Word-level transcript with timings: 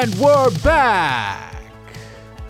And 0.00 0.14
we're 0.14 0.50
back. 0.62 1.62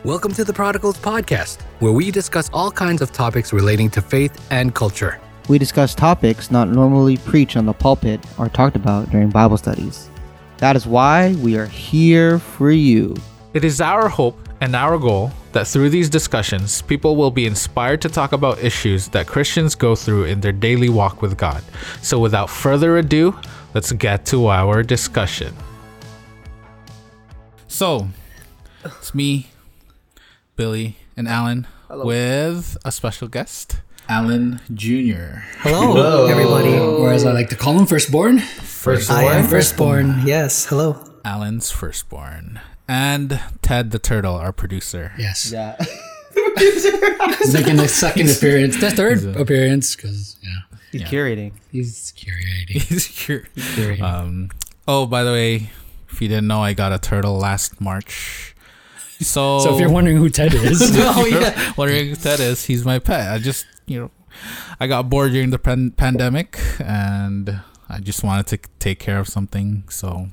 Welcome 0.04 0.32
to 0.34 0.44
the 0.44 0.52
Prodigals 0.52 0.96
Podcast, 0.98 1.62
where 1.80 1.90
we 1.90 2.12
discuss 2.12 2.48
all 2.52 2.70
kinds 2.70 3.02
of 3.02 3.10
topics 3.10 3.52
relating 3.52 3.90
to 3.90 4.00
faith 4.00 4.46
and 4.52 4.72
culture. 4.72 5.20
We 5.48 5.58
discuss 5.58 5.92
topics 5.92 6.52
not 6.52 6.68
normally 6.68 7.16
preached 7.16 7.56
on 7.56 7.66
the 7.66 7.72
pulpit 7.72 8.24
or 8.38 8.48
talked 8.48 8.76
about 8.76 9.10
during 9.10 9.30
Bible 9.30 9.56
studies. 9.56 10.10
That 10.58 10.76
is 10.76 10.86
why 10.86 11.34
we 11.42 11.56
are 11.56 11.66
here 11.66 12.38
for 12.38 12.70
you. 12.70 13.16
It 13.52 13.64
is 13.64 13.80
our 13.80 14.08
hope 14.08 14.38
and 14.60 14.76
our 14.76 14.96
goal 14.96 15.32
that 15.50 15.66
through 15.66 15.90
these 15.90 16.08
discussions, 16.08 16.82
people 16.82 17.16
will 17.16 17.32
be 17.32 17.46
inspired 17.46 18.00
to 18.02 18.08
talk 18.08 18.30
about 18.30 18.62
issues 18.62 19.08
that 19.08 19.26
Christians 19.26 19.74
go 19.74 19.96
through 19.96 20.26
in 20.26 20.40
their 20.40 20.52
daily 20.52 20.88
walk 20.88 21.20
with 21.20 21.36
God. 21.36 21.64
So, 22.00 22.20
without 22.20 22.48
further 22.48 22.98
ado, 22.98 23.36
let's 23.74 23.90
get 23.90 24.24
to 24.26 24.46
our 24.46 24.84
discussion. 24.84 25.52
So, 27.70 28.08
it's 28.84 29.14
me, 29.14 29.46
Billy, 30.56 30.96
and 31.16 31.28
Alan 31.28 31.68
with 31.88 32.76
a 32.84 32.90
special 32.90 33.28
guest, 33.28 33.80
Alan 34.08 34.60
Jr. 34.74 35.44
Hello, 35.60 36.26
everybody. 36.26 36.76
Or 36.76 37.12
as 37.12 37.24
I 37.24 37.32
like 37.32 37.48
to 37.50 37.56
call 37.56 37.78
him, 37.78 37.86
firstborn. 37.86 38.40
Firstborn. 38.40 39.20
I 39.20 39.22
am 39.38 39.46
firstborn. 39.46 40.22
Yes. 40.26 40.66
Hello. 40.66 40.98
Alan's 41.24 41.70
firstborn. 41.70 42.60
And 42.88 43.40
Ted 43.62 43.92
the 43.92 44.00
Turtle, 44.00 44.34
our 44.34 44.52
producer. 44.52 45.12
Yes. 45.16 45.52
Yeah. 45.52 45.76
He's 46.58 46.84
making 47.54 47.78
a 47.78 47.86
second 47.86 48.30
appearance. 48.30 48.80
The 48.80 48.90
third 48.90 49.36
appearance, 49.36 49.94
because 49.94 50.36
yeah, 50.42 50.76
He's 50.90 51.02
curating. 51.02 51.52
he's 51.70 52.12
curating. 52.16 52.68
He's 52.82 53.06
here. 53.06 53.46
curating. 53.54 54.00
Um, 54.02 54.50
oh, 54.88 55.06
by 55.06 55.22
the 55.22 55.30
way, 55.30 55.70
if 56.12 56.20
you 56.22 56.28
didn't 56.28 56.46
know, 56.48 56.62
I 56.62 56.72
got 56.74 56.92
a 56.92 56.98
turtle 56.98 57.36
last 57.38 57.80
March. 57.80 58.54
So, 59.20 59.58
so 59.64 59.74
if 59.74 59.80
you're 59.80 59.90
wondering 59.90 60.16
who 60.16 60.28
Ted 60.30 60.54
is, 60.54 60.80
oh 60.96 61.26
yeah, 61.26 61.72
wondering 61.76 62.08
who 62.08 62.16
Ted 62.16 62.40
is, 62.40 62.64
he's 62.64 62.84
my 62.84 62.98
pet. 62.98 63.32
I 63.32 63.38
just, 63.38 63.66
you 63.86 64.00
know, 64.00 64.10
I 64.78 64.86
got 64.86 65.10
bored 65.10 65.32
during 65.32 65.50
the 65.50 65.58
pan- 65.58 65.90
pandemic, 65.92 66.58
and 66.80 67.60
I 67.88 67.98
just 68.00 68.22
wanted 68.24 68.46
to 68.48 68.58
take 68.78 68.98
care 68.98 69.18
of 69.18 69.28
something, 69.28 69.84
so 69.90 70.28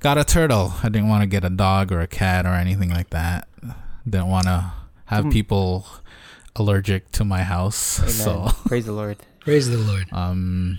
got 0.00 0.18
a 0.18 0.24
turtle. 0.24 0.74
I 0.82 0.88
didn't 0.88 1.08
want 1.08 1.22
to 1.22 1.26
get 1.26 1.44
a 1.44 1.50
dog 1.50 1.90
or 1.90 2.00
a 2.00 2.06
cat 2.06 2.46
or 2.46 2.50
anything 2.54 2.90
like 2.90 3.10
that. 3.10 3.48
Didn't 4.08 4.28
want 4.28 4.44
to 4.46 4.72
have 5.06 5.30
people 5.30 5.86
allergic 6.54 7.10
to 7.12 7.24
my 7.24 7.42
house, 7.42 7.98
Amen. 8.00 8.12
so 8.12 8.48
Praise 8.66 8.86
the 8.86 8.92
Lord. 8.92 9.16
praise 9.40 9.68
the 9.68 9.78
Lord. 9.78 10.06
um, 10.12 10.78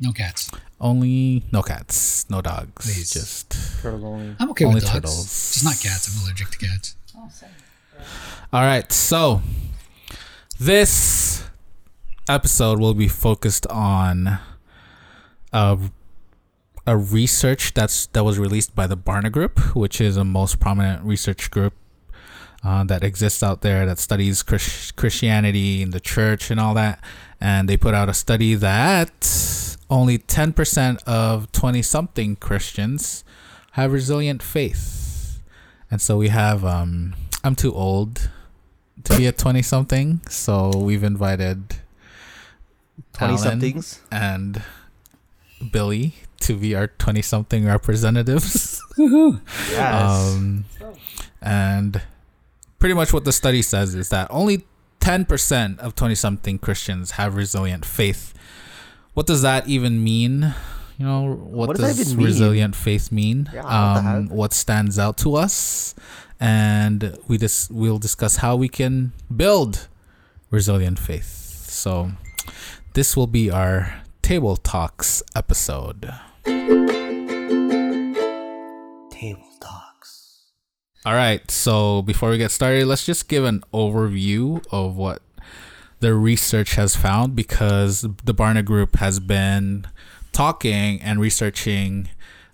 No 0.00 0.12
cats. 0.12 0.50
Only 0.82 1.44
no 1.52 1.62
cats, 1.62 2.26
no 2.28 2.42
dogs, 2.42 2.84
Please. 2.84 3.12
just 3.12 3.80
Turtle. 3.80 4.20
I'm 4.38 4.50
okay 4.50 4.64
Only 4.66 4.74
with 4.76 4.84
dogs. 4.84 4.94
turtles. 4.94 5.52
Just 5.54 5.64
not 5.64 5.80
cats. 5.80 6.14
I'm 6.14 6.22
allergic 6.24 6.50
to 6.50 6.58
cats. 6.58 6.96
Awesome. 7.16 7.48
All 8.52 8.62
right, 8.62 8.90
so 8.92 9.40
this 10.58 11.44
episode 12.28 12.78
will 12.80 12.94
be 12.94 13.08
focused 13.08 13.66
on 13.68 14.38
a, 15.52 15.78
a 16.86 16.96
research 16.96 17.74
that's 17.74 18.06
that 18.06 18.24
was 18.24 18.38
released 18.38 18.74
by 18.74 18.86
the 18.86 18.96
Barna 18.96 19.30
Group, 19.30 19.74
which 19.76 20.00
is 20.00 20.16
a 20.16 20.24
most 20.24 20.58
prominent 20.60 21.04
research 21.04 21.50
group 21.50 21.74
uh, 22.64 22.84
that 22.84 23.02
exists 23.04 23.42
out 23.42 23.62
there 23.62 23.86
that 23.86 23.98
studies 23.98 24.42
Chris- 24.42 24.90
Christianity 24.92 25.82
and 25.82 25.92
the 25.92 26.00
church 26.00 26.50
and 26.50 26.58
all 26.60 26.74
that. 26.74 27.02
And 27.40 27.68
they 27.68 27.76
put 27.76 27.94
out 27.94 28.08
a 28.08 28.14
study 28.14 28.54
that 28.56 29.24
only 29.92 30.18
10% 30.18 31.02
of 31.04 31.52
20 31.52 31.82
something 31.82 32.36
Christians 32.36 33.24
have 33.72 33.92
resilient 33.92 34.42
faith. 34.42 35.40
And 35.90 36.00
so 36.00 36.16
we 36.16 36.28
have, 36.28 36.64
um, 36.64 37.14
I'm 37.44 37.54
too 37.54 37.74
old 37.74 38.30
to 39.04 39.16
be 39.18 39.26
a 39.26 39.32
20 39.32 39.60
something. 39.60 40.22
So 40.30 40.70
we've 40.74 41.04
invited 41.04 41.76
20 43.12 43.34
Alan 43.34 43.38
somethings. 43.38 44.00
and 44.10 44.62
Billy 45.70 46.14
to 46.40 46.56
be 46.56 46.74
our 46.74 46.86
20 46.86 47.20
something 47.22 47.66
representatives. 47.66 48.80
Yes. 48.98 50.34
Um, 50.34 50.66
and 51.40 52.02
pretty 52.78 52.94
much 52.94 53.10
what 53.10 53.24
the 53.24 53.32
study 53.32 53.62
says 53.62 53.94
is 53.94 54.10
that 54.10 54.26
only 54.30 54.66
10% 55.00 55.78
of 55.78 55.94
20 55.94 56.14
something 56.14 56.58
Christians 56.58 57.12
have 57.12 57.34
resilient 57.34 57.86
faith. 57.86 58.34
What 59.14 59.26
does 59.26 59.42
that 59.42 59.68
even 59.68 60.02
mean? 60.02 60.54
You 60.98 61.06
know, 61.06 61.34
what, 61.34 61.68
What 61.68 61.76
does 61.76 61.98
does, 61.98 62.16
resilient 62.16 62.74
faith 62.74 63.12
mean? 63.12 63.50
Yeah, 63.52 63.62
what 63.62 63.72
um, 63.72 64.04
heck? 64.04 64.30
what 64.30 64.52
stands 64.54 64.98
out 64.98 65.18
to 65.18 65.36
us? 65.36 65.94
And 66.40 67.18
we 67.28 67.36
just 67.38 67.70
we'll 67.70 67.98
discuss 67.98 68.36
how 68.36 68.56
we 68.56 68.68
can 68.68 69.12
build 69.34 69.86
resilient 70.50 70.98
faith. 70.98 71.26
So 71.68 72.12
this 72.94 73.16
will 73.16 73.26
be 73.26 73.50
our 73.50 74.02
table 74.22 74.56
talks 74.56 75.22
episode. 75.36 76.12
Table 79.10 79.48
talks. 79.60 80.40
All 81.04 81.14
right. 81.14 81.48
So 81.50 82.02
before 82.02 82.30
we 82.30 82.38
get 82.38 82.50
started, 82.50 82.86
let's 82.86 83.04
just 83.04 83.28
give 83.28 83.44
an 83.44 83.62
overview 83.74 84.64
of 84.72 84.96
what 84.96 85.20
the 86.02 86.14
research 86.14 86.74
has 86.74 86.96
found 86.96 87.36
because 87.36 88.02
the 88.02 88.34
Barna 88.34 88.64
Group 88.64 88.96
has 88.96 89.20
been 89.20 89.86
talking 90.32 91.00
and 91.00 91.20
researching 91.20 92.08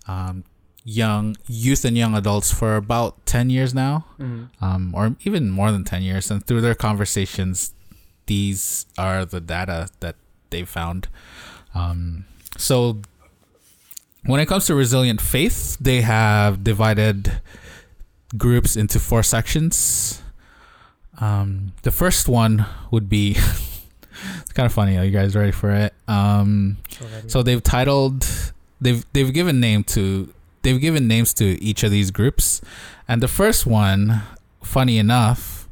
um, 0.07 0.45
young 0.85 1.35
youth 1.47 1.85
and 1.87 1.97
young 1.97 2.15
adults 2.15 2.53
for 2.53 2.77
about 2.77 3.25
10 3.25 3.49
years 3.49 3.73
now, 3.75 4.05
um, 4.61 4.95
or 4.95 5.17
even 5.25 5.49
more 5.49 5.73
than 5.73 5.83
10 5.83 6.03
years. 6.03 6.31
And 6.31 6.45
through 6.47 6.61
their 6.61 6.75
conversations, 6.75 7.73
these 8.27 8.85
are 8.99 9.25
the 9.25 9.41
data 9.41 9.89
that 10.01 10.17
they 10.51 10.65
found. 10.65 11.09
Um, 11.75 12.27
so 12.59 13.01
when 14.27 14.41
it 14.41 14.47
comes 14.47 14.67
to 14.67 14.75
resilient 14.75 15.23
faith, 15.23 15.79
they 15.81 16.03
have 16.03 16.63
divided 16.63 17.41
groups 18.37 18.77
into 18.77 18.99
four 19.01 19.23
sections. 19.23 20.23
Um, 21.21 21.73
the 21.83 21.91
first 21.91 22.29
one 22.29 22.65
would 22.91 23.09
be 23.09 23.33
it's 24.41 24.53
kind 24.53 24.67
of 24.67 24.73
funny. 24.73 24.97
Are 24.97 25.05
you 25.05 25.11
guys 25.11 25.35
ready 25.35 25.53
for 25.53 25.71
it? 25.73 25.95
Um, 26.07 26.79
so 27.27 27.43
they've 27.43 27.63
titled 27.63 28.27
they've 28.81 29.05
they've 29.13 29.33
given 29.33 29.61
name 29.61 29.85
to 29.85 30.33
they've 30.63 30.81
given 30.81 31.09
names 31.09 31.35
to 31.35 31.45
each 31.63 31.83
of 31.83 31.91
these 31.91 32.11
groups, 32.11 32.61
and 33.07 33.23
the 33.23 33.29
first 33.29 33.67
one, 33.67 34.23
funny 34.63 34.99
enough, 34.99 35.69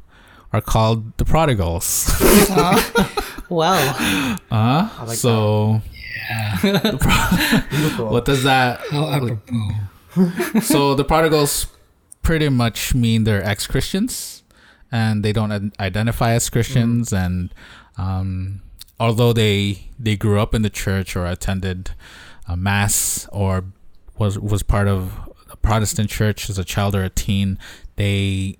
are 0.53 0.61
called 0.61 1.17
the 1.17 1.25
prodigals. 1.25 2.09
Wow. 3.49 4.37
Uh, 4.51 4.89
like 5.05 5.17
so 5.17 5.81
Beautiful. 6.61 8.09
what 8.09 8.25
does 8.25 8.43
that 8.43 8.81
How 8.91 9.39
so 10.61 10.95
the 10.95 11.05
prodigals 11.05 11.67
pretty 12.23 12.49
much 12.49 12.93
mean 12.93 13.23
they're 13.23 13.41
ex-christians 13.43 14.36
and 14.91 15.23
they 15.23 15.33
don't 15.33 15.73
identify 15.79 16.31
as 16.31 16.49
christians 16.49 17.11
and 17.11 17.53
um, 17.97 18.61
although 18.99 19.33
they 19.33 19.89
they 19.99 20.15
grew 20.15 20.39
up 20.39 20.53
in 20.53 20.61
the 20.61 20.69
church 20.69 21.15
or 21.15 21.25
attended 21.25 21.91
a 22.47 22.55
mass 22.55 23.27
or 23.31 23.65
was 24.17 24.39
was 24.39 24.63
part 24.63 24.87
of 24.87 25.19
a 25.51 25.57
protestant 25.57 26.09
church 26.09 26.49
as 26.49 26.57
a 26.57 26.63
child 26.63 26.95
or 26.95 27.03
a 27.03 27.09
teen 27.09 27.57
they 27.95 28.57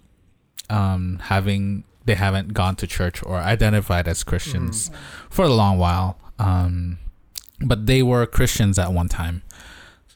um, 0.69 1.19
having 1.23 1.83
they 2.05 2.15
haven't 2.15 2.53
gone 2.53 2.75
to 2.75 2.87
church 2.87 3.23
or 3.23 3.37
identified 3.37 4.07
as 4.07 4.23
christians 4.23 4.91
for 5.29 5.45
a 5.45 5.49
long 5.49 5.77
while 5.77 6.17
um, 6.39 6.97
but 7.61 7.85
they 7.85 8.03
were 8.03 8.25
christians 8.25 8.77
at 8.77 8.93
one 8.93 9.07
time. 9.07 9.41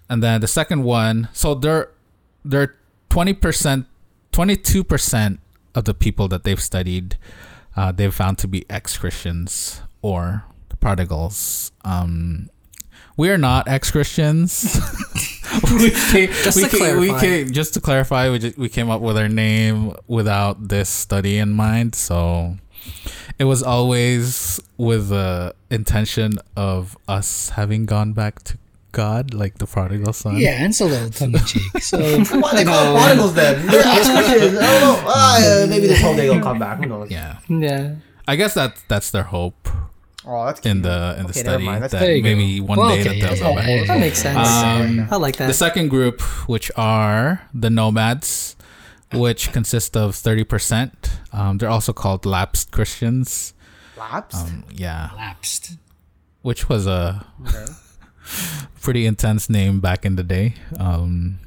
And 0.10 0.22
then 0.22 0.42
the 0.42 0.48
second 0.48 0.84
one 0.84 1.30
so 1.34 1.56
they're 1.56 1.90
they're 2.44 2.76
20% 3.10 3.86
22% 4.32 5.38
of 5.76 5.86
the 5.86 5.94
people 5.94 6.28
that 6.28 6.44
they've 6.44 6.62
studied 6.62 7.18
uh, 7.76 7.92
they've 7.92 8.14
found 8.14 8.38
to 8.38 8.48
be 8.48 8.66
ex-christians 8.70 9.82
or 10.02 10.44
prodigals 10.80 11.72
um 11.86 12.50
we 13.18 13.30
are 13.30 13.38
not 13.38 13.68
ex-christians 13.68 14.80
we 15.72 15.92
came, 16.12 16.30
Just 16.44 16.58
we 16.58 16.64
to 16.64 16.70
came, 16.70 17.00
we 17.00 17.08
clarify. 17.10 17.20
came, 17.26 17.52
just 17.52 17.74
to 17.76 17.82
clarify 17.82 18.30
we, 18.30 18.40
just, 18.40 18.58
we 18.58 18.70
came 18.70 18.90
up 18.90 19.02
with 19.02 19.18
our 19.18 19.30
name 19.30 19.94
without 20.08 20.70
this 20.70 20.90
study 20.90 21.38
in 21.38 21.52
mind 21.52 21.94
so 21.96 22.58
it 23.38 23.44
was 23.46 23.62
always 23.62 24.60
with 24.78 25.10
the 25.10 25.54
intention 25.70 26.34
of 26.56 26.98
us 27.08 27.50
having 27.50 27.86
gone 27.86 28.14
back 28.14 28.42
to 28.44 28.58
God, 28.92 29.34
like 29.34 29.58
the 29.58 29.66
prodigal 29.66 30.14
son. 30.14 30.38
Yeah, 30.38 30.58
and 30.62 30.68
it's 30.72 30.82
a 30.82 30.86
little 30.86 31.10
tongue 31.10 31.34
in 31.34 31.46
cheek. 31.46 31.82
So 31.82 31.98
Why 32.40 32.56
they 32.56 32.66
call 32.66 32.96
prodigals 32.98 33.34
then? 33.34 33.66
They're. 33.72 33.84
I 33.86 34.38
don't 34.40 34.54
know. 34.56 35.04
Ah, 35.08 35.40
yeah, 35.40 35.66
maybe 35.66 35.88
this 35.88 36.02
whole 36.02 36.16
day 36.16 36.30
will 36.30 36.42
come 36.42 36.60
back. 36.60 36.80
Who 36.80 36.86
knows? 36.88 37.10
Yeah. 37.12 37.40
Yeah. 37.50 37.96
I 38.28 38.36
guess 38.36 38.54
that 38.56 38.82
that's 38.88 39.12
their 39.12 39.24
hope. 39.24 39.68
Oh, 40.26 40.46
that's 40.46 40.60
in 40.62 40.84
the 40.84 41.16
in 41.18 41.24
the 41.24 41.30
Okay, 41.32 41.40
study 41.40 41.66
that 41.66 41.90
There 41.92 42.16
you 42.16 42.22
go. 42.22 42.30
maybe 42.30 42.60
one 42.62 42.78
Well, 42.78 42.90
day 42.90 43.02
okay, 43.02 43.20
that 43.22 43.30
they'll 43.30 43.38
yeah, 43.38 43.50
go 43.50 43.56
back. 43.56 43.68
yeah, 43.68 43.86
That 43.88 44.00
makes 44.00 44.20
sense. 44.22 44.38
Um, 44.48 45.08
I 45.10 45.16
like 45.16 45.38
that. 45.38 45.48
The 45.48 45.54
second 45.54 45.88
group, 45.90 46.22
which 46.48 46.70
are 46.76 47.42
the 47.56 47.72
nomads, 47.72 48.56
which 49.14 49.52
consist 49.52 49.98
of 49.98 50.12
30%, 50.16 50.92
um, 51.34 51.58
they're 51.58 51.70
also 51.70 51.92
called 51.92 52.26
lapsed 52.28 52.72
Christians. 52.72 53.54
Lapsed? 53.98 54.38
Um, 54.48 54.64
yeah, 54.72 55.10
Lapsed. 55.16 55.78
which 56.44 56.70
was 56.70 56.86
a 56.86 57.26
pretty 58.82 59.06
intense 59.06 59.50
name 59.50 59.80
back 59.80 60.06
in 60.06 60.16
the 60.16 60.24
day. 60.24 60.56
Um, 60.80 61.40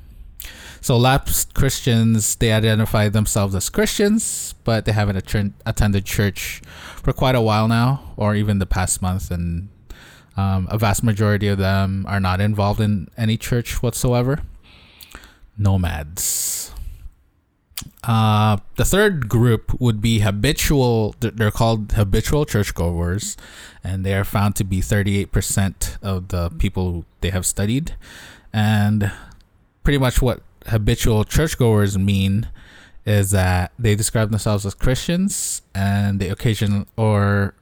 so 0.81 0.99
lapsed 0.99 1.55
Christians, 1.55 2.37
they 2.37 2.53
identify 2.53 3.09
themselves 3.09 3.55
as 3.55 3.71
Christians, 3.71 4.55
but 4.65 4.85
they 4.85 4.93
haven't 4.93 5.17
attend- 5.17 5.55
attended 5.65 6.05
church 6.05 6.61
for 7.03 7.12
quite 7.12 7.35
a 7.35 7.41
while 7.41 7.69
now, 7.69 8.12
or 8.17 8.35
even 8.35 8.59
the 8.59 8.67
past 8.67 9.00
month, 9.00 9.31
and 9.31 9.69
um, 10.37 10.69
a 10.71 10.76
vast 10.76 11.03
majority 11.03 11.49
of 11.49 11.59
them 11.59 12.05
are 12.06 12.21
not 12.21 12.41
involved 12.41 12.81
in 12.81 13.09
any 13.17 13.37
church 13.37 13.82
whatsoever. 13.82 14.41
Nomads. 15.56 16.73
Uh, 18.03 18.59
the 18.77 18.85
third 18.85 19.29
group 19.29 19.79
would 19.81 20.01
be 20.01 20.21
habitual. 20.21 21.15
They're 21.21 21.51
called 21.51 21.93
habitual 21.93 22.45
churchgoers, 22.45 23.37
and 23.83 24.05
they 24.05 24.15
are 24.15 24.25
found 24.25 24.57
to 24.57 24.65
be 24.65 24.81
38% 24.81 25.99
of 26.03 26.29
the 26.29 26.51
people 26.51 27.05
they 27.21 27.31
have 27.31 27.47
studied. 27.47 27.95
And 28.53 29.11
pretty 29.83 29.99
much 29.99 30.21
what 30.21 30.43
habitual 30.67 31.25
churchgoers 31.25 31.99
mean 31.99 32.49
is 33.05 33.31
that 33.33 33.73
they 33.79 33.95
describe 33.95 34.31
themselves 34.31 34.65
as 34.65 34.75
Christians 34.75 35.63
and 35.75 36.21
they 36.21 36.31
occasionally 36.31 36.87
or 36.97 37.55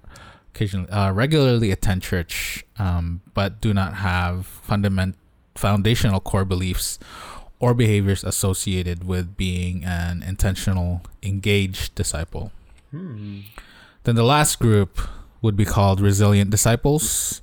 occasionally 0.55 0.89
uh, 0.91 1.13
regularly 1.13 1.71
attend 1.71 2.03
church, 2.03 2.65
um, 2.79 3.23
but 3.35 3.61
do 3.61 3.75
not 3.75 3.95
have 3.95 4.47
fundament 4.47 5.17
foundational 5.55 6.21
core 6.21 6.45
beliefs 6.45 6.99
or 7.63 7.75
behaviors 7.75 8.25
associated 8.25 9.05
with 9.05 9.37
being 9.37 9.85
an 9.85 10.21
intentional, 10.25 11.01
engaged 11.23 11.95
disciple. 11.95 12.51
Then 14.03 14.17
the 14.17 14.25
last 14.25 14.59
group 14.59 15.01
would 15.41 15.57
be 15.57 15.65
called 15.65 16.01
resilient 16.01 16.51
disciples. 16.51 17.41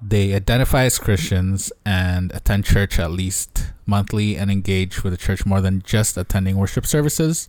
They 0.00 0.34
identify 0.34 0.84
as 0.84 1.00
Christians 1.00 1.72
and 1.84 2.30
attend 2.32 2.64
church 2.64 3.00
at 3.00 3.10
least 3.10 3.72
monthly 3.86 4.36
and 4.36 4.52
engage 4.52 5.02
with 5.02 5.12
the 5.12 5.16
church 5.16 5.44
more 5.44 5.60
than 5.60 5.82
just 5.82 6.16
attending 6.16 6.56
worship 6.56 6.86
services. 6.86 7.48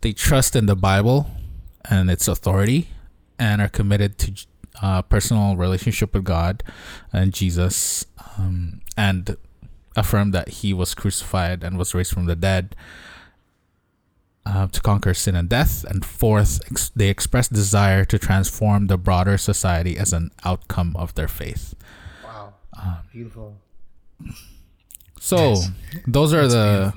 They 0.00 0.12
trust 0.12 0.56
in 0.56 0.66
the 0.66 0.74
Bible 0.74 1.30
and 1.88 2.10
its 2.10 2.26
authority 2.26 2.88
and 3.38 3.62
are 3.62 3.68
committed 3.68 4.18
to 4.18 4.46
uh, 4.82 5.02
personal 5.02 5.56
relationship 5.56 6.14
with 6.14 6.24
God 6.24 6.64
and 7.12 7.32
Jesus 7.32 8.06
um, 8.36 8.80
and 8.96 9.36
affirm 9.96 10.30
that 10.32 10.48
he 10.48 10.72
was 10.72 10.94
crucified 10.94 11.62
and 11.62 11.78
was 11.78 11.94
raised 11.94 12.12
from 12.12 12.26
the 12.26 12.36
dead 12.36 12.74
uh, 14.44 14.66
to 14.68 14.80
conquer 14.80 15.14
sin 15.14 15.36
and 15.36 15.48
death. 15.48 15.84
And 15.84 16.04
fourth, 16.04 16.60
ex- 16.70 16.90
they 16.90 17.08
express 17.08 17.48
desire 17.48 18.04
to 18.06 18.18
transform 18.18 18.86
the 18.86 18.98
broader 18.98 19.38
society 19.38 19.96
as 19.96 20.12
an 20.12 20.30
outcome 20.44 20.96
of 20.96 21.14
their 21.14 21.28
faith. 21.28 21.74
Wow. 22.24 22.54
Beautiful. 23.12 23.56
So 25.18 25.56
those 26.06 26.32
are 26.34 26.48
the 26.48 26.92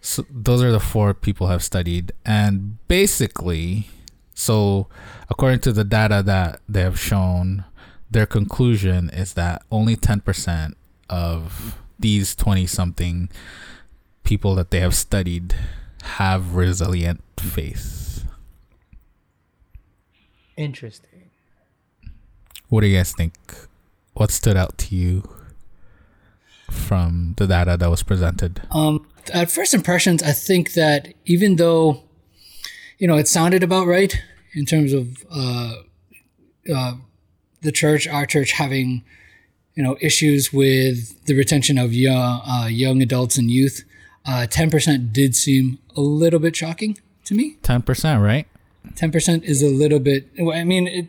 so 0.00 0.24
those 0.30 0.62
are 0.62 0.70
the 0.70 0.80
four 0.80 1.14
people 1.14 1.48
have 1.48 1.62
studied, 1.62 2.12
and 2.24 2.78
basically, 2.86 3.88
so 4.34 4.86
according 5.28 5.60
to 5.60 5.72
the 5.72 5.82
data 5.82 6.22
that 6.24 6.60
they 6.68 6.82
have 6.82 6.98
shown, 6.98 7.64
their 8.10 8.26
conclusion 8.26 9.10
is 9.10 9.34
that 9.34 9.62
only 9.70 9.96
ten 9.96 10.20
percent 10.20 10.76
of 11.08 11.81
these 11.98 12.34
twenty 12.34 12.66
something 12.66 13.28
people 14.24 14.54
that 14.54 14.70
they 14.70 14.80
have 14.80 14.94
studied 14.94 15.54
have 16.02 16.54
resilient 16.54 17.20
faith. 17.38 18.24
Interesting. 20.56 21.30
What 22.68 22.80
do 22.82 22.86
you 22.86 22.96
guys 22.96 23.12
think? 23.12 23.34
What 24.14 24.30
stood 24.30 24.56
out 24.56 24.78
to 24.78 24.94
you 24.94 25.28
from 26.70 27.34
the 27.36 27.46
data 27.46 27.76
that 27.76 27.90
was 27.90 28.02
presented? 28.02 28.62
Um, 28.70 29.06
at 29.32 29.50
first 29.50 29.74
impressions, 29.74 30.22
I 30.22 30.32
think 30.32 30.74
that 30.74 31.14
even 31.24 31.56
though, 31.56 32.02
you 32.98 33.06
know, 33.06 33.16
it 33.16 33.28
sounded 33.28 33.62
about 33.62 33.86
right 33.86 34.14
in 34.54 34.64
terms 34.66 34.92
of 34.92 35.24
uh, 35.30 35.74
uh, 36.74 36.94
the 37.62 37.72
church, 37.72 38.06
our 38.06 38.26
church 38.26 38.52
having, 38.52 39.04
you 39.74 39.82
know, 39.82 39.96
issues 40.00 40.52
with 40.52 41.24
the 41.26 41.34
retention 41.34 41.78
of 41.78 41.92
young, 41.94 42.40
uh, 42.46 42.66
young 42.70 43.00
adults 43.02 43.38
and 43.38 43.50
youth, 43.50 43.84
uh, 44.26 44.46
10% 44.48 45.12
did 45.12 45.34
seem 45.34 45.78
a 45.96 46.00
little 46.00 46.38
bit 46.38 46.54
shocking 46.56 46.98
to 47.24 47.34
me. 47.34 47.56
Ten 47.62 47.82
percent, 47.82 48.20
right? 48.22 48.46
10% 48.94 49.42
is 49.44 49.62
a 49.62 49.68
little 49.68 49.98
bit, 50.00 50.28
I 50.38 50.64
mean, 50.64 50.86
it, 50.88 51.06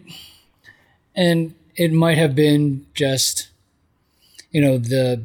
and 1.15 1.54
it 1.75 1.92
might 1.92 2.18
have 2.18 2.36
been 2.36 2.86
just, 2.94 3.50
you 4.51 4.62
know, 4.62 4.77
the, 4.77 5.24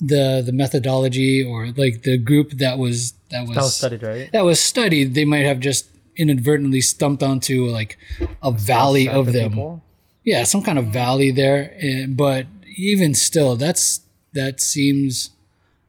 the, 0.00 0.42
the 0.44 0.52
methodology 0.52 1.42
or 1.44 1.68
like 1.76 2.02
the 2.02 2.18
group 2.18 2.52
that 2.52 2.78
was, 2.78 3.12
that 3.30 3.46
was, 3.46 3.54
That 3.56 3.62
was 3.62 3.76
studied, 3.76 4.02
right? 4.02 4.32
that 4.32 4.44
was 4.44 4.60
studied, 4.60 5.14
they 5.14 5.24
might 5.24 5.44
have 5.44 5.60
just 5.60 5.88
inadvertently 6.16 6.80
stumped 6.80 7.22
onto 7.22 7.66
like 7.66 7.98
a 8.42 8.50
valley 8.50 9.08
of 9.08 9.32
them. 9.32 9.50
people. 9.50 9.82
Yeah, 10.24 10.44
some 10.44 10.62
kind 10.62 10.78
of 10.78 10.86
valley 10.86 11.30
there. 11.30 11.74
eh, 11.78 12.06
But 12.08 12.46
even 12.76 13.14
still, 13.14 13.56
that's 13.56 14.00
that 14.32 14.60
seems 14.60 15.30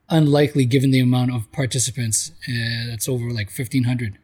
unlikely 0.09 0.65
given 0.65 0.91
the 0.91 0.99
amount 0.99 1.33
of 1.33 1.51
participants. 1.51 2.31
Uh, 2.47 2.87
that's 2.87 3.07
over 3.09 3.29
like 3.31 3.49
fifteen 3.49 3.83
hundred, 3.83 4.17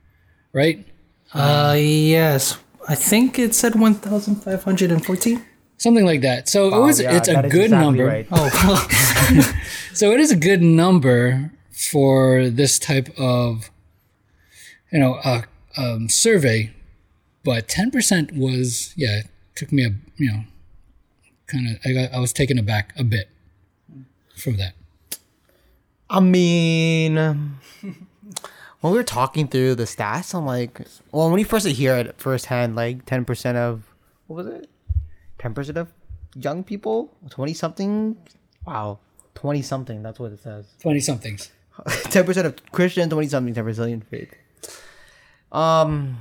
right? 0.54 0.86
Uh, 1.34 1.76
yes. 1.78 2.58
I 2.88 2.96
think 2.96 3.38
it 3.40 3.54
said 3.56 3.76
1,514. 3.76 5.46
Something 5.78 6.06
like 6.06 6.22
that. 6.22 6.50
So 6.50 6.68
it 6.68 6.80
was. 6.80 7.00
yeah, 7.02 7.16
it's 7.16 7.28
a 7.28 7.42
good 7.44 7.66
exactly 7.66 7.68
number. 7.70 8.06
right. 8.06 8.28
Oh, 8.32 8.88
So 9.94 10.12
it 10.12 10.20
is 10.20 10.32
a 10.32 10.36
good 10.36 10.62
number 10.62 11.52
for 11.72 12.50
this 12.50 12.78
type 12.78 13.10
of, 13.18 13.70
you 14.92 15.00
know, 15.00 15.16
uh, 15.24 15.44
um, 15.78 16.10
survey. 16.10 16.72
But 17.44 17.68
ten 17.68 17.90
percent 17.90 18.34
was 18.36 18.94
yeah 18.96 19.20
It 19.20 19.28
took 19.56 19.72
me 19.72 19.86
a 19.86 19.90
you 20.18 20.32
know, 20.32 20.44
kind 21.52 21.68
of 21.68 21.78
I 21.86 21.94
got 21.94 22.14
I 22.14 22.20
was 22.20 22.34
taken 22.34 22.58
aback 22.58 22.94
a 22.98 23.04
bit 23.04 23.30
from 24.36 24.58
that. 24.58 24.74
I 26.10 26.20
mean, 26.20 27.16
when 28.82 28.92
we 28.92 28.92
were 28.92 29.04
talking 29.04 29.48
through 29.48 29.76
the 29.76 29.86
stats, 29.86 30.36
I'm 30.36 30.46
like, 30.46 30.82
well, 31.12 31.30
when 31.30 31.40
you 31.40 31.46
first 31.46 31.66
hear 31.66 31.96
it 31.96 32.16
firsthand, 32.18 32.76
like 32.76 33.06
10% 33.06 33.56
of, 33.56 33.84
what 34.28 34.44
was 34.44 34.48
it? 34.48 34.70
10% 35.40 35.78
of 35.78 35.88
young 36.36 36.66
people? 36.66 37.16
20 37.30 37.54
something? 37.54 38.18
Wow. 38.66 39.00
20 39.36 39.62
something. 39.62 40.04
That's 40.04 40.20
what 40.20 40.34
it 40.34 40.40
says. 40.40 40.66
Twenty 40.82 41.00
somethings. 41.00 41.52
10% 41.80 42.46
of 42.46 42.72
Christian, 42.72 43.10
20 43.10 43.28
something 43.30 43.54
10 43.54 43.64
resilient 43.64 44.08
faith. 44.10 44.36
Um, 45.52 46.18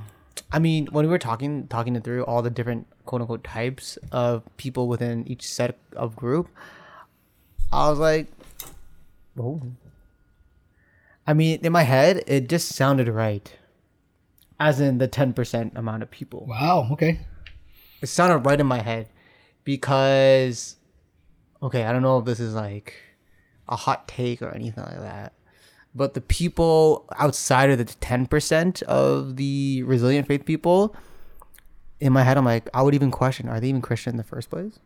I 0.51 0.59
mean, 0.59 0.87
when 0.87 1.05
we 1.05 1.11
were 1.11 1.19
talking, 1.19 1.67
talking 1.67 1.95
it 1.97 2.03
through 2.03 2.23
all 2.23 2.41
the 2.41 2.49
different 2.49 2.87
quote 3.05 3.21
unquote 3.21 3.43
types 3.43 3.97
of 4.11 4.43
people 4.57 4.87
within 4.87 5.27
each 5.27 5.47
set 5.47 5.77
of 5.95 6.15
group, 6.15 6.47
I 7.71 7.89
was 7.89 7.99
like, 7.99 8.27
oh. 9.39 9.61
I 11.25 11.33
mean, 11.33 11.59
in 11.63 11.71
my 11.71 11.83
head, 11.83 12.23
it 12.27 12.49
just 12.49 12.69
sounded 12.69 13.07
right. 13.07 13.55
As 14.59 14.79
in 14.79 14.97
the 14.97 15.07
10% 15.07 15.75
amount 15.75 16.03
of 16.03 16.11
people. 16.11 16.45
Wow. 16.47 16.87
Okay. 16.91 17.19
It 18.01 18.07
sounded 18.07 18.39
right 18.39 18.59
in 18.59 18.67
my 18.67 18.81
head 18.81 19.07
because, 19.63 20.75
okay, 21.61 21.83
I 21.83 21.91
don't 21.91 22.01
know 22.01 22.19
if 22.19 22.25
this 22.25 22.39
is 22.39 22.53
like 22.53 22.95
a 23.69 23.75
hot 23.75 24.07
take 24.07 24.41
or 24.41 24.53
anything 24.53 24.83
like 24.83 24.99
that, 24.99 25.33
but 25.93 26.13
the 26.13 26.21
people 26.21 27.05
outside 27.17 27.69
of 27.69 27.77
the 27.77 27.85
10% 27.85 28.83
of 28.83 29.35
the 29.37 29.83
resilient 29.83 30.27
faith 30.27 30.45
people, 30.45 30.95
in 32.01 32.11
my 32.11 32.23
head, 32.23 32.37
I'm 32.37 32.45
like, 32.45 32.67
I 32.73 32.81
would 32.81 32.93
even 32.95 33.11
question, 33.11 33.47
are 33.47 33.59
they 33.59 33.69
even 33.69 33.81
Christian 33.81 34.11
in 34.11 34.17
the 34.17 34.23
first 34.23 34.49
place? 34.49 34.79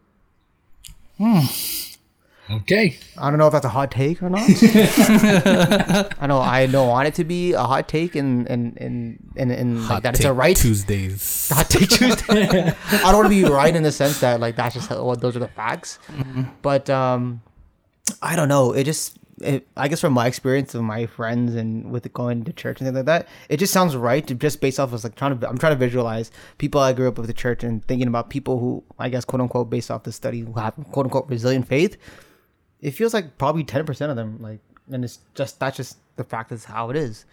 Okay. 2.51 2.97
I 3.17 3.29
don't 3.29 3.39
know 3.39 3.47
if 3.47 3.53
that's 3.53 3.65
a 3.65 3.69
hot 3.69 3.89
take 3.89 4.21
or 4.21 4.29
not. 4.29 4.41
I 6.21 6.27
know 6.27 6.39
I 6.39 6.67
don't 6.67 6.87
want 6.87 7.07
it 7.07 7.15
to 7.15 7.23
be 7.23 7.53
a 7.53 7.63
hot 7.63 7.87
take 7.87 8.15
and 8.15 8.47
and 8.47 8.77
and 8.77 9.17
and, 9.35 9.51
and 9.51 9.87
like 9.87 10.03
that 10.03 10.15
it's 10.15 10.25
a 10.25 10.33
right 10.33 10.55
Tuesdays. 10.55 11.49
hot 11.51 11.69
take 11.69 11.89
Tuesday. 11.97 12.47
I 12.47 13.01
don't 13.01 13.15
want 13.15 13.25
to 13.25 13.29
be 13.29 13.45
right 13.45 13.75
in 13.75 13.81
the 13.81 13.91
sense 13.91 14.19
that 14.19 14.39
like 14.39 14.55
that's 14.57 14.75
just 14.75 14.89
how, 14.89 15.03
what 15.03 15.21
those 15.21 15.35
are 15.35 15.39
the 15.39 15.47
facts. 15.47 15.97
But 16.61 16.87
um, 16.89 17.41
I 18.21 18.35
don't 18.35 18.49
know. 18.49 18.73
It 18.73 18.83
just 18.83 19.17
it, 19.41 19.67
I 19.75 19.87
guess 19.87 20.01
from 20.01 20.13
my 20.13 20.27
experience 20.27 20.73
of 20.75 20.83
my 20.83 21.05
friends 21.05 21.55
and 21.55 21.91
with 21.91 22.11
going 22.13 22.45
to 22.45 22.53
church 22.53 22.79
and 22.79 22.87
things 22.87 22.95
like 22.95 23.05
that, 23.05 23.27
it 23.49 23.57
just 23.57 23.73
sounds 23.73 23.95
right 23.95 24.25
to 24.27 24.33
just 24.35 24.61
based 24.61 24.79
off 24.79 24.93
of 24.93 25.03
like 25.03 25.15
trying 25.15 25.37
to 25.37 25.49
I'm 25.49 25.57
trying 25.57 25.73
to 25.73 25.79
visualize 25.79 26.31
people 26.57 26.79
I 26.79 26.93
grew 26.93 27.07
up 27.07 27.17
with 27.17 27.27
the 27.27 27.33
church 27.33 27.63
and 27.63 27.83
thinking 27.85 28.07
about 28.07 28.29
people 28.29 28.59
who 28.59 28.83
I 28.97 29.09
guess 29.09 29.25
quote 29.25 29.41
unquote 29.41 29.69
based 29.69 29.91
off 29.91 30.03
the 30.03 30.11
study 30.11 30.41
who 30.41 30.53
have 30.53 30.75
quote 30.91 31.05
unquote 31.05 31.29
resilient 31.29 31.67
faith. 31.67 31.97
It 32.81 32.91
feels 32.91 33.13
like 33.13 33.37
probably 33.37 33.63
ten 33.63 33.85
percent 33.85 34.09
of 34.09 34.15
them 34.15 34.41
like, 34.41 34.59
and 34.91 35.03
it's 35.03 35.19
just 35.33 35.59
that's 35.59 35.77
just 35.77 35.97
the 36.15 36.23
fact 36.23 36.51
is 36.51 36.65
how 36.65 36.89
it 36.89 36.95
is. 36.95 37.25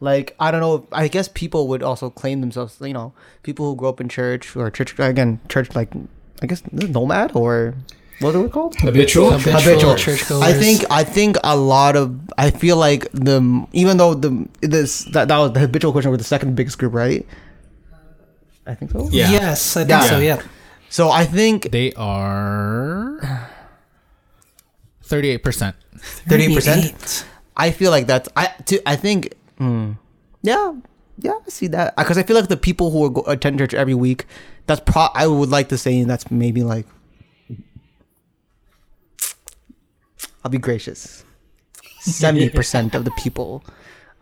Like 0.00 0.34
I 0.38 0.50
don't 0.50 0.60
know. 0.60 0.86
I 0.92 1.08
guess 1.08 1.28
people 1.28 1.68
would 1.68 1.82
also 1.82 2.10
claim 2.10 2.40
themselves. 2.40 2.78
You 2.80 2.92
know, 2.92 3.12
people 3.42 3.66
who 3.66 3.76
grew 3.76 3.88
up 3.88 4.00
in 4.00 4.08
church 4.08 4.54
or 4.56 4.70
church 4.70 4.98
again, 4.98 5.40
church 5.48 5.74
like 5.74 5.92
I 6.42 6.46
guess 6.46 6.62
nomad 6.72 7.32
or 7.34 7.74
what 8.20 8.34
are 8.34 8.40
we 8.42 8.48
called? 8.48 8.76
Habitual. 8.76 9.30
habitual 9.38 9.96
churchgoers. 9.96 10.42
I 10.42 10.52
think 10.52 10.84
I 10.90 11.04
think 11.04 11.36
a 11.42 11.56
lot 11.56 11.96
of 11.96 12.18
I 12.38 12.50
feel 12.50 12.76
like 12.76 13.10
the 13.12 13.66
even 13.72 13.96
though 13.96 14.14
the 14.14 14.48
this 14.60 15.04
that, 15.12 15.28
that 15.28 15.38
was 15.38 15.52
the 15.52 15.60
habitual 15.60 15.92
question 15.92 16.10
were 16.10 16.16
the 16.16 16.24
second 16.24 16.54
biggest 16.54 16.78
group, 16.78 16.94
right? 16.94 17.26
I 18.66 18.74
think 18.74 18.92
so. 18.92 19.08
Yeah. 19.10 19.30
Yes, 19.32 19.76
I 19.76 19.80
think 19.80 19.90
Yeah. 19.90 20.00
so. 20.08 20.18
Yeah. 20.18 20.42
So 20.88 21.10
I 21.10 21.24
think 21.24 21.70
They 21.72 21.92
are 21.94 23.48
thirty-eight 25.02 25.42
percent. 25.42 25.76
Thirty-eight 26.28 26.54
percent. 26.54 27.24
I 27.56 27.70
feel 27.70 27.90
like 27.90 28.06
that's 28.06 28.28
I 28.36 28.46
to, 28.66 28.80
I 28.88 28.96
think 28.96 29.34
hmm, 29.58 29.92
yeah 30.42 30.72
yeah 31.18 31.32
I 31.46 31.50
see 31.50 31.66
that 31.68 31.96
because 31.96 32.16
I 32.16 32.22
feel 32.22 32.34
like 32.36 32.48
the 32.48 32.56
people 32.56 32.90
who 32.90 33.04
are 33.04 33.10
go, 33.10 33.22
attend 33.26 33.58
church 33.58 33.74
every 33.74 33.94
week 33.94 34.24
that's 34.66 34.80
pro 34.80 35.08
I 35.14 35.26
would 35.26 35.50
like 35.50 35.68
to 35.68 35.76
say 35.78 36.02
that's 36.04 36.30
maybe 36.30 36.62
like 36.62 36.86
I'll 40.44 40.50
be 40.50 40.58
gracious 40.58 41.24
seventy 42.00 42.48
percent 42.48 42.94
of 42.94 43.04
the 43.04 43.10
people 43.12 43.64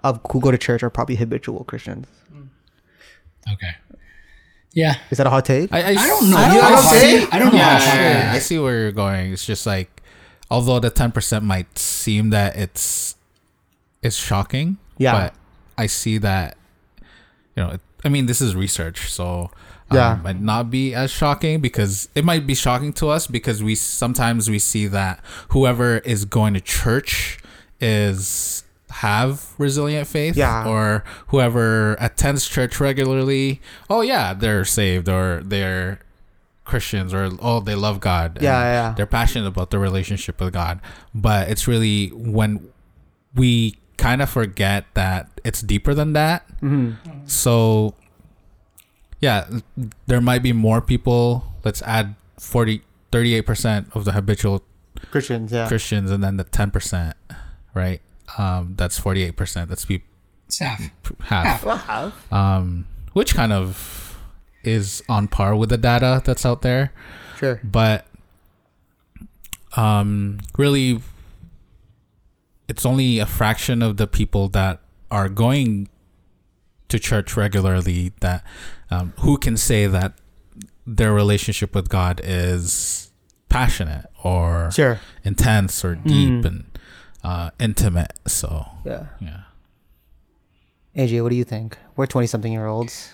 of 0.05 0.21
who 0.31 0.41
go 0.41 0.51
to 0.51 0.59
church 0.59 0.83
are 0.83 0.91
probably 0.91 1.17
habitual 1.17 1.65
Christians. 1.65 2.07
Mm. 2.33 2.49
Okay. 3.53 3.73
Yeah. 4.73 4.95
Is 5.11 5.19
that 5.19 5.27
a 5.27 5.31
hot 5.31 5.45
take? 5.45 5.73
I, 5.73 5.81
I, 5.81 5.89
I 5.91 6.07
don't 6.07 6.31
know. 6.31 6.37
I 6.37 6.43
how 6.43 6.55
don't 6.55 6.63
hard- 6.73 6.85
say- 6.85 7.27
I 7.33 7.39
don't 7.39 7.53
know. 7.53 7.59
yeah, 7.59 7.79
how 7.79 7.87
hard- 7.87 8.01
yeah, 8.01 8.33
I 8.35 8.39
see 8.39 8.59
where 8.59 8.79
you're 8.79 8.93
going. 8.93 9.33
It's 9.33 9.45
just 9.45 9.67
like, 9.67 10.03
although 10.51 10.79
the 10.79 10.91
ten 10.91 11.11
percent 11.13 11.45
might 11.45 11.77
seem 11.79 12.31
that 12.31 12.57
it's 12.57 13.17
it's 14.03 14.17
shocking. 14.17 14.79
Yeah. 14.99 15.13
But 15.13 15.35
I 15.77 15.87
see 15.87 16.19
that, 16.19 16.57
you 17.57 17.63
know, 17.65 17.71
it, 17.71 17.81
I 18.05 18.09
mean, 18.11 18.27
this 18.27 18.41
is 18.41 18.55
research, 18.55 19.11
so 19.11 19.51
um, 19.91 19.97
Yeah. 19.97 20.19
might 20.23 20.41
not 20.41 20.71
be 20.71 20.95
as 20.95 21.11
shocking 21.11 21.61
because 21.61 22.09
it 22.15 22.25
might 22.25 22.47
be 22.47 22.55
shocking 22.55 22.93
to 22.95 23.09
us 23.09 23.27
because 23.27 23.63
we 23.63 23.75
sometimes 23.75 24.49
we 24.51 24.59
see 24.59 24.87
that 24.87 25.21
whoever 25.51 25.99
is 25.99 26.25
going 26.25 26.55
to 26.55 26.61
church 26.61 27.39
is 27.81 28.63
have 28.91 29.55
resilient 29.59 30.07
faith 30.09 30.37
Yeah. 30.37 30.67
or 30.69 31.05
whoever 31.29 31.95
attends 32.01 32.47
church 32.49 32.81
regularly 32.81 33.61
oh 33.89 34.01
yeah 34.01 34.35
they're 34.35 34.65
saved 34.65 35.09
or 35.09 35.41
they're 35.45 36.01
Christians 36.65 37.13
or 37.13 37.31
oh 37.41 37.59
they 37.59 37.75
love 37.75 37.99
God. 37.99 38.39
Yeah, 38.41 38.63
yeah. 38.63 38.95
They're 38.97 39.05
passionate 39.07 39.49
about 39.49 39.71
their 39.73 39.81
relationship 39.81 40.39
with 40.41 40.53
God. 40.53 40.79
But 41.13 41.49
it's 41.49 41.67
really 41.67 42.09
when 42.09 42.69
we 43.35 43.77
kind 43.97 44.23
of 44.23 44.31
forget 44.31 44.85
that 44.95 45.29
it's 45.43 45.63
deeper 45.63 45.95
than 45.95 46.13
that. 46.13 46.47
Mm-hmm. 46.61 47.27
So 47.27 47.95
yeah, 49.21 49.49
there 50.07 50.21
might 50.21 50.43
be 50.43 50.53
more 50.53 50.81
people. 50.81 51.45
Let's 51.65 51.83
add 51.83 52.15
40 52.39 52.83
38% 53.13 53.95
of 53.97 54.05
the 54.05 54.13
habitual 54.13 54.63
Christians, 55.11 55.51
yeah. 55.53 55.67
Christians 55.69 56.11
and 56.11 56.23
then 56.23 56.37
the 56.37 56.45
10%, 56.45 57.13
right? 57.75 58.01
Um 58.39 58.75
that's 58.77 58.99
48%. 59.01 59.69
That's 59.69 59.85
be 59.85 60.03
It's 60.47 60.59
half. 60.59 61.63
half. 61.65 62.33
Um 62.33 62.87
which 63.13 63.35
kind 63.35 63.53
of 63.53 64.19
is 64.63 65.03
on 65.09 65.27
par 65.29 65.57
with 65.57 65.71
the 65.71 65.79
data 65.79 66.23
that's 66.25 66.45
out 66.47 66.63
there 66.63 66.93
Sure. 67.39 67.59
but 67.65 68.07
um 69.77 70.39
really 70.59 71.01
it's 72.69 72.85
only 72.87 73.19
a 73.19 73.27
fraction 73.27 73.83
of 73.83 73.97
the 73.97 74.07
people 74.07 74.49
that 74.51 74.81
are 75.11 75.29
going 75.29 75.89
to 76.91 76.99
church 76.99 77.37
regularly 77.37 78.13
that 78.21 78.45
um, 78.91 79.13
who 79.21 79.39
can 79.39 79.57
say 79.57 79.87
that 79.87 80.13
their 80.87 81.13
relationship 81.13 81.75
with 81.75 81.89
God 81.89 82.21
is 82.23 83.11
passionate 83.49 84.07
or 84.23 84.71
Sure. 84.73 85.01
intense 85.25 85.85
or 85.85 85.95
deep 85.95 86.45
and 86.45 86.65
uh, 87.25 87.51
intimate 87.59 88.13
so 88.27 88.67
Yeah. 88.85 89.07
yeah 89.21 89.41
AJ, 90.97 91.23
what 91.23 91.29
do 91.31 91.37
you 91.37 91.45
think? 91.45 91.79
We're 91.97 92.07
20 92.07 92.27
something 92.27 92.53
year 92.53 92.67
olds. 92.67 93.13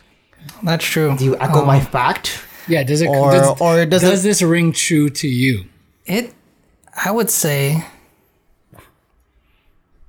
That's 0.63 0.85
true. 0.85 1.15
Do 1.17 1.25
you 1.27 1.37
echo 1.39 1.61
Um, 1.61 1.67
my 1.67 1.79
fact? 1.81 2.41
Yeah. 2.69 2.83
Does 2.85 3.03
it? 3.03 3.09
Or- 3.09 3.31
does, 3.33 3.61
or 3.61 3.85
does 3.85 4.01
does 4.03 4.25
it- 4.25 4.29
this 4.29 4.41
ring 4.43 4.73
true 4.73 5.11
to 5.11 5.29
you? 5.29 5.67
It, 6.07 6.35
I 7.05 7.11
would 7.11 7.29
say, 7.31 7.85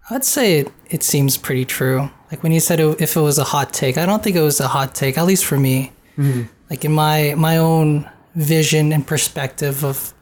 I'd 0.09 0.23
say 0.23 0.59
it, 0.59 0.71
it 0.89 1.03
seems 1.03 1.35
pretty 1.37 1.65
true. 1.65 2.09
Like 2.31 2.43
when 2.43 2.51
you 2.51 2.59
said 2.59 2.79
it, 2.79 3.01
if 3.01 3.15
it 3.15 3.21
was 3.21 3.37
a 3.37 3.43
hot 3.43 3.73
take, 3.73 3.97
I 3.97 4.05
don't 4.05 4.21
think 4.23 4.35
it 4.35 4.41
was 4.41 4.59
a 4.59 4.67
hot 4.67 4.93
take, 4.93 5.17
at 5.17 5.25
least 5.25 5.45
for 5.45 5.57
me. 5.57 5.91
Mm-hmm. 6.17 6.43
Like 6.69 6.83
in 6.83 6.91
my 6.91 7.33
my 7.37 7.57
own 7.57 8.09
vision 8.35 8.91
and 8.91 9.05
perspective 9.07 9.83
of 9.85 10.13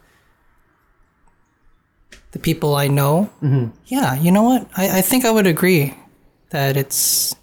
the 2.32 2.38
people 2.38 2.76
I 2.76 2.88
know. 2.88 3.30
Mm-hmm. 3.42 3.70
Yeah, 3.86 4.14
you 4.14 4.30
know 4.30 4.42
what? 4.42 4.68
I, 4.76 4.98
I 4.98 5.00
think 5.02 5.24
I 5.24 5.30
would 5.30 5.46
agree 5.46 5.94
that 6.50 6.76
it's 6.76 7.34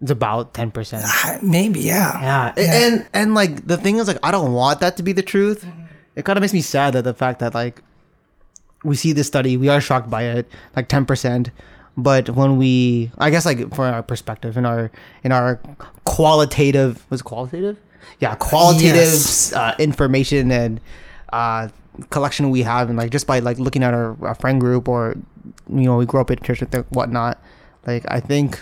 It's 0.00 0.10
about 0.10 0.54
10%. 0.54 0.72
uh, 0.72 1.02
ah, 1.04 1.38
maybe 1.42 1.80
yeah. 1.80 2.20
Yeah. 2.22 2.54
And 2.56 3.06
and 3.12 3.34
like 3.34 3.66
the 3.66 3.76
thing 3.76 3.96
is 3.98 4.08
like 4.08 4.18
I 4.22 4.30
don't 4.30 4.52
want 4.52 4.80
that 4.80 4.96
to 4.96 5.02
be 5.02 5.12
the 5.12 5.22
truth. 5.22 5.60
Mm-hmm. 5.64 5.84
It 6.16 6.24
kind 6.24 6.38
of 6.38 6.40
makes 6.40 6.54
me 6.54 6.62
sad 6.62 6.94
that 6.94 7.04
the 7.04 7.14
fact 7.14 7.40
that 7.40 7.52
like 7.54 7.82
we 8.82 8.96
see 8.96 9.12
this 9.12 9.26
study, 9.26 9.56
we 9.58 9.68
are 9.68 9.80
shocked 9.80 10.08
by 10.08 10.22
it, 10.24 10.48
like 10.74 10.88
10%, 10.88 11.50
but 11.96 12.30
when 12.30 12.56
we 12.56 13.10
I 13.18 13.30
guess 13.30 13.44
like 13.46 13.58
from 13.74 13.92
our 13.94 14.02
perspective 14.02 14.56
in 14.56 14.64
our 14.66 14.90
in 15.24 15.32
our 15.32 15.60
qualitative 16.04 17.04
was 17.10 17.20
it 17.20 17.24
qualitative? 17.24 17.76
Yeah, 18.18 18.34
qualitative 18.36 18.96
Yes. 18.96 19.52
uh, 19.52 19.74
information 19.78 20.50
and 20.50 20.80
uh 21.32 21.68
collection 22.10 22.50
we 22.50 22.62
have 22.62 22.88
and 22.88 22.96
like 22.98 23.10
just 23.10 23.26
by 23.26 23.38
like 23.40 23.58
looking 23.58 23.82
at 23.82 23.92
our, 23.94 24.16
our 24.26 24.34
friend 24.34 24.60
group 24.60 24.88
or 24.88 25.16
you 25.68 25.82
know 25.84 25.96
we 25.96 26.06
grew 26.06 26.20
up 26.20 26.30
in 26.30 26.38
church 26.40 26.62
and 26.62 26.72
whatnot 26.90 27.38
like 27.86 28.04
i 28.08 28.20
think 28.20 28.58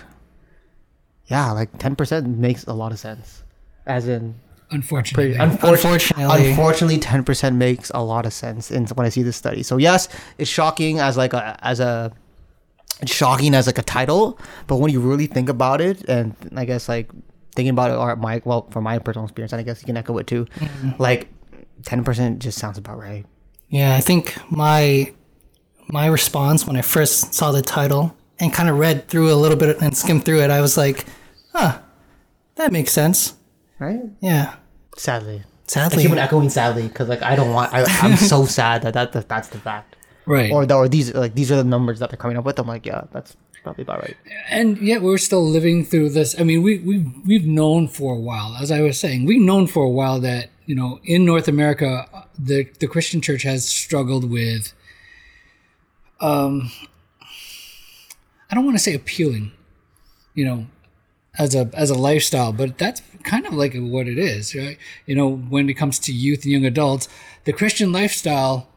yeah 1.26 1.50
like 1.52 1.70
10% 1.78 2.36
makes 2.36 2.64
a 2.64 2.72
lot 2.72 2.90
of 2.92 2.98
sense 2.98 3.42
as 3.86 4.08
in 4.08 4.34
Unfortunately. 4.70 5.34
pretty, 5.34 5.38
unfortunately, 5.42 6.24
Unfortunately. 6.24 6.50
unfortunately 6.50 6.98
10% 6.98 7.54
makes 7.56 7.90
a 7.94 8.02
lot 8.02 8.26
of 8.26 8.32
sense 8.32 8.70
in 8.70 8.86
when 8.88 9.06
i 9.06 9.08
see 9.08 9.22
this 9.22 9.36
study 9.36 9.62
so 9.62 9.76
yes 9.76 10.08
it's 10.38 10.50
shocking 10.50 10.98
as 10.98 11.16
like 11.16 11.32
a 11.32 11.56
as 11.62 11.80
a 11.80 12.10
it's 12.10 12.16
shocking 13.06 13.54
as 13.54 13.66
like 13.66 13.78
a 13.78 13.82
title 13.82 14.38
but 14.66 14.76
when 14.76 14.90
you 14.90 15.00
really 15.00 15.26
think 15.26 15.48
about 15.48 15.80
it 15.80 16.02
and 16.08 16.34
i 16.56 16.64
guess 16.64 16.88
like 16.88 17.10
thinking 17.54 17.70
about 17.70 17.90
it 17.90 17.94
or 17.94 18.16
my 18.16 18.42
well 18.44 18.68
from 18.70 18.84
my 18.84 18.98
personal 18.98 19.24
experience 19.24 19.52
and 19.52 19.60
i 19.60 19.62
guess 19.62 19.80
you 19.80 19.86
can 19.86 19.96
echo 19.96 20.18
it 20.18 20.26
too 20.26 20.44
mm-hmm. 20.56 20.90
like 21.00 21.28
10% 21.82 22.38
just 22.38 22.58
sounds 22.58 22.78
about 22.78 22.98
right 22.98 23.24
Yeah, 23.68 23.94
I 23.94 24.00
think 24.00 24.36
my 24.50 25.12
my 25.88 26.06
response 26.06 26.66
when 26.66 26.76
I 26.76 26.82
first 26.82 27.34
saw 27.34 27.52
the 27.52 27.62
title 27.62 28.14
and 28.38 28.52
kind 28.52 28.68
of 28.68 28.78
read 28.78 29.08
through 29.08 29.32
a 29.32 29.36
little 29.36 29.56
bit 29.56 29.80
and 29.80 29.96
skimmed 29.96 30.24
through 30.24 30.42
it, 30.42 30.50
I 30.50 30.60
was 30.60 30.76
like, 30.76 31.06
"Huh, 31.52 31.80
that 32.56 32.72
makes 32.72 32.92
sense." 32.92 33.34
right 33.78 34.00
Yeah, 34.20 34.56
sadly 34.96 35.44
I 35.44 35.70
sadly, 35.70 36.02
keep 36.02 36.12
on 36.12 36.18
echoing 36.18 36.50
sadly 36.50 36.88
because 36.88 37.08
like 37.08 37.22
I 37.22 37.36
don't 37.36 37.52
want. 37.52 37.72
I, 37.72 37.84
I'm 38.02 38.16
so 38.16 38.44
sad 38.58 38.82
that, 38.82 38.94
that 38.94 39.12
that 39.12 39.28
that's 39.28 39.48
the 39.48 39.58
fact. 39.58 39.96
Right. 40.28 40.52
Or 40.52 40.70
or 40.72 40.88
these 40.88 41.14
like 41.14 41.34
these 41.34 41.50
are 41.50 41.56
the 41.56 41.64
numbers 41.64 41.98
that 41.98 42.10
they're 42.10 42.16
coming 42.16 42.36
up 42.36 42.44
with. 42.44 42.58
I'm 42.58 42.66
like, 42.66 42.86
yeah, 42.86 43.04
that's 43.12 43.36
probably 43.62 43.82
about 43.82 44.02
right. 44.02 44.16
and 44.48 44.78
yet 44.78 45.02
we're 45.02 45.18
still 45.18 45.44
living 45.44 45.84
through 45.84 46.10
this. 46.10 46.38
I 46.38 46.44
mean, 46.44 46.62
we 46.62 46.78
we've 46.78 47.06
we've 47.26 47.46
known 47.46 47.88
for 47.88 48.14
a 48.14 48.18
while, 48.18 48.56
as 48.60 48.70
I 48.70 48.80
was 48.80 48.98
saying, 48.98 49.24
we've 49.24 49.42
known 49.42 49.66
for 49.66 49.84
a 49.84 49.90
while 49.90 50.20
that 50.20 50.50
you 50.66 50.74
know 50.74 51.00
in 51.04 51.24
North 51.24 51.48
America, 51.48 52.06
the 52.38 52.68
the 52.78 52.86
Christian 52.86 53.20
church 53.20 53.42
has 53.42 53.68
struggled 53.68 54.30
with. 54.30 54.72
Um, 56.20 56.70
I 58.50 58.54
don't 58.54 58.64
want 58.64 58.76
to 58.76 58.82
say 58.82 58.94
appealing, 58.94 59.52
you 60.34 60.44
know, 60.44 60.66
as 61.38 61.54
a 61.54 61.70
as 61.74 61.90
a 61.90 61.94
lifestyle, 61.94 62.52
but 62.52 62.78
that's 62.78 63.02
kind 63.22 63.46
of 63.46 63.52
like 63.52 63.74
what 63.74 64.08
it 64.08 64.18
is, 64.18 64.54
right? 64.54 64.78
You 65.06 65.14
know, 65.14 65.36
when 65.36 65.68
it 65.68 65.74
comes 65.74 65.98
to 66.00 66.12
youth 66.12 66.44
and 66.44 66.52
young 66.52 66.64
adults, 66.64 67.08
the 67.44 67.52
Christian 67.52 67.92
lifestyle 67.92 68.67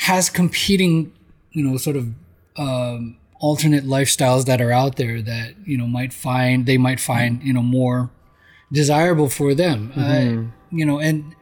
has 0.00 0.30
competing, 0.30 1.12
you 1.52 1.62
know, 1.62 1.76
sort 1.76 1.96
of 1.96 2.08
um, 2.56 3.18
alternate 3.38 3.84
lifestyles 3.84 4.46
that 4.46 4.60
are 4.60 4.72
out 4.72 4.96
there 4.96 5.20
that 5.22 5.54
you 5.64 5.76
know 5.76 5.86
might 5.86 6.12
find 6.12 6.66
they 6.66 6.78
might 6.78 7.00
find 7.00 7.42
you 7.42 7.52
know 7.52 7.62
more 7.62 8.10
desirable 8.72 9.28
for 9.28 9.54
them. 9.54 9.92
Uh, 9.96 10.50
you 10.70 10.84
know, 10.84 10.98
and 11.00 11.34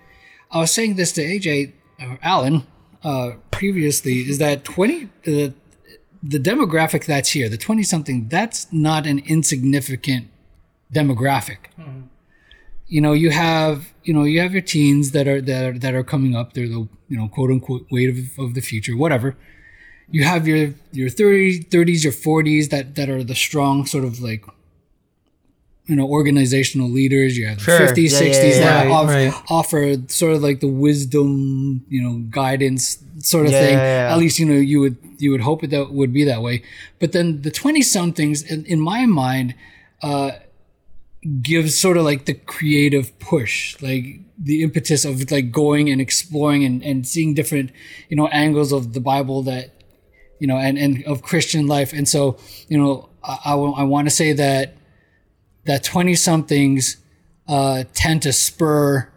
I 0.51 0.61
was 0.61 0.73
saying 0.73 0.97
this 0.97 1.13
to 1.13 1.23
AJ 1.23 1.73
or 2.01 2.19
Alan 2.23 2.67
uh, 3.05 3.33
previously 3.51 4.21
is 4.21 4.39
that 4.39 4.65
20 4.65 5.09
the 5.25 5.55
the 6.21 6.39
demographic 6.39 7.05
that's 7.05 7.31
here, 7.31 7.49
the 7.49 7.57
20 7.57 7.85
something, 7.85 8.29
that's 8.29 8.67
not 8.73 9.07
an 9.07 9.21
insignificant 9.21 10.29
demographic. 10.93 11.59
You 12.89 13.01
know, 13.01 13.13
you 13.13 13.31
have 13.31 13.93
you 14.05 14.15
know 14.15 14.25
you 14.25 14.41
have 14.41 14.53
your 14.53 14.63
teens 14.63 15.11
that 15.13 15.29
are 15.29 15.41
that 15.43 15.65
are, 15.65 15.79
that 15.79 15.95
are 15.95 16.03
coming 16.05 16.35
up. 16.35 16.55
They're 16.55 16.69
the 16.69 16.89
you 17.09 17.17
know 17.19 17.29
quote 17.29 17.51
unquote 17.51 17.87
weight 17.91 18.09
of, 18.11 18.19
of 18.45 18.55
the 18.55 18.61
future, 18.63 18.97
whatever. 18.97 19.37
You 20.11 20.25
have 20.25 20.49
your 20.49 20.73
your 20.93 21.11
30, 21.11 21.65
30s, 21.65 22.03
your 22.05 22.13
40s 22.15 22.71
that 22.71 22.95
that 22.95 23.11
are 23.11 23.23
the 23.23 23.35
strong 23.35 23.85
sort 23.85 24.05
of 24.05 24.21
like 24.21 24.43
you 25.87 25.97
know 25.97 26.07
organizational 26.09 26.89
leaders. 26.89 27.37
You 27.37 27.47
have 27.49 27.59
the 27.59 27.65
Sure. 27.65 27.81
50s, 27.89 28.13
Yeah, 28.13 28.21
yeah, 28.27 28.33
60s 28.33 28.43
yeah, 28.53 28.59
that 28.61 28.87
yeah. 28.87 28.93
off- 28.95 29.09
Right. 29.09 29.35
offer 29.51 29.97
sort 30.09 30.33
of 30.33 30.43
like 30.43 30.61
the 30.61 30.69
wisdom, 30.69 31.85
you 31.91 32.03
know, 32.03 32.15
guidance 32.31 32.99
sort 33.19 33.47
of 33.47 33.53
Yeah, 33.53 33.61
thing. 33.61 33.79
yeah, 33.79 34.09
yeah. 34.09 34.13
At 34.13 34.19
least 34.19 34.39
you 34.39 34.47
know 34.47 34.55
you 34.55 34.81
would 34.81 34.97
you 35.19 35.31
would 35.33 35.43
hope 35.43 35.63
it 35.63 35.69
that 35.71 35.93
would 35.93 36.13
be 36.15 36.25
that 36.25 36.41
way. 36.43 36.63
But 37.01 37.13
then 37.13 37.43
the 37.43 37.51
20 37.51 37.83
somethings 37.83 38.43
in, 38.43 38.65
in 38.65 38.81
my 38.81 39.05
mind 39.05 39.55
uh 40.03 40.31
gives 41.43 41.77
sort 41.77 41.97
of 41.97 42.05
like 42.05 42.25
the 42.25 42.35
creative 42.35 43.19
push, 43.19 43.81
like 43.83 44.21
the 44.39 44.63
impetus 44.63 45.05
of 45.05 45.31
like 45.31 45.51
going 45.51 45.91
and 45.91 46.01
exploring 46.01 46.65
and, 46.65 46.83
and 46.83 47.07
seeing 47.07 47.35
different, 47.35 47.71
you 48.09 48.17
know, 48.17 48.29
angles 48.29 48.73
of 48.73 48.93
the 48.93 49.01
Bible 49.01 49.43
that, 49.43 49.83
you 50.39 50.47
know, 50.47 50.57
and, 50.57 50.79
and 50.79 51.05
of 51.05 51.23
Christian 51.23 51.67
life. 51.67 51.93
And 51.93 52.09
so, 52.09 52.39
you 52.69 52.79
know, 52.79 53.09
I, 53.23 53.55
I, 53.55 53.83
want 53.85 54.09
to 54.09 54.15
say 54.15 54.33
that, 54.33 54.77
that 55.65 55.83
20 55.83 56.15
somethings, 56.15 56.97
uh, 57.49 57.85
tend 57.95 58.23
to 58.23 58.33
spur, 58.33 59.11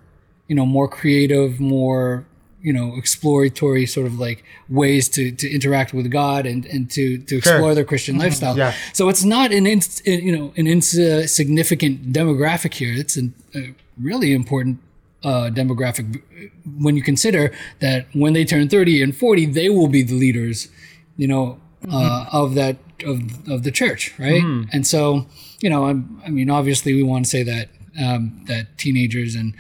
you 0.48 0.56
know, 0.56 0.66
more 0.66 0.88
creative, 0.88 1.60
more, 1.60 2.26
you 2.62 2.74
know, 2.74 2.96
exploratory 2.96 3.86
sort 3.86 4.08
of 4.08 4.20
like 4.20 4.44
ways 4.70 5.10
to, 5.10 5.32
to 5.32 5.50
interact 5.50 5.94
with 5.94 6.10
God 6.12 6.46
and, 6.46 6.66
and 6.66 6.90
to, 6.92 7.18
to 7.18 7.38
explore 7.38 7.74
their 7.74 7.86
Christian 7.86 8.18
lifestyle. 8.18 8.58
Yeah. 8.58 8.74
So 8.94 9.10
it's 9.10 9.24
not 9.24 9.52
an 9.52 9.66
ins, 9.66 10.02
you 10.06 10.36
know 10.36 10.54
an 10.58 10.68
insignificant 10.68 12.14
demographic 12.14 12.74
here. 12.74 12.94
It's 12.94 13.18
an, 13.18 13.34
a 13.56 13.74
really 14.00 14.34
important 14.34 14.80
uh, 15.24 15.50
demographic 15.54 16.22
when 16.78 16.96
you 16.96 17.04
consider 17.04 17.52
that 17.80 18.08
when 18.14 18.34
they 18.34 18.46
turn 18.46 18.70
thirty 18.70 19.02
and 19.02 19.16
forty, 19.16 19.46
they 19.46 19.70
will 19.70 19.88
be 19.88 20.04
the 20.04 20.16
leaders, 20.16 20.68
you 21.18 21.28
know, 21.28 21.60
uh, 21.92 22.26
of 22.32 22.56
that 22.56 22.78
of 23.06 23.48
of 23.50 23.64
the 23.64 23.72
church, 23.72 24.14
right? 24.20 24.44
And 24.72 24.86
so 24.86 25.28
you 25.62 25.70
know, 25.70 25.86
I'm, 25.86 26.22
I 26.26 26.30
mean, 26.30 26.50
obviously, 26.50 26.94
we 26.94 27.04
want 27.04 27.26
to 27.26 27.30
say 27.30 27.44
that 27.44 27.70
um, 28.04 28.44
that 28.48 28.78
teenagers 28.78 29.36
and 29.36 29.54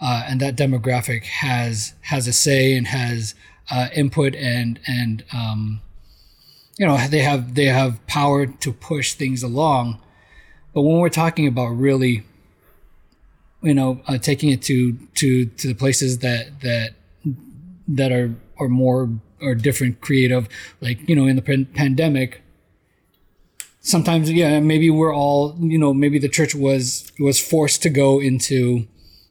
uh, 0.00 0.24
and 0.26 0.40
that 0.40 0.56
demographic 0.56 1.24
has 1.24 1.94
has 2.02 2.26
a 2.26 2.32
say 2.32 2.76
and 2.76 2.86
has 2.88 3.34
uh, 3.70 3.88
input 3.94 4.34
and 4.34 4.78
and 4.86 5.24
um, 5.32 5.80
you 6.78 6.86
know 6.86 6.96
they 7.08 7.20
have 7.20 7.54
they 7.54 7.66
have 7.66 8.04
power 8.06 8.46
to 8.46 8.72
push 8.72 9.14
things 9.14 9.42
along. 9.42 10.00
But 10.74 10.82
when 10.82 10.98
we're 10.98 11.08
talking 11.08 11.46
about 11.46 11.68
really 11.68 12.24
you 13.62 13.74
know 13.74 14.00
uh, 14.06 14.18
taking 14.18 14.50
it 14.50 14.62
to 14.62 14.94
to 15.16 15.46
to 15.46 15.68
the 15.68 15.74
places 15.74 16.18
that 16.18 16.60
that 16.60 16.90
that 17.88 18.12
are 18.12 18.34
are 18.58 18.68
more 18.68 19.10
or 19.40 19.54
different 19.54 20.00
creative 20.00 20.48
like 20.80 21.08
you 21.08 21.14
know 21.14 21.26
in 21.26 21.36
the 21.36 21.42
pan- 21.42 21.66
pandemic 21.66 22.42
sometimes 23.80 24.30
yeah 24.30 24.58
maybe 24.60 24.90
we're 24.90 25.14
all 25.14 25.56
you 25.60 25.78
know 25.78 25.94
maybe 25.94 26.18
the 26.18 26.28
church 26.28 26.54
was 26.54 27.10
was 27.20 27.38
forced 27.40 27.82
to 27.82 27.88
go 27.88 28.20
into 28.20 28.86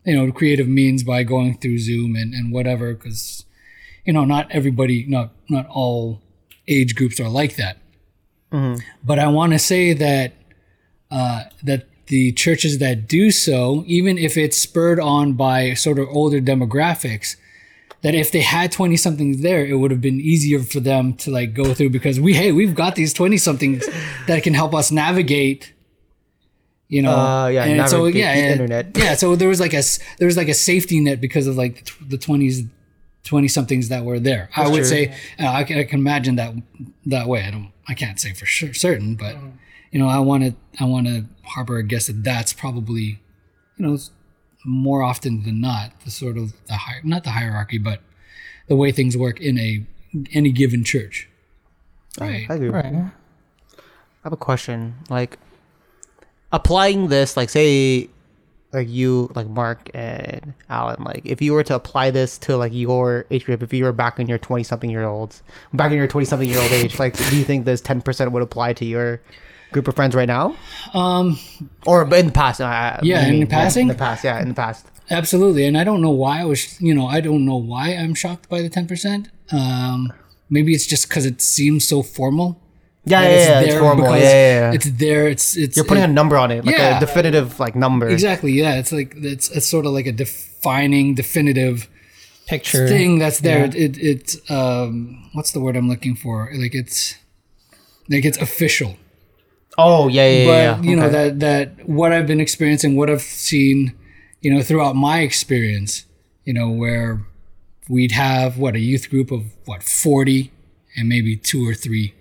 you 0.07 0.15
know 0.15 0.31
creative 0.31 0.67
means 0.67 1.03
by 1.03 1.21
going 1.23 1.57
through 1.57 1.77
zoom 1.77 2.15
and, 2.15 2.33
and 2.33 2.51
whatever 2.51 2.93
because 2.93 3.45
you 4.05 4.13
know 4.13 4.23
not 4.25 4.49
everybody 4.49 5.05
not 5.05 5.31
not 5.49 5.67
all 5.67 6.21
age 6.67 6.95
groups 6.95 7.19
are 7.19 7.29
like 7.29 7.55
that. 7.57 7.77
But 9.03 9.19
i 9.19 9.27
want 9.27 9.51
to 9.51 9.59
say 9.59 9.93
that 9.93 10.33
uh, 11.11 11.43
that 11.63 11.87
the 12.07 12.31
churches 12.31 12.77
that 12.79 13.07
do 13.07 13.31
so 13.31 13.83
even 13.85 14.17
if 14.17 14.37
it's 14.37 14.57
spurred 14.57 14.99
on 14.99 15.33
by 15.33 15.73
sort 15.73 15.99
of 15.99 16.07
older 16.09 16.39
demographics 16.39 17.35
that 18.01 18.15
if 18.15 18.31
they 18.31 18.41
had 18.41 18.71
20 18.71 18.95
somethings 18.95 19.41
there 19.41 19.65
it 19.65 19.75
would 19.75 19.91
have 19.91 19.99
been 19.99 20.21
easier 20.21 20.59
for 20.59 20.79
them 20.79 21.13
to 21.13 21.29
like 21.31 21.53
go 21.53 21.73
through 21.73 21.89
because 21.89 22.17
we 22.19 22.33
hey 22.33 22.53
we've 22.53 22.75
got 22.75 22.95
these 22.95 23.13
20 23.13 23.37
somethings 23.37 23.85
that 24.27 24.41
can 24.43 24.53
help 24.53 24.73
us 24.73 24.89
navigate 24.91 25.73
you 26.89 27.01
know 27.01 27.11
Uh, 27.11 27.47
yeah, 27.47 27.65
and 27.65 27.89
so 27.89 28.05
yeah 28.05 28.33
the 28.33 28.39
and- 28.41 28.51
internet. 28.61 28.97
yeah 29.03 29.13
so 29.15 29.35
there 29.35 29.47
was 29.49 29.59
like 29.59 29.73
a 29.73 29.77
s- 29.77 29.99
there 30.19 30.25
was 30.25 30.37
like 30.37 30.47
a 30.47 30.53
safety 30.53 30.99
net 30.99 31.19
because 31.21 31.45
of 31.47 31.55
like 31.57 31.85
the 32.07 32.17
20s 32.17 32.67
20 33.23 33.47
somethings 33.49 33.89
that 33.89 34.05
were 34.05 34.19
there 34.19 34.49
i 34.55 34.67
would 34.69 34.77
true. 34.77 34.85
say 34.85 35.15
uh, 35.39 35.47
I, 35.47 35.63
can, 35.65 35.77
I 35.79 35.83
can 35.83 35.99
imagine 35.99 36.35
that 36.37 36.53
that 37.07 37.27
way 37.27 37.43
i 37.43 37.51
don't 37.51 37.71
i 37.89 37.93
can't 37.93 38.19
say 38.19 38.31
for 38.33 38.45
sure 38.45 38.73
certain 38.73 39.15
but 39.15 39.35
you 39.91 39.99
know 39.99 40.07
i 40.07 40.17
want 40.19 40.43
to 40.45 40.55
i 40.79 40.85
want 40.85 41.07
to 41.07 41.25
harbor 41.43 41.77
a 41.77 41.83
guess 41.83 42.07
that 42.07 42.23
that's 42.23 42.53
probably 42.53 43.19
you 43.75 43.85
know 43.85 43.97
more 44.65 45.01
often 45.03 45.43
than 45.43 45.59
not 45.59 45.91
the 46.05 46.11
sort 46.11 46.37
of 46.37 46.53
the 46.67 46.73
hi- 46.85 47.01
not 47.03 47.23
the 47.25 47.31
hierarchy 47.31 47.77
but 47.77 47.99
the 48.69 48.75
way 48.77 48.91
things 48.93 49.17
work 49.17 49.39
in 49.41 49.57
a 49.59 49.85
any 50.31 50.51
given 50.51 50.83
church 50.85 51.27
right 52.21 52.47
I 52.49 52.53
agree. 52.55 52.69
Right. 52.69 52.85
I 52.95 53.11
have 54.23 54.33
a 54.33 54.37
question. 54.37 54.95
Like 55.09 55.37
applying 56.51 57.07
this, 57.07 57.37
like 57.37 57.49
say 57.49 58.09
like 58.73 58.89
you 58.89 59.31
like 59.33 59.47
Mark 59.47 59.89
and 59.93 60.53
Alan, 60.69 61.03
like 61.03 61.21
if 61.25 61.41
you 61.41 61.53
were 61.53 61.63
to 61.63 61.75
apply 61.75 62.11
this 62.11 62.37
to 62.39 62.57
like 62.57 62.73
your 62.73 63.25
age 63.31 63.45
group, 63.45 63.63
if 63.63 63.73
you 63.73 63.83
were 63.83 63.93
back 63.93 64.19
in 64.19 64.27
your 64.27 64.37
twenty 64.37 64.63
something 64.63 64.89
year 64.89 65.05
olds 65.05 65.41
back 65.73 65.91
in 65.91 65.97
your 65.97 66.07
twenty 66.07 66.25
something 66.25 66.47
year 66.47 66.59
old 66.59 66.71
age, 66.71 66.99
like 66.99 67.17
do 67.29 67.37
you 67.37 67.43
think 67.43 67.65
this 67.65 67.81
ten 67.81 68.01
percent 68.01 68.31
would 68.31 68.43
apply 68.43 68.73
to 68.73 68.85
your 68.85 69.21
group 69.71 69.87
of 69.87 69.95
friends 69.95 70.15
right 70.15 70.27
now? 70.27 70.55
um 70.93 71.37
Or 71.85 72.03
in 72.13 72.27
the 72.27 72.31
past? 72.31 72.61
Uh, 72.61 72.99
Yeah, 73.01 73.25
in 73.25 73.31
mean, 73.31 73.39
the 73.41 73.47
passing? 73.47 73.83
In 73.83 73.87
the 73.89 73.95
past, 73.95 74.23
yeah, 74.23 74.41
in 74.41 74.49
the 74.49 74.53
past. 74.53 74.85
Absolutely, 75.09 75.65
and 75.65 75.77
I 75.77 75.85
don't 75.85 76.01
know 76.01 76.11
why 76.11 76.41
I 76.41 76.45
was, 76.45 76.79
you 76.81 76.93
know, 76.93 77.07
I 77.07 77.21
don't 77.21 77.45
know 77.45 77.55
why 77.55 77.91
I'm 77.91 78.13
shocked 78.13 78.49
by 78.49 78.61
the 78.61 78.69
ten 78.69 78.87
percent. 78.87 79.29
Um, 79.51 80.11
maybe 80.49 80.73
it's 80.73 80.85
just 80.85 81.07
because 81.07 81.25
it 81.25 81.41
seems 81.41 81.87
so 81.87 82.03
formal. 82.03 82.59
Yeah, 83.07 83.21
yeah, 83.21 83.29
yeah, 83.29 83.59
it's 83.61 83.69
there 83.71 83.79
formal. 83.79 84.05
Yeah, 84.15 84.21
yeah, 84.21 84.59
yeah. 84.61 84.73
It's 84.73 84.89
there. 84.91 85.27
It's 85.27 85.55
it's 85.57 85.75
You're 85.77 85.85
putting 85.85 86.03
it- 86.03 86.09
a 86.09 86.13
number 86.13 86.37
on 86.37 86.51
it, 86.51 86.65
like 86.65 86.77
Yeah. 86.77 86.97
a 86.97 86.99
definitive 86.99 87.59
like 87.59 87.75
number. 87.75 88.07
exactly. 88.09 88.51
Yeah, 88.51 88.75
it's 88.79 88.91
like 88.91 89.13
it's 89.17 89.49
it's 89.49 89.67
sort 89.67 89.85
of 89.85 89.91
like 89.93 90.05
a 90.07 90.11
defining, 90.11 91.15
definitive 91.15 91.87
Picture. 92.47 92.87
thing 92.87 93.19
that's 93.19 93.39
there. 93.41 93.65
It, 93.65 93.75
it 93.75 93.97
it's 93.97 94.51
um, 94.51 95.29
what's 95.33 95.51
the 95.51 95.59
word 95.59 95.75
I'm 95.75 95.89
looking 95.89 96.15
for? 96.15 96.49
Like 96.55 96.75
it's 96.75 97.15
like 98.09 98.25
it's 98.25 98.37
official. 98.37 98.95
Oh 99.77 100.07
yeah, 100.07 100.27
yeah, 100.29 100.45
but 100.45 100.51
yeah. 100.51 100.63
yeah. 100.81 100.81
you 100.89 100.95
know 100.95 101.09
that 101.09 101.39
that 101.39 101.87
what 101.87 102.11
I've 102.11 102.25
been 102.27 102.39
experiencing, 102.41 102.95
what 102.95 103.09
I've 103.09 103.21
seen, 103.21 103.93
you 104.41 104.53
know, 104.53 104.61
throughout 104.63 104.95
my 104.95 105.19
experience, 105.19 106.05
you 106.45 106.53
know, 106.53 106.69
where 106.69 107.21
we'd 107.89 108.11
have 108.13 108.57
what 108.57 108.75
a 108.75 108.79
youth 108.79 109.09
group 109.09 109.29
of 109.31 109.43
what 109.65 109.83
forty, 109.83 110.51
and 110.95 111.07
maybe 111.07 111.35
two 111.37 111.67
or 111.67 111.73
3 111.75 112.13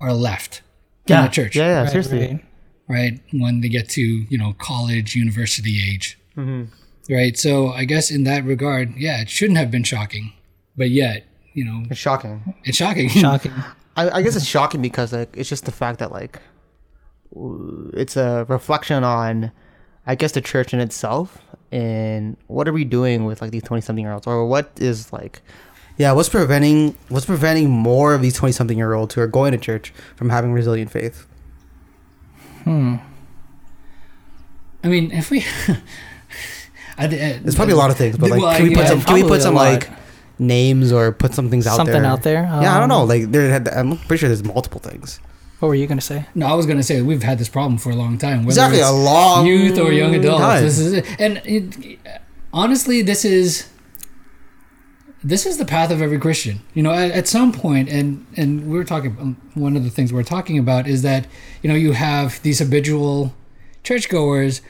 are 0.00 0.12
left 0.14 0.62
yeah, 1.06 1.18
in 1.20 1.24
the 1.26 1.30
church, 1.30 1.56
Yeah, 1.56 1.66
yeah, 1.66 1.80
Right, 1.82 1.90
seriously. 1.90 2.18
right. 2.18 2.44
right? 2.88 3.20
When 3.32 3.60
they 3.60 3.68
get 3.68 3.88
to 3.90 4.00
you 4.02 4.38
know 4.38 4.54
college, 4.58 5.14
university 5.16 5.80
age, 5.92 6.18
Mm-hmm. 6.36 7.12
right? 7.14 7.36
So 7.36 7.68
I 7.68 7.84
guess 7.84 8.10
in 8.10 8.24
that 8.24 8.44
regard, 8.44 8.94
yeah, 8.96 9.20
it 9.20 9.28
shouldn't 9.30 9.58
have 9.58 9.70
been 9.70 9.84
shocking, 9.84 10.32
but 10.76 10.90
yet, 10.90 11.26
you 11.54 11.64
know, 11.64 11.84
It's 11.90 11.98
shocking. 12.00 12.54
it's 12.64 12.76
shocking. 12.78 13.08
Shocking. 13.26 13.52
I, 13.96 14.08
I 14.18 14.22
guess 14.22 14.36
it's 14.36 14.46
shocking 14.46 14.80
because 14.82 15.12
like 15.12 15.36
it's 15.36 15.48
just 15.48 15.64
the 15.64 15.72
fact 15.72 15.98
that 15.98 16.12
like 16.12 16.38
it's 17.94 18.16
a 18.16 18.44
reflection 18.48 19.04
on, 19.04 19.52
I 20.06 20.14
guess 20.14 20.32
the 20.32 20.40
church 20.40 20.72
in 20.74 20.80
itself 20.80 21.38
and 21.72 22.36
what 22.48 22.66
are 22.66 22.72
we 22.72 22.84
doing 22.84 23.24
with 23.24 23.40
like 23.42 23.50
these 23.52 23.62
twenty 23.62 23.80
something 23.80 24.04
year 24.04 24.12
olds 24.12 24.26
or 24.26 24.46
what 24.46 24.70
is 24.80 25.12
like, 25.12 25.42
yeah, 26.00 26.12
what's 26.12 26.30
preventing 26.30 26.96
what's 27.10 27.26
preventing 27.26 27.68
more 27.68 28.14
of 28.14 28.22
these 28.22 28.34
twenty 28.34 28.52
something 28.52 28.78
year 28.78 28.94
olds 28.94 29.14
who 29.14 29.20
are 29.20 29.26
going 29.26 29.52
to 29.52 29.58
church 29.58 29.92
from 30.16 30.30
having 30.30 30.50
resilient 30.52 30.90
faith? 30.90 31.26
Hmm. 32.64 32.96
I 34.82 34.88
mean, 34.88 35.12
if 35.12 35.30
we. 35.30 35.44
I, 36.98 37.04
I, 37.04 37.08
There's 37.08 37.54
probably 37.54 37.74
a 37.74 37.76
lot 37.76 37.90
of 37.90 37.96
things, 37.98 38.16
but 38.16 38.30
like, 38.30 38.40
Well, 38.40 38.56
can 38.56 38.64
we 38.68 38.74
put 38.74 38.84
yeah, 38.84 38.88
some 38.88 39.00
can 39.02 39.14
we 39.14 39.22
put 39.22 39.38
a 39.40 39.42
some 39.42 39.54
lot. 39.54 39.72
like 39.72 39.90
names 40.38 40.90
or 40.92 41.12
put 41.12 41.34
some 41.34 41.50
things 41.50 41.66
out 41.66 41.76
Something 41.76 41.92
there? 42.02 42.10
Something 42.10 42.34
out 42.40 42.50
there? 42.50 42.62
yeah, 42.62 42.76
I 42.76 42.80
don't 42.80 42.88
know. 42.88 43.02
Um, 43.02 43.08
Like 43.08 43.30
there, 43.30 43.50
had, 43.50 43.68
I'm 43.68 43.98
pretty 43.98 44.20
sure 44.20 44.28
there's 44.30 44.42
multiple 44.44 44.80
things. 44.80 45.20
What 45.60 45.68
were 45.68 45.74
you 45.74 45.86
gonna 45.86 46.00
say? 46.00 46.24
No, 46.34 46.46
I 46.46 46.54
was 46.54 46.64
gonna 46.66 46.82
say 46.82 47.02
we've 47.02 47.22
had 47.22 47.38
this 47.38 47.48
problem 47.50 47.76
for 47.78 47.90
a 47.90 47.94
long 47.94 48.16
time. 48.16 48.38
Whether 48.44 48.48
Exactly, 48.60 48.78
it's 48.80 48.88
a 48.88 48.92
long 48.92 49.46
youth 49.46 49.78
or 49.78 49.92
young 49.92 50.14
adults. 50.14 50.40
time. 50.40 50.62
This 50.64 50.78
is 50.78 50.92
it. 50.94 51.06
And 51.20 51.42
it, 51.44 51.98
honestly, 52.52 53.02
this 53.02 53.24
is 53.26 53.68
this 55.22 55.44
is 55.46 55.58
the 55.58 55.64
path 55.64 55.90
of 55.90 56.00
every 56.00 56.18
Christian. 56.18 56.60
You 56.74 56.82
know, 56.82 56.92
at, 56.92 57.10
at 57.10 57.28
some 57.28 57.52
point, 57.52 57.88
and 57.88 58.26
and 58.36 58.66
we 58.66 58.78
we're 58.78 58.84
talking. 58.84 59.16
um, 59.20 59.36
One 59.54 59.76
of 59.76 59.84
the 59.84 59.90
things 59.90 60.12
we're 60.12 60.22
talking 60.22 60.58
about 60.58 60.86
is 60.86 61.02
that 61.02 61.26
you 61.62 61.68
know 61.68 61.74
you 61.76 61.92
have 61.92 62.42
these 62.42 62.58
habitual 62.58 63.34
churchgoers. 63.82 64.62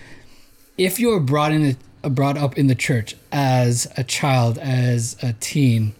If 0.76 0.98
you're 0.98 1.20
brought 1.20 1.52
in, 1.52 1.76
brought 2.02 2.36
up 2.38 2.58
in 2.58 2.66
the 2.66 2.74
church 2.74 3.16
as 3.30 3.86
a 3.96 4.04
child, 4.04 4.58
as 4.58 5.16
a 5.22 5.34
teen, 5.34 5.94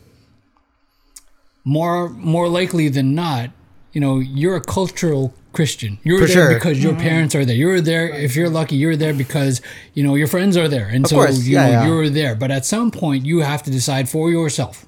more 1.64 2.08
more 2.08 2.48
likely 2.48 2.88
than 2.88 3.14
not, 3.14 3.50
you 3.92 4.00
know, 4.00 4.18
you're 4.18 4.56
a 4.56 4.60
cultural 4.60 5.34
Christian. 5.52 5.98
You're 6.04 6.20
For 6.20 6.26
there 6.26 6.34
sure. 6.34 6.54
because 6.54 6.82
your 6.82 6.92
mm-hmm. 6.92 7.02
parents 7.02 7.34
are 7.34 7.44
there. 7.44 7.56
You're 7.56 7.80
there 7.80 8.08
if 8.08 8.36
you're 8.36 8.48
lucky. 8.48 8.76
You're 8.76 8.96
there 8.96 9.14
because 9.14 9.60
you 9.94 10.02
know 10.02 10.14
your 10.14 10.28
friends 10.28 10.56
are 10.56 10.68
there, 10.68 10.86
and 10.86 11.06
so 11.06 11.16
course, 11.16 11.44
you 11.44 11.54
yeah, 11.54 11.66
know 11.66 11.70
yeah. 11.72 11.86
you're 11.86 12.08
there. 12.08 12.34
But 12.34 12.50
at 12.50 12.64
some 12.64 12.90
point, 12.90 13.26
you 13.26 13.40
have 13.40 13.62
to 13.64 13.70
decide 13.70 14.08
for 14.08 14.30
yourself 14.30 14.86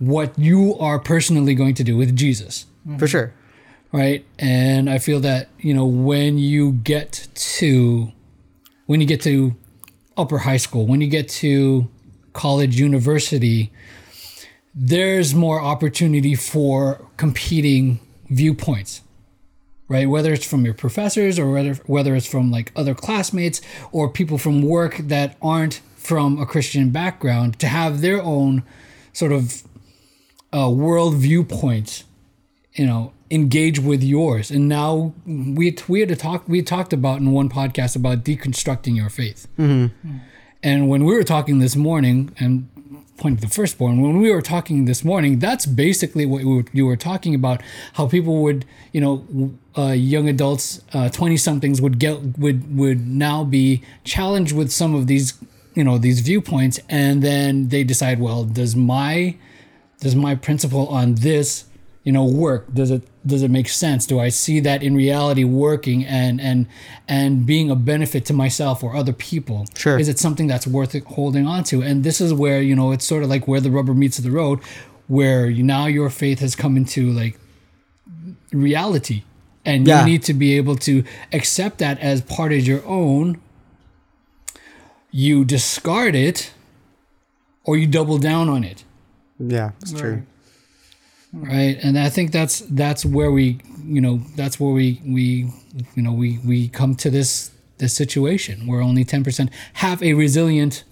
what 0.00 0.36
you 0.38 0.76
are 0.78 0.98
personally 0.98 1.54
going 1.54 1.74
to 1.74 1.84
do 1.84 1.96
with 1.96 2.16
Jesus 2.16 2.66
For 2.98 3.06
sure. 3.06 3.34
right 3.92 4.24
and 4.38 4.88
i 4.88 4.98
feel 4.98 5.20
that 5.20 5.48
you 5.58 5.74
know 5.74 5.84
when 5.84 6.38
you 6.38 6.72
get 6.72 7.28
to 7.34 8.10
when 8.86 9.00
you 9.00 9.06
get 9.06 9.20
to 9.22 9.54
upper 10.16 10.38
high 10.38 10.56
school 10.56 10.86
when 10.86 11.00
you 11.00 11.08
get 11.08 11.28
to 11.28 11.88
college 12.32 12.80
university 12.80 13.70
there's 14.74 15.34
more 15.34 15.60
opportunity 15.60 16.34
for 16.34 17.06
competing 17.16 18.00
viewpoints 18.30 19.02
right? 19.88 20.08
Whether 20.08 20.32
it's 20.32 20.46
from 20.46 20.64
your 20.64 20.74
professors 20.74 21.36
or 21.36 21.50
whether 21.50 21.74
whether 21.86 22.14
it's 22.14 22.26
from 22.26 22.52
like 22.52 22.70
other 22.76 22.94
classmates 22.94 23.60
or 23.90 24.08
people 24.08 24.38
from 24.38 24.62
work 24.62 24.98
that 24.98 25.36
aren't 25.42 25.80
from 25.96 26.40
a 26.40 26.46
christian 26.46 26.90
background 26.90 27.58
to 27.58 27.66
have 27.66 28.00
their 28.00 28.22
own 28.22 28.62
sort 29.12 29.32
of 29.32 29.64
uh, 30.54 30.70
world 30.70 31.16
viewpoints 31.16 32.04
you 32.74 32.86
know 32.86 33.12
engage 33.30 33.78
with 33.78 34.02
yours. 34.02 34.50
And 34.50 34.68
now 34.68 35.14
we 35.26 35.76
we 35.88 36.00
had 36.00 36.08
to 36.08 36.16
talk 36.16 36.48
we 36.48 36.62
talked 36.62 36.92
about 36.92 37.20
in 37.20 37.32
one 37.32 37.48
podcast 37.48 37.96
about 37.96 38.24
deconstructing 38.24 38.96
your 38.96 39.08
faith. 39.10 39.46
And 40.62 40.88
when 40.88 41.04
we 41.04 41.14
were 41.14 41.24
talking 41.24 41.58
this 41.58 41.76
morning 41.76 42.34
and 42.38 42.68
point 43.20 43.40
to 43.40 43.46
the 43.46 43.52
firstborn 43.52 44.00
when 44.00 44.20
we 44.20 44.30
were 44.30 44.42
talking 44.42 44.86
this 44.86 45.04
morning 45.04 45.38
that's 45.38 45.66
basically 45.66 46.26
what 46.26 46.42
we 46.42 46.56
were, 46.56 46.64
you 46.72 46.86
were 46.86 46.96
talking 46.96 47.34
about 47.34 47.62
how 47.94 48.06
people 48.08 48.42
would 48.42 48.64
you 48.92 49.00
know 49.00 49.24
uh, 49.78 49.92
young 49.92 50.28
adults 50.28 50.82
20 50.92 51.36
somethings 51.36 51.80
would 51.80 51.98
get 51.98 52.38
would 52.38 52.76
would 52.76 53.06
now 53.06 53.44
be 53.44 53.82
challenged 54.04 54.52
with 54.52 54.72
some 54.72 54.94
of 54.94 55.06
these 55.06 55.34
you 55.74 55.84
know 55.84 55.98
these 55.98 56.20
viewpoints 56.20 56.80
and 56.88 57.22
then 57.22 57.68
they 57.68 57.84
decide 57.84 58.18
well 58.18 58.42
does 58.44 58.74
my 58.74 59.36
does 60.00 60.16
my 60.16 60.34
principle 60.34 60.88
on 60.88 61.14
this 61.16 61.66
you 62.04 62.12
know 62.12 62.24
work? 62.24 62.72
Does 62.72 62.90
it 62.90 63.02
does 63.26 63.42
it 63.42 63.50
make 63.50 63.68
sense? 63.68 64.06
Do 64.06 64.18
i 64.18 64.30
see 64.30 64.60
that 64.60 64.82
in 64.82 64.94
reality 64.94 65.44
working 65.44 66.04
and 66.06 66.40
and 66.40 66.66
and 67.06 67.44
being 67.44 67.70
a 67.70 67.76
benefit 67.76 68.24
to 68.26 68.32
myself 68.32 68.82
or 68.82 68.96
other 68.96 69.12
people? 69.12 69.66
Sure. 69.76 69.98
is 69.98 70.08
it 70.08 70.18
something 70.18 70.46
that's 70.46 70.66
worth 70.66 70.94
it 70.94 71.04
holding 71.04 71.46
on 71.46 71.64
to? 71.64 71.82
And 71.82 72.02
this 72.04 72.20
is 72.20 72.32
where 72.32 72.62
you 72.62 72.74
know 72.74 72.92
it's 72.92 73.04
sort 73.04 73.22
of 73.22 73.28
like 73.28 73.46
where 73.46 73.60
the 73.60 73.70
rubber 73.70 73.94
meets 73.94 74.16
the 74.18 74.30
road 74.30 74.60
where 75.06 75.50
you, 75.50 75.62
now 75.64 75.86
your 75.86 76.08
faith 76.08 76.38
has 76.38 76.54
come 76.54 76.76
into 76.76 77.10
like 77.12 77.38
reality. 78.52 79.24
And 79.64 79.86
Yeah. 79.86 80.00
you 80.00 80.06
need 80.12 80.22
to 80.24 80.34
be 80.34 80.56
able 80.56 80.76
to 80.76 81.04
accept 81.32 81.78
that 81.78 81.98
as 82.00 82.22
part 82.22 82.52
of 82.52 82.66
your 82.66 82.82
own. 82.86 83.38
You 85.10 85.44
discard 85.44 86.14
it 86.14 86.52
or 87.64 87.76
you 87.76 87.86
double 87.86 88.18
down 88.18 88.48
on 88.48 88.64
it. 88.64 88.84
Yeah, 89.38 89.72
it's 89.82 89.92
true. 89.92 90.22
Right 91.32 91.78
and 91.82 91.98
i 91.98 92.08
think 92.08 92.32
that's 92.32 92.60
that's 92.70 93.04
where 93.04 93.30
we 93.30 93.58
you 93.84 94.00
know 94.00 94.20
that's 94.36 94.58
where 94.58 94.72
we 94.72 95.00
we 95.06 95.50
you 95.94 96.02
know 96.02 96.12
we 96.12 96.38
we 96.44 96.68
come 96.68 96.94
to 96.94 97.08
this 97.10 97.50
this 97.78 97.94
situation 97.94 98.66
where 98.66 98.82
only 98.82 99.04
10% 99.06 99.48
have 99.74 100.02
a 100.02 100.12
resilient 100.12 100.84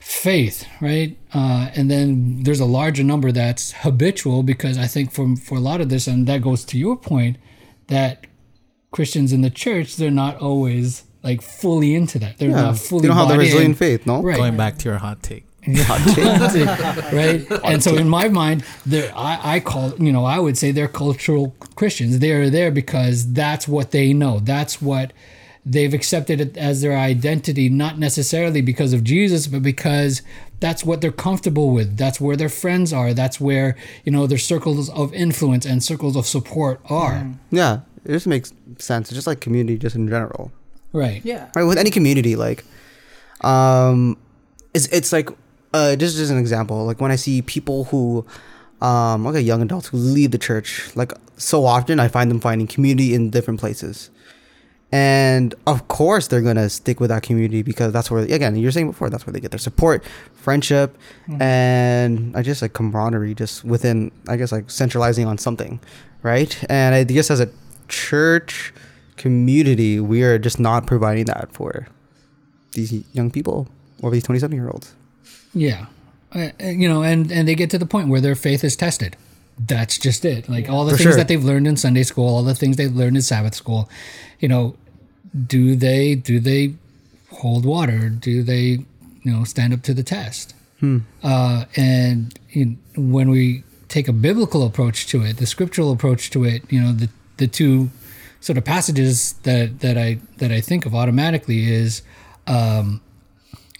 faith 0.00 0.66
right 0.80 1.16
uh, 1.34 1.70
and 1.76 1.90
then 1.90 2.42
there's 2.42 2.58
a 2.60 2.64
larger 2.64 3.04
number 3.04 3.30
that's 3.30 3.72
habitual 3.72 4.42
because 4.42 4.78
i 4.78 4.86
think 4.86 5.12
for 5.12 5.36
for 5.36 5.56
a 5.56 5.60
lot 5.60 5.80
of 5.80 5.88
this 5.90 6.06
and 6.06 6.26
that 6.26 6.40
goes 6.42 6.64
to 6.64 6.78
your 6.78 6.96
point 6.96 7.36
that 7.88 8.26
christians 8.90 9.32
in 9.32 9.42
the 9.42 9.50
church 9.50 9.96
they're 9.96 10.10
not 10.10 10.36
always 10.40 11.04
like 11.22 11.42
fully 11.42 11.94
into 11.94 12.18
that 12.18 12.38
they're 12.38 12.48
Yeah. 12.48 12.62
not 12.62 12.78
fully 12.78 13.02
They 13.02 13.08
don't 13.08 13.16
have 13.18 13.28
the 13.28 13.34
bought 13.34 13.40
in. 13.40 13.46
resilient 13.46 13.76
faith, 13.76 14.06
no? 14.06 14.22
right 14.22 14.36
Going 14.38 14.56
back 14.56 14.78
to 14.78 14.88
your 14.88 14.98
hot 14.98 15.22
take. 15.22 15.44
right? 17.12 17.46
and 17.64 17.82
so 17.82 17.94
in 17.96 18.08
my 18.08 18.28
mind, 18.28 18.64
there 18.86 19.12
I, 19.14 19.56
I 19.56 19.60
call 19.60 19.94
you 20.02 20.12
know 20.12 20.24
I 20.24 20.38
would 20.38 20.56
say 20.56 20.70
they're 20.72 20.88
cultural 20.88 21.54
Christians. 21.76 22.18
They 22.18 22.32
are 22.32 22.50
there 22.50 22.70
because 22.70 23.32
that's 23.32 23.68
what 23.68 23.90
they 23.90 24.12
know. 24.12 24.40
That's 24.40 24.80
what 24.80 25.12
they've 25.64 25.92
accepted 25.92 26.40
it 26.40 26.56
as 26.56 26.80
their 26.80 26.96
identity, 26.96 27.68
not 27.68 27.98
necessarily 27.98 28.62
because 28.62 28.92
of 28.92 29.04
Jesus, 29.04 29.46
but 29.46 29.62
because 29.62 30.22
that's 30.60 30.84
what 30.84 31.00
they're 31.02 31.12
comfortable 31.12 31.70
with. 31.72 31.96
That's 31.96 32.20
where 32.20 32.36
their 32.36 32.48
friends 32.48 32.92
are. 32.92 33.12
That's 33.12 33.40
where 33.40 33.76
you 34.04 34.12
know 34.12 34.26
their 34.26 34.38
circles 34.38 34.88
of 34.90 35.12
influence 35.12 35.66
and 35.66 35.82
circles 35.82 36.16
of 36.16 36.26
support 36.26 36.80
are. 36.88 37.30
Yeah, 37.50 37.80
it 38.04 38.12
just 38.12 38.26
makes 38.26 38.52
sense. 38.78 39.08
It's 39.08 39.14
just 39.16 39.26
like 39.26 39.40
community, 39.40 39.78
just 39.78 39.96
in 39.96 40.08
general. 40.08 40.52
Right. 40.92 41.20
Yeah. 41.24 41.50
right 41.54 41.64
with 41.64 41.78
any 41.78 41.90
community 41.90 42.34
like 42.34 42.64
um 43.42 44.16
it's 44.74 44.86
it's 44.88 45.12
like 45.12 45.30
uh 45.72 45.96
just 45.96 46.18
as 46.18 46.30
an 46.30 46.38
example 46.38 46.84
like 46.84 47.00
when 47.00 47.10
i 47.10 47.16
see 47.16 47.42
people 47.42 47.84
who 47.84 48.24
um 48.80 49.24
like 49.24 49.44
young 49.44 49.62
adults 49.62 49.88
who 49.88 49.96
leave 49.96 50.30
the 50.30 50.38
church 50.38 50.94
like 50.96 51.12
so 51.36 51.64
often 51.64 52.00
i 52.00 52.08
find 52.08 52.30
them 52.30 52.40
finding 52.40 52.66
community 52.66 53.14
in 53.14 53.30
different 53.30 53.60
places. 53.60 54.10
And 54.92 55.54
of 55.68 55.86
course 55.86 56.26
they're 56.26 56.40
gonna 56.42 56.68
stick 56.68 56.98
with 56.98 57.10
that 57.10 57.22
community 57.22 57.62
because 57.62 57.92
that's 57.92 58.10
where 58.10 58.24
again 58.24 58.56
you're 58.56 58.72
saying 58.72 58.88
before 58.90 59.08
that's 59.08 59.24
where 59.24 59.32
they 59.32 59.38
get 59.38 59.52
their 59.52 59.58
support 59.58 60.02
friendship 60.34 60.98
and 61.40 62.36
i 62.36 62.42
just 62.42 62.60
like 62.60 62.72
camaraderie 62.72 63.34
just 63.36 63.64
within 63.64 64.10
i 64.26 64.34
guess 64.36 64.50
like 64.50 64.68
centralizing 64.68 65.26
on 65.28 65.38
something 65.38 65.78
right? 66.24 66.60
And 66.68 66.96
i 66.96 67.04
guess 67.04 67.30
as 67.30 67.38
a 67.38 67.48
church 67.86 68.74
community 69.16 70.00
we 70.00 70.24
are 70.24 70.40
just 70.40 70.58
not 70.58 70.88
providing 70.88 71.26
that 71.26 71.52
for 71.52 71.86
these 72.72 72.92
young 73.14 73.30
people 73.30 73.68
or 74.02 74.10
these 74.10 74.24
27 74.24 74.56
year 74.56 74.68
olds 74.68 74.96
Yeah. 75.54 75.86
Uh, 76.34 76.50
uh, 76.60 76.66
you 76.66 76.88
know, 76.88 77.02
and 77.02 77.30
and 77.32 77.48
they 77.48 77.54
get 77.54 77.70
to 77.70 77.78
the 77.78 77.86
point 77.86 78.08
where 78.08 78.20
their 78.20 78.34
faith 78.36 78.62
is 78.64 78.76
tested. 78.76 79.16
That's 79.58 79.98
just 79.98 80.24
it. 80.24 80.48
Like 80.48 80.68
all 80.70 80.84
the 80.84 80.92
For 80.92 80.98
things 80.98 81.10
sure. 81.10 81.16
that 81.16 81.28
they've 81.28 81.44
learned 81.44 81.66
in 81.66 81.76
Sunday 81.76 82.02
school, 82.04 82.28
all 82.28 82.42
the 82.42 82.54
things 82.54 82.76
they've 82.76 82.94
learned 82.94 83.16
in 83.16 83.22
Sabbath 83.22 83.54
school, 83.54 83.90
you 84.38 84.48
know, 84.48 84.76
do 85.46 85.74
they 85.76 86.14
do 86.14 86.40
they 86.40 86.74
hold 87.30 87.64
water? 87.64 88.08
Do 88.08 88.42
they, 88.42 88.78
you 89.22 89.32
know, 89.32 89.44
stand 89.44 89.72
up 89.72 89.82
to 89.82 89.94
the 89.94 90.02
test? 90.02 90.54
Uh, 91.22 91.66
and 91.76 92.38
you 92.50 92.76
when 92.96 93.28
we 93.28 93.64
take 93.88 94.08
a 94.08 94.14
biblical 94.14 94.64
approach 94.64 95.06
to 95.08 95.22
it, 95.22 95.36
the 95.36 95.44
scriptural 95.46 95.92
approach 95.92 96.30
to 96.30 96.44
it, 96.44 96.62
you 96.70 96.80
know, 96.80 96.92
the 96.92 97.10
the 97.36 97.46
two 97.46 97.90
sort 98.40 98.56
of 98.56 98.64
passages 98.64 99.34
that 99.42 99.80
that 99.80 99.98
I 99.98 100.20
that 100.38 100.50
I 100.50 100.60
think 100.60 100.86
of 100.86 100.94
automatically 100.94 101.70
is. 101.70 102.02
Um, 102.46 103.00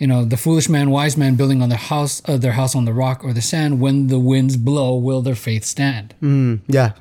you 0.00 0.06
know, 0.06 0.24
the 0.24 0.36
foolish 0.44 0.68
man, 0.68 0.90
wise 0.90 1.16
man, 1.16 1.36
building 1.36 1.60
on 1.62 1.68
their 1.68 1.84
house, 1.92 2.22
uh, 2.24 2.38
their 2.38 2.52
house 2.60 2.74
on 2.74 2.86
the 2.86 2.92
rock 3.04 3.22
or 3.22 3.32
the 3.34 3.42
sand. 3.42 3.80
When 3.80 4.06
the 4.08 4.18
winds 4.18 4.56
blow, 4.56 4.96
will 4.96 5.22
their 5.22 5.34
faith 5.48 5.64
stand? 5.64 6.14
yeah 6.66 6.92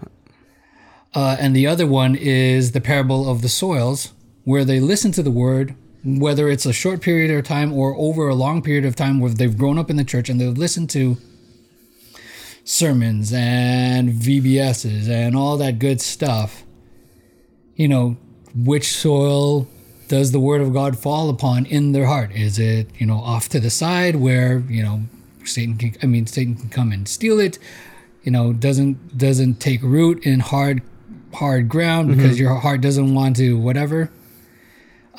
Uh, 1.15 1.35
and 1.39 1.55
the 1.55 1.65
other 1.65 1.88
one 1.88 2.13
is 2.15 2.73
the 2.73 2.81
parable 2.81 3.21
of 3.31 3.41
the 3.41 3.49
soils, 3.49 4.13
where 4.43 4.65
they 4.65 4.79
listen 4.81 5.12
to 5.13 5.23
the 5.23 5.31
word, 5.31 5.75
whether 6.03 6.49
it's 6.49 6.65
a 6.65 6.73
short 6.73 7.01
period 7.01 7.31
of 7.31 7.45
time 7.45 7.71
or 7.73 7.95
over 8.07 8.27
a 8.27 8.35
long 8.35 8.62
period 8.62 8.85
of 8.85 8.95
time, 8.95 9.19
where 9.21 9.31
they've 9.31 9.57
grown 9.57 9.77
up 9.79 9.89
in 9.89 9.95
the 9.95 10.03
church 10.13 10.29
and 10.29 10.39
they've 10.39 10.57
listened 10.65 10.89
to 10.91 11.17
sermons 12.63 13.31
and 13.33 14.09
VBSs 14.09 15.07
and 15.09 15.35
all 15.35 15.57
that 15.57 15.79
good 15.79 16.01
stuff. 16.01 16.63
You 17.75 17.88
know, 17.88 18.17
which 18.53 18.91
soil 18.91 19.67
does 20.10 20.34
the 20.34 20.39
word 20.39 20.60
of 20.60 20.74
God 20.74 21.00
fall 21.00 21.30
upon 21.30 21.65
in 21.65 21.93
their 21.93 22.08
heart? 22.08 22.32
Is 22.34 22.60
it, 22.60 22.89
you 22.98 23.06
know, 23.06 23.19
off 23.19 23.48
to 23.50 23.60
the 23.60 23.69
side 23.69 24.17
where, 24.17 24.60
you 24.67 24.84
know, 24.84 25.04
Satan 25.45 25.78
can 25.78 25.95
I 26.04 26.06
mean 26.06 26.28
Satan 26.28 26.56
can 26.56 26.69
come 26.69 26.91
and 26.91 27.08
steal 27.08 27.39
it, 27.39 27.58
you 28.24 28.32
know, 28.32 28.52
doesn't 28.52 29.17
doesn't 29.17 29.62
take 29.62 29.82
root 29.82 30.26
in 30.26 30.41
hard 30.41 30.82
hard 31.34 31.69
ground 31.69 32.15
because 32.15 32.39
your 32.39 32.56
heart 32.56 32.82
doesn't 32.82 33.13
want 33.13 33.38
to 33.38 33.58
whatever. 33.58 34.12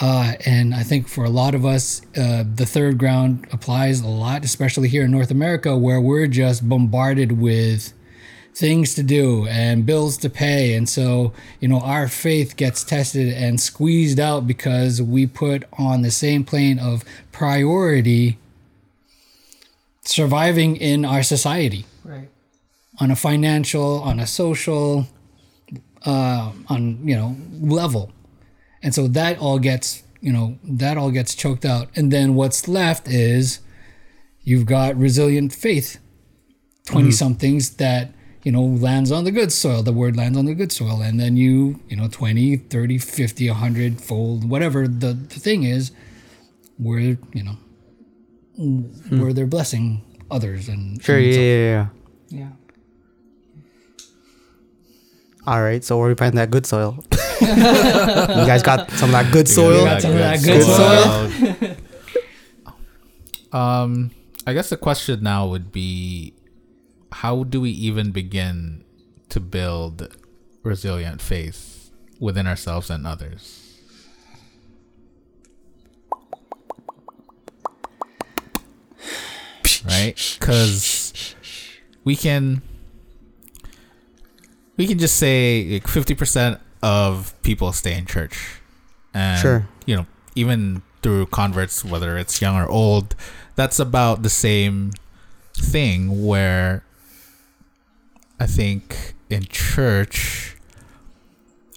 Uh, 0.00 0.32
and 0.46 0.74
I 0.74 0.82
think 0.82 1.08
for 1.08 1.24
a 1.24 1.30
lot 1.30 1.54
of 1.54 1.66
us, 1.66 2.00
uh, 2.16 2.42
the 2.54 2.64
third 2.64 2.96
ground 2.96 3.46
applies 3.52 4.00
a 4.00 4.08
lot, 4.08 4.44
especially 4.44 4.88
here 4.88 5.04
in 5.04 5.10
North 5.10 5.30
America, 5.30 5.76
where 5.76 6.00
we're 6.00 6.26
just 6.26 6.66
bombarded 6.66 7.32
with 7.32 7.92
things 8.60 8.94
to 8.94 9.02
do 9.02 9.46
and 9.48 9.86
bills 9.86 10.18
to 10.18 10.28
pay. 10.28 10.74
And 10.74 10.86
so, 10.86 11.32
you 11.60 11.66
know, 11.66 11.80
our 11.80 12.08
faith 12.08 12.56
gets 12.56 12.84
tested 12.84 13.32
and 13.32 13.58
squeezed 13.58 14.20
out 14.20 14.46
because 14.46 15.00
we 15.00 15.26
put 15.26 15.64
on 15.78 16.02
the 16.02 16.10
same 16.10 16.44
plane 16.44 16.78
of 16.78 17.02
priority 17.32 18.36
surviving 20.04 20.76
in 20.76 21.06
our 21.06 21.22
society. 21.22 21.86
Right. 22.04 22.28
on 22.98 23.10
a 23.10 23.16
financial, 23.16 24.02
on 24.02 24.20
a 24.20 24.26
social, 24.26 25.06
uh, 26.04 26.52
on 26.68 27.06
you 27.06 27.16
know 27.16 27.36
level, 27.60 28.12
and 28.82 28.94
so 28.94 29.08
that 29.08 29.38
all 29.38 29.58
gets 29.58 30.02
you 30.20 30.32
know 30.32 30.58
that 30.64 30.98
all 30.98 31.10
gets 31.10 31.34
choked 31.34 31.64
out, 31.64 31.88
and 31.96 32.10
then 32.10 32.34
what's 32.34 32.68
left 32.68 33.08
is 33.08 33.60
you've 34.42 34.66
got 34.66 34.96
resilient 34.96 35.52
faith, 35.54 35.98
20 36.86 37.10
somethings 37.10 37.76
that 37.76 38.10
you 38.42 38.50
know 38.52 38.62
lands 38.62 39.12
on 39.12 39.24
the 39.24 39.30
good 39.30 39.52
soil 39.52 39.82
the 39.82 39.92
word 39.92 40.16
lands 40.16 40.36
on 40.38 40.46
the 40.46 40.54
good 40.54 40.72
soil 40.72 41.00
and 41.02 41.20
then 41.20 41.36
you 41.36 41.78
you 41.88 41.96
know 41.96 42.08
20 42.08 42.56
30 42.56 42.98
50 42.98 43.48
100 43.50 44.00
fold 44.00 44.48
whatever 44.48 44.88
the, 44.88 45.12
the 45.12 45.40
thing 45.40 45.62
is 45.64 45.92
where 46.78 46.98
you 47.00 47.18
know 47.44 47.56
where 49.10 49.32
they're 49.32 49.46
blessing 49.46 50.02
others 50.30 50.68
and 50.68 51.02
Sure. 51.02 51.16
and 51.16 51.26
Yeah, 51.26 51.40
yeah, 51.40 51.56
yeah. 51.56 51.86
Yeah. 52.28 52.48
All 55.46 55.62
right. 55.62 55.82
So 55.82 55.98
where 55.98 56.08
we 56.08 56.14
find 56.14 56.36
that 56.38 56.50
good 56.50 56.66
soil? 56.66 57.02
you 57.40 57.46
guys 58.46 58.62
got 58.62 58.90
some 58.92 59.08
of 59.08 59.12
that 59.12 59.32
good 59.32 59.48
soil. 59.48 59.84
got 59.84 60.02
some 60.02 60.12
of 60.12 60.18
that 60.18 60.42
good 60.44 60.62
soil. 60.62 61.76
um, 63.58 64.10
I 64.46 64.52
guess 64.52 64.68
the 64.70 64.76
question 64.76 65.22
now 65.22 65.46
would 65.48 65.72
be, 65.72 66.34
how 67.12 67.44
do 67.44 67.60
we 67.60 67.70
even 67.70 68.10
begin 68.12 68.84
to 69.30 69.40
build 69.40 70.16
resilient 70.62 71.20
faith 71.22 71.90
within 72.18 72.46
ourselves 72.46 72.90
and 72.90 73.06
others? 73.06 73.56
Right? 79.84 80.14
Because 80.38 81.34
we 82.04 82.16
can 82.16 82.62
we 84.76 84.86
can 84.86 84.98
just 84.98 85.16
say 85.16 85.64
like 85.74 85.84
50% 85.84 86.58
of 86.82 87.34
people 87.42 87.72
stay 87.72 87.96
in 87.96 88.06
church 88.06 88.60
and 89.12 89.38
Sure. 89.40 89.68
you 89.86 89.96
know 89.96 90.06
even 90.34 90.82
through 91.02 91.26
converts 91.26 91.84
whether 91.84 92.16
it's 92.16 92.40
young 92.40 92.56
or 92.56 92.66
old 92.68 93.14
that's 93.56 93.78
about 93.78 94.22
the 94.22 94.30
same 94.30 94.92
thing 95.54 96.24
where 96.26 96.82
i 98.40 98.46
think 98.46 99.14
in 99.28 99.42
church 99.44 100.56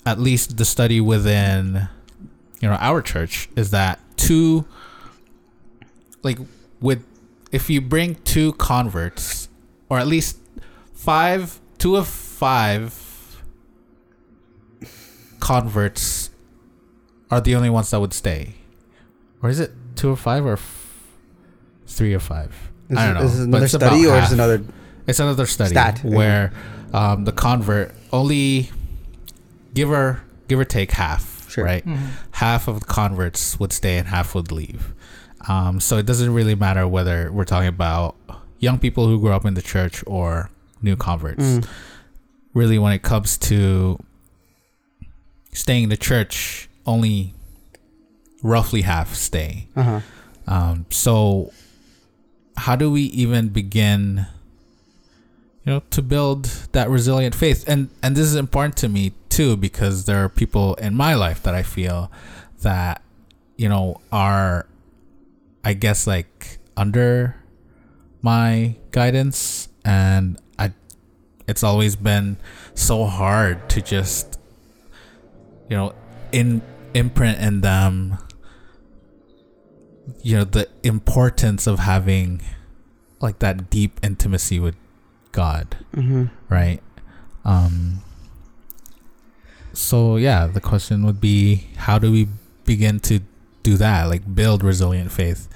at 0.06 0.18
least 0.20 0.58
the 0.58 0.66
study 0.66 1.00
within 1.00 1.88
you 2.62 2.68
know 2.70 2.76
our 2.80 3.02
church 3.02 3.48
is 3.56 3.70
that 3.72 4.00
two 4.18 4.66
like 6.24 6.40
with 6.82 7.06
if 7.52 7.70
you 7.70 7.80
bring 7.82 8.16
two 8.24 8.54
converts 8.54 9.48
or 9.90 10.00
at 10.00 10.08
least 10.08 10.38
five 10.94 11.60
two 11.78 11.96
of 11.96 12.08
five 12.08 13.42
converts 15.40 16.30
are 17.30 17.42
the 17.42 17.56
only 17.56 17.70
ones 17.70 17.92
that 17.92 18.00
would 18.00 18.14
stay 18.14 18.56
or 19.42 19.50
is 19.50 19.60
it 19.60 19.72
two 19.96 20.10
or 20.12 20.16
five 20.16 20.46
or 20.46 20.54
f- 20.54 21.08
three 21.88 22.14
or 22.14 22.20
five 22.20 22.72
Is, 22.90 22.98
i 22.98 23.06
don't 23.06 23.16
know 23.16 23.22
Is 23.24 23.40
another 23.40 23.68
study 23.68 24.06
or 24.08 24.14
half. 24.16 24.28
is 24.28 24.34
another? 24.34 24.64
It's 25.08 25.20
another 25.20 25.46
study 25.46 25.72
Stat. 25.72 26.02
where 26.04 26.52
um, 26.94 27.26
the 27.26 27.32
convert 27.32 27.94
only 28.12 28.72
give 29.74 29.90
or 29.92 30.22
give 30.48 30.60
or 30.60 30.66
take 30.66 30.92
half, 30.92 31.50
Sure. 31.50 31.64
right? 31.66 31.84
Half 32.32 32.68
of 32.68 32.80
the 32.82 32.86
converts 32.86 33.60
would 33.60 33.74
stay 33.74 33.98
and 33.98 34.08
half 34.08 34.34
would 34.36 34.52
leave. 34.52 34.94
Um, 35.48 35.80
so 35.80 35.98
it 35.98 36.06
doesn't 36.06 36.34
really 36.34 36.56
matter 36.56 36.88
whether 36.88 37.32
we're 37.32 37.44
talking 37.46 37.68
about 37.68 38.16
young 38.60 38.80
people 38.80 39.08
who 39.08 39.20
grew 39.20 39.32
up 39.34 39.46
in 39.46 39.56
the 39.56 39.62
church 39.62 40.04
or 40.08 40.50
new 40.82 40.96
converts. 40.96 41.44
Mm. 41.44 41.68
Really, 42.54 42.80
when 42.80 42.94
it 42.94 43.02
comes 43.02 43.38
to 43.40 44.00
staying 45.54 45.84
in 45.84 45.90
the 45.90 45.98
church, 45.98 46.70
only 46.86 47.34
roughly 48.42 48.82
half 48.84 49.14
stay. 49.16 49.68
Uh 49.76 49.84
huh. 49.84 50.00
Um, 50.48 50.86
so 50.90 51.52
how 52.58 52.76
do 52.76 52.92
we 52.92 53.02
even 53.04 53.50
begin 53.50 54.28
you 55.66 55.74
know 55.74 55.82
to 55.92 56.02
build 56.02 56.46
that 56.74 56.90
resilient 56.90 57.36
faith. 57.36 57.64
And 57.68 57.90
and 58.02 58.16
this 58.16 58.26
is 58.26 58.36
important 58.36 58.78
to 58.78 58.90
me 58.90 59.14
too 59.30 59.56
because 59.58 60.06
there 60.06 60.24
are 60.24 60.30
people 60.30 60.76
in 60.76 60.96
my 60.96 61.14
life 61.16 61.42
that 61.44 61.56
I 61.56 61.64
feel 61.64 62.12
that 62.62 63.02
you 63.58 63.70
know 63.70 64.02
are 64.12 64.68
I 65.64 65.74
guess 65.74 66.06
like 66.06 66.60
under 66.76 67.36
my 68.22 68.76
guidance. 68.92 69.70
And 69.86 70.38
I 70.60 70.74
it's 71.48 71.64
always 71.64 71.96
been 71.96 72.38
so 72.74 73.06
hard 73.06 73.70
to 73.70 73.82
just 73.82 74.40
you 75.70 75.78
know 75.78 75.94
in 76.32 76.62
imprint 76.94 77.40
in 77.40 77.62
them 77.62 78.18
you 80.22 80.38
know 80.38 80.44
the 80.44 80.68
importance 80.84 81.66
of 81.66 81.80
having 81.80 82.42
like 83.20 83.40
that 83.40 83.70
deep 83.70 84.00
intimacy 84.04 84.60
with 84.60 84.76
God, 85.34 85.76
Mm-hmm. 85.94 86.26
right? 86.48 86.80
Um 87.44 88.00
so 89.74 90.16
yeah, 90.18 90.48
the 90.48 90.62
question 90.62 91.06
would 91.06 91.20
be 91.20 91.68
how 91.78 92.00
do 92.00 92.12
we 92.12 92.28
begin 92.64 93.00
to 93.02 93.20
do 93.64 93.76
that, 93.78 94.08
like 94.08 94.34
build 94.34 94.64
resilient 94.64 95.12
faith? 95.12 95.50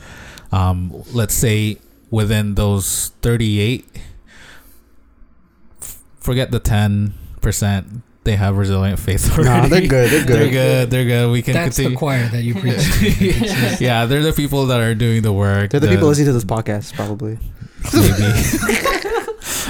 Um 0.52 1.04
let's 1.14 1.34
say 1.34 1.78
within 2.10 2.56
those 2.56 3.12
38 3.22 3.86
f- 5.82 6.00
forget 6.20 6.52
the 6.52 6.60
10% 6.60 8.02
they 8.24 8.36
have 8.36 8.58
resilient 8.58 9.00
faith 9.00 9.32
already. 9.38 9.50
No, 9.50 9.68
they're 9.80 9.88
good. 9.88 10.10
They're 10.12 10.26
good. 10.26 10.28
They're 10.36 10.50
good. 10.52 10.90
They're 10.92 11.06
good. 11.06 11.32
We 11.32 11.42
can 11.42 11.54
that's 11.54 11.76
continue. 11.78 11.92
the 11.92 11.98
choir 12.00 12.28
that 12.28 12.44
you 12.44 12.56
preach 12.60 13.80
yeah, 13.80 14.06
they're 14.06 14.24
the 14.24 14.34
people 14.34 14.66
that 14.68 14.82
are 14.82 14.96
doing 14.96 15.22
the 15.22 15.32
work. 15.32 15.72
They're 15.72 15.80
the 15.80 15.88
people 15.88 16.08
listening 16.10 16.28
to 16.28 16.34
this 16.34 16.44
podcast, 16.44 16.94
probably. 16.94 17.40
maybe. 17.94 18.97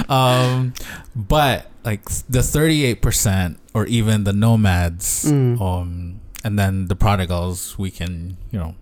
Um, 0.08 0.72
but 1.14 1.70
like 1.84 2.04
the 2.28 2.42
thirty-eight 2.42 3.02
percent, 3.02 3.58
or 3.74 3.86
even 3.86 4.24
the 4.24 4.32
nomads, 4.32 5.24
Mm. 5.30 5.60
um, 5.60 6.20
and 6.44 6.58
then 6.58 6.86
the 6.88 6.96
prodigals, 6.96 7.76
we 7.78 7.90
can, 7.90 8.36
you 8.50 8.58
know, 8.58 8.74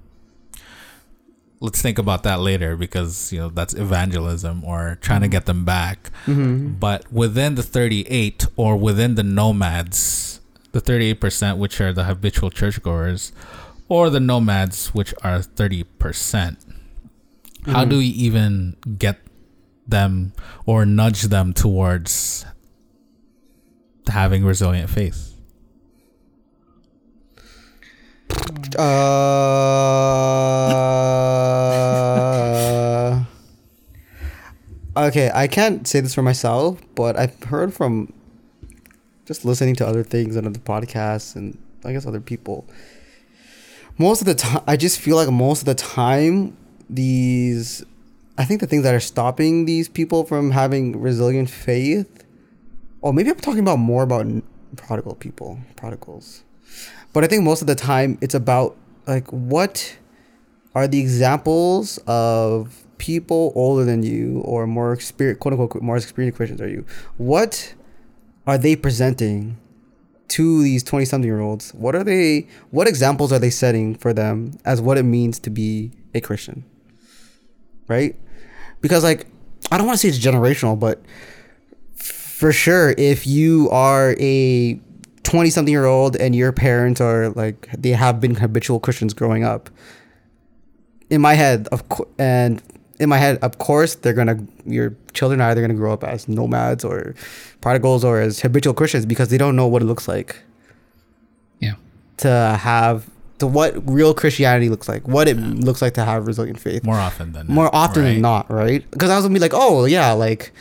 let's 1.60 1.80
think 1.80 1.98
about 1.98 2.22
that 2.22 2.40
later 2.40 2.76
because 2.76 3.32
you 3.32 3.38
know 3.40 3.48
that's 3.48 3.74
evangelism 3.74 4.62
or 4.64 4.98
trying 5.00 5.22
to 5.22 5.28
get 5.28 5.46
them 5.46 5.64
back. 5.64 6.10
Mm-hmm. 6.26 6.74
But 6.78 7.10
within 7.12 7.54
the 7.54 7.62
thirty-eight, 7.62 8.46
or 8.56 8.76
within 8.76 9.14
the 9.14 9.22
nomads, 9.22 10.40
the 10.72 10.80
thirty-eight 10.80 11.20
percent, 11.20 11.58
which 11.58 11.80
are 11.80 11.92
the 11.92 12.04
habitual 12.04 12.50
churchgoers, 12.50 13.32
or 13.88 14.10
the 14.10 14.20
nomads, 14.20 14.88
which 14.94 15.14
are 15.22 15.42
thirty 15.42 15.84
percent 15.84 16.58
how 17.66 17.80
Mm-hmm. 17.80 17.90
do 17.90 17.98
we 17.98 18.06
even 18.06 18.76
get 18.96 19.18
them 19.86 20.32
or 20.64 20.84
nudge 20.84 21.22
them 21.22 21.52
towards 21.52 22.44
having 24.08 24.44
resilient 24.44 24.90
faith 24.90 25.36
Uh, 28.78 28.84
okay, 34.96 35.30
I 35.34 35.46
can't 35.46 35.86
say 35.86 36.00
this 36.00 36.14
for 36.14 36.22
myself, 36.22 36.80
but 36.94 37.18
I've 37.18 37.42
heard 37.44 37.72
from 37.72 38.12
just 39.24 39.44
listening 39.44 39.76
to 39.76 39.86
other 39.86 40.02
things 40.02 40.36
and 40.36 40.46
other 40.46 40.58
podcasts 40.58 41.36
and 41.36 41.58
I 41.84 41.92
guess 41.92 42.06
other 42.06 42.20
people. 42.20 42.66
Most 43.98 44.20
of 44.20 44.26
the 44.26 44.34
time, 44.34 44.62
I 44.66 44.76
just 44.76 45.00
feel 45.00 45.16
like 45.16 45.30
most 45.30 45.60
of 45.60 45.66
the 45.66 45.74
time, 45.74 46.56
these, 46.90 47.84
I 48.38 48.44
think 48.44 48.60
the 48.60 48.66
things 48.66 48.82
that 48.82 48.94
are 48.94 49.00
stopping 49.00 49.64
these 49.64 49.88
people 49.88 50.24
from 50.24 50.50
having 50.50 51.00
resilient 51.00 51.48
faith, 51.48 52.24
or 53.00 53.12
maybe 53.12 53.30
I'm 53.30 53.36
talking 53.36 53.60
about 53.60 53.78
more 53.78 54.02
about 54.02 54.26
prodigal 54.76 55.14
people, 55.14 55.58
prodigals. 55.76 56.44
But 57.12 57.24
I 57.24 57.28
think 57.28 57.44
most 57.44 57.62
of 57.62 57.66
the 57.66 57.74
time 57.74 58.18
it's 58.20 58.34
about 58.34 58.76
like 59.06 59.28
what 59.28 59.96
are 60.74 60.86
the 60.86 61.00
examples 61.00 61.98
of 62.06 62.84
people 62.98 63.52
older 63.54 63.84
than 63.84 64.02
you 64.02 64.40
or 64.44 64.66
more 64.66 64.92
experienced, 64.92 65.40
quote 65.40 65.54
unquote, 65.54 65.82
more 65.82 65.96
experienced 65.96 66.36
Christians 66.36 66.60
are 66.60 66.68
you? 66.68 66.84
What 67.16 67.74
are 68.46 68.58
they 68.58 68.76
presenting 68.76 69.56
to 70.28 70.62
these 70.62 70.82
20 70.82 71.04
something 71.06 71.26
year 71.26 71.40
olds? 71.40 71.72
What 71.72 71.94
are 71.94 72.04
they, 72.04 72.48
what 72.70 72.86
examples 72.88 73.32
are 73.32 73.38
they 73.38 73.50
setting 73.50 73.94
for 73.94 74.12
them 74.12 74.58
as 74.64 74.80
what 74.80 74.98
it 74.98 75.04
means 75.04 75.38
to 75.40 75.50
be 75.50 75.92
a 76.14 76.20
Christian? 76.20 76.64
Right? 77.88 78.16
Because, 78.86 79.02
like, 79.02 79.26
I 79.70 79.78
don't 79.78 79.86
want 79.86 79.98
to 79.98 80.00
say 80.00 80.08
it's 80.08 80.24
generational, 80.24 80.78
but 80.78 81.02
for 81.96 82.52
sure, 82.52 82.94
if 82.96 83.26
you 83.26 83.68
are 83.70 84.14
a 84.20 84.80
20 85.24 85.50
something 85.50 85.72
year 85.72 85.86
old 85.86 86.16
and 86.16 86.36
your 86.36 86.52
parents 86.52 87.00
are 87.00 87.30
like, 87.30 87.68
they 87.76 87.90
have 87.90 88.20
been 88.20 88.36
habitual 88.36 88.78
Christians 88.78 89.12
growing 89.12 89.42
up, 89.42 89.70
in 91.10 91.20
my 91.20 91.34
head, 91.34 91.68
of 91.72 91.88
course, 91.88 92.08
and 92.18 92.62
in 92.98 93.08
my 93.08 93.18
head, 93.18 93.38
of 93.42 93.58
course, 93.58 93.94
they're 93.96 94.12
gonna 94.12 94.38
your 94.64 94.96
children 95.12 95.40
are 95.40 95.50
either 95.50 95.60
gonna 95.60 95.74
grow 95.74 95.92
up 95.92 96.04
as 96.04 96.28
nomads 96.28 96.84
or 96.84 97.14
prodigals 97.60 98.04
or 98.04 98.20
as 98.20 98.40
habitual 98.40 98.74
Christians 98.74 99.06
because 99.06 99.28
they 99.28 99.38
don't 99.38 99.56
know 99.56 99.66
what 99.66 99.82
it 99.82 99.86
looks 99.86 100.08
like 100.08 100.36
yeah. 101.60 101.74
to 102.18 102.58
have 102.60 103.08
to 103.38 103.46
what 103.46 103.74
real 103.88 104.14
Christianity 104.14 104.68
looks 104.68 104.88
like, 104.88 105.06
what 105.06 105.28
it 105.28 105.36
looks 105.36 105.82
like 105.82 105.94
to 105.94 106.04
have 106.04 106.26
resilient 106.26 106.58
faith 106.60 106.84
more 106.84 106.96
often 106.96 107.32
than 107.32 107.46
more 107.46 107.64
not, 107.64 107.74
often 107.74 108.02
right? 108.02 108.12
than 108.12 108.22
not, 108.22 108.50
right? 108.50 108.90
Because 108.90 109.10
I 109.10 109.16
was 109.16 109.24
gonna 109.24 109.34
be 109.34 109.40
like, 109.40 109.52
oh 109.54 109.84
yeah, 109.84 110.12
like 110.12 110.52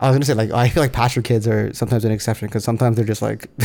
I 0.00 0.08
was 0.08 0.16
gonna 0.16 0.24
say 0.24 0.34
like 0.34 0.50
I 0.50 0.68
feel 0.68 0.82
like 0.82 0.92
pastor 0.92 1.22
kids 1.22 1.46
are 1.46 1.72
sometimes 1.72 2.04
an 2.04 2.12
exception 2.12 2.48
because 2.48 2.64
sometimes 2.64 2.96
they're 2.96 3.04
just 3.04 3.22
like 3.22 3.46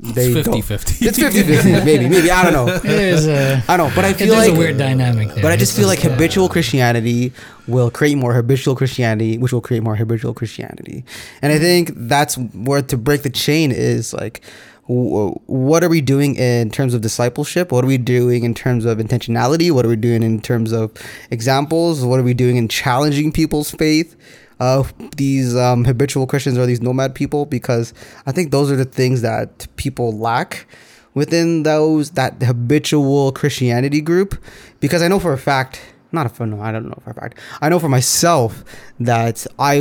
they 0.00 0.32
It's 0.32 0.46
don't- 0.48 0.60
50-50. 0.60 1.06
It's 1.06 1.18
50-50, 1.18 1.84
maybe 1.84 2.08
maybe 2.08 2.30
I 2.30 2.42
don't 2.42 2.52
know. 2.54 2.78
There's 2.78 3.26
a 3.28 3.62
I 3.68 3.76
don't 3.76 3.90
know, 3.90 3.94
but 3.94 4.04
I 4.04 4.12
feel 4.14 4.32
like 4.34 4.50
a 4.52 4.54
weird 4.58 4.78
dynamic 4.78 5.28
there. 5.28 5.42
But 5.42 5.52
I 5.52 5.56
just 5.56 5.72
It's 5.72 5.78
feel 5.78 5.86
like 5.86 6.04
uh, 6.04 6.08
habitual 6.10 6.48
Christianity 6.48 7.32
will 7.68 7.90
create 7.90 8.16
more 8.16 8.32
habitual 8.34 8.74
Christianity, 8.74 9.38
which 9.38 9.52
will 9.52 9.60
create 9.60 9.82
more 9.84 9.94
habitual 9.94 10.34
Christianity. 10.34 11.04
And 11.42 11.52
I 11.52 11.58
think 11.58 11.92
that's 11.94 12.36
where 12.38 12.82
to 12.82 12.96
break 12.96 13.22
the 13.22 13.30
chain 13.30 13.70
is 13.70 14.12
like, 14.12 14.40
w- 14.40 14.71
what 14.92 15.82
are 15.82 15.88
we 15.88 16.00
doing 16.00 16.36
in 16.36 16.70
terms 16.70 16.94
of 16.94 17.00
discipleship? 17.00 17.72
What 17.72 17.84
are 17.84 17.88
we 17.88 17.98
doing 17.98 18.44
in 18.44 18.54
terms 18.54 18.84
of 18.84 18.98
intentionality? 18.98 19.70
What 19.70 19.84
are 19.84 19.88
we 19.88 19.96
doing 19.96 20.22
in 20.22 20.40
terms 20.40 20.72
of 20.72 20.92
examples? 21.30 22.04
What 22.04 22.20
are 22.20 22.22
we 22.22 22.34
doing 22.34 22.56
in 22.56 22.68
challenging 22.68 23.32
people's 23.32 23.70
faith? 23.70 24.16
Uh, 24.60 24.84
these 25.16 25.56
um, 25.56 25.84
habitual 25.84 26.26
Christians 26.26 26.56
or 26.56 26.66
these 26.66 26.80
nomad 26.80 27.14
people, 27.14 27.46
because 27.46 27.92
I 28.26 28.32
think 28.32 28.52
those 28.52 28.70
are 28.70 28.76
the 28.76 28.84
things 28.84 29.22
that 29.22 29.66
people 29.76 30.16
lack 30.16 30.66
within 31.14 31.62
those 31.62 32.12
that 32.12 32.42
habitual 32.42 33.32
Christianity 33.32 34.00
group 34.00 34.42
because 34.80 35.02
I 35.02 35.08
know 35.08 35.18
for 35.18 35.32
a 35.32 35.38
fact 35.38 35.80
not 36.10 36.26
a 36.26 36.28
for 36.28 36.46
no 36.46 36.60
I 36.60 36.72
don't 36.72 36.88
know 36.88 36.98
for 37.04 37.10
a 37.10 37.14
fact 37.14 37.38
I 37.60 37.68
know 37.68 37.78
for 37.78 37.88
myself 37.88 38.64
that 39.00 39.46
I 39.58 39.80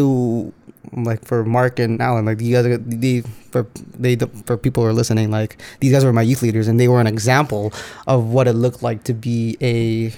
like 0.94 1.24
for 1.26 1.44
Mark 1.46 1.80
and 1.80 2.02
Alan 2.02 2.26
like 2.26 2.41
you 2.41 2.56
guys 2.56 2.65
are 2.65 2.78
the 2.78 3.22
for 3.52 3.67
they 3.98 4.15
for 4.46 4.58
people 4.58 4.84
who 4.84 4.89
are 4.89 4.94
listening 4.94 5.30
like 5.32 5.58
these 5.80 5.91
guys 5.91 6.04
were 6.04 6.13
my 6.13 6.22
youth 6.24 6.41
leaders 6.41 6.67
and 6.67 6.80
they 6.80 6.88
were 6.88 7.00
an 7.00 7.08
example 7.08 7.72
of 8.08 8.26
what 8.32 8.48
it 8.48 8.54
looked 8.54 8.82
like 8.82 9.04
to 9.06 9.13
be 9.13 9.58
a 9.62 10.12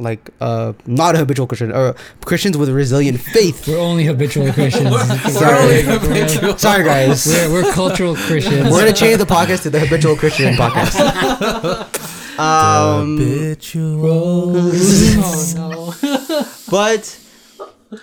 like 0.00 0.30
uh 0.40 0.72
not 0.86 1.14
a 1.14 1.18
habitual 1.18 1.46
Christian 1.46 1.72
or 1.72 1.94
Christians 2.24 2.56
with 2.56 2.70
resilient 2.70 3.20
faith 3.36 3.68
We're 3.68 3.78
only 3.78 4.04
habitual 4.04 4.50
Christians. 4.58 4.90
Sorry. 5.32 5.84
We're, 5.86 6.56
sorry 6.58 6.84
guys 6.84 7.26
we're, 7.26 7.52
we're 7.62 7.72
cultural 7.72 8.16
Christians. 8.16 8.70
we're 8.70 8.80
gonna 8.80 8.92
change 8.92 9.18
the 9.18 9.26
podcast 9.26 9.62
to 9.62 9.70
the 9.70 9.78
habitual 9.80 10.16
Christian 10.16 10.54
podcast 10.54 10.96
um 12.40 13.18
oh 14.02 14.72
no. 15.54 16.44
but 16.70 17.18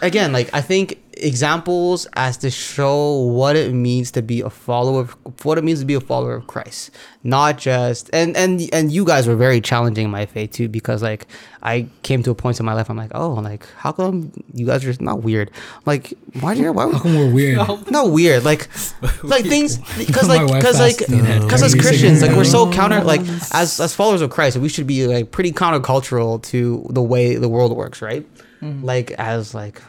again 0.02 0.32
like 0.32 0.54
i 0.54 0.62
think 0.62 1.00
examples 1.26 2.08
as 2.14 2.38
to 2.38 2.50
show 2.50 3.18
what 3.22 3.56
it 3.56 3.74
means 3.74 4.12
to 4.12 4.22
be 4.22 4.42
a 4.42 4.50
follower 4.50 5.02
of 5.02 5.18
what 5.46 5.58
it 5.58 5.64
means 5.64 5.80
to 5.80 5.86
be 5.86 5.94
a 5.94 6.02
follower 6.02 6.36
of 6.36 6.48
christ. 6.48 6.92
Not 7.24 7.58
just 7.58 8.10
and 8.14 8.36
and 8.38 8.62
and 8.72 8.92
you 8.92 9.06
guys 9.06 9.28
were 9.28 9.36
very 9.36 9.60
challenging 9.62 10.06
in 10.06 10.12
my 10.12 10.26
faith 10.26 10.52
too 10.52 10.70
because 10.70 11.04
like 11.04 11.28
i 11.64 11.88
came 12.04 12.24
to 12.24 12.32
a 12.32 12.36
point 12.36 12.60
in 12.60 12.66
my 12.66 12.74
life 12.74 12.90
i'm 12.90 12.96
like 12.96 13.12
oh 13.16 13.34
like 13.34 13.68
how 13.76 13.92
come 13.92 14.32
you 14.54 14.66
guys 14.66 14.86
are 14.86 15.04
not 15.04 15.24
weird? 15.24 15.52
Like 15.86 16.14
why 16.40 16.54
do 16.56 16.62
you 16.62 16.72
why 16.72 16.90
How 16.92 17.00
come 17.00 17.16
we're 17.16 17.34
weird? 17.34 17.58
not 17.92 18.12
weird 18.12 18.44
like 18.44 18.70
like 19.24 19.46
things 19.46 19.78
because 19.98 20.28
like 20.30 20.48
because 20.54 20.80
like 20.80 21.02
asked 21.02 21.10
me 21.10 21.20
that. 21.20 21.42
because 21.42 21.64
as 21.64 21.74
christians 21.76 22.22
like 22.22 22.36
we're 22.36 22.44
so 22.44 22.72
counter 22.72 23.04
like 23.04 23.22
as 23.54 23.80
as 23.80 23.94
followers 23.94 24.22
of 24.22 24.30
christ 24.30 24.58
we 24.58 24.70
should 24.70 24.88
be 24.88 25.08
like 25.08 25.32
pretty 25.32 25.52
countercultural 25.52 26.42
to 26.44 26.86
the 26.90 27.02
way 27.02 27.36
the 27.36 27.50
world 27.50 27.76
works 27.76 28.02
right? 28.02 28.26
Mm-hmm. 28.62 28.86
Like 28.86 29.12
as 29.12 29.54
like 29.54 29.82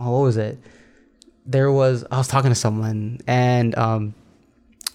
oh, 0.00 0.10
what 0.10 0.22
was 0.22 0.36
it 0.36 0.58
there 1.46 1.70
was 1.70 2.04
i 2.10 2.18
was 2.18 2.28
talking 2.28 2.50
to 2.50 2.54
someone 2.54 3.18
and 3.26 3.76
um 3.78 4.14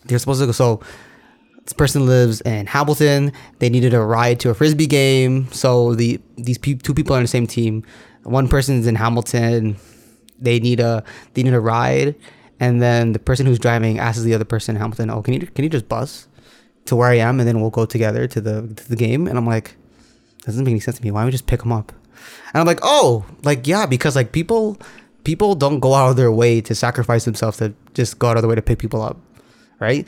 they're 0.06 0.20
supposed 0.20 0.40
to 0.40 0.46
go 0.46 0.52
so 0.52 0.82
this 1.66 1.74
person 1.74 2.06
lives 2.06 2.42
in 2.42 2.68
Hamilton. 2.68 3.34
They 3.58 3.70
needed 3.70 3.96
a 3.96 4.02
ride 4.02 4.40
to 4.42 4.52
a 4.52 4.54
frisbee 4.54 4.86
game, 4.86 5.52
so 5.52 5.96
the 5.96 6.22
these 6.38 6.60
pe- 6.60 6.76
two 6.76 6.94
people 6.94 7.16
are 7.16 7.18
on 7.18 7.24
the 7.24 7.28
same 7.28 7.48
team. 7.48 7.84
One 8.22 8.48
person's 8.48 8.86
in 8.86 8.96
Hamilton. 8.96 9.78
They 10.40 10.60
need 10.60 10.80
a 10.80 11.04
they 11.34 11.42
need 11.42 11.56
a 11.56 11.60
ride, 11.60 12.14
and 12.60 12.82
then 12.82 13.14
the 13.14 13.20
person 13.20 13.48
who's 13.48 13.58
driving 13.58 13.98
asks 13.98 14.22
the 14.22 14.36
other 14.36 14.46
person 14.46 14.76
in 14.76 14.80
Hamilton, 14.82 15.10
"Oh, 15.10 15.24
can 15.24 15.34
you 15.34 15.40
can 15.40 15.64
you 15.64 15.70
just 15.70 15.90
bus 15.90 16.28
to 16.86 16.96
where 16.96 17.10
I 17.10 17.16
am, 17.18 17.40
and 17.40 17.48
then 17.50 17.62
we'll 17.62 17.72
go 17.72 17.86
together 17.86 18.28
to 18.28 18.40
the 18.40 18.72
to 18.76 18.90
the 18.90 18.96
game?" 18.96 19.28
And 19.28 19.36
I'm 19.36 19.48
like, 19.48 19.76
doesn't 20.46 20.64
make 20.64 20.72
any 20.72 20.80
sense 20.80 20.98
to 20.98 21.04
me. 21.04 21.10
Why 21.10 21.22
don't 21.22 21.28
we 21.28 21.32
just 21.32 21.48
pick 21.48 21.62
them 21.62 21.72
up? 21.72 21.94
And 22.54 22.62
I'm 22.62 22.68
like, 22.68 22.80
oh, 22.84 23.26
like 23.44 23.68
yeah, 23.68 23.86
because 23.86 24.16
like 24.16 24.32
people 24.32 24.78
people 25.24 25.56
don't 25.56 25.80
go 25.80 25.94
out 25.94 26.12
of 26.12 26.16
their 26.16 26.32
way 26.32 26.62
to 26.62 26.76
sacrifice 26.76 27.26
themselves 27.26 27.58
to 27.58 27.74
just 27.94 28.20
go 28.20 28.28
out 28.30 28.38
of 28.38 28.44
their 28.44 28.50
way 28.50 28.56
to 28.56 28.62
pick 28.62 28.80
people 28.80 29.02
up, 29.02 29.18
right? 29.80 30.08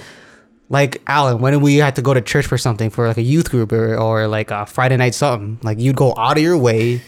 Like 0.70 1.02
Alan, 1.08 1.40
when 1.40 1.60
we 1.62 1.78
had 1.78 1.96
to 1.96 2.02
go 2.02 2.14
to 2.14 2.22
church 2.22 2.46
for 2.46 2.58
something 2.58 2.90
for 2.90 3.08
like 3.08 3.18
a 3.18 3.22
youth 3.22 3.50
group 3.50 3.72
or, 3.72 3.96
or 3.98 4.28
like 4.28 4.52
a 4.52 4.66
Friday 4.66 4.98
night 4.98 5.16
something, 5.16 5.60
like 5.64 5.80
you'd 5.80 5.96
go 5.96 6.14
out 6.18 6.38
of 6.38 6.44
your 6.44 6.58
way. 6.58 7.02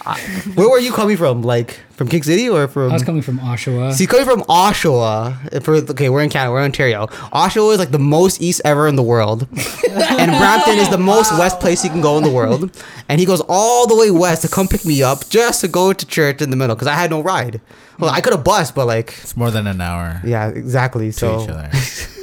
Where 0.54 0.68
were 0.68 0.78
you 0.78 0.92
coming 0.92 1.16
from? 1.16 1.42
Like 1.42 1.78
from 1.92 2.08
King 2.08 2.22
City 2.22 2.48
or 2.48 2.66
from? 2.68 2.90
I 2.90 2.94
was 2.94 3.02
coming 3.02 3.22
from 3.22 3.38
Oshawa. 3.38 3.92
See, 3.92 4.06
coming 4.06 4.24
from 4.24 4.40
Oshawa, 4.42 5.62
for 5.62 5.74
okay, 5.76 6.08
we're 6.08 6.22
in 6.22 6.30
Canada, 6.30 6.52
we're 6.52 6.60
in 6.60 6.64
Ontario. 6.66 7.06
Oshawa 7.32 7.72
is 7.74 7.78
like 7.78 7.90
the 7.90 7.98
most 7.98 8.40
east 8.40 8.60
ever 8.64 8.88
in 8.88 8.96
the 8.96 9.02
world, 9.02 9.46
and 9.90 10.30
Brampton 10.38 10.78
is 10.78 10.88
the 10.88 10.98
most 10.98 11.32
west 11.38 11.60
place 11.60 11.84
you 11.84 11.90
can 11.90 12.00
go 12.00 12.16
in 12.16 12.24
the 12.24 12.30
world. 12.30 12.70
And 13.08 13.20
he 13.20 13.26
goes 13.26 13.42
all 13.48 13.86
the 13.86 13.96
way 13.96 14.10
west 14.10 14.42
to 14.42 14.48
come 14.48 14.68
pick 14.68 14.84
me 14.86 15.02
up 15.02 15.28
just 15.28 15.60
to 15.62 15.68
go 15.68 15.92
to 15.92 16.06
church 16.06 16.40
in 16.40 16.50
the 16.50 16.56
middle 16.56 16.74
because 16.76 16.88
I 16.88 16.94
had 16.94 17.10
no 17.10 17.20
ride. 17.20 17.60
Well, 17.98 18.10
I 18.10 18.20
could 18.22 18.32
have 18.32 18.44
bus, 18.44 18.70
but 18.70 18.86
like, 18.86 19.14
It's 19.20 19.36
more 19.36 19.50
than 19.50 19.66
an 19.66 19.80
hour 19.80 20.22
yeah, 20.24 20.48
exactly. 20.48 21.08
to 21.08 21.12
So, 21.12 21.42
each 21.42 21.48
other. 21.50 21.70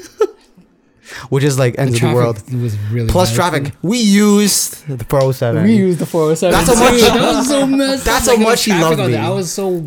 which 1.29 1.43
is 1.43 1.57
like 1.59 1.77
ends 1.77 1.93
of 1.93 1.93
the 1.93 1.99
traffic 1.99 2.15
world. 2.15 2.53
was 2.61 2.77
really 2.91 3.09
Plus 3.09 3.29
bad. 3.29 3.35
traffic. 3.35 3.73
We 3.81 3.97
used 3.99 4.87
the 4.87 5.03
Pro 5.05 5.27
oh 5.27 5.31
Seven. 5.31 5.63
We 5.63 5.75
used 5.75 5.99
the 5.99 6.05
407. 6.05 6.51
That's 6.51 6.77
how 6.79 6.83
much- 6.83 6.99
Dude, 6.99 7.01
that 7.21 7.35
was 7.35 7.47
so 7.47 7.67
messed 7.67 8.05
That's 8.05 8.27
up. 8.27 8.37
how 8.37 8.43
much 8.43 8.63
he 8.63 8.71
loved 8.71 8.99
me. 8.99 9.15
I 9.15 9.29
was 9.29 9.51
so, 9.51 9.83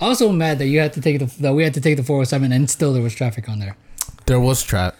I 0.00 0.08
was 0.08 0.18
so 0.18 0.30
mad 0.32 0.58
that 0.58 0.66
you 0.66 0.80
had 0.80 0.92
to 0.94 1.00
take 1.00 1.18
the 1.18 1.26
that 1.40 1.54
we 1.54 1.62
had 1.64 1.74
to 1.74 1.80
take 1.80 1.96
the 1.96 2.02
407 2.02 2.52
and 2.52 2.68
still 2.68 2.92
there 2.92 3.02
was 3.02 3.14
traffic 3.14 3.48
on 3.48 3.58
there. 3.58 3.76
There 4.26 4.40
was 4.40 4.62
traffic. 4.62 4.98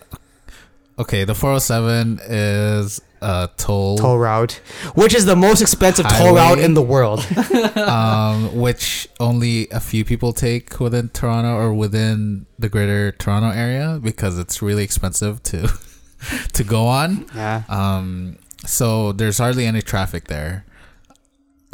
Okay, 0.98 1.24
the 1.24 1.34
407 1.34 2.20
is 2.28 3.00
a 3.24 3.50
toll, 3.56 3.96
toll 3.96 4.18
route, 4.18 4.60
which 4.94 5.14
is 5.14 5.24
the 5.24 5.34
most 5.34 5.62
expensive 5.62 6.06
toll 6.08 6.36
route 6.36 6.58
in 6.58 6.74
the 6.74 6.82
world. 6.82 7.26
um, 7.76 8.56
which 8.56 9.08
only 9.18 9.68
a 9.70 9.80
few 9.80 10.04
people 10.04 10.32
take 10.32 10.78
within 10.78 11.08
Toronto 11.08 11.56
or 11.56 11.72
within 11.72 12.46
the 12.58 12.68
greater 12.68 13.12
Toronto 13.12 13.50
area 13.50 13.98
because 14.02 14.38
it's 14.38 14.60
really 14.60 14.84
expensive 14.84 15.42
to 15.44 15.72
to 16.52 16.64
go 16.64 16.86
on. 16.86 17.26
yeah. 17.34 17.62
Um, 17.68 18.36
so 18.66 19.12
there's 19.12 19.38
hardly 19.38 19.66
any 19.66 19.82
traffic 19.82 20.28
there. 20.28 20.64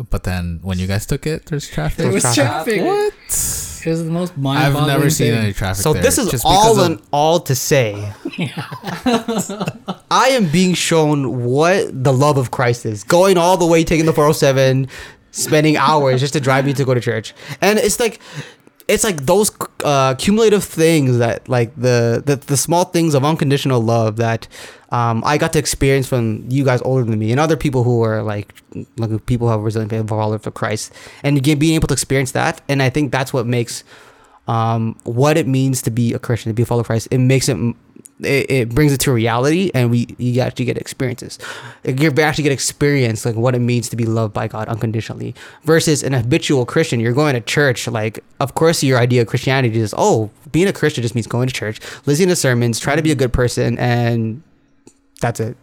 But 0.09 0.23
then 0.25 0.61
when 0.63 0.79
you 0.79 0.87
guys 0.87 1.05
took 1.05 1.27
it, 1.27 1.47
there's 1.47 1.69
traffic. 1.69 1.99
There 1.99 2.13
was 2.13 2.23
traffic. 2.23 2.81
traffic. 2.81 2.83
What? 2.83 3.13
It 3.87 3.91
was 3.91 4.05
the 4.05 4.11
most 4.11 4.37
mind 4.37 4.59
I've 4.59 4.87
never 4.87 5.09
seen 5.11 5.33
any 5.35 5.53
traffic 5.53 5.83
So 5.83 5.93
there. 5.93 6.03
this 6.03 6.19
is 6.19 6.31
just 6.31 6.45
all 6.47 6.81
in 6.83 6.93
of- 6.95 7.03
all 7.13 7.41
to 7.41 7.55
say, 7.55 8.13
I 10.11 10.29
am 10.33 10.49
being 10.51 10.75
shown 10.75 11.45
what 11.45 12.05
the 12.05 12.13
love 12.13 12.37
of 12.37 12.51
Christ 12.51 12.87
is. 12.87 13.05
Going 13.05 13.39
all 13.39 13.57
the 13.57 13.67
way, 13.67 13.85
taking 13.85 14.07
the 14.07 14.13
407, 14.13 14.89
spending 15.31 15.77
hours 15.77 16.21
just 16.21 16.33
to 16.35 16.41
drive 16.41 16.65
me 16.67 16.73
to 16.75 16.85
go 16.85 16.95
to 16.95 17.01
church, 17.01 17.35
and 17.61 17.79
it's 17.79 18.01
like, 18.01 18.21
it's 18.91 19.05
like 19.05 19.25
those 19.25 19.53
uh, 19.85 20.15
cumulative 20.17 20.65
things 20.65 21.19
that 21.19 21.49
like 21.49 21.75
the, 21.77 22.23
the 22.27 22.37
the 22.37 22.57
small 22.57 22.85
things 22.85 23.15
of 23.15 23.25
unconditional 23.25 23.81
love 23.81 24.17
that 24.17 24.49
um, 24.91 25.23
I 25.25 25.39
got 25.39 25.53
to 25.53 25.59
experience 25.59 26.09
from 26.09 26.45
you 26.49 26.65
guys 26.65 26.83
older 26.83 27.05
than 27.05 27.19
me 27.19 27.31
and 27.31 27.39
other 27.39 27.57
people 27.57 27.85
who 27.85 28.03
are 28.03 28.23
like 28.23 28.53
like 28.97 29.25
people 29.27 29.47
who 29.47 29.53
have 29.53 29.63
resilient 29.63 29.91
faith 29.91 30.09
followers 30.09 30.43
for 30.43 30.51
Christ, 30.51 30.93
and 31.23 31.39
again 31.39 31.59
being 31.59 31.77
able 31.77 31.87
to 31.89 31.95
experience 31.95 32.33
that, 32.33 32.61
and 32.69 32.83
I 32.83 32.91
think 32.91 33.13
that's 33.13 33.33
what 33.33 33.47
makes 33.47 33.85
um, 34.49 34.99
what 35.05 35.37
it 35.39 35.47
means 35.47 35.83
to 35.83 35.91
be 35.91 36.13
a 36.13 36.19
Christian, 36.19 36.51
to 36.51 36.55
be 36.55 36.63
a 36.63 36.67
follower 36.67 36.81
of 36.81 36.89
Christ. 36.89 37.07
It 37.13 37.19
makes 37.19 37.49
it, 37.49 37.57
it, 38.23 38.51
it 38.51 38.69
brings 38.71 38.93
it 38.93 39.01
to 39.01 39.13
reality, 39.13 39.71
and 39.75 39.91
we 39.91 40.15
you 40.19 40.41
actually 40.41 40.65
get 40.65 40.77
experiences. 40.77 41.39
You 41.85 42.11
actually 42.19 42.45
get 42.45 42.53
experience 42.53 43.25
like 43.25 43.37
what 43.37 43.55
it 43.55 43.61
means 43.61 43.89
to 43.91 43.97
be 43.97 44.05
loved 44.05 44.35
by 44.35 44.49
God 44.49 44.69
unconditionally. 44.69 45.35
Versus 45.65 46.03
an 46.03 46.13
habitual 46.13 46.67
Christian, 46.67 47.01
you're 47.01 47.13
going 47.13 47.35
to 47.35 47.41
church. 47.41 47.87
Like, 47.89 48.23
of 48.39 48.55
course, 48.55 48.83
your 48.83 48.99
idea 48.99 49.23
of 49.23 49.29
Christianity 49.29 49.79
is 49.79 49.95
oh, 49.97 50.31
being 50.53 50.69
a 50.69 50.73
Christian 50.73 51.03
just 51.03 51.15
means 51.15 51.27
going 51.27 51.49
to 51.49 51.55
church, 51.55 51.81
listening 52.07 52.29
to 52.29 52.37
sermons, 52.37 52.79
try 52.79 52.97
to 52.97 53.03
be 53.03 53.11
a 53.11 53.15
good 53.17 53.33
person, 53.33 53.79
and 53.79 54.43
that's 55.21 55.41
it. 55.41 55.57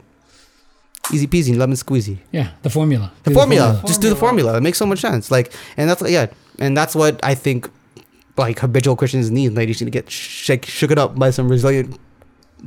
Easy 1.13 1.25
peasy, 1.25 1.55
lemon 1.57 1.77
squeezy 1.77 2.17
Yeah, 2.33 2.51
the 2.63 2.69
formula. 2.69 3.13
the 3.23 3.29
Do 3.29 3.35
formula. 3.35 3.81
Just 3.87 4.01
do 4.01 4.09
the 4.09 4.15
formula. 4.15 4.57
It 4.57 4.61
makes 4.61 4.77
so 4.77 4.85
much 4.85 4.99
sense. 4.99 5.31
Like, 5.31 5.53
and 5.77 5.89
that's 5.89 6.01
yeah, 6.09 6.27
and 6.59 6.75
that's 6.75 6.95
what 6.95 7.19
I 7.23 7.33
think, 7.33 7.69
like 8.35 8.59
habitual 8.59 8.97
Christians 8.97 9.31
need. 9.31 9.55
They 9.55 9.65
just 9.65 9.79
need 9.79 9.85
to 9.85 9.91
get 9.91 10.11
shake 10.11 10.65
shook 10.65 10.91
it 10.91 10.97
up 10.97 11.17
by 11.17 11.29
some 11.29 11.47
resilient 11.47 11.97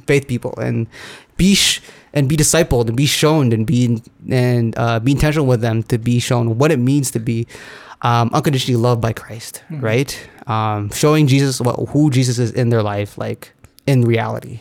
faith 0.06 0.26
people 0.28 0.54
and 0.58 0.86
be 1.36 1.54
sh- 1.54 1.80
and 2.12 2.28
be 2.28 2.36
discipled 2.36 2.88
and 2.88 2.96
be 2.96 3.06
shown 3.06 3.52
and 3.52 3.66
be 3.66 4.02
and 4.30 4.74
uh, 4.78 4.98
be 5.00 5.12
intentional 5.12 5.46
with 5.46 5.60
them 5.60 5.82
to 5.84 5.98
be 5.98 6.18
shown 6.20 6.58
what 6.58 6.70
it 6.72 6.78
means 6.78 7.10
to 7.12 7.18
be 7.20 7.46
um, 8.02 8.30
unconditionally 8.32 8.80
loved 8.80 9.00
by 9.00 9.12
Christ. 9.12 9.62
Right. 9.70 10.18
Um, 10.46 10.90
showing 10.90 11.26
Jesus 11.26 11.60
what 11.60 11.76
who 11.90 12.10
Jesus 12.10 12.38
is 12.38 12.50
in 12.52 12.70
their 12.70 12.82
life, 12.82 13.16
like 13.18 13.52
in 13.86 14.02
reality. 14.02 14.60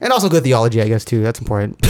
And 0.00 0.12
also 0.12 0.28
good 0.28 0.44
theology, 0.44 0.80
I 0.82 0.88
guess 0.88 1.04
too. 1.04 1.22
That's 1.22 1.38
important. 1.40 1.78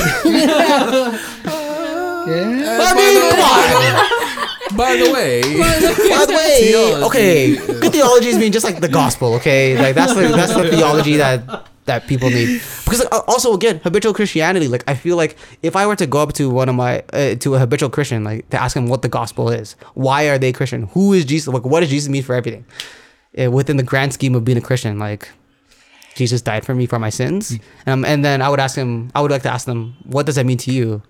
Yeah. 2.26 2.78
I 2.82 2.94
mean, 2.94 3.20
come 3.30 3.40
on. 3.40 4.76
By 4.76 4.96
the 4.96 5.12
way, 5.12 5.42
By 5.42 6.26
the 6.26 6.32
way, 6.36 6.70
Theology. 6.72 7.04
okay, 7.06 7.56
good 7.80 7.92
theology 7.92 8.28
is 8.28 8.36
mean 8.38 8.50
just 8.50 8.64
like 8.64 8.80
the 8.80 8.88
gospel. 8.88 9.34
Okay, 9.34 9.78
like 9.78 9.94
that's 9.94 10.12
the 10.14 10.22
that's 10.22 10.52
the 10.52 10.68
theology 10.68 11.16
that 11.18 11.68
that 11.86 12.06
people 12.06 12.30
need. 12.30 12.60
Because 12.84 13.04
uh, 13.06 13.22
also 13.26 13.52
again, 13.54 13.80
habitual 13.82 14.14
Christianity. 14.14 14.68
Like 14.68 14.84
I 14.86 14.94
feel 14.94 15.16
like 15.16 15.36
if 15.62 15.74
I 15.74 15.86
were 15.86 15.96
to 15.96 16.06
go 16.06 16.20
up 16.20 16.32
to 16.34 16.48
one 16.50 16.68
of 16.68 16.74
my 16.74 17.02
uh, 17.12 17.34
to 17.36 17.54
a 17.54 17.58
habitual 17.58 17.90
Christian, 17.90 18.22
like 18.22 18.48
to 18.50 18.60
ask 18.60 18.76
him 18.76 18.86
what 18.86 19.02
the 19.02 19.08
gospel 19.08 19.50
is, 19.50 19.74
why 19.94 20.28
are 20.28 20.38
they 20.38 20.52
Christian? 20.52 20.84
Who 20.94 21.12
is 21.12 21.24
Jesus? 21.24 21.52
Like 21.52 21.64
what 21.64 21.80
does 21.80 21.90
Jesus 21.90 22.08
mean 22.08 22.22
for 22.22 22.34
everything? 22.34 22.64
Uh, 23.36 23.50
within 23.50 23.76
the 23.76 23.82
grand 23.82 24.12
scheme 24.12 24.34
of 24.34 24.44
being 24.44 24.58
a 24.58 24.60
Christian, 24.60 24.98
like 24.98 25.28
Jesus 26.14 26.40
died 26.42 26.64
for 26.64 26.74
me 26.74 26.86
for 26.86 26.98
my 26.98 27.10
sins, 27.10 27.58
um, 27.86 28.04
and 28.04 28.24
then 28.24 28.40
I 28.40 28.48
would 28.48 28.60
ask 28.60 28.76
him. 28.76 29.10
I 29.14 29.20
would 29.20 29.30
like 29.30 29.42
to 29.42 29.50
ask 29.50 29.66
them, 29.66 29.96
what 30.04 30.26
does 30.26 30.36
that 30.36 30.46
mean 30.46 30.58
to 30.58 30.72
you? 30.72 31.02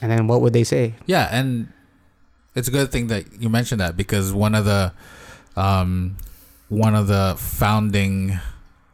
And 0.00 0.10
then 0.10 0.26
what 0.26 0.40
would 0.40 0.52
they 0.52 0.64
say? 0.64 0.94
Yeah, 1.06 1.28
and 1.30 1.72
it's 2.54 2.68
a 2.68 2.70
good 2.70 2.90
thing 2.90 3.08
that 3.08 3.24
you 3.40 3.48
mentioned 3.48 3.80
that 3.80 3.96
because 3.96 4.32
one 4.32 4.54
of 4.54 4.64
the 4.64 4.92
um 5.56 6.16
one 6.68 6.94
of 6.94 7.06
the 7.06 7.34
founding 7.36 8.40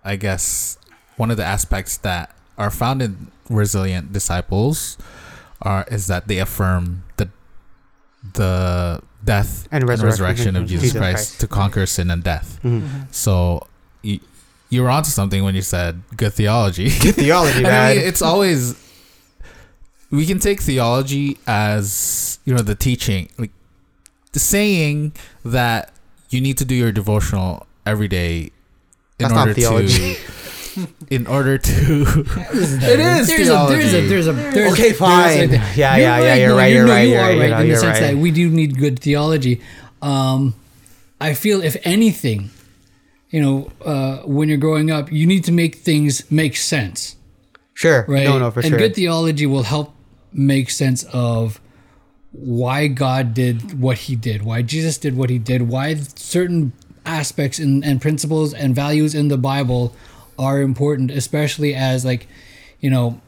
I 0.08 0.16
guess 0.16 0.78
one 1.16 1.30
of 1.30 1.36
the 1.36 1.44
aspects 1.44 1.96
that 1.98 2.34
are 2.56 2.70
found 2.70 3.02
in 3.02 3.30
resilient 3.50 4.12
disciples 4.12 4.96
are 5.62 5.84
is 5.90 6.06
that 6.06 6.28
they 6.28 6.38
affirm 6.38 7.04
the 7.16 7.28
the 8.34 9.00
death 9.24 9.68
And 9.70 9.82
and 9.82 9.88
resurrection 9.88 10.24
resurrection, 10.24 10.56
of 10.56 10.62
of 10.62 10.68
Jesus, 10.68 10.82
Jesus 10.88 10.98
Christ, 11.00 11.14
Christ. 11.16 11.40
to 11.40 11.46
conquer 11.48 11.86
sin 11.86 12.10
and 12.10 12.22
death. 12.22 12.58
Mm-hmm. 12.64 13.02
So 13.10 13.66
you, 14.02 14.20
you 14.70 14.82
were 14.82 14.90
onto 14.90 15.10
something 15.10 15.42
when 15.44 15.54
you 15.54 15.62
said 15.62 16.02
good 16.16 16.32
theology. 16.32 16.90
Good 17.00 17.14
theology, 17.16 17.62
man. 17.62 17.90
I 17.92 17.94
mean, 17.96 18.06
it's 18.06 18.22
always 18.22 18.76
we 20.10 20.26
can 20.26 20.38
take 20.38 20.60
theology 20.60 21.38
as 21.46 22.38
you 22.44 22.54
know 22.54 22.62
the 22.62 22.74
teaching, 22.74 23.28
like 23.38 23.50
the 24.32 24.38
saying 24.40 25.12
that 25.44 25.92
you 26.30 26.40
need 26.40 26.58
to 26.58 26.64
do 26.64 26.74
your 26.74 26.92
devotional 26.92 27.66
every 27.86 28.08
day 28.08 28.34
in 28.42 28.50
That's 29.18 29.32
not 29.34 29.48
order 29.48 29.54
theology. 29.54 30.14
to. 30.14 30.20
In 31.10 31.26
order 31.26 31.58
to, 31.58 31.72
it 31.72 33.00
is 33.00 33.26
There's 33.26 33.48
a, 33.48 33.50
theology. 33.50 33.74
there's 33.78 33.94
a, 33.94 34.00
there's 34.08 34.26
a, 34.28 34.32
there's, 34.32 34.72
Okay, 34.74 34.92
fine. 34.92 35.50
there's 35.50 35.76
Yeah, 35.76 35.96
yeah, 35.96 36.18
yeah, 36.20 36.34
you're 36.36 36.54
right, 36.54 36.68
you 36.70 36.76
you're 36.78 36.86
right, 36.86 37.02
You 37.02 37.08
you're 37.14 37.20
are 37.20 37.28
right, 37.30 37.50
right 37.50 37.58
you 37.58 37.64
in 37.64 37.68
the 37.70 37.76
sense 37.76 37.98
right. 38.00 38.12
that 38.12 38.16
we 38.16 38.30
do 38.30 38.48
need 38.48 38.78
good 38.78 39.00
theology. 39.00 39.60
Um, 40.02 40.54
I 41.20 41.34
feel 41.34 41.64
if 41.64 41.76
anything, 41.84 42.50
you 43.30 43.40
know, 43.42 43.72
uh, 43.84 44.18
when 44.18 44.48
you're 44.48 44.56
growing 44.58 44.88
up, 44.92 45.10
you 45.10 45.26
need 45.26 45.42
to 45.44 45.52
make 45.52 45.76
things 45.76 46.30
make 46.30 46.54
sense, 46.54 47.16
Sure. 47.74 48.04
right? 48.06 48.22
No, 48.24 48.38
no, 48.38 48.52
for 48.52 48.60
and 48.60 48.68
sure. 48.68 48.78
good 48.78 48.94
theology 48.94 49.46
will 49.46 49.64
help 49.64 49.94
make 50.32 50.70
sense 50.70 51.02
of 51.12 51.60
why 52.30 52.86
God 52.86 53.34
did 53.34 53.80
what 53.80 53.98
he 53.98 54.14
did, 54.14 54.42
why 54.42 54.62
Jesus 54.62 54.96
did 54.96 55.16
what 55.16 55.28
he 55.28 55.38
did, 55.38 55.62
why 55.62 55.94
certain 55.96 56.72
aspects 57.08 57.58
and, 57.58 57.84
and 57.84 58.00
principles 58.00 58.54
and 58.54 58.74
values 58.74 59.14
in 59.14 59.28
the 59.28 59.38
Bible 59.38 59.94
are 60.38 60.60
important, 60.60 61.10
especially 61.10 61.74
as 61.74 62.04
like, 62.04 62.28
you 62.80 62.90
know, 62.90 63.20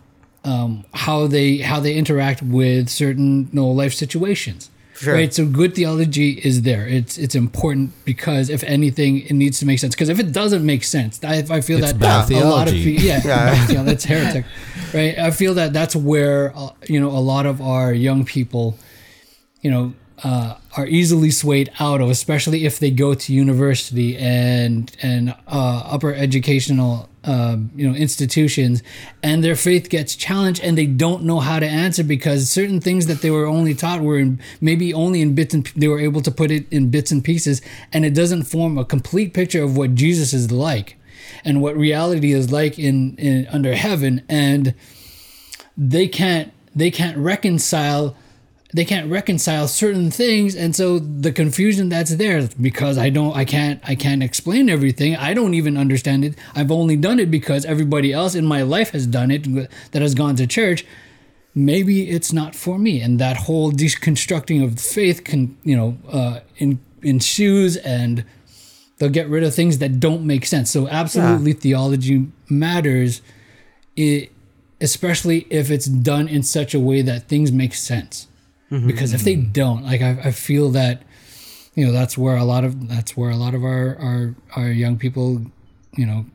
um, 0.44 0.84
how 0.94 1.26
they 1.26 1.58
how 1.58 1.80
they 1.80 1.94
interact 1.94 2.42
with 2.42 2.88
certain 2.88 3.42
you 3.44 3.48
know, 3.52 3.68
life 3.68 3.92
situations. 3.94 4.70
Sure. 4.94 5.14
Right. 5.14 5.32
So 5.32 5.46
good 5.46 5.74
theology 5.74 6.32
is 6.32 6.60
there. 6.62 6.86
It's 6.86 7.16
it's 7.16 7.34
important 7.34 7.92
because 8.04 8.50
if 8.50 8.62
anything, 8.64 9.22
it 9.22 9.32
needs 9.32 9.58
to 9.60 9.66
make 9.66 9.78
sense. 9.78 9.94
Because 9.94 10.10
if 10.10 10.20
it 10.20 10.30
doesn't 10.30 10.64
make 10.64 10.84
sense, 10.84 11.24
I, 11.24 11.42
I 11.50 11.60
feel 11.62 11.78
It's 11.78 11.92
that 11.92 11.98
bad 11.98 12.30
a 12.30 12.44
lot 12.46 12.68
of 12.68 12.74
people, 12.74 13.02
yeah, 13.02 13.20
Yeah. 13.24 13.66
yeah, 13.70 13.82
that's 13.82 14.04
heretic, 14.04 14.44
right? 14.92 15.18
I 15.18 15.30
feel 15.30 15.54
that 15.54 15.72
that's 15.72 15.96
where 15.96 16.52
uh, 16.54 16.70
you 16.86 17.00
know 17.00 17.08
a 17.08 17.24
lot 17.32 17.46
of 17.46 17.62
our 17.62 17.94
young 17.94 18.26
people, 18.26 18.76
you 19.62 19.70
know, 19.70 19.94
uh, 20.22 20.56
are 20.76 20.86
easily 20.86 21.30
swayed 21.30 21.70
out 21.78 22.00
of, 22.00 22.10
especially 22.10 22.64
if 22.66 22.78
they 22.78 22.90
go 22.90 23.14
to 23.14 23.32
university 23.32 24.16
and 24.16 24.94
and 25.02 25.34
uh, 25.46 25.82
upper 25.86 26.14
educational 26.14 27.08
um, 27.24 27.70
you 27.74 27.88
know 27.88 27.94
institutions, 27.94 28.82
and 29.22 29.42
their 29.44 29.56
faith 29.56 29.88
gets 29.88 30.14
challenged, 30.16 30.62
and 30.62 30.76
they 30.76 30.86
don't 30.86 31.22
know 31.22 31.40
how 31.40 31.58
to 31.58 31.66
answer 31.66 32.02
because 32.02 32.50
certain 32.50 32.80
things 32.80 33.06
that 33.06 33.22
they 33.22 33.30
were 33.30 33.46
only 33.46 33.74
taught 33.74 34.00
were 34.00 34.18
in, 34.18 34.40
maybe 34.60 34.92
only 34.94 35.20
in 35.20 35.34
bits 35.34 35.54
and 35.54 35.66
they 35.76 35.88
were 35.88 36.00
able 36.00 36.20
to 36.22 36.30
put 36.30 36.50
it 36.50 36.66
in 36.70 36.90
bits 36.90 37.10
and 37.10 37.24
pieces, 37.24 37.62
and 37.92 38.04
it 38.04 38.14
doesn't 38.14 38.44
form 38.44 38.78
a 38.78 38.84
complete 38.84 39.34
picture 39.34 39.62
of 39.62 39.76
what 39.76 39.94
Jesus 39.94 40.32
is 40.32 40.50
like, 40.50 40.96
and 41.44 41.60
what 41.60 41.76
reality 41.76 42.32
is 42.32 42.50
like 42.50 42.78
in, 42.78 43.16
in 43.16 43.46
under 43.48 43.74
heaven, 43.74 44.22
and 44.28 44.74
they 45.76 46.08
can't 46.08 46.52
they 46.74 46.90
can't 46.90 47.16
reconcile 47.16 48.16
they 48.72 48.84
can't 48.84 49.10
reconcile 49.10 49.66
certain 49.66 50.10
things 50.10 50.54
and 50.54 50.76
so 50.76 50.98
the 50.98 51.32
confusion 51.32 51.88
that's 51.88 52.14
there 52.16 52.48
because 52.60 52.96
i 52.98 53.10
don't 53.10 53.36
i 53.36 53.44
can't 53.44 53.80
i 53.84 53.94
can't 53.94 54.22
explain 54.22 54.70
everything. 54.70 55.16
I 55.16 55.34
don't 55.34 55.54
even 55.54 55.76
understand 55.76 56.24
it. 56.24 56.34
I've 56.54 56.70
only 56.70 56.96
done 56.96 57.18
it 57.18 57.30
because 57.30 57.64
everybody 57.64 58.12
else 58.12 58.34
in 58.34 58.46
my 58.46 58.62
life 58.62 58.90
has 58.90 59.06
done 59.06 59.30
it 59.30 59.44
that 59.92 60.02
has 60.02 60.14
gone 60.14 60.36
to 60.36 60.46
church. 60.46 60.84
Maybe 61.54 62.08
it's 62.10 62.32
not 62.32 62.54
for 62.54 62.78
me. 62.78 63.00
And 63.00 63.18
that 63.18 63.36
whole 63.36 63.72
deconstructing 63.72 64.62
of 64.64 64.80
faith 64.80 65.24
can 65.24 65.56
you 65.64 65.76
know 65.76 65.98
uh 66.10 66.40
in 66.56 66.78
ensues 67.02 67.76
and 67.78 68.24
they'll 68.98 69.08
get 69.08 69.28
rid 69.28 69.42
of 69.42 69.54
things 69.54 69.78
that 69.78 70.00
don't 70.00 70.26
make 70.26 70.46
sense. 70.46 70.70
So 70.70 70.88
absolutely 70.88 71.54
theology 71.54 72.28
matters 72.48 73.22
it, 73.96 74.30
especially 74.80 75.46
if 75.50 75.70
it's 75.70 75.86
done 75.86 76.28
in 76.28 76.42
such 76.42 76.74
a 76.74 76.80
way 76.80 77.02
that 77.02 77.28
things 77.28 77.50
make 77.50 77.74
sense 77.74 78.28
Mm-hmm. 78.70 78.86
because 78.86 79.12
if 79.12 79.22
they 79.22 79.34
mm-hmm. 79.34 79.52
don't 79.52 79.82
like 79.84 80.00
I, 80.00 80.10
I 80.24 80.30
feel 80.30 80.70
that 80.70 81.02
you 81.74 81.86
know 81.86 81.92
that's 81.92 82.16
where 82.16 82.36
a 82.36 82.44
lot 82.44 82.64
of 82.64 82.88
that's 82.88 83.16
where 83.16 83.30
a 83.30 83.36
lot 83.36 83.54
of 83.54 83.64
our 83.64 83.96
our, 83.96 84.34
our 84.56 84.70
young 84.70 84.96
people 84.96 85.42
you 85.96 86.06
know 86.06 86.26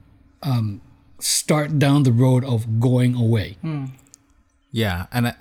um, 0.44 0.82
start 1.20 1.80
down 1.80 2.04
the 2.04 2.12
road 2.12 2.44
of 2.44 2.80
going 2.80 3.16
away. 3.16 3.58
Hmm. 3.62 3.86
Yeah, 4.72 5.08
and 5.12 5.30
I, 5.30 5.36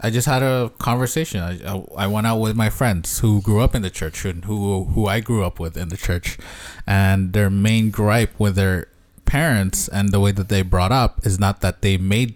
I 0.00 0.10
just 0.10 0.26
had 0.26 0.42
a 0.42 0.72
conversation. 0.78 1.40
I, 1.40 1.60
I 1.64 2.04
I 2.04 2.06
went 2.06 2.26
out 2.26 2.38
with 2.38 2.56
my 2.56 2.70
friends 2.70 3.20
who 3.20 3.40
grew 3.42 3.60
up 3.60 3.74
in 3.74 3.82
the 3.82 3.90
church 3.90 4.24
and 4.24 4.44
who 4.44 4.84
who 4.84 5.06
I 5.06 5.20
grew 5.20 5.44
up 5.44 5.60
with 5.60 5.76
in 5.76 5.88
the 5.88 5.96
church, 5.96 6.38
and 6.86 7.32
their 7.32 7.50
main 7.50 7.90
gripe 7.90 8.38
with 8.38 8.56
their 8.56 8.88
parents 9.24 9.88
and 9.88 10.08
the 10.08 10.20
way 10.20 10.32
that 10.32 10.48
they 10.48 10.62
brought 10.62 10.90
up 10.90 11.20
is 11.26 11.38
not 11.38 11.60
that 11.60 11.82
they 11.82 11.98
made 11.98 12.34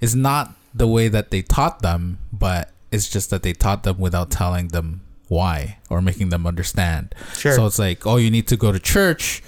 is 0.00 0.16
not 0.16 0.54
the 0.74 0.88
way 0.88 1.06
that 1.06 1.30
they 1.30 1.40
taught 1.40 1.82
them, 1.82 2.18
but 2.32 2.72
it's 2.92 3.08
just 3.08 3.30
that 3.30 3.42
they 3.42 3.52
taught 3.52 3.82
them 3.82 3.98
without 3.98 4.30
telling 4.30 4.68
them 4.68 5.00
why 5.28 5.78
or 5.90 6.00
making 6.02 6.28
them 6.28 6.46
understand. 6.46 7.14
Sure. 7.34 7.52
So 7.52 7.66
it's 7.66 7.78
like, 7.78 8.06
oh, 8.06 8.16
you 8.16 8.30
need 8.30 8.46
to 8.48 8.56
go 8.56 8.70
to 8.70 8.78
church, 8.78 9.42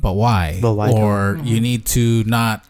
but 0.00 0.12
why? 0.12 0.58
But 0.62 0.74
why 0.74 0.90
Or 0.90 1.38
you 1.42 1.60
need 1.60 1.84
to 1.86 2.22
not 2.24 2.64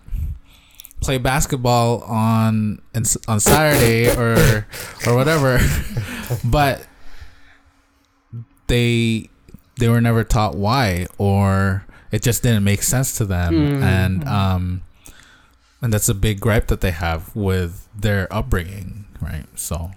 play 1.01 1.19
basketball 1.19 2.03
on 2.03 2.81
on 3.29 3.41
Saturday 3.41 4.09
or 4.17 4.67
or 5.07 5.15
whatever. 5.15 5.61
but 6.45 6.87
they 8.69 9.29
they 9.79 9.89
were 9.89 10.01
never 10.01 10.25
taught 10.25 10.55
why 10.55 11.07
or 11.19 11.85
it 12.11 12.23
just 12.23 12.43
didn't 12.43 12.65
make 12.65 12.83
sense 12.83 13.17
to 13.19 13.25
them 13.25 13.83
and 13.83 14.27
um 14.29 14.83
and 15.83 15.93
that's 15.93 16.09
a 16.09 16.15
big 16.15 16.39
gripe 16.41 16.69
that 16.69 16.81
they 16.81 16.93
have 16.93 17.35
with 17.35 17.89
their 17.93 18.33
upbringing, 18.33 19.05
right? 19.23 19.47
So 19.55 19.91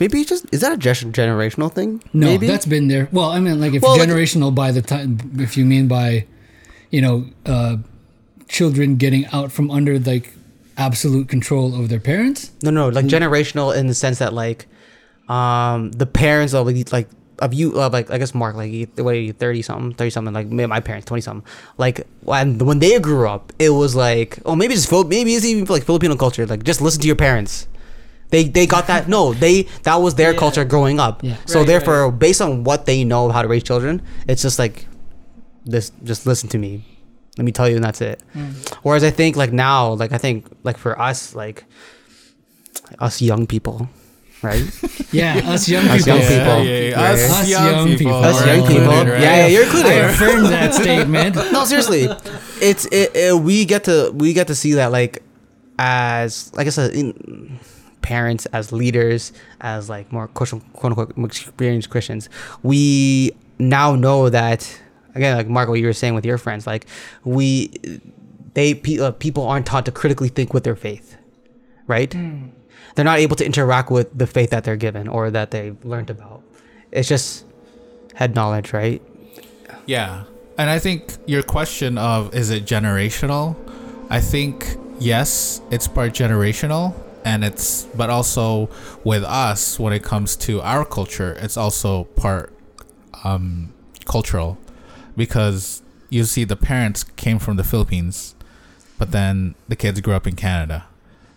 Maybe 0.00 0.24
just 0.24 0.46
is 0.52 0.60
that 0.62 0.72
a 0.72 0.76
generational 0.78 1.70
thing? 1.70 2.02
no 2.14 2.26
Maybe 2.28 2.46
that's 2.46 2.64
been 2.66 2.88
there 2.88 3.08
well 3.12 3.30
i 3.30 3.38
mean 3.40 3.60
like 3.60 3.74
if 3.74 3.82
Well, 3.82 3.98
like- 3.98 4.08
generational 4.08 4.54
by 4.54 4.72
the 4.72 4.80
time 4.82 5.18
if 5.38 5.56
you 5.58 5.64
mean 5.66 5.88
by 5.88 6.26
you 6.90 7.00
know 7.02 7.26
uh 7.44 7.76
children 8.48 8.96
getting 8.96 9.26
out 9.26 9.52
from 9.52 9.70
under 9.70 9.98
like 9.98 10.32
absolute 10.76 11.28
control 11.28 11.78
of 11.78 11.88
their 11.90 12.00
parents 12.00 12.50
no, 12.62 12.70
no, 12.70 12.88
like 12.88 13.04
generational 13.04 13.76
in 13.76 13.86
the 13.86 13.94
sense 13.94 14.18
that 14.18 14.32
like, 14.32 14.66
um, 15.28 15.92
the 15.92 16.06
parents 16.06 16.54
of 16.54 16.66
like, 16.66 16.90
like 16.92 17.08
of 17.38 17.54
you, 17.54 17.78
of 17.80 17.92
like 17.92 18.10
I 18.10 18.18
guess 18.18 18.34
Mark, 18.34 18.56
like 18.56 18.72
you- 18.72 18.88
what 18.96 19.14
are 19.14 19.20
you 19.20 19.32
thirty 19.32 19.62
something, 19.62 19.92
thirty 19.94 20.10
something, 20.10 20.34
like 20.34 20.46
me- 20.48 20.66
my 20.66 20.80
parents 20.80 21.06
twenty 21.06 21.20
something, 21.20 21.46
like 21.78 22.06
when 22.22 22.58
when 22.58 22.78
they 22.80 22.98
grew 22.98 23.28
up, 23.28 23.52
it 23.58 23.70
was 23.70 23.94
like, 23.94 24.38
oh 24.44 24.56
maybe 24.56 24.74
it's 24.74 24.86
Phil, 24.86 25.04
maybe 25.04 25.34
it's 25.34 25.44
even 25.44 25.64
like 25.66 25.84
Filipino 25.84 26.16
culture, 26.16 26.44
like 26.46 26.64
just 26.64 26.80
listen 26.80 27.00
to 27.02 27.06
your 27.06 27.16
parents. 27.16 27.66
They, 28.30 28.44
they 28.44 28.66
got 28.66 28.86
that 28.86 29.08
no 29.08 29.34
they 29.34 29.62
that 29.82 29.96
was 29.96 30.14
their 30.14 30.32
culture 30.34 30.64
growing 30.64 31.00
up. 31.00 31.22
Yeah. 31.22 31.36
so 31.46 31.58
Right, 31.60 31.66
therefore 31.66 32.10
based 32.12 32.40
on 32.40 32.64
what 32.64 32.86
they 32.86 33.02
know 33.04 33.26
of 33.26 33.32
how 33.32 33.42
to 33.42 33.48
raise 33.48 33.62
children 33.64 34.02
it's 34.28 34.42
just 34.42 34.58
like 34.58 34.86
this 35.66 35.90
just 36.04 36.26
listen 36.26 36.48
to 36.50 36.58
me. 36.58 36.84
Let 37.38 37.44
me 37.44 37.52
tell 37.52 37.68
you 37.68 37.76
and 37.76 37.84
that's 37.84 38.00
it. 38.00 38.22
Mm. 38.34 38.54
Whereas 38.82 39.02
i 39.04 39.10
think 39.10 39.36
like 39.36 39.52
now 39.52 39.92
like 39.94 40.12
i 40.12 40.18
think 40.18 40.46
like 40.62 40.78
for 40.78 40.94
us 41.00 41.34
like 41.34 41.64
us 42.98 43.20
young 43.22 43.46
people 43.46 43.88
right? 44.42 44.62
Yeah 45.12 45.36
us 45.52 45.68
young 45.68 45.86
Us 45.88 46.04
people. 46.04 46.16
young 46.16 46.26
people. 46.28 47.00
Us, 47.02 47.30
Us 47.30 47.48
young, 47.50 47.66
young 47.66 47.86
people, 47.88 47.98
people. 47.98 48.24
us 48.24 48.42
are 48.42 48.46
young 48.46 48.58
included, 48.60 48.80
people. 48.88 49.12
right? 49.12 49.20
yeah, 49.20 49.36
yeah 49.36 49.46
you're 49.48 49.62
I 49.62 49.66
included. 49.66 50.04
affirm 50.04 50.42
that 50.44 50.74
statement. 50.82 51.34
No 51.52 51.64
seriously. 51.64 52.06
It's 52.62 52.84
it, 52.86 53.10
it 53.16 53.34
we 53.42 53.64
get 53.64 53.84
to 53.84 54.12
we 54.14 54.32
get 54.32 54.46
to 54.46 54.54
see 54.54 54.74
that 54.74 54.92
like 54.92 55.22
as 55.78 56.52
like 56.54 56.66
i 56.66 56.70
said 56.70 56.92
in 56.94 57.58
parents, 58.02 58.46
as 58.46 58.72
leaders, 58.72 59.32
as 59.60 59.88
like 59.88 60.10
more 60.12 60.28
quote 60.28 60.50
quote 60.72 60.98
unquote 60.98 61.12
experienced 61.18 61.90
Christians, 61.90 62.28
we 62.62 63.32
now 63.58 63.94
know 63.94 64.28
that 64.28 64.80
again, 65.14 65.36
like 65.36 65.48
Mark, 65.48 65.68
what 65.68 65.78
you 65.78 65.86
were 65.86 65.92
saying 65.92 66.14
with 66.14 66.24
your 66.24 66.38
friends, 66.38 66.66
like 66.66 66.86
we 67.24 67.70
they 68.54 68.80
uh, 69.00 69.12
people 69.12 69.46
aren't 69.46 69.66
taught 69.66 69.84
to 69.86 69.92
critically 69.92 70.28
think 70.28 70.52
with 70.54 70.64
their 70.64 70.76
faith, 70.76 71.16
right? 71.86 72.10
They're 72.94 73.04
not 73.04 73.18
able 73.18 73.36
to 73.36 73.46
interact 73.46 73.90
with 73.90 74.16
the 74.16 74.26
faith 74.26 74.50
that 74.50 74.64
they're 74.64 74.76
given 74.76 75.08
or 75.08 75.30
that 75.30 75.52
they've 75.52 75.82
learned 75.84 76.10
about. 76.10 76.42
It's 76.90 77.08
just 77.08 77.44
head 78.14 78.34
knowledge, 78.34 78.72
right? 78.72 79.00
Yeah. 79.86 80.24
And 80.58 80.68
I 80.68 80.78
think 80.78 81.16
your 81.26 81.42
question 81.42 81.96
of 81.96 82.34
is 82.34 82.50
it 82.50 82.64
generational? 82.64 83.56
I 84.10 84.20
think 84.20 84.76
yes, 84.98 85.60
it's 85.70 85.86
part 85.86 86.12
generational 86.12 86.94
and 87.24 87.44
it's 87.44 87.84
but 87.94 88.10
also 88.10 88.68
with 89.04 89.24
us 89.24 89.78
when 89.78 89.92
it 89.92 90.02
comes 90.02 90.36
to 90.36 90.60
our 90.62 90.84
culture, 90.84 91.36
it's 91.40 91.56
also 91.56 92.04
part 92.04 92.52
um 93.24 93.72
cultural 94.06 94.58
because 95.16 95.82
you 96.08 96.24
see 96.24 96.44
the 96.44 96.56
parents 96.56 97.04
came 97.04 97.38
from 97.38 97.56
the 97.56 97.64
Philippines, 97.64 98.34
but 98.98 99.12
then 99.12 99.54
the 99.68 99.76
kids 99.76 100.00
grew 100.00 100.14
up 100.14 100.26
in 100.26 100.34
Canada. 100.36 100.86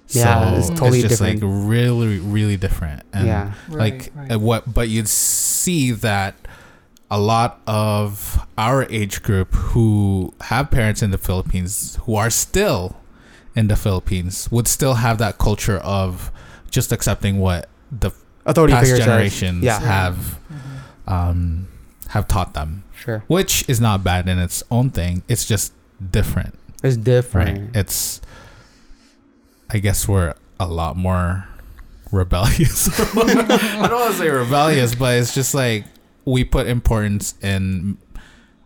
Yeah, 0.10 0.56
it's 0.58 0.70
totally 0.70 1.00
it's 1.00 1.10
just 1.10 1.22
different. 1.22 1.42
like 1.42 1.50
really 1.70 2.20
really 2.20 2.58
different. 2.58 3.04
And 3.14 3.28
Yeah. 3.28 3.54
like 3.70 4.12
Right, 4.16 4.30
right. 4.30 4.32
uh, 4.34 4.40
what 4.40 4.74
but 4.74 4.90
you'd 4.90 5.08
see 5.08 5.92
that 5.92 6.36
a 7.10 7.20
lot 7.20 7.62
of 7.68 8.46
our 8.58 8.86
age 8.90 9.22
group 9.24 9.54
who 9.54 10.34
have 10.42 10.72
parents 10.72 11.02
in 11.02 11.12
the 11.12 11.18
Philippines 11.18 11.98
who 12.04 12.16
are 12.16 12.30
still 12.30 12.96
in 13.56 13.68
the 13.68 13.76
Philippines 13.76 14.50
would 14.52 14.68
still 14.68 14.96
have 14.96 15.18
that 15.20 15.38
culture 15.38 15.78
of 15.78 16.32
just 16.72 16.92
accepting 16.92 17.40
what 17.40 17.70
the 17.92 18.12
Authority 18.46 18.74
past 18.74 18.98
generations 18.98 19.64
yeah. 19.64 19.80
have 19.80 20.40
um 21.08 21.68
have 22.10 22.28
taught 22.28 22.54
them. 22.54 22.84
Sure, 22.96 23.24
which 23.28 23.68
is 23.70 23.80
not 23.80 24.04
bad 24.04 24.28
in 24.28 24.40
its 24.40 24.64
own 24.70 24.90
thing. 24.90 25.24
It's 25.28 25.46
just 25.46 25.74
different. 26.12 26.58
It's 26.84 26.98
right. 26.98 27.04
Different. 27.04 27.76
it's 27.76 28.20
i 29.70 29.78
guess 29.80 30.08
we're 30.08 30.36
a 30.60 30.68
lot 30.68 30.96
more 30.96 31.48
rebellious. 32.12 32.90
I 33.18 33.88
don't 33.88 34.00
want 34.00 34.12
to 34.12 34.18
say 34.20 34.30
rebellious 34.30 34.94
but 34.94 35.18
it's 35.18 35.34
just 35.34 35.54
like 35.56 35.86
we 36.26 36.44
put 36.44 36.68
importance 36.68 37.36
in 37.42 37.98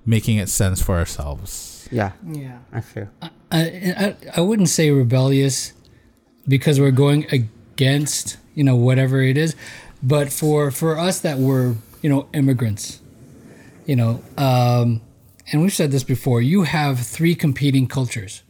making 0.06 0.38
it 0.38 0.50
sense 0.50 0.82
for 0.82 0.98
ourselves 0.98 1.76
Yeah, 1.92 2.12
Yeah. 2.28 2.60
I 2.72 2.82
feel. 2.82 3.08
I, 3.22 3.32
I, 3.52 4.16
I 4.36 4.42
wouldn't 4.42 4.70
say 4.70 4.92
rebellious 4.92 5.74
because 6.48 6.80
we're 6.80 6.92
going 6.92 7.26
against 7.32 8.38
you 8.56 8.64
know 8.64 8.76
whatever 8.76 9.22
it 9.22 9.38
is 9.38 9.56
but 10.02 10.32
for 10.32 10.72
for 10.72 10.98
us 10.98 11.20
that 11.20 11.38
were 11.38 11.76
you 12.02 12.10
know 12.10 12.28
immigrants 12.34 13.00
you 13.86 13.96
know 13.96 14.22
um 14.38 15.02
and 15.52 15.62
we've 15.62 15.74
said 15.74 15.92
this 15.92 16.04
before 16.04 16.42
you 16.42 16.64
have 16.64 17.00
three 17.00 17.36
competing 17.36 17.88
cultures 17.88 18.44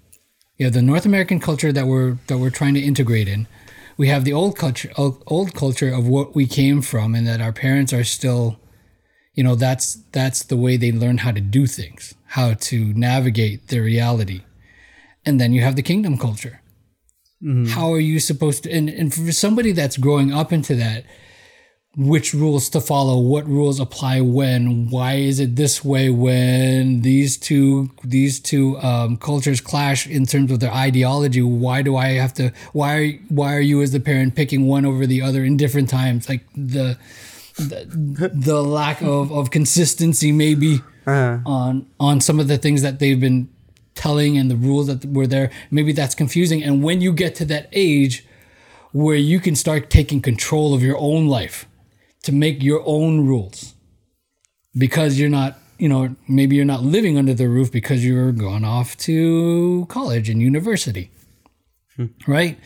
you 0.57 0.65
have 0.65 0.73
the 0.73 0.81
north 0.81 1.05
american 1.05 1.39
culture 1.39 1.71
that 1.71 1.87
we're 1.87 2.17
that 2.27 2.37
we're 2.37 2.49
trying 2.49 2.73
to 2.73 2.79
integrate 2.79 3.27
in 3.27 3.47
we 3.97 4.07
have 4.07 4.23
the 4.23 4.33
old 4.33 4.57
culture 4.57 4.91
old, 4.95 5.21
old 5.27 5.53
culture 5.53 5.93
of 5.93 6.07
what 6.07 6.35
we 6.35 6.45
came 6.47 6.81
from 6.81 7.13
and 7.13 7.27
that 7.27 7.41
our 7.41 7.53
parents 7.53 7.91
are 7.91 8.03
still 8.03 8.57
you 9.37 9.43
know 9.45 9.55
that's 9.55 9.95
that's 10.11 10.43
the 10.43 10.57
way 10.57 10.75
they 10.75 10.91
learn 10.91 11.19
how 11.19 11.31
to 11.31 11.39
do 11.39 11.65
things 11.65 12.15
how 12.27 12.53
to 12.53 12.93
navigate 12.93 13.67
their 13.69 13.83
reality. 13.83 14.41
And 15.25 15.39
then 15.39 15.53
you 15.53 15.61
have 15.61 15.75
the 15.75 15.81
kingdom 15.81 16.17
culture. 16.17 16.61
How 17.67 17.91
are 17.93 17.99
you 17.99 18.19
supposed 18.19 18.63
to 18.63 18.71
and, 18.71 18.89
and 18.89 19.13
for 19.13 19.31
somebody 19.31 19.71
that's 19.71 19.97
growing 19.97 20.33
up 20.33 20.51
into 20.51 20.75
that 20.75 21.05
which 21.95 22.31
rules 22.31 22.69
to 22.69 22.79
follow 22.79 23.19
what 23.19 23.47
rules 23.47 23.79
apply 23.79 24.21
when 24.21 24.87
why 24.89 25.13
is 25.13 25.39
it 25.39 25.55
this 25.55 25.83
way 25.83 26.09
when 26.09 27.01
these 27.01 27.37
two 27.37 27.89
these 28.03 28.39
two 28.39 28.77
um, 28.79 29.17
cultures 29.17 29.61
clash 29.61 30.07
in 30.07 30.25
terms 30.25 30.51
of 30.51 30.59
their 30.59 30.73
ideology? 30.73 31.41
Why 31.41 31.83
do 31.83 31.95
i 31.95 32.09
have 32.09 32.33
to 32.35 32.51
why 32.73 33.19
why 33.29 33.55
are 33.55 33.61
you 33.61 33.81
as 33.81 33.91
the 33.91 33.99
parent 33.99 34.35
picking 34.35 34.65
one 34.65 34.85
over 34.85 35.05
the 35.05 35.21
other 35.21 35.43
in 35.43 35.57
different 35.57 35.89
times? 35.89 36.27
Like 36.27 36.45
the 36.55 36.97
the, 37.57 38.31
the 38.33 38.63
lack 38.63 39.01
of, 39.01 39.31
of 39.31 39.51
consistency 39.51 40.31
maybe 40.31 40.81
uh-huh. 41.05 41.39
on 41.45 41.87
on 41.99 42.21
some 42.21 42.39
of 42.39 42.47
the 42.47 42.57
things 42.57 42.81
that 42.81 42.99
they've 42.99 43.19
been 43.19 43.49
telling 43.95 44.37
and 44.37 44.49
the 44.49 44.55
rules 44.55 44.87
that 44.87 45.03
were 45.05 45.27
there. 45.27 45.49
Maybe 45.71 45.91
that's 45.91 46.15
confusing. 46.15 46.63
And 46.63 46.83
when 46.83 47.01
you 47.01 47.11
get 47.11 47.35
to 47.35 47.45
that 47.45 47.67
age 47.71 48.25
where 48.91 49.15
you 49.15 49.39
can 49.39 49.55
start 49.55 49.89
taking 49.89 50.21
control 50.21 50.73
of 50.73 50.81
your 50.81 50.97
own 50.97 51.27
life 51.27 51.67
to 52.23 52.31
make 52.31 52.63
your 52.63 52.81
own 52.85 53.25
rules 53.25 53.73
because 54.77 55.19
you're 55.19 55.29
not 55.29 55.57
you 55.77 55.89
know 55.89 56.15
maybe 56.27 56.55
you're 56.55 56.65
not 56.65 56.83
living 56.83 57.17
under 57.17 57.33
the 57.33 57.47
roof 57.47 57.71
because 57.71 58.03
you're 58.05 58.31
gone 58.31 58.63
off 58.63 58.97
to 58.97 59.85
college 59.89 60.29
and 60.29 60.41
university 60.41 61.11
hmm. 61.95 62.07
right 62.27 62.57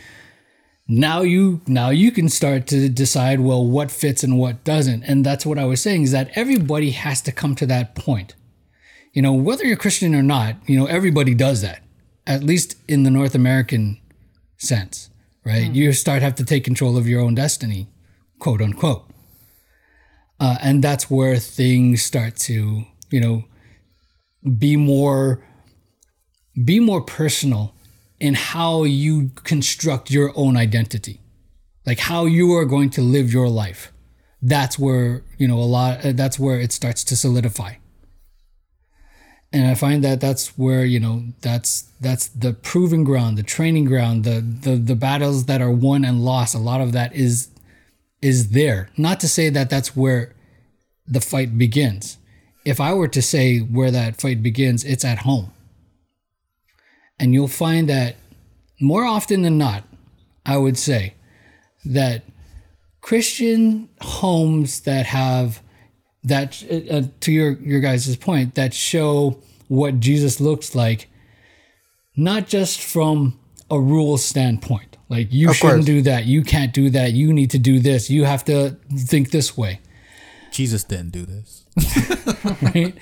now 0.92 1.22
you 1.22 1.62
now 1.68 1.90
you 1.90 2.12
can 2.12 2.28
start 2.30 2.68
to 2.68 2.90
decide 2.90 3.40
well 3.40 3.66
what 3.66 3.90
fits 3.90 4.24
and 4.24 4.38
what 4.38 4.64
doesn't. 4.64 5.04
And 5.04 5.26
that's 5.26 5.46
what 5.46 5.58
i 5.58 5.66
was 5.66 5.82
saying 5.82 6.04
is 6.04 6.12
that 6.12 6.30
everybody 6.36 6.92
has 6.92 7.22
to 7.22 7.32
come 7.32 7.56
to 7.56 7.66
that 7.68 7.96
point. 7.96 8.36
You 9.14 9.22
know 9.22 9.34
whether 9.34 9.66
you're 9.66 9.78
christian 9.78 10.16
or 10.16 10.24
not 10.24 10.56
you 10.68 10.78
know 10.80 10.86
everybody 10.86 11.36
does 11.36 11.62
that 11.62 11.84
at 12.26 12.44
least 12.44 12.78
in 12.88 13.04
the 13.04 13.12
north 13.12 13.36
american 13.36 14.00
sense 14.58 15.12
right? 15.44 15.72
You 15.72 15.94
start 15.94 16.22
have 16.22 16.36
to 16.36 16.46
take 16.46 16.64
control 16.64 16.98
of 16.98 17.08
your 17.08 17.22
own 17.22 17.36
destiny 17.36 17.88
quote 18.40 18.62
unquote. 18.62 19.08
Uh, 20.40 20.58
and 20.62 20.84
that's 20.84 21.10
where 21.10 21.38
things 21.38 22.02
start 22.02 22.36
to 22.36 22.84
you 23.10 23.20
know 23.20 23.44
be 24.58 24.76
more 24.76 25.46
be 26.64 26.80
more 26.80 27.02
personal 27.02 27.76
in 28.22 28.34
how 28.36 28.84
you 28.84 29.32
construct 29.44 30.12
your 30.12 30.32
own 30.36 30.56
identity 30.56 31.22
like 31.86 32.00
how 32.00 32.26
you 32.26 32.54
are 32.54 32.66
going 32.66 32.90
to 32.92 33.02
live 33.02 33.34
your 33.34 33.50
life. 33.50 33.92
That's 34.42 34.78
where 34.78 35.24
you 35.38 35.48
know 35.48 35.60
a 35.60 35.70
lot 35.78 36.06
uh, 36.06 36.14
that's 36.14 36.40
where 36.40 36.60
it 36.60 36.72
starts 36.72 37.04
to 37.06 37.16
solidify. 37.16 37.76
And 39.54 39.68
i 39.68 39.76
find 39.76 40.04
that 40.04 40.22
that's 40.22 40.58
where 40.58 40.86
you 40.86 41.00
know 41.00 41.24
that's 41.42 41.92
that's 42.00 42.28
the 42.30 42.54
proving 42.54 43.04
ground 43.04 43.38
the 43.38 43.44
training 43.44 43.86
ground 43.86 44.24
the 44.24 44.40
the, 44.40 44.78
the 44.78 44.96
battles 44.96 45.46
that 45.46 45.62
are 45.62 45.72
won 45.72 46.06
and 46.06 46.24
lost 46.24 46.56
a 46.56 46.60
lot 46.60 46.82
of 46.82 46.92
that 46.94 47.14
is 47.14 47.50
is 48.22 48.52
there. 48.52 48.90
Not 48.98 49.20
to 49.22 49.28
say 49.28 49.50
that 49.50 49.70
that's 49.70 49.96
where 49.96 50.34
the 51.08 51.22
fight 51.22 51.58
begins. 51.58 52.18
If 52.64 52.80
i 52.80 52.94
were 52.94 53.08
to 53.10 53.22
say 53.22 53.60
where 53.60 53.92
that 53.92 54.22
fight 54.22 54.44
begins 54.44 54.84
it's 54.84 55.04
at 55.04 55.20
home 55.20 55.52
and 57.22 57.34
you'll 57.34 57.48
find 57.48 57.88
that 57.88 58.16
more 58.82 59.06
often 59.06 59.44
than 59.44 59.58
not, 59.58 59.84
I 60.46 60.58
would 60.58 60.78
say 60.78 61.14
that 61.86 62.24
Christian 63.02 63.90
homes 64.02 64.82
that 64.82 65.06
have 65.08 65.62
that 66.24 66.62
uh, 66.92 67.04
to 67.22 67.32
your 67.32 67.52
your 67.60 67.80
guys' 67.80 68.16
point 68.18 68.56
that 68.56 68.74
show 68.74 69.40
what 69.68 70.00
Jesus 70.00 70.40
looks 70.42 70.76
like, 70.76 71.10
not 72.16 72.48
just 72.48 72.82
from 72.82 73.40
a 73.70 73.80
rule 73.80 74.18
standpoint. 74.18 74.98
Like 75.10 75.32
you 75.32 75.50
Of 75.50 75.56
shouldn't 75.58 75.78
course. 75.80 75.86
do 75.86 76.02
that. 76.04 76.26
You 76.26 76.42
can't 76.44 76.74
do 76.74 76.90
that. 76.92 77.14
You 77.14 77.34
need 77.34 77.52
to 77.52 77.60
do 77.60 77.80
this. 77.80 78.10
You 78.10 78.24
have 78.26 78.44
to 78.46 78.78
think 78.96 79.32
this 79.32 79.58
way. 79.58 79.80
jesus 80.52 80.84
didn't 80.84 81.12
do 81.12 81.26
this 81.26 81.64
right? 82.62 82.94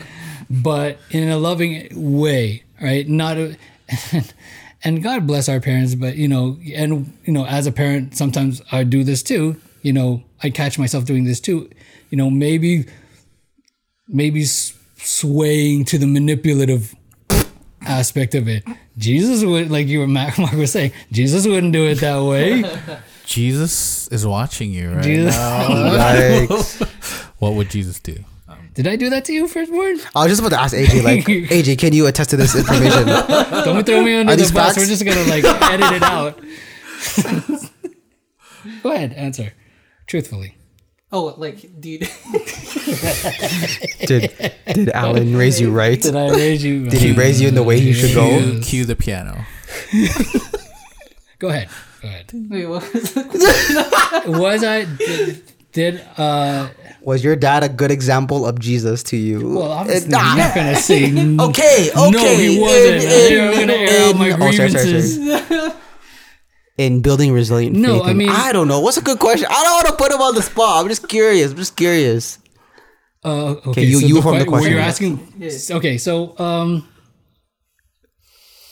but 0.49 0.97
in 1.09 1.29
a 1.29 1.37
loving 1.37 1.89
way, 2.21 2.63
right? 2.81 3.07
Not 3.09 3.37
a, 3.37 3.57
and 4.83 5.03
God 5.03 5.27
bless 5.27 5.49
our 5.49 5.59
parents, 5.59 5.95
but 5.95 6.15
you 6.15 6.27
know, 6.27 6.57
and 6.75 7.17
you 7.25 7.33
know, 7.33 7.45
as 7.45 7.67
a 7.67 7.71
parent, 7.71 8.15
sometimes 8.15 8.61
I 8.71 8.83
do 8.83 9.03
this 9.03 9.23
too. 9.23 9.59
You 9.81 9.93
know, 9.93 10.23
I 10.43 10.49
catch 10.49 10.77
myself 10.77 11.05
doing 11.05 11.23
this 11.23 11.39
too. 11.39 11.69
You 12.09 12.17
know, 12.17 12.29
maybe, 12.29 12.85
maybe 14.07 14.43
swaying 14.45 15.85
to 15.85 15.97
the 15.97 16.07
manipulative 16.07 16.95
aspect 17.81 18.35
of 18.35 18.47
it. 18.47 18.63
Jesus 18.97 19.43
would, 19.43 19.71
like 19.71 19.87
you 19.87 19.99
were 19.99 20.07
Mark 20.07 20.37
Mark 20.39 20.53
was 20.53 20.71
saying, 20.71 20.91
Jesus 21.11 21.47
wouldn't 21.47 21.73
do 21.73 21.85
it 21.85 21.95
that 22.01 22.21
way. 22.23 22.63
jesus 23.29 24.07
is 24.07 24.25
watching 24.25 24.71
you 24.71 24.89
right 24.91 25.03
Jesus, 25.03 25.35
Yikes. 25.37 26.81
what 27.37 27.53
would 27.53 27.69
jesus 27.69 27.99
do 27.99 28.15
did 28.79 28.87
I 28.87 28.95
do 28.95 29.09
that 29.09 29.25
to 29.25 29.33
you, 29.33 29.45
firstborn? 29.49 29.99
I 30.15 30.23
was 30.23 30.31
just 30.31 30.39
about 30.39 30.51
to 30.55 30.61
ask 30.61 30.73
AJ, 30.73 31.03
like, 31.03 31.25
AJ, 31.51 31.77
can 31.79 31.91
you 31.91 32.07
attest 32.07 32.29
to 32.29 32.37
this 32.37 32.55
information? 32.55 33.07
Don't 33.65 33.85
throw 33.85 34.01
me 34.01 34.15
under 34.15 34.31
Are 34.31 34.35
the 34.37 34.41
these 34.41 34.53
bus. 34.53 34.67
facts? 34.67 34.77
We're 34.77 34.85
just 34.85 35.03
gonna 35.03 35.29
like 35.29 35.43
edit 35.43 35.91
it 35.97 36.01
out. 36.01 36.39
Go 38.83 38.91
ahead, 38.93 39.11
answer 39.11 39.51
truthfully. 40.07 40.55
Oh, 41.11 41.35
like, 41.37 41.59
dude. 41.81 42.07
Did 44.07 44.31
did 44.65 44.89
Alan 44.91 45.35
raise 45.35 45.59
you 45.59 45.71
right? 45.71 46.01
Did 46.01 46.15
I 46.15 46.29
raise 46.29 46.63
you? 46.63 46.89
Did 46.89 47.01
he 47.01 47.11
raise 47.11 47.41
you 47.41 47.49
in 47.49 47.55
the 47.55 47.63
way 47.63 47.81
he 47.81 47.91
should 47.91 48.15
go? 48.15 48.29
cue, 48.29 48.61
cue 48.61 48.85
the 48.85 48.95
piano 48.95 49.45
Go 51.37 51.49
ahead. 51.49 51.67
Go 52.01 52.07
ahead. 52.07 52.31
Wait, 52.33 52.65
what 52.65 52.93
was 52.93 53.13
the 53.13 54.23
Was 54.27 54.63
I 54.63 54.85
did, 54.85 55.43
did 55.73 56.01
uh 56.17 56.69
Was 57.09 57.23
your 57.23 57.35
dad 57.35 57.63
a 57.63 57.69
good 57.69 57.89
example 57.89 58.45
of 58.45 58.59
Jesus 58.59 59.01
to 59.09 59.17
you? 59.17 59.37
well 59.57 59.71
obviously 59.81 60.13
Uh, 60.13 60.19
I'm 60.21 60.37
not 60.37 60.53
gonna 60.55 60.75
say 60.89 61.05
Okay, 61.49 61.89
okay. 61.89 62.11
No, 62.11 62.25
he 62.37 62.59
wasn't. 62.61 63.03
In- 63.03 63.41
I'm 63.49 63.53
gonna 63.61 63.73
air 63.73 64.01
out 64.05 64.11
in- 64.13 64.17
my 64.21 64.29
oh, 64.37 64.51
sorry, 64.51 64.69
sorry, 64.69 65.01
sorry. 65.01 65.71
In 66.85 67.01
building 67.01 67.33
resilient 67.33 67.75
No, 67.75 67.99
faith. 67.99 68.07
I 68.09 68.13
mean- 68.13 68.29
I 68.29 68.53
don't 68.53 68.67
know. 68.71 68.79
What's 68.79 68.97
a 68.97 69.01
good 69.09 69.19
question? 69.19 69.47
I 69.49 69.59
don't 69.65 69.73
want 69.79 69.87
to 69.91 69.95
put 70.03 70.11
him 70.13 70.21
on 70.21 70.33
the 70.35 70.41
spot. 70.41 70.81
I'm 70.81 70.87
just 70.87 71.09
curious. 71.09 71.51
I'm 71.51 71.57
just 71.57 71.75
curious. 71.75 72.37
Uh, 73.25 73.55
okay, 73.67 73.83
you- 73.83 73.99
so 73.99 74.05
you 74.07 74.15
the 74.15 74.21
form 74.21 74.37
the 74.39 74.45
que- 74.45 74.51
were 74.51 74.61
you 74.61 74.77
question. 74.79 75.19
asking? 75.41 75.75
Okay, 75.77 75.97
so 75.97 76.37
um, 76.39 76.87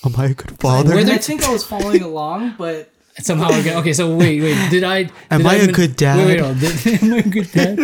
Am 0.06 0.14
I 0.16 0.26
a 0.26 0.34
good 0.34 0.54
father? 0.60 0.96
Were 0.96 1.04
there- 1.04 1.16
I 1.16 1.18
think 1.18 1.44
I 1.44 1.52
was 1.52 1.64
following 1.66 2.04
along, 2.04 2.56
but 2.58 2.88
somehow 3.20 3.50
again. 3.60 3.76
Okay, 3.82 3.92
so 3.92 4.16
wait, 4.16 4.40
wait. 4.46 4.56
Did 4.70 4.84
I? 4.86 5.10
Am 5.34 5.42
did 5.42 5.48
I 5.48 5.56
a 5.56 5.66
min- 5.66 5.76
good 5.76 5.96
dad? 5.98 6.16
Wait, 6.18 6.28
wait, 6.28 6.40
hold. 6.40 6.60
Did, 6.62 7.04
am 7.04 7.14
I 7.14 7.18
a 7.18 7.24
good 7.36 7.50
dad? 7.52 7.76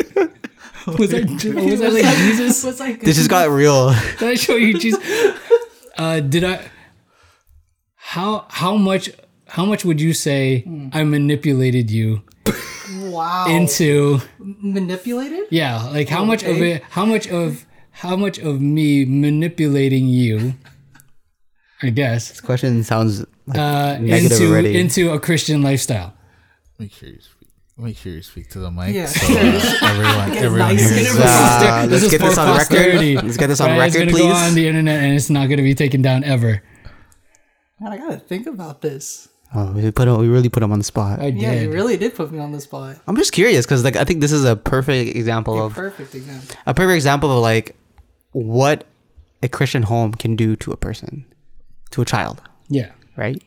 Was 1.00 1.14
I? 1.14 1.22
Was 1.22 1.82
I 1.82 1.88
like 1.90 2.06
Jesus? 2.18 2.64
was 2.64 2.80
like 2.80 3.00
this 3.02 3.18
just 3.18 3.30
got 3.30 3.50
real. 3.50 3.90
Did 4.20 4.30
I 4.30 4.36
show 4.36 4.56
you 4.56 4.78
Jesus? 4.78 5.00
Uh, 5.98 6.20
did 6.20 6.44
I? 6.44 6.60
How 7.96 8.46
how 8.50 8.76
much 8.76 9.10
how 9.48 9.66
much 9.66 9.86
would 9.86 10.02
you 10.02 10.14
say 10.14 10.66
I 10.92 11.04
manipulated 11.04 11.90
you 11.92 12.24
wow 13.12 13.46
into? 13.48 14.20
manipulated. 14.40 15.46
Yeah, 15.52 15.84
like 15.90 16.10
how 16.10 16.26
much 16.26 16.44
of 16.44 16.62
it? 16.62 16.84
How 16.90 17.06
much 17.06 17.28
of 17.30 17.66
how 17.92 18.16
much 18.16 18.40
of 18.40 18.60
me 18.60 19.06
manipulating 19.06 20.08
you? 20.08 20.56
I 21.82 21.90
guess 21.90 22.30
This 22.30 22.42
question 22.42 22.84
sounds 22.84 23.26
like 23.46 23.58
uh, 23.58 23.98
negative 24.00 24.32
into 24.32 24.48
already. 24.52 24.80
into 24.80 25.12
a 25.12 25.20
Christian 25.20 25.62
lifestyle. 25.62 26.14
Make 26.80 26.94
sure 26.94 27.10
you 27.10 27.20
speak. 27.22 27.33
Make 27.78 27.98
sure 27.98 28.12
you 28.12 28.22
speak 28.22 28.50
to 28.52 28.60
the 28.60 28.70
mic. 28.70 28.94
Yeah. 28.94 29.08
So 29.08 29.34
uh, 29.34 29.78
everyone, 29.82 30.38
everyone 30.38 30.76
nice. 30.76 30.90
hears. 30.92 31.14
Get 31.18 31.26
Uh, 31.26 31.88
This 31.88 32.02
let's 32.04 32.12
get 32.12 32.22
this 32.22 32.36
for 32.36 32.42
on 32.42 32.58
record. 32.58 33.24
Let's 33.26 33.38
get 33.38 33.48
this 33.48 33.60
on 33.62 33.70
right? 33.78 33.88
It's 33.88 33.96
record, 33.96 34.12
gonna 34.14 34.24
go 34.24 34.32
on 34.32 34.54
the 34.54 34.68
internet 34.68 35.02
and 35.04 35.16
it's 35.16 35.30
not 35.32 35.50
gonna 35.50 35.64
be 35.64 35.74
taken 35.74 36.02
down 36.04 36.24
ever. 36.24 36.62
Man, 37.80 37.92
I 37.94 37.98
gotta 37.98 38.18
think 38.20 38.46
about 38.46 38.82
this. 38.82 39.28
Oh, 39.56 39.72
we 39.72 39.90
put 39.92 40.08
him, 40.08 40.18
we 40.20 40.28
really 40.28 40.50
put 40.50 40.62
him 40.64 40.72
on 40.72 40.78
the 40.80 40.86
spot. 40.86 41.20
I 41.20 41.28
Yeah, 41.28 41.52
did. 41.54 41.64
you 41.64 41.72
really 41.72 41.98
did 41.98 42.14
put 42.16 42.32
me 42.32 42.40
on 42.40 42.52
the 42.52 42.62
spot. 42.62 42.98
I'm 43.08 43.16
just 43.16 43.32
curious 43.34 43.66
because 43.66 43.84
like 43.84 43.96
I 43.96 44.04
think 44.04 44.22
this 44.22 44.32
is 44.32 44.46
a 44.46 44.56
perfect 44.56 45.16
example 45.16 45.56
You're 45.56 45.66
of 45.66 45.74
perfect 45.74 46.14
example. 46.14 46.56
a 46.68 46.74
perfect 46.76 46.96
example 46.96 47.32
of 47.32 47.42
like 47.42 47.76
what 48.34 48.86
a 49.42 49.48
Christian 49.50 49.84
home 49.84 50.14
can 50.14 50.36
do 50.36 50.56
to 50.58 50.72
a 50.72 50.78
person, 50.78 51.26
to 51.92 52.02
a 52.02 52.06
child, 52.06 52.42
yeah. 52.70 52.92
right? 53.18 53.42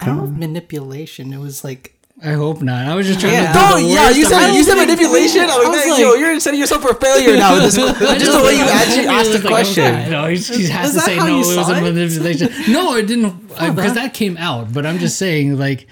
I 0.00 0.06
don't 0.06 0.16
know 0.16 0.24
if 0.24 0.30
manipulation. 0.30 1.32
It 1.32 1.38
was 1.38 1.62
like 1.64 1.97
I 2.20 2.32
hope 2.32 2.62
not. 2.62 2.86
I 2.88 2.96
was 2.96 3.06
just 3.06 3.20
trying 3.20 3.34
Yeah. 3.34 3.52
to. 3.52 3.58
No, 3.58 3.76
yeah, 3.76 4.10
you 4.10 4.24
said 4.24 4.52
you 4.52 4.64
said 4.64 4.74
manipulation. 4.74 5.42
I'm 5.42 5.48
like, 5.48 5.68
was 5.68 5.86
like- 5.86 6.00
yo, 6.00 6.14
you're 6.14 6.40
setting 6.40 6.58
yourself 6.58 6.82
for 6.82 6.94
failure 6.94 7.36
now. 7.36 7.54
This, 7.60 7.76
just 7.76 7.98
the 8.32 8.42
way 8.42 8.56
you 8.56 8.64
actually 8.64 9.06
asked 9.06 9.30
the 9.32 9.38
Like, 9.38 9.44
oh, 9.44 9.48
question. 9.48 9.84
okay, 9.94 10.10
No, 10.10 10.26
he, 10.26 10.36
he 10.36 10.66
has 10.66 10.94
to 10.94 11.00
say 11.00 11.16
no. 11.16 11.40
It 11.40 11.56
was 11.56 11.68
a 11.68 11.80
manipulation. 11.80 12.50
No, 12.72 12.94
it 12.96 13.06
didn't 13.06 13.48
because 13.48 13.94
that 13.94 14.14
came 14.14 14.36
out. 14.36 14.72
But 14.72 14.84
I'm 14.84 14.98
just 14.98 15.16
saying, 15.16 15.56
like, 15.58 15.86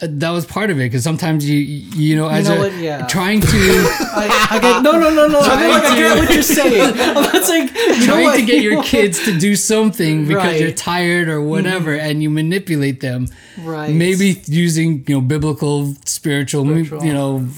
that 0.00 0.30
was 0.30 0.44
part 0.44 0.70
of 0.70 0.78
it. 0.78 0.84
Because 0.84 1.04
sometimes 1.04 1.48
you, 1.48 1.56
you 1.56 2.16
know, 2.16 2.28
as 2.28 2.48
know 2.48 2.56
a, 2.56 2.58
what? 2.58 2.74
Yeah. 2.74 3.06
trying 3.06 3.40
to 3.40 3.46
I, 3.50 4.48
I 4.50 4.58
get 4.58 4.82
no, 4.82 4.92
no, 4.92 5.10
no, 5.10 5.28
no. 5.28 5.40
I, 5.40 5.68
like, 5.68 5.84
I 5.84 5.96
get 5.96 6.18
what 6.18 6.32
you're 6.32 6.42
saying. 6.42 6.96
That's 6.96 7.48
like 7.48 7.70
you 7.74 8.04
trying 8.04 8.24
what? 8.24 8.36
to 8.36 8.44
get 8.44 8.62
You 8.62 8.72
your 8.72 8.82
kids 8.82 9.24
to 9.24 9.38
do 9.38 9.56
something 9.56 10.26
because 10.26 10.44
Right. 10.44 10.60
you're 10.60 10.72
tired 10.72 11.28
or 11.28 11.40
whatever, 11.40 11.96
mm-hmm. 11.96 12.06
and 12.06 12.22
you 12.22 12.30
manipulate 12.30 13.00
them. 13.00 13.28
Right. 13.58 13.94
Maybe 13.94 14.42
using 14.46 15.04
you 15.06 15.16
know 15.16 15.20
biblical, 15.20 15.94
spiritual, 16.04 16.64
Spiritual. 16.64 17.04
you 17.04 17.12
know 17.12 17.48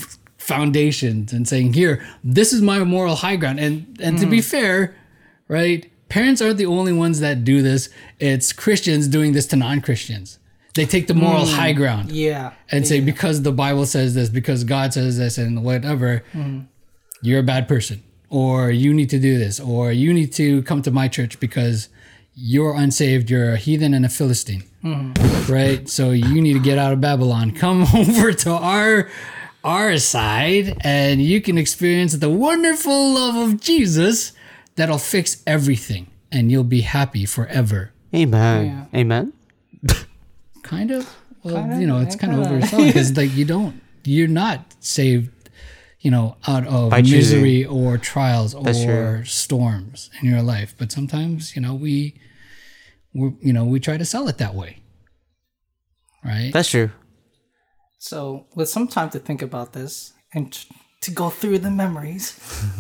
foundations 0.47 1.32
and 1.32 1.49
saying 1.49 1.72
here 1.72 2.07
this 2.22 2.53
is 2.53 2.62
my 2.62 2.78
moral 2.84 3.16
high 3.16 3.34
ground 3.34 3.59
and 3.59 3.99
and 4.01 4.16
to 4.16 4.26
be 4.26 4.39
mm. 4.39 4.45
fair 4.45 4.95
right 5.49 5.91
parents 6.09 6.41
aren't 6.41 6.57
the 6.57 6.64
only 6.64 6.93
ones 6.93 7.18
that 7.18 7.43
do 7.43 7.62
this 7.62 7.89
it's 8.20 8.53
christians 8.53 9.09
doing 9.09 9.32
this 9.32 9.45
to 9.45 9.57
non-christians 9.57 10.39
they 10.77 10.87
take 10.87 11.07
the 11.07 11.14
moral 11.14 11.45
mm. 11.45 11.53
high 11.55 11.72
ground 11.72 12.12
Yeah. 12.12 12.53
and 12.70 12.87
say 12.87 13.01
because 13.01 13.43
the 13.43 13.53
bible 13.53 13.87
says 13.87 14.14
this 14.14 14.29
because 14.29 14.64
god 14.64 14.93
says 14.95 15.18
this 15.18 15.39
and 15.39 15.64
whatever 15.64 16.22
mm-hmm. 16.33 16.61
you're 17.22 17.41
a 17.41 17.43
bad 17.43 17.66
person 17.66 18.03
or 18.29 18.70
you 18.70 18.93
need 18.93 19.11
to 19.11 19.18
do 19.18 19.39
this 19.39 19.61
or 19.61 19.93
you 19.93 20.12
need 20.12 20.33
to 20.35 20.62
come 20.62 20.83
to 20.83 20.91
my 20.91 21.09
church 21.09 21.39
because 21.41 21.89
you're 22.35 22.74
unsaved 22.74 23.31
you're 23.31 23.53
a 23.53 23.57
heathen 23.57 23.95
and 23.95 24.05
a 24.05 24.09
philistine. 24.09 24.64
Mm-hmm. 24.85 25.53
Right? 25.53 25.89
So 25.89 26.11
you 26.11 26.41
need 26.41 26.53
to 26.53 26.61
get 26.61 26.79
out 26.79 26.93
of 26.93 27.01
babylon. 27.01 27.51
Come 27.57 27.87
over 27.95 28.33
to 28.33 28.53
our 28.53 29.09
our 29.64 29.99
side 29.99 30.77
and 30.83 31.20
you 31.20 31.41
can 31.41 31.59
experience 31.59 32.16
the 32.18 32.31
wonderful 32.31 33.14
love 33.14 33.35
of 33.35 33.61
jesus 33.61 34.33
that'll 34.77 34.99
fix 34.99 35.43
everything 35.45 36.07
and 36.31 36.53
you'll 36.53 36.62
be 36.62 36.83
happy 36.83 37.24
forever. 37.24 37.91
Amen. 38.14 38.89
Amen. 38.95 39.33
kind 40.75 40.91
of 40.91 41.03
well 41.45 41.62
you 41.81 41.87
know 41.87 41.99
it's 42.05 42.17
kind 42.23 42.33
of 42.35 42.41
overselling 42.47 42.89
because 42.93 43.11
like 43.21 43.33
you 43.39 43.45
don't 43.45 43.75
you're 44.05 44.35
not 44.45 44.59
saved 44.81 45.31
you 46.05 46.11
know 46.11 46.37
out 46.53 46.64
of 46.67 46.91
By 46.91 47.03
choosing. 47.03 47.19
misery 47.43 47.61
or 47.64 47.99
trials 47.99 48.51
That's 48.55 48.81
or 48.85 48.85
true. 48.85 49.25
storms 49.25 50.11
in 50.21 50.29
your 50.33 50.43
life 50.55 50.71
but 50.79 50.89
sometimes 50.93 51.55
you 51.57 51.62
know 51.64 51.75
we 51.75 51.95
we 53.14 53.25
you 53.47 53.53
know 53.57 53.64
we 53.64 53.79
try 53.81 53.97
to 53.97 54.05
sell 54.05 54.29
it 54.29 54.39
that 54.39 54.55
way 54.55 54.73
right 56.25 56.51
That's 56.53 56.71
true. 56.71 56.91
So 57.99 58.47
with 58.55 58.69
some 58.69 58.87
time 58.97 59.11
to 59.11 59.19
think 59.19 59.41
about 59.43 59.73
this 59.73 60.12
and 60.35 60.53
t- 60.53 60.69
to 61.05 61.11
go 61.11 61.31
through 61.31 61.59
the 61.67 61.71
memories. 61.71 62.27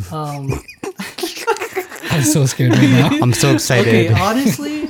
Um, 0.12 0.42
i'm 2.12 2.22
so 2.22 2.46
scared 2.46 2.72
right 2.72 2.90
now 2.90 3.08
I'm 3.22 3.32
so 3.32 3.52
excited. 3.52 4.10
okay, 4.12 4.20
honestly, 4.28 4.86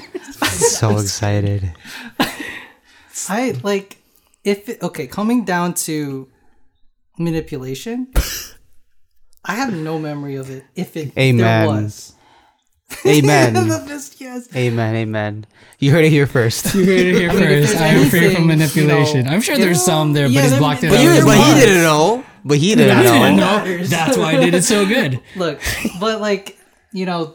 so 0.78 0.98
excited. 0.98 1.72
I 3.28 3.52
like 3.62 3.98
if 4.44 4.68
it, 4.68 4.82
okay 4.82 5.06
coming 5.06 5.44
down 5.44 5.74
to 5.74 6.28
manipulation. 7.18 8.08
I 9.44 9.54
have 9.54 9.72
no 9.72 9.98
memory 9.98 10.36
of 10.36 10.50
it. 10.50 10.64
If 10.74 10.96
it 10.96 11.08
if 11.08 11.18
Amen. 11.18 11.36
there 11.36 11.66
was. 11.68 12.12
Amen. 13.06 13.54
Just 13.88 14.20
yes. 14.20 14.48
Amen. 14.54 14.94
Amen. 14.94 15.46
You 15.78 15.90
heard 15.90 16.04
it 16.04 16.10
here 16.10 16.26
first. 16.26 16.74
you 16.74 16.84
heard 16.84 17.00
it 17.00 17.14
here 17.16 17.32
mean, 17.32 17.62
first 17.62 17.76
i 17.76 17.88
am 17.88 18.08
free 18.08 18.32
from 18.32 18.46
manipulation 18.46 19.18
you 19.18 19.22
know, 19.24 19.30
i'm 19.32 19.40
sure 19.40 19.56
yeah, 19.56 19.64
there's 19.64 19.82
some 19.82 20.12
there 20.12 20.26
yeah, 20.26 20.42
but 20.42 20.48
he's 20.50 20.58
blocked 20.58 20.84
it 20.84 20.90
but 20.90 21.00
out 21.00 21.04
But, 21.04 21.18
you, 21.18 21.24
but 21.24 21.36
he 21.36 21.60
didn't 21.60 21.82
know. 21.82 22.24
But 22.44 22.58
he 22.58 22.74
didn't 22.76 22.96
I 22.96 23.02
didn't 23.02 23.36
know. 23.36 23.64
know. 23.64 23.84
That's 23.84 24.16
why 24.16 24.36
I 24.36 24.36
did 24.36 24.54
it 24.54 24.62
so 24.62 24.86
good. 24.86 25.20
Look, 25.34 25.60
but 25.98 26.20
like 26.20 26.56
you 26.92 27.04
know, 27.04 27.34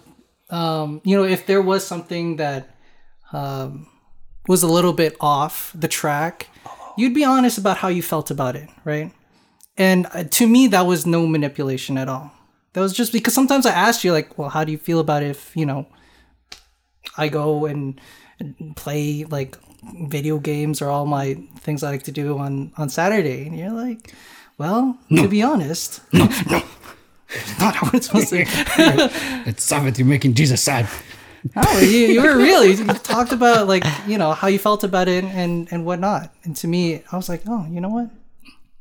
um, 0.50 1.02
you 1.04 1.18
know, 1.18 1.26
if 1.26 1.46
there 1.46 1.62
was 1.62 1.86
something 1.86 2.38
that 2.38 2.70
um, 3.34 3.88
was 4.48 4.64
a 4.64 4.68
little 4.68 4.94
bit 4.94 5.16
off 5.20 5.72
the 5.76 5.88
track, 5.88 6.48
you'd 6.98 7.14
be 7.14 7.24
honest 7.24 7.58
about 7.58 7.78
how 7.78 7.88
you 7.88 8.02
felt 8.02 8.32
about 8.32 8.56
it, 8.56 8.70
right? 8.84 9.12
And 9.78 10.08
uh, 10.14 10.24
to 10.26 10.48
me, 10.48 10.68
that 10.68 10.86
was 10.86 11.06
no 11.06 11.26
manipulation 11.28 11.98
at 11.98 12.10
all. 12.10 12.32
That 12.74 12.82
was 12.82 12.94
just 12.94 13.14
because 13.14 13.34
sometimes 13.34 13.66
I 13.66 13.72
asked 13.72 14.04
you, 14.04 14.12
like, 14.12 14.38
well, 14.38 14.50
how 14.50 14.64
do 14.64 14.72
you 14.72 14.78
feel 14.78 15.00
about 15.00 15.24
it 15.24 15.32
if 15.32 15.56
you 15.56 15.66
know 15.66 15.88
I 17.18 17.28
go 17.28 17.66
and 17.66 18.00
and 18.40 18.76
play 18.76 19.26
like 19.26 19.58
video 20.08 20.40
games 20.40 20.82
or 20.82 20.90
all 20.90 21.06
my 21.06 21.36
things 21.60 21.84
I 21.84 21.92
like 21.92 22.04
to 22.04 22.12
do 22.12 22.38
on 22.38 22.72
on 22.78 22.90
Saturday, 22.90 23.46
and 23.46 23.58
you're 23.58 23.72
like, 23.72 24.14
well, 24.58 24.98
to 25.10 25.28
be 25.28 25.42
honest, 25.44 26.02
no, 26.14 26.26
no, 26.50 26.64
not 27.60 27.76
how 27.76 27.90
it's 27.94 28.08
supposed 28.08 28.30
to. 28.30 28.46
It's 29.46 29.64
Sabbath, 29.64 29.98
you're 29.98 30.08
making 30.08 30.36
Jesus 30.36 30.62
sad. 30.62 30.88
Oh, 31.56 31.80
you, 31.80 31.88
you 31.88 32.22
were 32.22 32.38
really 32.38 32.74
you 32.74 32.86
talked 33.04 33.32
about 33.32 33.68
like 33.68 33.84
you 34.08 34.18
know 34.18 34.32
how 34.34 34.48
you 34.48 34.60
felt 34.60 34.84
about 34.84 35.08
it 35.08 35.24
and 35.24 35.68
and 35.72 35.86
whatnot, 35.86 36.34
and 36.44 36.56
to 36.58 36.68
me, 36.68 37.04
I 37.12 37.16
was 37.16 37.30
like, 37.30 37.42
oh, 37.48 37.66
you 37.70 37.82
know 37.82 37.90
what? 37.90 38.10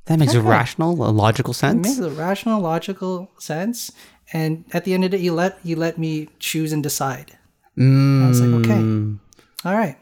That 0.07 0.19
makes 0.19 0.35
a 0.35 0.43
rational, 0.43 0.93
a 1.07 1.11
logical 1.11 1.53
It 1.53 1.57
sense. 1.57 1.87
makes 1.87 1.99
a 1.99 2.11
rational, 2.11 2.61
logical 2.61 3.31
sense, 3.39 3.93
and 4.33 4.65
at 4.73 4.85
the 4.85 4.95
end 4.95 5.05
of 5.05 5.13
day, 5.13 5.19
you 5.19 5.33
let 5.33 5.59
you 5.63 5.77
let 5.77 5.99
me 5.99 6.29
choose 6.39 6.73
and 6.73 6.83
decide. 6.83 7.39
I 7.79 8.27
was 8.29 8.41
like, 8.41 8.65
okay, 8.65 8.81
mm. 8.81 9.19
all 9.65 9.75
right. 9.75 9.97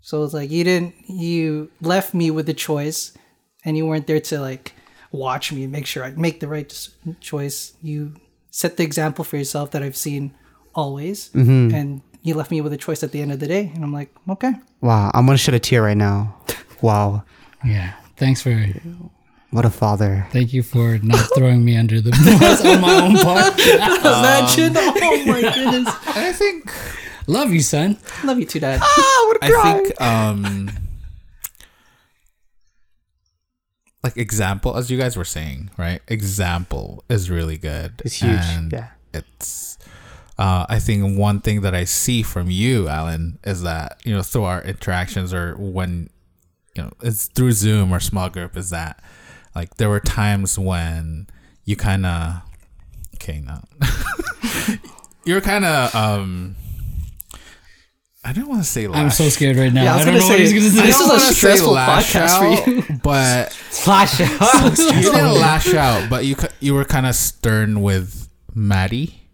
So 0.00 0.22
it's 0.24 0.34
like 0.34 0.50
you 0.50 0.62
didn't 0.64 0.94
you 1.08 1.70
left 1.80 2.12
me 2.14 2.30
with 2.30 2.46
the 2.46 2.54
choice, 2.54 3.12
and 3.64 3.76
you 3.76 3.86
weren't 3.86 4.06
there 4.06 4.20
to 4.20 4.40
like 4.40 4.72
watch 5.12 5.52
me 5.52 5.62
and 5.62 5.72
make 5.72 5.86
sure 5.86 6.04
I 6.04 6.10
make 6.10 6.40
the 6.40 6.48
right 6.48 6.88
choice. 7.20 7.74
You 7.82 8.16
set 8.50 8.76
the 8.76 8.82
example 8.84 9.24
for 9.24 9.36
yourself 9.36 9.70
that 9.70 9.82
I've 9.82 9.96
seen 9.96 10.34
always, 10.76 11.30
mm-hmm. 11.30 11.74
and 11.74 12.02
you 12.22 12.34
left 12.34 12.50
me 12.52 12.60
with 12.60 12.72
a 12.72 12.76
choice 12.76 13.02
at 13.02 13.10
the 13.10 13.20
end 13.22 13.32
of 13.32 13.40
the 13.40 13.46
day. 13.48 13.72
And 13.74 13.82
I'm 13.82 13.92
like, 13.92 14.14
okay, 14.28 14.52
Wow, 14.80 15.10
I'm 15.14 15.26
gonna 15.26 15.38
shed 15.38 15.54
a 15.54 15.58
tear 15.58 15.82
right 15.82 15.96
now. 15.96 16.36
Wow, 16.82 17.24
Yeah. 17.64 17.94
Thanks 18.16 18.42
for 18.42 18.52
what 19.50 19.64
a 19.64 19.70
father. 19.70 20.26
thank 20.30 20.52
you 20.52 20.62
for 20.62 20.98
not 20.98 21.26
throwing 21.34 21.64
me 21.64 21.74
under 21.76 22.00
the 22.02 22.10
bus 22.40 22.64
on 22.64 22.80
my 22.82 22.94
own 23.02 23.14
podcast. 23.16 23.98
imagine. 24.00 24.76
Um, 24.76 24.92
oh 24.96 25.24
my 25.26 25.40
goodness, 25.40 25.88
I 26.14 26.32
think 26.32 26.70
Love 27.26 27.50
you, 27.52 27.60
son. 27.60 27.96
love 28.24 28.38
you 28.38 28.44
too, 28.44 28.60
Dad. 28.60 28.80
Ah, 28.82 29.34
I 29.42 29.50
think 29.64 30.00
um 30.00 30.70
like 34.04 34.16
example 34.16 34.76
as 34.76 34.90
you 34.90 34.98
guys 34.98 35.16
were 35.16 35.24
saying, 35.24 35.70
right? 35.76 36.00
Example 36.08 37.04
is 37.08 37.30
really 37.30 37.56
good. 37.56 38.02
It's 38.04 38.16
huge, 38.20 38.38
And 38.44 38.72
yeah. 38.72 38.88
It's 39.12 39.75
uh, 40.38 40.66
I 40.68 40.78
think 40.78 41.18
one 41.18 41.40
thing 41.40 41.62
that 41.62 41.74
I 41.74 41.84
see 41.84 42.22
from 42.22 42.50
you, 42.50 42.88
Alan, 42.88 43.38
is 43.44 43.62
that 43.62 44.00
you 44.04 44.14
know 44.14 44.22
through 44.22 44.44
our 44.44 44.62
interactions 44.62 45.32
or 45.32 45.54
when 45.56 46.10
you 46.74 46.82
know 46.82 46.92
it's 47.02 47.26
through 47.28 47.52
Zoom 47.52 47.92
or 47.92 48.00
small 48.00 48.28
group, 48.28 48.56
is 48.56 48.70
that 48.70 49.02
like 49.54 49.76
there 49.76 49.88
were 49.88 50.00
times 50.00 50.58
when 50.58 51.26
you 51.64 51.74
kind 51.74 52.04
of 52.04 52.42
okay, 53.14 53.40
no, 53.40 53.60
you're 55.24 55.40
kind 55.40 55.64
of 55.64 55.94
um. 55.94 56.56
I 58.22 58.32
don't 58.32 58.48
want 58.48 58.64
to 58.64 58.68
say. 58.68 58.88
I'm 58.88 59.10
so 59.10 59.28
scared 59.28 59.56
right 59.56 59.72
now. 59.72 59.84
Yeah, 59.84 59.94
I 59.94 59.94
I, 59.94 59.98
don't 59.98 60.06
gonna 60.06 60.18
know 60.18 60.26
what 60.26 60.36
say, 60.36 60.40
he's 60.40 60.52
gonna 60.52 60.70
say. 60.70 60.86
This 60.86 61.00
is 61.00 61.10
a 61.10 61.32
stressful 61.32 61.72
lash 61.72 62.12
podcast 62.12 62.64
for 62.64 62.70
you. 62.92 62.98
but 63.02 63.52
Flash 63.52 64.20
out. 64.20 64.78
you 64.78 65.12
didn't 65.12 65.34
lash 65.34 65.72
out, 65.72 66.10
but 66.10 66.24
you 66.24 66.34
you 66.58 66.74
were 66.74 66.84
kind 66.84 67.06
of 67.06 67.14
stern 67.14 67.82
with 67.82 68.28
Maddie 68.52 69.30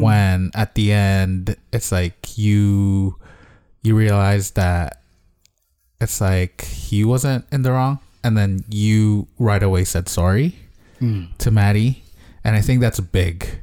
when 0.00 0.50
at 0.54 0.74
the 0.74 0.92
end 0.92 1.56
it's 1.72 1.92
like 1.92 2.38
you 2.38 3.16
you 3.82 3.96
realize 3.96 4.52
that 4.52 5.02
it's 6.00 6.20
like 6.20 6.62
he 6.64 7.04
wasn't 7.04 7.44
in 7.52 7.62
the 7.62 7.72
wrong, 7.72 7.98
and 8.24 8.36
then 8.36 8.64
you 8.68 9.26
right 9.38 9.62
away 9.62 9.84
said 9.84 10.08
sorry 10.08 10.56
to 11.38 11.50
Maddie, 11.50 12.02
and 12.44 12.54
I 12.56 12.60
think 12.60 12.80
that's 12.80 13.00
big. 13.00 13.60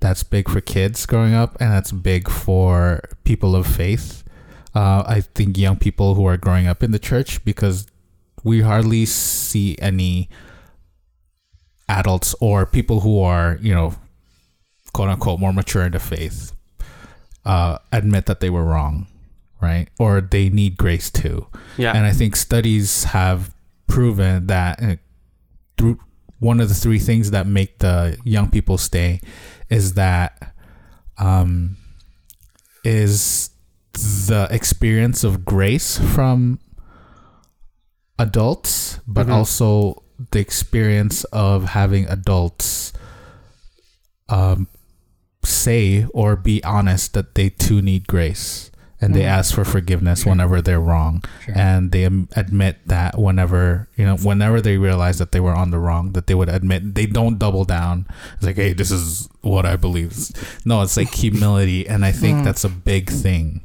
That's 0.00 0.22
big 0.22 0.50
for 0.50 0.60
kids 0.60 1.06
growing 1.06 1.32
up, 1.34 1.56
and 1.60 1.72
that's 1.72 1.92
big 1.92 2.28
for 2.28 3.00
people 3.24 3.56
of 3.56 3.66
faith. 3.66 4.22
Uh, 4.74 5.02
I 5.06 5.22
think 5.22 5.56
young 5.56 5.76
people 5.78 6.14
who 6.14 6.26
are 6.26 6.36
growing 6.36 6.66
up 6.66 6.82
in 6.82 6.90
the 6.90 6.98
church 6.98 7.42
because 7.44 7.86
we 8.42 8.60
hardly 8.60 9.06
see 9.06 9.76
any 9.78 10.28
adults 11.88 12.34
or 12.40 12.66
people 12.66 13.00
who 13.00 13.20
are, 13.20 13.58
you 13.62 13.72
know, 13.74 13.94
quote 14.94 15.10
unquote, 15.10 15.38
more 15.38 15.52
mature 15.52 15.82
in 15.84 15.92
the 15.92 16.00
faith 16.00 16.52
uh, 17.44 17.78
admit 17.92 18.26
that 18.26 18.40
they 18.40 18.48
were 18.48 18.64
wrong, 18.64 19.06
right? 19.60 19.88
Or 19.98 20.20
they 20.20 20.48
need 20.48 20.78
grace 20.78 21.10
too. 21.10 21.46
Yeah. 21.76 21.92
And 21.94 22.06
I 22.06 22.12
think 22.12 22.36
studies 22.36 23.04
have 23.04 23.54
proven 23.86 24.46
that 24.46 24.82
uh, 24.82 24.96
through 25.76 25.98
one 26.38 26.60
of 26.60 26.68
the 26.68 26.74
three 26.74 26.98
things 26.98 27.30
that 27.32 27.46
make 27.46 27.78
the 27.78 28.18
young 28.24 28.50
people 28.50 28.78
stay 28.78 29.20
is 29.68 29.94
that 29.94 30.54
um, 31.18 31.76
is 32.84 33.50
the 33.92 34.48
experience 34.50 35.24
of 35.24 35.44
grace 35.44 35.98
from 35.98 36.58
adults, 38.18 39.00
but 39.06 39.28
also 39.30 40.02
the 40.30 40.38
experience 40.38 41.24
of 41.24 41.64
having 41.64 42.06
adults 42.06 42.92
um, 44.28 44.68
say 45.44 46.06
or 46.12 46.36
be 46.36 46.62
honest 46.64 47.14
that 47.14 47.34
they 47.34 47.50
too 47.50 47.82
need 47.82 48.06
grace 48.06 48.70
and 49.04 49.14
they 49.14 49.24
ask 49.24 49.54
for 49.54 49.64
forgiveness 49.64 50.24
whenever 50.24 50.62
they're 50.62 50.80
wrong. 50.80 51.22
And 51.54 51.92
they 51.92 52.04
admit 52.04 52.78
that 52.86 53.18
whenever 53.18 53.88
you 53.96 54.04
know 54.04 54.16
whenever 54.16 54.60
they 54.60 54.78
realize 54.78 55.18
that 55.18 55.32
they 55.32 55.40
were 55.40 55.54
on 55.54 55.70
the 55.70 55.78
wrong 55.78 56.12
that 56.12 56.26
they 56.26 56.34
would 56.34 56.48
admit 56.48 56.94
they 56.94 57.06
don't 57.06 57.38
double 57.38 57.64
down. 57.64 58.06
It's 58.34 58.44
like 58.44 58.56
hey 58.56 58.72
this 58.72 58.90
is 58.90 59.28
what 59.42 59.66
i 59.66 59.76
believe. 59.76 60.16
No 60.64 60.82
it's 60.82 60.96
like 60.96 61.12
humility. 61.12 61.86
And 61.86 62.04
i 62.04 62.12
think 62.12 62.44
that's 62.44 62.64
a 62.64 62.68
big 62.70 63.10
thing. 63.10 63.62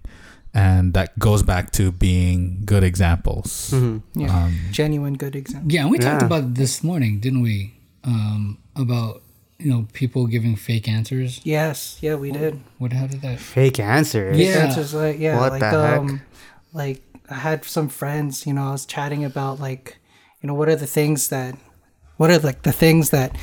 And 0.53 0.93
that 0.93 1.17
goes 1.19 1.43
back 1.43 1.71
to 1.73 1.91
being 1.91 2.63
good 2.65 2.83
examples. 2.83 3.71
Yeah. 4.15 4.45
Um, 4.45 4.57
Genuine 4.71 5.13
good 5.13 5.35
examples. 5.35 5.71
Yeah, 5.71 5.81
and 5.81 5.91
we 5.91 5.99
talked 5.99 6.23
about 6.23 6.55
this 6.55 6.83
morning, 6.83 7.19
didn't 7.19 7.43
we? 7.43 7.75
Um, 8.03 8.57
about 8.75 9.21
you 9.59 9.69
know 9.71 9.87
people 9.93 10.27
giving 10.27 10.55
fake 10.55 10.87
answers. 10.87 11.41
Yes. 11.43 11.97
Yeah, 12.01 12.15
we 12.15 12.31
did. 12.31 12.59
What? 12.77 12.93
How 12.93 13.07
did 13.07 13.21
that? 13.21 13.39
Fake 13.39 13.79
answers. 13.79 14.37
Yeah. 14.37 14.53
That's 14.59 14.75
just 14.75 14.93
like 14.93 15.19
yeah, 15.19 15.37
What 15.39 15.51
like 15.51 15.59
the 15.61 15.69
heck? 15.69 15.99
um, 15.99 16.21
like 16.73 17.01
I 17.29 17.35
had 17.35 17.65
some 17.65 17.89
friends. 17.89 18.45
You 18.47 18.53
know, 18.53 18.69
I 18.69 18.71
was 18.71 18.85
chatting 18.85 19.23
about 19.25 19.59
like, 19.59 19.97
you 20.41 20.47
know, 20.47 20.53
what 20.53 20.69
are 20.69 20.75
the 20.75 20.87
things 20.87 21.27
that, 21.29 21.55
what 22.17 22.29
are 22.31 22.39
like 22.39 22.63
the 22.63 22.71
things 22.71 23.09
that, 23.11 23.35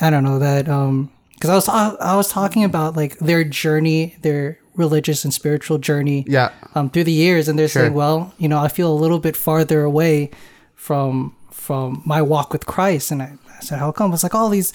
I 0.00 0.10
don't 0.10 0.24
know 0.24 0.38
that 0.38 0.68
um, 0.68 1.10
because 1.34 1.50
I 1.50 1.54
was 1.54 1.68
I, 1.68 1.88
I 2.12 2.16
was 2.16 2.28
talking 2.28 2.64
about 2.64 2.94
like 2.96 3.18
their 3.18 3.42
journey, 3.44 4.16
their 4.22 4.58
religious 4.74 5.24
and 5.24 5.32
spiritual 5.34 5.78
journey. 5.78 6.24
Yeah. 6.28 6.50
Um, 6.74 6.88
through 6.90 7.04
the 7.04 7.12
years, 7.12 7.48
and 7.48 7.58
they're 7.58 7.68
Sure. 7.68 7.82
saying, 7.82 7.94
well, 7.94 8.32
you 8.38 8.48
know, 8.48 8.58
I 8.58 8.68
feel 8.68 8.90
a 8.92 8.94
little 8.94 9.18
bit 9.18 9.36
farther 9.36 9.82
away 9.82 10.30
from 10.74 11.34
from 11.50 12.02
my 12.06 12.20
walk 12.22 12.52
with 12.52 12.66
Christ, 12.66 13.10
and 13.10 13.22
I, 13.22 13.32
I 13.56 13.60
said, 13.60 13.78
how 13.78 13.92
come? 13.92 14.12
It's 14.14 14.22
like 14.22 14.34
all 14.34 14.48
these, 14.48 14.72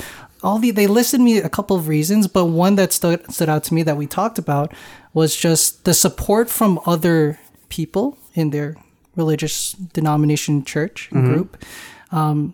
all 0.47 0.57
the 0.59 0.71
they 0.71 0.87
listed 0.87 1.19
me 1.19 1.33
a 1.39 1.49
couple 1.57 1.75
of 1.75 1.87
reasons, 1.87 2.27
but 2.27 2.45
one 2.45 2.75
that 2.79 2.93
stood 2.93 3.19
stood 3.35 3.49
out 3.49 3.63
to 3.65 3.73
me 3.73 3.83
that 3.83 3.97
we 3.97 4.07
talked 4.07 4.39
about 4.39 4.67
was 5.13 5.35
just 5.35 5.83
the 5.83 5.93
support 5.93 6.49
from 6.49 6.79
other 6.85 7.37
people 7.69 8.17
in 8.33 8.51
their 8.51 8.75
religious 9.15 9.73
denomination, 9.97 10.63
church, 10.63 11.09
and 11.11 11.25
group. 11.25 11.51
Um, 12.11 12.53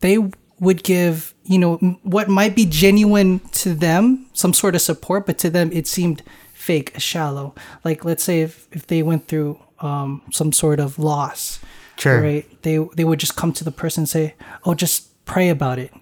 they 0.00 0.16
would 0.58 0.82
give 0.82 1.34
you 1.44 1.58
know 1.62 1.76
what 2.02 2.28
might 2.28 2.54
be 2.56 2.66
genuine 2.66 3.40
to 3.62 3.74
them 3.74 4.26
some 4.32 4.54
sort 4.54 4.74
of 4.74 4.80
support 4.80 5.26
but 5.26 5.36
to 5.38 5.50
them 5.50 5.70
it 5.72 5.86
seemed 5.86 6.22
fake 6.54 6.90
shallow 6.98 7.54
like 7.84 8.04
let's 8.08 8.24
say 8.24 8.40
if, 8.40 8.66
if 8.72 8.86
they 8.86 9.02
went 9.02 9.28
through 9.28 9.58
um, 9.80 10.22
some 10.32 10.52
sort 10.52 10.80
of 10.80 10.98
loss 10.98 11.60
Sure. 11.98 12.20
right 12.22 12.46
they 12.62 12.76
they 12.96 13.04
would 13.04 13.20
just 13.20 13.36
come 13.36 13.52
to 13.52 13.64
the 13.64 13.70
person 13.70 14.02
and 14.02 14.08
say 14.08 14.34
oh 14.64 14.74
just 14.74 15.12
pray 15.24 15.48
about 15.50 15.78
it 15.78 15.92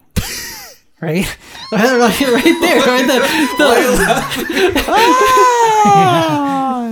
right? 1.08 1.36
Right 1.72 2.20
right 2.20 2.58
there 2.60 2.80
right 2.80 3.06
the, 3.10 3.18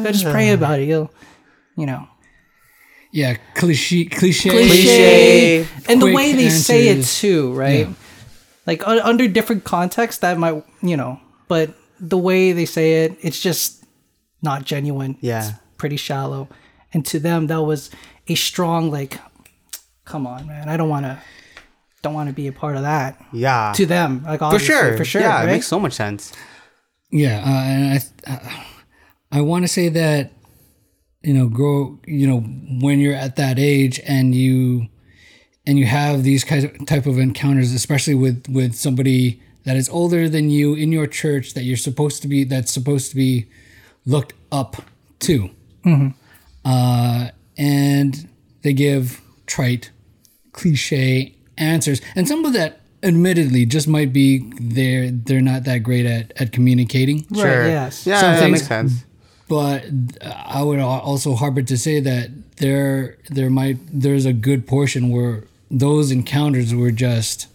the, 0.04 0.12
just 0.12 0.24
pray 0.24 0.50
about 0.50 0.80
it 0.80 0.88
you'll 0.88 1.10
you 1.76 1.86
know. 1.86 2.08
Yeah, 3.10 3.36
cliche, 3.54 4.06
cliche, 4.06 4.48
cliche, 4.48 5.66
and 5.86 6.00
the 6.00 6.12
way 6.14 6.32
they 6.32 6.48
say 6.48 6.88
it 6.88 7.04
too, 7.04 7.52
right? 7.52 7.86
Yeah. 7.86 7.92
Like 8.66 8.80
u- 8.86 9.00
under 9.02 9.28
different 9.28 9.64
contexts, 9.64 10.20
that 10.20 10.38
might 10.38 10.64
you 10.82 10.96
know, 10.96 11.20
but 11.46 11.74
the 12.00 12.16
way 12.16 12.52
they 12.52 12.64
say 12.64 13.04
it, 13.04 13.18
it's 13.20 13.38
just 13.38 13.84
not 14.40 14.64
genuine. 14.64 15.18
Yeah. 15.20 15.40
it's 15.46 15.58
pretty 15.76 15.98
shallow, 15.98 16.48
and 16.94 17.04
to 17.06 17.18
them, 17.18 17.48
that 17.48 17.60
was 17.62 17.90
a 18.28 18.34
strong 18.34 18.90
like, 18.90 19.18
come 20.06 20.26
on, 20.26 20.46
man, 20.46 20.70
I 20.70 20.78
don't 20.78 20.88
want 20.88 21.04
to, 21.04 21.18
don't 22.02 22.14
want 22.14 22.28
to 22.28 22.34
be 22.34 22.48
a 22.48 22.52
part 22.52 22.76
of 22.76 22.82
that. 22.82 23.24
Yeah. 23.32 23.72
To 23.76 23.86
them, 23.86 24.22
like 24.24 24.40
for 24.40 24.58
sure. 24.58 24.96
for 24.96 25.04
sure, 25.04 25.22
Yeah, 25.22 25.36
right? 25.36 25.48
it 25.48 25.52
makes 25.52 25.66
so 25.66 25.78
much 25.80 25.92
sense. 25.92 26.32
Yeah, 27.10 27.38
uh, 27.44 27.62
and 27.64 27.92
I, 28.26 28.32
uh, 28.32 28.62
I 29.30 29.40
want 29.42 29.64
to 29.64 29.68
say 29.68 29.88
that, 29.90 30.32
you 31.22 31.34
know, 31.34 31.48
grow, 31.48 31.98
you 32.06 32.26
know, 32.26 32.40
when 32.40 32.98
you're 33.00 33.14
at 33.14 33.36
that 33.36 33.58
age 33.58 34.00
and 34.06 34.34
you, 34.34 34.88
and 35.66 35.78
you 35.78 35.86
have 35.86 36.22
these 36.24 36.42
kinds 36.42 36.64
of 36.64 36.86
type 36.86 37.06
of 37.06 37.18
encounters, 37.18 37.72
especially 37.72 38.14
with 38.16 38.46
with 38.48 38.74
somebody 38.74 39.40
that 39.64 39.76
is 39.76 39.88
older 39.90 40.28
than 40.28 40.50
you 40.50 40.74
in 40.74 40.90
your 40.90 41.06
church 41.06 41.54
that 41.54 41.62
you're 41.62 41.76
supposed 41.76 42.20
to 42.22 42.28
be, 42.28 42.42
that's 42.44 42.72
supposed 42.72 43.10
to 43.10 43.16
be 43.16 43.46
looked 44.04 44.32
up 44.50 44.82
to, 45.20 45.50
uh, 46.64 47.28
and 47.56 48.28
they 48.62 48.72
give 48.72 49.20
trite, 49.46 49.90
cliche 50.52 51.36
answers, 51.58 52.00
and 52.16 52.26
some 52.28 52.44
of 52.44 52.52
that, 52.54 52.80
admittedly, 53.02 53.66
just 53.66 53.88
might 53.88 54.12
be 54.12 54.50
they're 54.60 55.10
they're 55.10 55.40
not 55.40 55.64
that 55.64 55.78
great 55.78 56.06
at 56.06 56.32
at 56.40 56.52
communicating 56.52 57.18
Right, 57.30 57.40
Sure. 57.42 57.66
yes. 57.68 58.06
Yeah, 58.06 58.20
Some 58.20 58.30
that 58.32 58.40
things- 58.40 58.52
makes 58.52 58.66
sense. 58.68 59.04
but 59.48 59.84
I 60.22 60.62
would 60.62 60.78
al- 60.78 61.00
also 61.00 61.34
harbor 61.34 61.62
to 61.62 61.76
say 61.76 62.00
that 62.00 62.30
there 62.58 63.16
there 63.30 63.50
might 63.50 63.78
there's 63.92 64.24
a 64.26 64.32
good 64.32 64.66
portion 64.66 65.10
where 65.10 65.44
those 65.70 66.10
encounters 66.10 66.74
were 66.74 66.90
just 66.92 67.48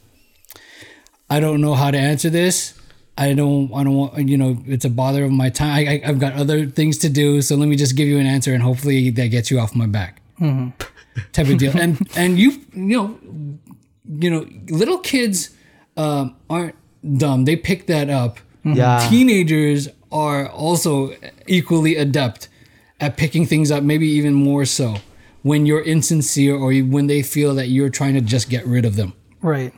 I 1.29 1.39
don't 1.39 1.61
know 1.61 1.73
how 1.75 1.91
to 1.91 1.97
answer 1.97 2.29
this. 2.29 2.73
I 3.17 3.33
don't 3.33 3.73
I 3.73 3.83
don't 3.83 3.95
want 3.95 4.29
you 4.29 4.37
know 4.37 4.61
it's 4.67 4.85
a 4.85 4.89
bother 4.89 5.23
of 5.25 5.31
my 5.31 5.49
time. 5.49 5.73
I, 5.75 5.81
I, 5.93 6.01
I've 6.09 6.19
got 6.19 6.33
other 6.33 6.65
things 6.67 6.97
to 6.99 7.09
do, 7.09 7.41
so 7.41 7.55
let 7.55 7.67
me 7.67 7.75
just 7.75 7.95
give 7.95 8.07
you 8.07 8.19
an 8.19 8.25
answer 8.27 8.53
and 8.53 8.61
hopefully 8.61 9.09
that 9.11 9.27
gets 9.29 9.49
you 9.49 9.59
off 9.59 9.75
my 9.75 9.87
back. 9.87 10.21
Mm-hmm. 10.39 10.69
Type 11.31 11.47
of 11.47 11.57
deal. 11.57 11.75
And 11.75 11.97
and 12.15 12.37
you 12.37 12.51
you 12.73 12.95
know 12.97 13.19
you 14.07 14.29
know 14.29 14.45
little 14.69 14.97
kids 14.99 15.49
um, 15.95 16.35
aren't 16.49 16.75
dumb. 17.17 17.45
They 17.45 17.55
pick 17.55 17.87
that 17.87 18.09
up 18.09 18.39
Yeah. 18.63 19.07
teenagers 19.09 19.87
are 20.11 20.47
also 20.49 21.13
equally 21.47 21.95
adept 21.95 22.47
at 22.99 23.17
picking 23.17 23.45
things 23.45 23.71
up, 23.71 23.83
maybe 23.83 24.07
even 24.07 24.33
more 24.33 24.65
so 24.65 24.95
when 25.43 25.65
you're 25.65 25.83
insincere 25.83 26.55
or 26.55 26.73
when 26.73 27.07
they 27.07 27.21
feel 27.21 27.53
that 27.55 27.67
you're 27.67 27.89
trying 27.89 28.13
to 28.15 28.21
just 28.21 28.49
get 28.49 28.65
rid 28.65 28.85
of 28.85 28.95
them. 28.95 29.13
right. 29.41 29.73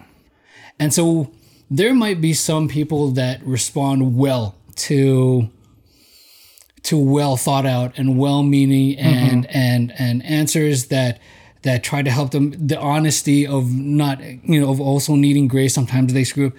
And 0.79 0.93
so 0.93 1.31
there 1.69 1.93
might 1.93 2.21
be 2.21 2.33
some 2.33 2.67
people 2.69 3.11
that 3.11 3.43
respond 3.45 4.15
well 4.17 4.55
to 4.87 5.49
to 6.83 6.97
well 6.97 7.35
thought 7.35 7.65
out 7.65 7.91
and 7.97 8.17
well 8.17 8.41
meaning 8.43 8.97
and 8.97 9.45
and 9.53 9.91
and 9.99 10.23
answers 10.23 10.85
that 10.87 11.19
that 11.63 11.83
try 11.83 12.01
to 12.01 12.11
help 12.11 12.31
them. 12.31 12.53
The 12.67 12.79
honesty 12.79 13.45
of 13.45 13.73
not, 13.73 14.21
you 14.23 14.61
know, 14.61 14.71
of 14.71 14.79
also 14.79 15.15
needing 15.15 15.47
grace. 15.47 15.73
Sometimes 15.73 16.13
they 16.13 16.23
screw 16.23 16.47
up. 16.47 16.53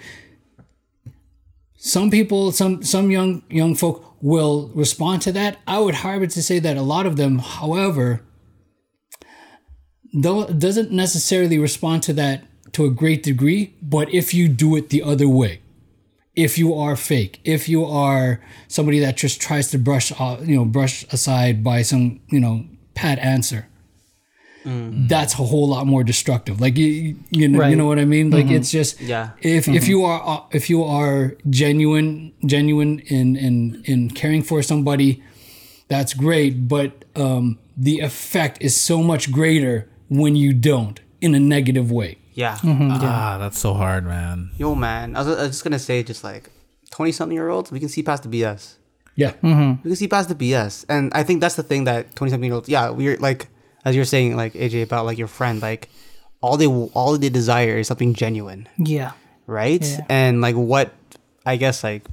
Some 1.77 2.11
people, 2.11 2.51
some 2.51 2.83
some 2.83 3.09
young 3.09 3.43
young 3.49 3.75
folk 3.75 4.15
will 4.21 4.69
respond 4.75 5.23
to 5.23 5.31
that. 5.31 5.57
I 5.65 5.79
would 5.79 5.95
harbor 5.95 6.27
to 6.27 6.43
say 6.43 6.59
that 6.59 6.77
a 6.77 6.83
lot 6.83 7.05
of 7.07 7.17
them, 7.17 7.39
however, 7.39 8.21
though 10.13 10.45
doesn't 10.47 10.91
necessarily 10.91 11.57
respond 11.57 12.03
to 12.03 12.13
that 12.13 12.43
to 12.73 12.85
a 12.85 12.91
great 12.91 13.23
degree. 13.23 13.73
But 13.81 14.13
if 14.13 14.33
you 14.33 14.47
do 14.47 14.75
it 14.75 14.89
the 14.89 15.01
other 15.01 15.27
way, 15.27 15.61
if 16.35 16.57
you 16.57 16.73
are 16.73 16.95
fake, 16.95 17.39
if 17.43 17.67
you 17.67 17.83
are 17.85 18.41
somebody 18.67 18.99
that 18.99 19.17
just 19.17 19.41
tries 19.41 19.71
to 19.71 19.77
brush 19.77 20.11
off, 20.19 20.45
you 20.47 20.55
know, 20.55 20.65
brush 20.65 21.05
aside 21.11 21.63
by 21.63 21.81
some, 21.81 22.19
you 22.27 22.39
know, 22.39 22.65
pat 22.93 23.19
answer, 23.19 23.67
that's 24.63 25.33
a 25.33 25.37
whole 25.43 25.67
lot 25.69 25.87
more 25.87 26.03
destructive. 26.03 26.61
Like 26.61 26.77
you, 26.77 27.17
you 27.31 27.47
know, 27.47 27.65
you 27.65 27.75
know 27.75 27.85
what 27.85 27.99
I 27.99 28.05
mean. 28.05 28.29
Like 28.29 28.49
it's 28.49 28.71
just 28.71 29.01
Yeah. 29.01 29.31
If 29.41 29.67
if 29.67 29.87
you 29.87 30.03
are 30.05 30.21
uh, 30.25 30.43
if 30.51 30.69
you 30.69 30.83
are 30.83 31.35
genuine 31.49 32.33
genuine 32.45 32.99
in 33.07 33.35
in 33.35 33.81
in 33.85 34.09
caring 34.11 34.43
for 34.43 34.61
somebody, 34.61 35.23
that's 35.87 36.13
great. 36.13 36.67
But 36.67 37.05
um, 37.15 37.57
the 37.75 37.99
effect 37.99 38.61
is 38.61 38.75
so 38.79 39.01
much 39.01 39.31
greater 39.31 39.89
when 40.09 40.35
you 40.35 40.53
don't 40.53 40.99
in 41.21 41.33
a 41.35 41.39
negative 41.39 41.91
way. 41.91 42.17
Yeah. 42.33 42.57
Ah, 42.63 43.37
that's 43.39 43.59
so 43.59 43.73
hard, 43.73 44.05
man. 44.05 44.51
Yo, 44.57 44.73
man. 44.75 45.15
I 45.15 45.19
was, 45.19 45.27
I 45.27 45.41
was 45.41 45.51
just 45.51 45.63
gonna 45.63 45.79
say, 45.79 46.03
just 46.03 46.23
like 46.23 46.49
twenty 46.91 47.11
something 47.11 47.35
year 47.35 47.49
olds, 47.49 47.71
we 47.71 47.79
can 47.79 47.89
see 47.89 48.03
past 48.03 48.23
the 48.23 48.29
BS. 48.29 48.77
Yeah. 49.15 49.33
We 49.43 49.89
can 49.89 49.95
see 49.95 50.07
past 50.07 50.29
the 50.29 50.35
BS, 50.35 50.85
and 50.87 51.11
I 51.13 51.23
think 51.23 51.41
that's 51.41 51.55
the 51.55 51.63
thing 51.63 51.83
that 51.85 52.15
twenty 52.15 52.31
something 52.31 52.47
year 52.47 52.55
olds. 52.55 52.69
Yeah, 52.69 52.89
we're 52.91 53.17
like, 53.17 53.47
as 53.85 53.95
you're 53.95 54.05
saying, 54.05 54.35
like 54.35 54.53
AJ 54.53 54.83
about 54.83 55.05
like 55.05 55.17
your 55.17 55.27
friend, 55.27 55.61
like 55.61 55.89
all 56.41 56.57
they 56.57 56.67
all 56.67 57.17
they 57.17 57.29
desire 57.29 57.77
is 57.77 57.87
something 57.87 58.13
genuine, 58.13 58.67
Yeah. 58.77 59.11
right? 59.47 59.83
Yeah. 59.83 60.05
And 60.09 60.41
like 60.41 60.55
what 60.55 60.93
I 61.45 61.55
guess 61.57 61.83
like 61.83 62.03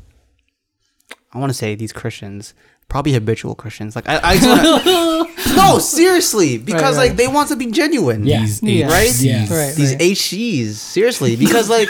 I 1.32 1.38
want 1.38 1.50
to 1.50 1.54
say 1.54 1.74
these 1.74 1.92
Christians 1.92 2.54
probably 2.88 3.12
habitual 3.12 3.54
Christians. 3.54 3.94
Like 3.94 4.08
I, 4.08 4.18
I 4.22 4.36
just 4.38 4.48
wanna, 4.48 5.56
no 5.56 5.78
seriously 5.78 6.56
because 6.56 6.96
right. 6.96 7.08
like 7.08 7.16
they 7.16 7.28
want 7.28 7.48
to 7.50 7.56
be 7.56 7.66
genuine. 7.70 8.24
Yeah. 8.26 8.40
These 8.40 8.62
Yeah. 8.62 8.86
Right? 8.88 9.12
Yeah. 9.20 9.40
Right. 9.42 9.74
these 9.74 9.92
right. 9.92 10.00
HCs 10.00 10.72
seriously 10.74 11.36
because 11.36 11.68
like 11.68 11.88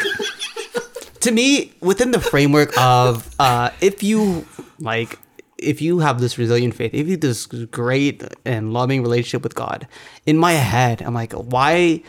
to 1.21 1.31
me 1.31 1.73
within 1.81 2.11
the 2.11 2.21
framework 2.21 2.77
of 2.79 3.33
uh 3.39 3.71
if 3.81 4.03
you 4.03 4.47
like 4.81 5.19
if 5.59 5.83
you 5.83 5.99
have 5.99 6.21
this 6.21 6.39
resilient 6.39 6.75
faith 6.75 6.95
if 6.95 7.07
you 7.07 7.13
have 7.13 7.21
this 7.21 7.47
great 7.47 8.23
and 8.45 8.73
loving 8.73 9.03
relationship 9.03 9.43
with 9.43 9.55
god 9.55 9.87
in 10.27 10.37
my 10.39 10.53
head 10.53 11.03
i'm 11.03 11.15
like 11.15 11.33
why 11.33 12.03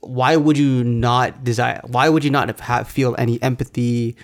why 0.00 0.36
would 0.36 0.58
you 0.58 0.84
not 0.84 1.44
desire 1.44 1.80
why 1.84 2.08
would 2.08 2.24
you 2.24 2.30
not 2.30 2.60
have, 2.60 2.88
feel 2.88 3.14
any 3.18 3.42
empathy 3.42 4.16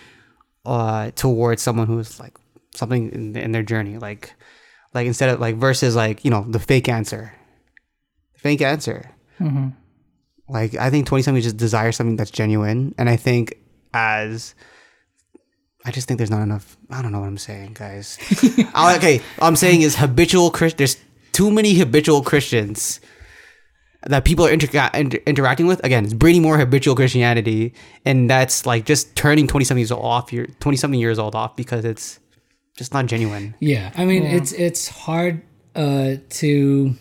uh 0.66 1.10
towards 1.12 1.62
someone 1.62 1.86
who's 1.86 2.20
like 2.20 2.36
something 2.74 3.10
in, 3.12 3.36
in 3.36 3.52
their 3.52 3.62
journey? 3.62 3.98
Like 3.98 4.34
like 4.94 5.06
instead 5.06 5.28
of 5.30 5.40
like 5.40 5.56
versus 5.56 5.96
like 5.96 6.24
you 6.24 6.30
know 6.30 6.44
the 6.48 6.58
fake 6.58 6.88
answer. 6.88 7.34
Fake 8.34 8.62
answer. 8.62 9.10
Like 10.48 10.74
I 10.74 10.90
think 10.90 11.06
twenty 11.06 11.22
something 11.22 11.42
just 11.42 11.56
desire 11.56 11.92
something 11.92 12.16
that's 12.16 12.30
genuine, 12.30 12.94
and 12.98 13.08
I 13.08 13.16
think 13.16 13.54
as 13.94 14.54
I 15.84 15.90
just 15.90 16.06
think 16.08 16.18
there's 16.18 16.30
not 16.30 16.42
enough. 16.42 16.76
I 16.90 17.00
don't 17.02 17.10
know 17.12 17.20
what 17.20 17.28
I'm 17.28 17.38
saying, 17.38 17.72
guys. 17.74 18.18
I- 18.74 18.96
okay, 18.96 19.20
all 19.38 19.48
I'm 19.48 19.56
saying 19.56 19.82
is 19.82 19.96
habitual 19.96 20.50
Christ. 20.50 20.76
There's 20.76 20.96
too 21.32 21.50
many 21.50 21.74
habitual 21.74 22.22
Christians 22.22 23.00
that 24.06 24.24
people 24.24 24.46
are 24.46 24.50
inter- 24.50 24.90
inter- 24.94 25.18
interacting 25.26 25.66
with. 25.66 25.82
Again, 25.84 26.04
it's 26.04 26.14
breeding 26.14 26.42
more 26.42 26.58
habitual 26.58 26.94
Christianity, 26.96 27.72
and 28.04 28.28
that's 28.28 28.66
like 28.66 28.84
just 28.84 29.14
turning 29.16 29.46
twenty 29.46 29.64
something 29.64 29.80
years 29.80 29.92
old 29.92 30.04
off. 30.04 30.32
Your 30.32 30.46
twenty 30.60 30.76
something 30.76 31.00
years 31.00 31.18
old 31.18 31.34
off 31.34 31.56
because 31.56 31.84
it's 31.84 32.18
just 32.76 32.92
not 32.92 33.06
genuine. 33.06 33.54
Yeah, 33.60 33.92
I 33.96 34.04
mean 34.04 34.24
it's 34.24 34.52
it's 34.52 34.88
hard 34.88 35.42
uh, 35.74 36.16
to, 36.30 36.94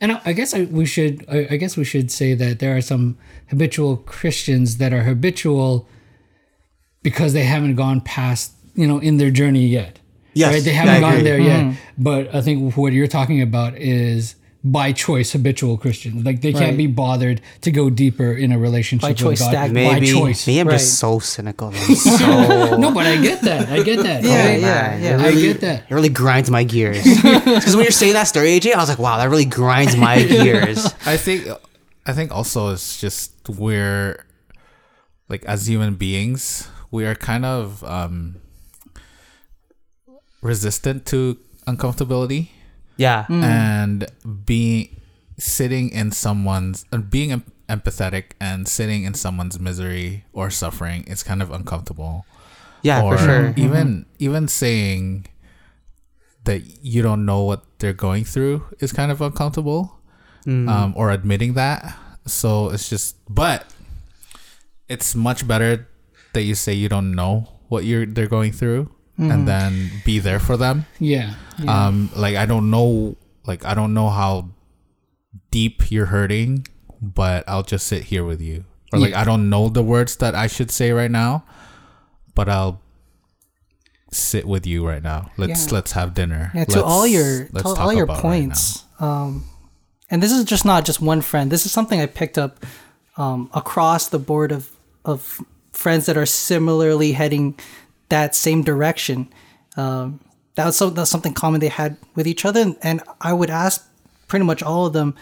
and 0.00 0.12
I, 0.12 0.20
I 0.26 0.32
guess 0.32 0.54
I, 0.54 0.62
we 0.64 0.86
should 0.86 1.24
I, 1.28 1.46
I 1.50 1.56
guess 1.56 1.76
we 1.76 1.84
should 1.84 2.10
say 2.10 2.32
that 2.34 2.58
there 2.58 2.74
are 2.76 2.80
some 2.82 3.18
habitual 3.48 3.98
Christians 3.98 4.78
that 4.78 4.92
are 4.94 5.02
habitual 5.02 5.86
because 7.02 7.32
they 7.32 7.44
haven't 7.44 7.74
gone 7.76 8.00
past 8.00 8.52
you 8.74 8.86
know 8.86 8.98
in 8.98 9.16
their 9.18 9.30
journey 9.30 9.66
yet. 9.66 9.98
Yes, 10.34 10.52
right? 10.54 10.62
They 10.64 10.72
haven't 10.72 10.94
I 10.96 11.00
gone 11.00 11.12
agree. 11.14 11.24
there 11.24 11.40
yet. 11.40 11.60
Mm-hmm. 11.64 12.02
But 12.02 12.34
I 12.34 12.42
think 12.42 12.76
what 12.76 12.92
you're 12.92 13.08
talking 13.08 13.42
about 13.42 13.74
is 13.76 14.36
by 14.62 14.92
choice 14.92 15.32
habitual 15.32 15.78
Christians. 15.78 16.24
Like 16.24 16.42
they 16.42 16.52
can't 16.52 16.64
Right. 16.72 16.76
be 16.76 16.86
bothered 16.86 17.40
to 17.62 17.70
go 17.70 17.90
deeper 17.90 18.32
in 18.32 18.52
a 18.52 18.58
relationship 18.58 19.02
By 19.02 19.08
with 19.10 19.18
choice, 19.18 19.40
God. 19.40 19.50
stagnant. 19.50 19.86
by 19.88 19.94
Maybe, 19.94 20.12
choice. 20.12 20.46
maybe 20.46 20.60
I'm 20.60 20.68
Right. 20.68 20.74
just 20.78 20.98
so 20.98 21.18
cynical. 21.20 21.72
So 21.94 22.76
No, 22.76 22.92
but 22.92 23.06
I 23.06 23.16
get 23.22 23.40
that. 23.42 23.68
I 23.68 23.82
get 23.82 24.02
that. 24.02 24.24
Oh, 24.24 24.28
yeah, 24.28 24.46
right? 24.46 24.60
yeah, 24.60 24.98
yeah. 24.98 25.26
it 25.26 25.36
I 25.36 25.40
get 25.40 25.60
that. 25.62 25.84
It 25.88 25.94
really 25.94 26.08
grinds 26.10 26.50
my 26.50 26.64
gears. 26.64 27.02
Because 27.22 27.74
when 27.74 27.84
you're 27.84 27.90
saying 27.92 28.12
that 28.14 28.24
story, 28.24 28.58
AJ, 28.58 28.74
I 28.74 28.78
was 28.78 28.88
like, 28.88 28.98
wow, 28.98 29.16
that 29.18 29.30
really 29.30 29.44
grinds 29.46 29.96
my 29.96 30.22
gears. 30.42 30.86
I 31.06 31.16
think 31.16 31.48
I 32.06 32.12
think 32.12 32.30
also 32.32 32.70
it's 32.72 33.00
just 33.00 33.32
we're 33.48 34.24
like 35.28 35.44
as 35.46 35.66
human 35.68 35.94
beings, 35.94 36.68
we 36.90 37.04
are 37.06 37.14
kind 37.14 37.44
of 37.44 37.82
um 37.84 38.36
resistant 40.42 41.04
to 41.06 41.36
uncomfortability 41.66 42.48
Yeah. 42.96 43.26
and 43.30 44.06
being 44.46 45.00
sitting 45.38 45.90
in 45.90 46.12
someone's 46.12 46.84
and 46.92 47.10
being 47.10 47.32
em- 47.32 47.44
empathetic 47.68 48.32
and 48.40 48.66
sitting 48.66 49.04
in 49.04 49.14
someone's 49.14 49.58
misery 49.60 50.24
or 50.32 50.50
suffering 50.50 51.04
is 51.04 51.22
kind 51.22 51.42
of 51.42 51.50
uncomfortable. 51.52 52.24
Yeah, 52.82 53.02
or 53.02 53.18
for 53.18 53.24
sure. 53.24 53.54
even 53.56 54.06
even 54.18 54.46
saying 54.48 55.26
that 56.44 56.62
you 56.84 57.02
don't 57.02 57.26
know 57.26 57.42
what 57.42 57.64
they're 57.80 57.92
going 57.92 58.24
through 58.24 58.64
is 58.78 58.92
kind 58.92 59.10
of 59.10 59.20
uncomfortable 59.20 59.98
um, 60.46 60.94
or 60.96 61.10
admitting 61.10 61.52
that 61.54 61.94
so 62.24 62.70
it's 62.70 62.88
just 62.88 63.16
but 63.28 63.66
it's 64.88 65.14
much 65.14 65.46
better 65.46 65.86
that 66.32 66.42
you 66.42 66.54
say 66.54 66.72
you 66.72 66.88
don't 66.88 67.12
know 67.14 67.48
what 67.68 67.84
you're 67.84 68.06
they're 68.06 68.28
going 68.28 68.52
through 68.52 68.90
and 69.18 69.48
then 69.48 69.90
be 70.04 70.20
there 70.20 70.38
for 70.38 70.56
them 70.56 70.86
Yeah. 71.00 71.34
um 71.66 72.08
like 72.14 72.36
i 72.36 72.46
don't 72.46 72.70
know 72.70 73.16
like 73.46 73.64
i 73.64 73.74
don't 73.74 73.92
know 73.92 74.10
how 74.10 74.50
deep 75.50 75.90
you're 75.90 76.06
hurting 76.06 76.68
but 77.02 77.42
i'll 77.48 77.64
just 77.64 77.86
sit 77.88 78.04
here 78.04 78.24
with 78.24 78.40
you 78.40 78.64
or 78.92 79.00
like 79.00 79.14
i 79.14 79.24
don't 79.24 79.50
know 79.50 79.68
the 79.68 79.82
words 79.82 80.14
that 80.22 80.36
i 80.36 80.46
should 80.46 80.70
say 80.70 80.92
right 80.92 81.10
now 81.10 81.42
but 82.36 82.48
i'll 82.48 82.80
sit 84.12 84.46
with 84.46 84.66
you 84.66 84.86
right 84.86 85.02
now 85.02 85.30
let's 85.36 85.66
Yeah. 85.66 85.72
let's 85.74 85.92
have 85.92 86.14
dinner 86.14 86.50
Yeah, 86.54 86.64
to 86.66 86.70
Let's- 86.70 86.82
all 86.82 87.06
your 87.06 87.46
to 87.48 87.68
all 87.68 87.92
your 87.92 88.04
about 88.04 88.14
right 88.16 88.22
points. 88.22 88.84
um, 89.00 89.44
and 90.10 90.22
this 90.22 90.32
is 90.32 90.44
just 90.44 90.64
not 90.64 90.86
just 90.86 91.00
one 91.02 91.20
friend. 91.20 91.50
This 91.52 91.66
is 91.66 91.72
something 91.72 92.00
I 92.00 92.06
picked 92.06 92.38
up 92.38 92.64
um, 93.18 93.50
across 93.52 94.08
the 94.08 94.18
board 94.18 94.52
of 94.52 94.70
of 95.04 95.42
friends 95.78 96.06
that 96.06 96.16
are 96.16 96.26
similarly 96.26 97.12
heading 97.12 97.54
that 98.08 98.34
same 98.34 98.62
direction. 98.62 99.32
Um, 99.76 100.18
that 100.56 100.66
was 100.66 100.76
so, 100.76 100.90
that's 100.90 101.08
something 101.10 101.34
common 101.34 101.60
they 101.60 101.68
had 101.68 101.96
with 102.16 102.26
each 102.26 102.44
other, 102.44 102.74
and 102.82 103.00
I 103.20 103.32
would 103.32 103.48
ask 103.50 103.86
pretty 104.26 104.44
much 104.44 104.60
all 104.62 104.86
of 104.86 104.92
them, 104.92 105.14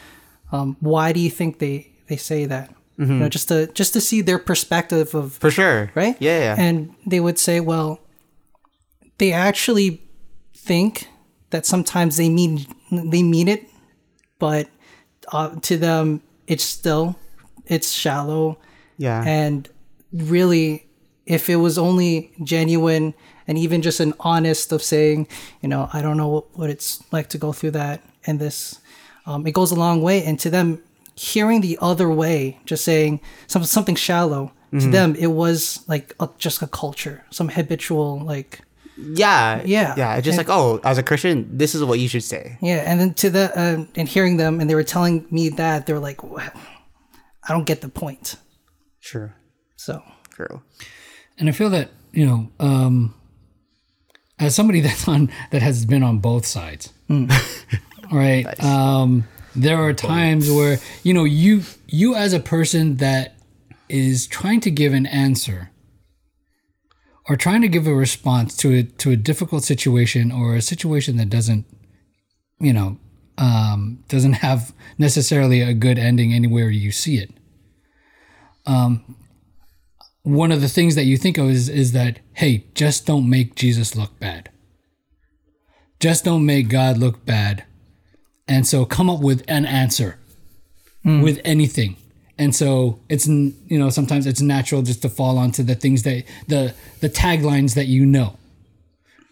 um, 0.52 0.76
why 0.80 1.12
do 1.12 1.20
you 1.20 1.30
think 1.30 1.58
they 1.58 1.92
they 2.08 2.16
say 2.16 2.46
that? 2.46 2.70
You 2.98 3.04
know, 3.04 3.28
just 3.28 3.48
to 3.48 3.66
just 3.74 3.92
to 3.92 4.00
see 4.00 4.22
their 4.22 4.38
perspective 4.38 5.14
of 5.14 5.34
For 5.34 5.50
sure. 5.50 5.90
right? 5.94 6.16
Yeah, 6.18 6.38
yeah. 6.38 6.56
And 6.58 6.94
they 7.06 7.20
would 7.20 7.38
say, 7.38 7.60
well, 7.60 8.00
they 9.18 9.32
actually 9.32 10.00
think 10.54 11.06
that 11.50 11.66
sometimes 11.66 12.16
they 12.16 12.30
mean 12.30 12.64
they 12.90 13.22
mean 13.22 13.48
it, 13.48 13.68
but 14.38 14.70
uh, 15.30 15.50
to 15.68 15.76
them 15.76 16.22
it's 16.46 16.64
still 16.64 17.16
it's 17.66 17.92
shallow. 17.92 18.56
Yeah. 18.96 19.22
And 19.26 19.68
really, 20.12 20.86
if 21.26 21.48
it 21.50 21.56
was 21.56 21.78
only 21.78 22.32
genuine 22.42 23.14
and 23.46 23.58
even 23.58 23.82
just 23.82 24.00
an 24.00 24.14
honest 24.20 24.72
of 24.72 24.82
saying, 24.82 25.28
you 25.60 25.68
know, 25.68 25.88
I 25.92 26.02
don't 26.02 26.16
know 26.16 26.28
what, 26.28 26.58
what 26.58 26.70
it's 26.70 27.02
like 27.12 27.28
to 27.30 27.38
go 27.38 27.52
through 27.52 27.72
that 27.72 28.02
and 28.26 28.38
this, 28.38 28.80
um, 29.26 29.46
it 29.46 29.52
goes 29.52 29.70
a 29.70 29.76
long 29.76 30.02
way. 30.02 30.24
And 30.24 30.38
to 30.40 30.50
them, 30.50 30.82
hearing 31.14 31.60
the 31.60 31.78
other 31.80 32.10
way, 32.10 32.58
just 32.64 32.84
saying 32.84 33.20
something 33.46 33.66
something 33.66 33.94
shallow. 33.96 34.52
To 34.80 34.90
them, 34.90 35.14
it 35.14 35.28
was 35.28 35.82
like 35.88 36.12
a, 36.20 36.28
just 36.36 36.60
a 36.60 36.66
culture, 36.66 37.24
some 37.30 37.48
habitual 37.48 38.20
like 38.20 38.60
yeah. 38.98 39.62
Yeah. 39.64 39.94
Yeah. 39.96 40.20
Just 40.20 40.38
And- 40.38 40.46
like, 40.46 40.54
oh, 40.54 40.80
as 40.84 40.98
a 40.98 41.02
Christian, 41.02 41.48
this 41.56 41.74
is 41.74 41.82
what 41.82 41.98
you 41.98 42.08
should 42.08 42.24
say. 42.24 42.58
Yeah, 42.60 42.82
and 42.84 43.00
then 43.00 43.14
to 43.14 43.30
the 43.30 43.58
uh, 43.58 43.86
and 43.94 44.06
hearing 44.06 44.36
them, 44.36 44.60
and 44.60 44.68
they 44.68 44.74
were 44.74 44.84
telling 44.84 45.24
me 45.30 45.48
that 45.50 45.86
they 45.86 45.94
were 45.94 45.98
like, 45.98 46.22
"What? 46.22 46.54
I 47.48 47.52
don't 47.54 47.64
get 47.64 47.80
the 47.80 47.88
point. 47.88 48.36
Sure. 49.00 49.34
So 49.76 50.02
True. 50.30 50.62
and 51.38 51.48
I 51.48 51.52
feel 51.52 51.70
that 51.70 51.90
you 52.12 52.26
know, 52.26 52.50
um, 52.58 53.14
as 54.38 54.54
somebody 54.54 54.80
that's 54.86 55.06
on 55.06 55.30
that 55.50 55.62
has 55.62 55.84
been 55.84 56.02
on 56.02 56.18
both 56.18 56.46
sides, 56.46 56.92
right? 58.12 58.64
Um, 58.64 59.28
there 59.54 59.78
are 59.78 59.92
times 59.92 60.50
where 60.50 60.78
you 61.02 61.14
know 61.14 61.24
you 61.24 61.62
you 61.86 62.14
as 62.14 62.32
a 62.32 62.40
person 62.40 62.96
that 62.96 63.36
is 63.88 64.26
trying 64.26 64.60
to 64.60 64.70
give 64.70 64.92
an 64.92 65.06
answer 65.06 65.70
or 67.28 67.36
trying 67.36 67.62
to 67.62 67.68
give 67.68 67.86
a 67.86 67.94
response 67.94 68.56
to 68.56 68.74
a 68.74 68.82
to 68.82 69.10
a 69.10 69.16
difficult 69.16 69.64
situation 69.64 70.32
or 70.32 70.54
a 70.54 70.62
situation 70.62 71.16
that 71.16 71.30
doesn't 71.30 71.64
you 72.58 72.72
know 72.72 72.98
um, 73.38 74.02
doesn't 74.08 74.34
have 74.34 74.72
necessarily 74.98 75.60
a 75.60 75.74
good 75.74 75.98
ending 75.98 76.32
anywhere 76.32 76.70
you 76.70 76.90
see 76.90 77.18
it 77.18 77.30
um, 78.66 79.16
one 80.26 80.50
of 80.50 80.60
the 80.60 80.68
things 80.68 80.96
that 80.96 81.04
you 81.04 81.16
think 81.16 81.38
of 81.38 81.48
is 81.48 81.68
is 81.68 81.92
that 81.92 82.18
hey 82.34 82.64
just 82.74 83.06
don't 83.06 83.30
make 83.30 83.54
jesus 83.54 83.94
look 83.94 84.18
bad. 84.18 84.50
Just 86.00 86.24
don't 86.24 86.44
make 86.44 86.68
god 86.68 86.98
look 86.98 87.24
bad. 87.24 87.64
And 88.48 88.66
so 88.66 88.84
come 88.84 89.08
up 89.08 89.20
with 89.20 89.44
an 89.46 89.64
answer 89.64 90.18
with 91.04 91.40
anything. 91.44 91.96
And 92.36 92.54
so 92.56 92.98
it's 93.08 93.28
you 93.28 93.78
know 93.78 93.88
sometimes 93.88 94.26
it's 94.26 94.40
natural 94.40 94.82
just 94.82 95.00
to 95.02 95.08
fall 95.08 95.38
onto 95.38 95.62
the 95.62 95.76
things 95.76 96.02
that 96.02 96.24
the 96.48 96.74
the 97.00 97.08
taglines 97.08 97.74
that 97.74 97.86
you 97.86 98.04
know 98.04 98.36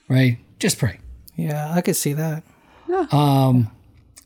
right? 0.09 0.39
Just 0.61 0.79
pray. 0.79 1.01
Yeah, 1.35 1.73
I 1.75 1.81
could 1.81 1.97
see 1.97 2.13
that. 2.13 2.45
Um 3.11 3.69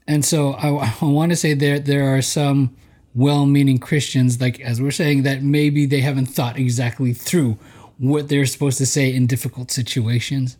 and 0.07 0.23
so 0.23 0.53
I, 0.53 0.69
I 1.01 1.05
want 1.07 1.33
to 1.33 1.37
say 1.37 1.55
there 1.55 1.79
there 1.79 2.14
are 2.14 2.21
some 2.21 2.77
well-meaning 3.19 3.79
Christians, 3.79 4.41
like 4.41 4.61
as 4.61 4.81
we're 4.81 4.91
saying, 5.03 5.23
that 5.25 5.43
maybe 5.43 5.87
they 5.87 6.01
haven't 6.01 6.27
thought 6.27 6.57
exactly 6.59 7.12
through 7.12 7.59
what 7.99 8.29
they're 8.29 8.47
supposed 8.47 8.79
to 8.79 8.87
say 8.87 9.12
in 9.12 9.27
difficult 9.27 9.71
situations. 9.71 10.57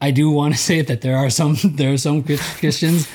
I 0.00 0.10
do 0.10 0.30
want 0.30 0.54
to 0.54 0.60
say 0.70 0.82
that 0.82 1.00
there 1.00 1.16
are 1.16 1.30
some 1.30 1.56
there 1.64 1.92
are 1.92 1.98
some 1.98 2.22
Christians 2.22 3.08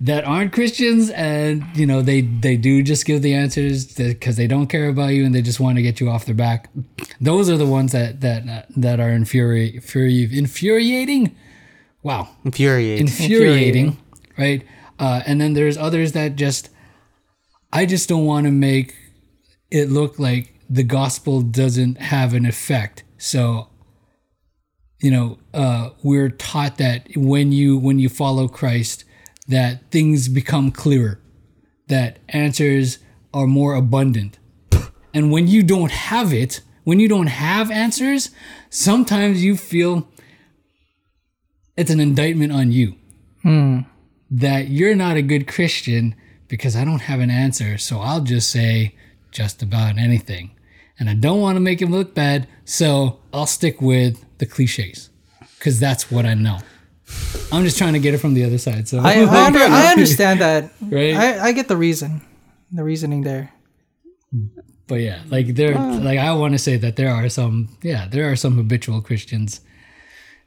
that 0.00 0.24
aren't 0.24 0.52
Christians, 0.52 1.10
and 1.10 1.64
you 1.74 1.86
know 1.86 2.02
they 2.02 2.22
they 2.22 2.56
do 2.56 2.82
just 2.82 3.04
give 3.06 3.22
the 3.22 3.34
answers 3.34 3.94
because 3.94 4.36
they 4.36 4.46
don't 4.48 4.66
care 4.66 4.88
about 4.88 5.08
you 5.14 5.24
and 5.24 5.34
they 5.34 5.42
just 5.42 5.60
want 5.60 5.76
to 5.76 5.82
get 5.82 6.00
you 6.00 6.08
off 6.10 6.24
their 6.24 6.34
back. 6.34 6.70
Those 7.20 7.48
are 7.50 7.56
the 7.56 7.66
ones 7.66 7.92
that 7.92 8.20
that 8.22 8.66
that 8.76 8.98
are 8.98 9.10
infuri- 9.10 9.76
infuri- 9.76 10.32
infuriating. 10.32 11.36
Wow, 12.02 12.28
Infuriating. 12.44 13.06
infuriating, 13.06 13.96
right? 14.36 14.62
Uh, 14.98 15.22
and 15.26 15.40
then 15.40 15.54
there's 15.54 15.78
others 15.78 16.12
that 16.12 16.36
just, 16.36 16.68
I 17.74 17.86
just 17.86 18.08
don't 18.08 18.24
want 18.24 18.46
to 18.46 18.52
make 18.52 18.94
it 19.68 19.90
look 19.90 20.20
like 20.20 20.54
the 20.70 20.84
gospel 20.84 21.40
doesn't 21.42 21.98
have 21.98 22.32
an 22.32 22.46
effect. 22.46 23.02
So, 23.18 23.68
you 25.00 25.10
know, 25.10 25.38
uh, 25.52 25.90
we're 26.04 26.30
taught 26.30 26.78
that 26.78 27.08
when 27.16 27.50
you 27.50 27.76
when 27.76 27.98
you 27.98 28.08
follow 28.08 28.46
Christ, 28.46 29.04
that 29.48 29.90
things 29.90 30.28
become 30.28 30.70
clearer, 30.70 31.20
that 31.88 32.20
answers 32.28 33.00
are 33.34 33.48
more 33.48 33.74
abundant, 33.74 34.38
and 35.12 35.32
when 35.32 35.48
you 35.48 35.64
don't 35.64 35.90
have 35.90 36.32
it, 36.32 36.60
when 36.84 37.00
you 37.00 37.08
don't 37.08 37.26
have 37.26 37.72
answers, 37.72 38.30
sometimes 38.70 39.44
you 39.44 39.56
feel 39.56 40.08
it's 41.76 41.90
an 41.90 41.98
indictment 41.98 42.52
on 42.52 42.70
you. 42.70 42.94
That 44.30 44.68
you're 44.68 44.94
not 44.94 45.16
a 45.16 45.22
good 45.22 45.48
Christian 45.48 46.14
because 46.54 46.76
I 46.76 46.84
don't 46.84 47.00
have 47.00 47.18
an 47.18 47.30
answer. 47.30 47.76
So 47.78 47.98
I'll 47.98 48.20
just 48.20 48.48
say 48.48 48.94
just 49.32 49.60
about 49.60 49.98
anything. 49.98 50.52
And 51.00 51.10
I 51.10 51.14
don't 51.14 51.40
want 51.40 51.56
to 51.56 51.60
make 51.60 51.82
him 51.82 51.90
look 51.90 52.14
bad. 52.14 52.46
So 52.64 53.18
I'll 53.32 53.46
stick 53.46 53.82
with 53.82 54.24
the 54.38 54.46
cliches 54.46 55.10
because 55.58 55.80
that's 55.80 56.12
what 56.12 56.24
I 56.24 56.34
know. 56.34 56.60
I'm 57.50 57.64
just 57.64 57.76
trying 57.76 57.94
to 57.94 57.98
get 57.98 58.14
it 58.14 58.18
from 58.18 58.34
the 58.34 58.44
other 58.44 58.58
side. 58.58 58.86
So 58.86 59.00
I, 59.00 59.22
I, 59.22 59.46
under, 59.46 59.58
I 59.62 59.90
understand 59.90 60.40
that. 60.42 60.70
Right? 60.80 61.16
I, 61.16 61.46
I 61.46 61.52
get 61.52 61.66
the 61.66 61.76
reason, 61.76 62.22
the 62.70 62.84
reasoning 62.84 63.22
there. 63.22 63.52
but 64.86 65.00
yeah, 65.00 65.22
like 65.30 65.56
there, 65.56 65.76
uh. 65.76 65.98
like 65.98 66.20
I 66.20 66.32
want 66.34 66.54
to 66.54 66.58
say 66.58 66.76
that 66.76 66.94
there 66.94 67.10
are 67.10 67.28
some, 67.28 67.76
yeah, 67.82 68.06
there 68.08 68.30
are 68.30 68.36
some 68.36 68.56
habitual 68.56 69.00
Christians 69.00 69.60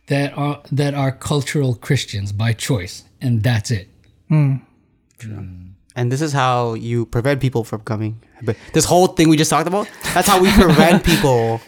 that 0.07 0.37
are 0.37 0.61
that 0.71 0.93
are 0.93 1.11
cultural 1.11 1.75
Christians 1.75 2.31
by 2.31 2.53
choice, 2.53 3.03
and 3.19 3.43
that's 3.43 3.71
it. 3.71 3.89
Hmm. 4.29 4.55
Hmm. 5.21 5.66
And 5.97 6.11
this 6.11 6.21
is 6.21 6.31
how 6.31 6.75
you 6.75 7.07
prevent 7.07 7.41
people 7.41 7.63
from 7.63 7.81
coming. 7.81 8.21
But 8.43 8.55
this 8.71 8.85
whole 8.85 9.07
thing 9.07 9.29
we 9.29 9.35
just 9.35 9.49
talked 9.49 9.67
about, 9.67 9.89
that's 10.13 10.27
how 10.27 10.39
we 10.39 10.51
prevent 10.51 11.03
people 11.11 11.59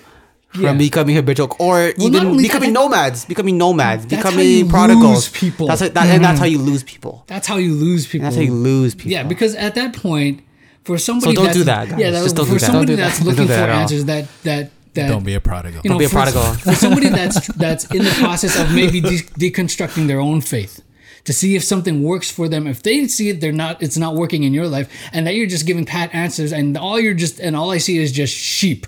from 0.53 0.63
Yeah. 0.63 0.73
becoming 0.73 1.15
habitual 1.15 1.55
or 1.59 1.93
not 1.97 1.99
even 1.99 2.37
becoming 2.37 2.71
that- 2.73 2.79
nomads, 2.79 3.25
becoming 3.25 3.57
nomads, 3.57 4.05
That's 4.05 4.23
how 4.23 4.29
becoming 4.29 4.47
you 4.47 4.65
prodigals. 4.67 5.15
lose 5.15 5.29
people. 5.29 5.67
That's 5.67 5.81
how, 5.81 5.89
that, 5.89 6.05
and 6.05 6.23
that's 6.23 6.39
how 6.39 6.45
mm-hmm. 6.45 6.53
you 6.53 6.71
lose 6.71 6.83
people. 6.83 7.23
That's 7.25 7.47
how 7.47 7.57
you 7.57 7.73
lose 7.73 8.05
people. 8.05 8.25
That's 8.25 8.35
how 8.35 8.43
you 8.43 8.53
lose 8.53 8.93
people. 8.93 9.11
Yeah, 9.11 9.23
because 9.23 9.55
at 9.55 9.73
that 9.75 9.95
point, 9.95 10.43
for 10.83 10.99
somebody, 10.99 11.33
don't 11.33 11.45
that's, 11.45 11.57
do 11.57 11.63
that, 11.65 11.89
guys. 11.89 11.99
Yeah, 11.99 12.11
that, 12.11 12.23
Just 12.23 12.35
don't 12.35 12.45
for 12.45 12.53
do 12.53 12.59
that. 12.59 12.65
somebody 12.65 12.95
Don't 12.95 12.97
that's 12.97 13.17
that. 13.19 13.25
Don't 13.25 13.33
looking 13.33 13.47
do 13.47 13.53
for 13.53 13.59
that 13.59 13.69
at 13.69 13.75
answers, 13.81 14.05
that 14.05 14.27
that 14.43 14.71
that 14.93 15.07
Don't 15.07 15.25
be 15.25 15.35
a 15.35 15.41
prodigal. 15.41 15.81
you 15.83 15.89
know, 15.89 15.97
be 15.97 16.05
a 16.05 16.09
for, 16.09 16.21
prodigal. 16.21 16.53
for 16.53 16.73
somebody 16.73 17.09
that's 17.09 17.47
that's 17.63 17.85
in 17.91 18.03
the 18.03 18.11
process 18.11 18.59
of 18.59 18.73
maybe 18.73 19.01
de- 19.01 19.29
deconstructing 19.37 20.07
their 20.07 20.19
own 20.19 20.41
faith 20.41 20.81
to 21.29 21.33
see 21.33 21.55
if 21.55 21.63
something 21.63 22.01
works 22.01 22.31
for 22.31 22.49
them. 22.49 22.65
If 22.65 22.81
they 22.81 23.07
see 23.07 23.29
it, 23.29 23.39
they're 23.39 23.51
not. 23.51 23.83
It's 23.83 23.97
not 23.97 24.15
working 24.15 24.41
in 24.41 24.51
your 24.51 24.67
life, 24.67 24.89
and 25.13 25.27
that 25.27 25.35
you're 25.35 25.45
just 25.45 25.67
giving 25.67 25.85
pat 25.85 26.09
answers, 26.11 26.51
and 26.51 26.75
all 26.75 26.99
you're 26.99 27.13
just 27.13 27.39
and 27.39 27.55
all 27.55 27.69
I 27.69 27.77
see 27.77 27.99
is 27.99 28.11
just 28.11 28.33
sheep. 28.35 28.87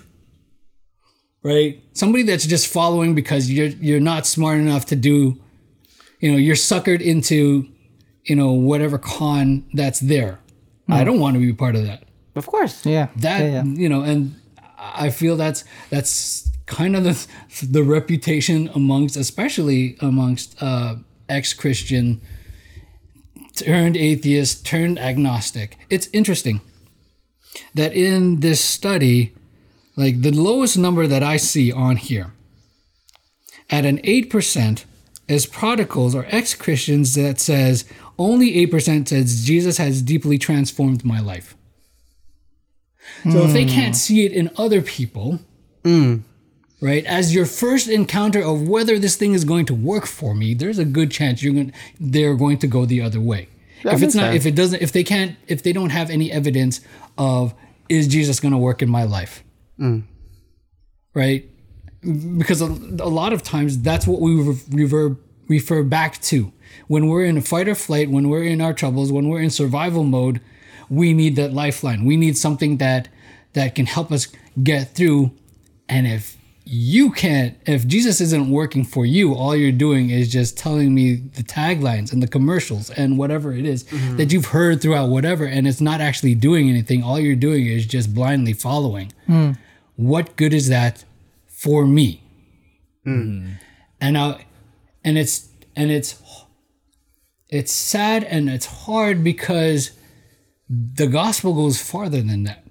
Right? 1.44 1.80
Somebody 1.92 2.24
that's 2.24 2.44
just 2.44 2.66
following 2.66 3.14
because 3.14 3.48
you're 3.48 3.68
you're 3.68 4.00
not 4.00 4.26
smart 4.26 4.58
enough 4.58 4.86
to 4.86 4.96
do. 4.96 5.40
You 6.18 6.32
know, 6.32 6.36
you're 6.36 6.56
suckered 6.56 7.00
into, 7.00 7.68
you 8.24 8.34
know, 8.34 8.50
whatever 8.50 8.98
con 8.98 9.64
that's 9.72 10.00
there. 10.00 10.40
I 10.88 11.04
don't 11.04 11.20
want 11.20 11.34
to 11.34 11.40
be 11.40 11.52
part 11.52 11.76
of 11.76 11.84
that 11.84 12.02
Of 12.34 12.46
course. 12.46 12.84
Yeah. 12.84 13.06
that 13.18 13.38
yeah, 13.40 13.50
yeah. 13.52 13.64
you 13.64 13.88
know 13.88 14.02
and 14.02 14.34
i 14.78 15.08
feel 15.10 15.36
that's 15.36 15.64
that's 15.90 16.50
kind 16.66 16.96
of 16.96 17.04
the 17.04 17.16
the 17.66 17.82
reputation 17.82 18.68
amongst 18.74 19.16
especially 19.16 19.96
amongst 20.00 20.60
uh 20.60 20.96
ex-christian 21.30 22.20
turned 23.56 23.96
atheist 23.96 24.64
turned 24.66 24.98
agnostic. 24.98 25.76
It's 25.90 26.08
interesting 26.12 26.60
that 27.74 27.92
in 27.92 28.40
this 28.40 28.60
study 28.60 29.32
like 29.96 30.22
the 30.22 30.30
lowest 30.30 30.78
number 30.78 31.06
that 31.06 31.22
i 31.22 31.36
see 31.36 31.70
on 31.70 31.96
here 31.96 32.32
at 33.68 33.84
an 33.84 33.98
8% 33.98 34.84
is 35.28 35.46
prodigals 35.46 36.14
or 36.14 36.26
ex-christians 36.28 37.14
that 37.14 37.40
says 37.40 37.84
only 38.18 38.66
8% 38.66 39.08
says 39.08 39.44
jesus 39.44 39.76
has 39.78 40.02
deeply 40.02 40.38
transformed 40.38 41.04
my 41.04 41.20
life. 41.20 41.56
So 43.30 43.44
if 43.44 43.52
they 43.52 43.64
hmm. 43.64 43.70
can't 43.70 43.96
see 43.96 44.24
it 44.24 44.32
in 44.32 44.50
other 44.56 44.82
people, 44.82 45.40
hmm. 45.84 46.18
Right, 46.82 47.04
as 47.06 47.32
your 47.32 47.46
first 47.46 47.88
encounter 47.88 48.42
of 48.42 48.68
whether 48.68 48.98
this 48.98 49.16
thing 49.16 49.32
is 49.32 49.44
going 49.44 49.64
to 49.66 49.74
work 49.74 50.04
for 50.04 50.34
me, 50.34 50.52
there's 50.52 50.78
a 50.78 50.84
good 50.84 51.10
chance 51.10 51.42
you're 51.42 51.54
going 51.54 51.72
they're 51.98 52.34
going 52.34 52.58
to 52.58 52.66
go 52.66 52.84
the 52.84 53.00
other 53.00 53.20
way. 53.20 53.48
if 53.84 54.02
it's 54.02 54.14
not, 54.14 54.32
sense. 54.32 54.36
if 54.36 54.46
it 54.46 54.54
doesn't, 54.54 54.82
if 54.82 54.92
they 54.92 55.04
can't, 55.04 55.36
if 55.46 55.62
they 55.62 55.72
don't 55.72 55.90
have 55.90 56.10
any 56.10 56.30
evidence 56.30 56.80
of 57.16 57.54
is 57.88 58.08
Jesus 58.08 58.40
going 58.40 58.52
to 58.52 58.58
work 58.58 58.82
in 58.82 58.90
my 58.90 59.04
life, 59.04 59.44
mm. 59.78 60.02
right? 61.14 61.48
Because 62.02 62.60
a, 62.60 62.66
a 62.66 63.10
lot 63.10 63.32
of 63.32 63.42
times 63.42 63.80
that's 63.80 64.06
what 64.06 64.20
we 64.20 64.34
re- 64.34 64.56
rever, 64.70 65.16
refer 65.46 65.84
back 65.84 66.20
to 66.22 66.52
when 66.88 67.06
we're 67.06 67.24
in 67.24 67.36
a 67.36 67.42
fight 67.42 67.68
or 67.68 67.74
flight, 67.74 68.10
when 68.10 68.28
we're 68.28 68.44
in 68.44 68.60
our 68.60 68.72
troubles, 68.72 69.12
when 69.12 69.28
we're 69.28 69.40
in 69.40 69.50
survival 69.50 70.04
mode. 70.04 70.40
We 70.90 71.14
need 71.14 71.36
that 71.36 71.54
lifeline. 71.54 72.04
We 72.04 72.18
need 72.18 72.36
something 72.36 72.76
that 72.78 73.08
that 73.54 73.74
can 73.74 73.86
help 73.86 74.12
us 74.12 74.28
get 74.62 74.94
through. 74.94 75.32
And 75.88 76.06
if 76.06 76.36
you 76.64 77.10
can't, 77.10 77.56
if 77.66 77.86
Jesus 77.86 78.20
isn't 78.20 78.50
working 78.50 78.84
for 78.84 79.04
you, 79.04 79.34
all 79.34 79.56
you're 79.56 79.72
doing 79.72 80.10
is 80.10 80.30
just 80.30 80.56
telling 80.56 80.94
me 80.94 81.16
the 81.16 81.42
taglines 81.42 82.12
and 82.12 82.22
the 82.22 82.28
commercials 82.28 82.90
and 82.90 83.18
whatever 83.18 83.52
it 83.52 83.64
is 83.64 83.84
mm-hmm. 83.84 84.16
that 84.16 84.32
you've 84.32 84.46
heard 84.46 84.80
throughout 84.80 85.08
whatever, 85.08 85.44
and 85.44 85.66
it's 85.66 85.80
not 85.80 86.00
actually 86.00 86.34
doing 86.34 86.68
anything. 86.68 87.02
All 87.02 87.18
you're 87.18 87.34
doing 87.36 87.66
is 87.66 87.84
just 87.86 88.14
blindly 88.14 88.52
following. 88.52 89.12
Hmm. 89.26 89.52
What 89.96 90.36
good 90.36 90.54
is 90.54 90.68
that 90.68 91.04
for 91.48 91.86
me? 91.86 92.22
Hmm. 93.04 93.20
Hmm. 93.22 93.50
And 94.00 94.18
I, 94.18 94.46
and 95.04 95.18
it's 95.18 95.48
and 95.76 95.90
it's 95.90 96.20
it's 97.48 97.72
sad 97.72 98.24
and 98.24 98.48
it's 98.48 98.66
hard 98.66 99.22
because 99.22 99.92
the 100.68 101.06
gospel 101.06 101.54
goes 101.54 101.80
farther 101.80 102.22
than 102.22 102.44
that. 102.44 102.64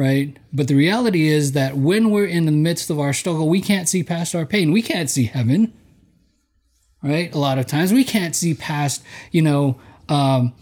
Right? 0.00 0.34
But 0.50 0.66
the 0.68 0.74
reality 0.74 1.28
is 1.28 1.52
that 1.52 1.76
when 1.76 2.10
we're 2.10 2.24
in 2.24 2.46
the 2.46 2.52
midst 2.52 2.88
of 2.88 2.98
our 2.98 3.12
struggle, 3.12 3.50
we 3.50 3.60
can't 3.60 3.86
see 3.86 4.02
past 4.02 4.34
our 4.34 4.46
pain. 4.46 4.72
We 4.72 4.80
can't 4.80 5.10
see 5.10 5.24
heaven. 5.24 5.74
Right? 7.02 7.30
A 7.34 7.36
lot 7.36 7.58
of 7.58 7.66
times 7.66 7.92
we 7.92 8.02
can't 8.02 8.34
see 8.34 8.54
past, 8.54 9.02
you 9.30 9.42
know, 9.42 9.78
um, 10.08 10.54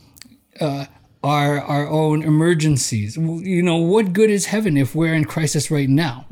uh, 0.61 0.87
our 1.23 1.61
our 1.61 1.87
own 1.89 2.23
emergencies. 2.25 3.17
You 3.17 3.63
know, 3.63 3.77
what 3.77 4.13
good 4.13 4.29
is 4.29 4.47
heaven 4.47 4.77
if 4.77 4.97
we're 4.97 5.15
in 5.15 5.25
crisis 5.25 5.71
right 5.71 5.89
now? 5.89 6.27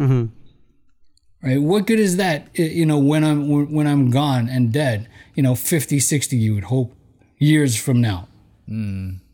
Right? 1.44 1.62
What 1.62 1.86
good 1.86 2.00
is 2.00 2.16
that, 2.16 2.48
you 2.58 2.86
know, 2.86 2.98
when 2.98 3.22
I'm 3.22 3.70
when 3.72 3.86
I'm 3.86 4.10
gone 4.10 4.48
and 4.48 4.72
dead, 4.72 5.08
you 5.36 5.44
know, 5.44 5.54
50, 5.54 6.00
60 6.00 6.36
you 6.36 6.54
would 6.56 6.64
hope, 6.64 6.92
years 7.38 7.76
from 7.76 8.00
now. 8.00 8.26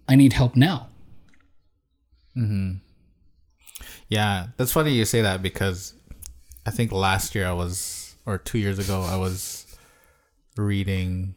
I 0.09 0.15
need 0.15 0.35
help 0.35 0.57
now. 0.57 0.89
Yeah, 4.13 4.49
that's 4.59 4.73
funny 4.73 4.93
you 4.93 5.07
say 5.07 5.23
that 5.23 5.41
because 5.41 5.95
I 6.67 6.71
think 6.71 6.93
last 6.93 7.35
year 7.35 7.47
I 7.47 7.55
was, 7.55 8.15
or 8.27 8.37
two 8.37 8.59
years 8.59 8.79
ago, 8.79 9.01
I 9.01 9.17
was 9.17 9.65
reading. 10.55 11.35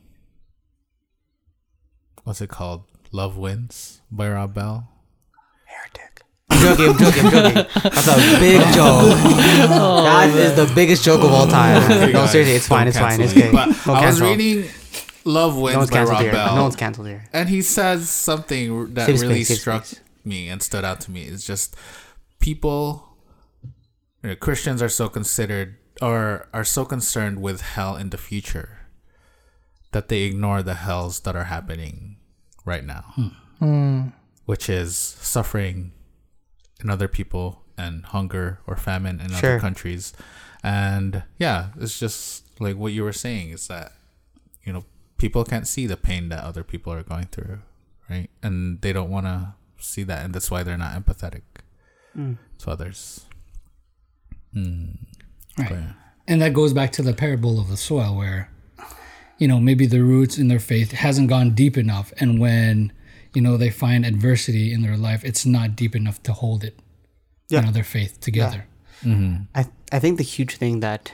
What's 2.26 2.42
it 2.42 2.50
called? 2.50 2.84
Love 3.14 3.38
Wins 3.38 4.02
by 4.12 4.30
Rob 4.30 4.54
Bell. 4.54 4.90
Heretic. 5.64 6.24
I'm 6.50 6.60
joking, 6.60 6.90
I'm 6.90 6.98
joking, 6.98 7.26
I'm 7.28 7.32
joking. 7.32 7.82
That's 7.82 8.08
a 8.10 8.40
big 8.42 8.62
oh, 8.66 8.74
joke. 8.76 10.04
that 10.04 10.30
is 10.36 10.56
the 10.58 10.76
biggest 10.76 11.06
joke 11.06 11.24
of 11.24 11.32
all 11.32 11.48
time. 11.48 11.82
Okay, 11.90 12.08
no, 12.08 12.12
guys, 12.12 12.32
seriously, 12.34 12.56
it's 12.56 12.68
fine, 12.68 12.90
it's 12.90 13.00
fine, 13.00 13.22
it's 13.22 13.32
okay. 13.32 13.54
But 13.54 13.88
I 13.88 14.06
was 14.06 14.20
reading 14.20 14.70
Love 15.24 15.58
Wins 15.58 15.76
No 15.76 15.80
one's 15.80 15.92
by 15.92 16.04
Rob 16.04 16.22
here. 16.22 16.34
Bell. 16.34 16.56
No 16.58 16.64
one's 16.64 16.76
canceled 16.76 17.08
here. 17.08 17.24
and 17.32 17.48
he 17.48 17.62
says 17.62 18.10
something 18.10 18.96
that 18.96 19.08
really 19.08 19.46
space, 19.46 19.62
struck 19.62 19.86
space. 19.86 20.02
me 20.26 20.50
and 20.50 20.62
stood 20.62 20.84
out 20.84 21.00
to 21.02 21.12
me. 21.12 21.24
It's 21.24 21.48
just 21.48 21.78
people, 22.46 23.18
you 24.22 24.30
know, 24.30 24.36
Christians 24.36 24.80
are 24.80 24.90
so 24.90 25.10
considered 25.10 25.78
or 26.00 26.48
are 26.54 26.64
so 26.64 26.86
concerned 26.86 27.42
with 27.42 27.62
hell 27.62 27.96
in 27.96 28.12
the 28.12 28.20
future 28.20 28.86
that 29.94 30.10
they 30.10 30.22
ignore 30.30 30.62
the 30.62 30.76
hells 30.76 31.22
that 31.22 31.36
are 31.36 31.46
happening 31.46 32.18
right 32.64 32.86
now, 32.86 33.04
hmm. 33.16 33.28
Hmm. 33.60 34.02
which 34.46 34.70
is 34.70 34.96
suffering 34.96 35.92
in 36.82 36.92
other 36.92 37.08
people 37.08 37.64
and 37.80 38.06
hunger 38.06 38.60
or 38.68 38.76
famine 38.76 39.20
in 39.20 39.30
Sure. 39.32 39.54
other 39.54 39.60
countries. 39.60 40.14
And 40.62 41.24
yeah, 41.40 41.70
it's 41.80 41.98
just 42.00 42.44
like 42.62 42.78
what 42.78 42.94
you 42.94 43.04
were 43.04 43.20
saying 43.26 43.50
is 43.50 43.68
that 43.70 43.94
you 44.64 44.72
know 44.72 44.84
people 45.18 45.44
can't 45.44 45.68
see 45.68 45.88
the 45.88 45.98
pain 45.98 46.30
that 46.30 46.44
other 46.44 46.64
people 46.64 46.94
are 46.94 47.04
going 47.04 47.26
through 47.26 47.60
right 48.10 48.30
and 48.42 48.82
they 48.82 48.94
don't 48.94 49.10
want 49.10 49.26
to 49.26 49.54
see 49.78 50.04
that 50.04 50.24
and 50.24 50.34
that's 50.34 50.50
why 50.50 50.64
they're 50.64 50.78
not 50.78 50.96
empathetic 50.96 51.42
Mm. 52.18 52.38
to 52.60 52.70
others 52.72 53.26
mm. 54.56 54.98
Right. 55.58 55.70
But, 55.70 55.76
yeah. 55.76 55.92
And 56.28 56.42
that 56.42 56.54
goes 56.54 56.74
back 56.74 56.92
to 56.94 57.02
the 57.02 57.14
parable 57.14 57.60
of 57.60 57.70
the 57.70 57.78
soil 57.78 58.16
where, 58.18 58.50
you 59.38 59.48
know, 59.48 59.60
maybe 59.60 59.86
the 59.86 60.02
roots 60.02 60.38
in 60.38 60.48
their 60.48 60.60
faith 60.60 60.92
hasn't 60.92 61.30
gone 61.30 61.52
deep 61.52 61.78
enough. 61.78 62.12
And 62.18 62.40
when, 62.40 62.92
you 63.34 63.42
know, 63.42 63.58
they 63.58 63.70
find 63.70 64.06
adversity 64.06 64.74
in 64.74 64.82
their 64.82 64.98
life, 64.98 65.24
it's 65.24 65.46
not 65.46 65.76
deep 65.76 65.96
enough 65.96 66.22
to 66.24 66.34
hold 66.34 66.64
it, 66.64 66.80
Yeah. 67.50 67.60
you 67.60 67.66
know, 67.68 67.72
their 67.72 67.84
faith 67.84 68.20
together. 68.22 68.66
Mm-hmm. 69.04 69.44
I 69.54 69.66
I 69.92 70.00
think 70.00 70.18
the 70.18 70.24
huge 70.24 70.56
thing 70.56 70.80
that 70.80 71.12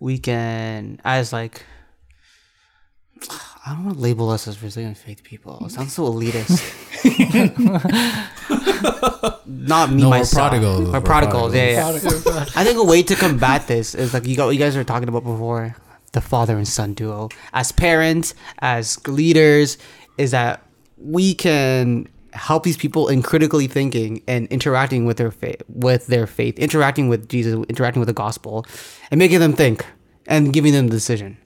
we 0.00 0.18
can 0.18 1.00
as 1.04 1.32
like 1.32 1.66
I 3.66 3.74
don't 3.74 3.84
want 3.84 3.96
to 3.96 4.02
label 4.02 4.30
us 4.30 4.48
as 4.48 4.62
resilient 4.62 4.96
faith 4.96 5.22
people. 5.22 5.60
It 5.66 5.70
sounds 5.72 5.92
so 5.92 6.04
elitist. 6.04 6.62
Not 9.46 9.90
me 9.92 10.02
No, 10.02 10.10
we're 10.10 10.18
myself. 10.18 10.50
prodigals. 10.50 10.80
We're 10.86 10.92
We're 10.92 11.00
prodigals. 11.00 11.52
prodigals. 11.52 12.24
Yeah, 12.26 12.34
yeah. 12.34 12.44
I 12.56 12.64
think 12.64 12.78
a 12.78 12.84
way 12.84 13.02
to 13.02 13.14
combat 13.14 13.66
this 13.66 13.94
is 13.94 14.14
like 14.14 14.26
you 14.26 14.36
got 14.36 14.48
you 14.50 14.58
guys 14.58 14.76
were 14.76 14.84
talking 14.84 15.08
about 15.08 15.24
before 15.24 15.76
the 16.12 16.20
father 16.20 16.56
and 16.56 16.66
son 16.66 16.94
duo. 16.94 17.28
As 17.52 17.72
parents, 17.72 18.34
as 18.60 19.04
leaders, 19.06 19.78
is 20.18 20.30
that 20.30 20.62
we 20.96 21.34
can 21.34 22.08
help 22.32 22.64
these 22.64 22.76
people 22.76 23.08
in 23.08 23.22
critically 23.22 23.66
thinking 23.66 24.22
and 24.26 24.46
interacting 24.48 25.04
with 25.06 25.16
their 25.18 25.30
faith, 25.30 25.62
with 25.68 26.06
their 26.06 26.26
faith, 26.26 26.58
interacting 26.58 27.08
with 27.08 27.28
Jesus, 27.28 27.54
interacting 27.68 28.00
with 28.00 28.08
the 28.08 28.12
gospel, 28.14 28.64
and 29.10 29.18
making 29.18 29.38
them 29.40 29.52
think 29.52 29.86
and 30.26 30.52
giving 30.52 30.72
them 30.72 30.88
the 30.88 30.96
decision. 30.96 31.36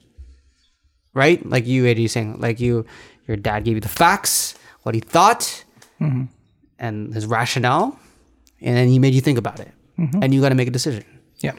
Right, 1.13 1.43
like 1.45 1.65
you, 1.65 1.83
AJ, 1.85 2.09
saying, 2.11 2.39
like 2.39 2.59
you, 2.59 2.85
your 3.27 3.35
dad 3.35 3.63
gave 3.65 3.75
you 3.75 3.81
the 3.81 3.89
facts, 3.89 4.53
what 4.83 4.93
he 4.93 5.01
thought, 5.01 5.63
mm-hmm. 5.99 6.25
And 6.79 7.13
his 7.13 7.25
rationale, 7.25 7.99
and 8.61 8.75
then 8.77 8.87
he 8.87 8.99
made 8.99 9.13
you 9.13 9.21
think 9.21 9.37
about 9.37 9.59
it, 9.59 9.71
and 9.97 10.33
you 10.33 10.41
got 10.41 10.49
to 10.49 10.55
make 10.55 10.67
a 10.67 10.71
decision 10.71 11.03
Yeah. 11.39 11.53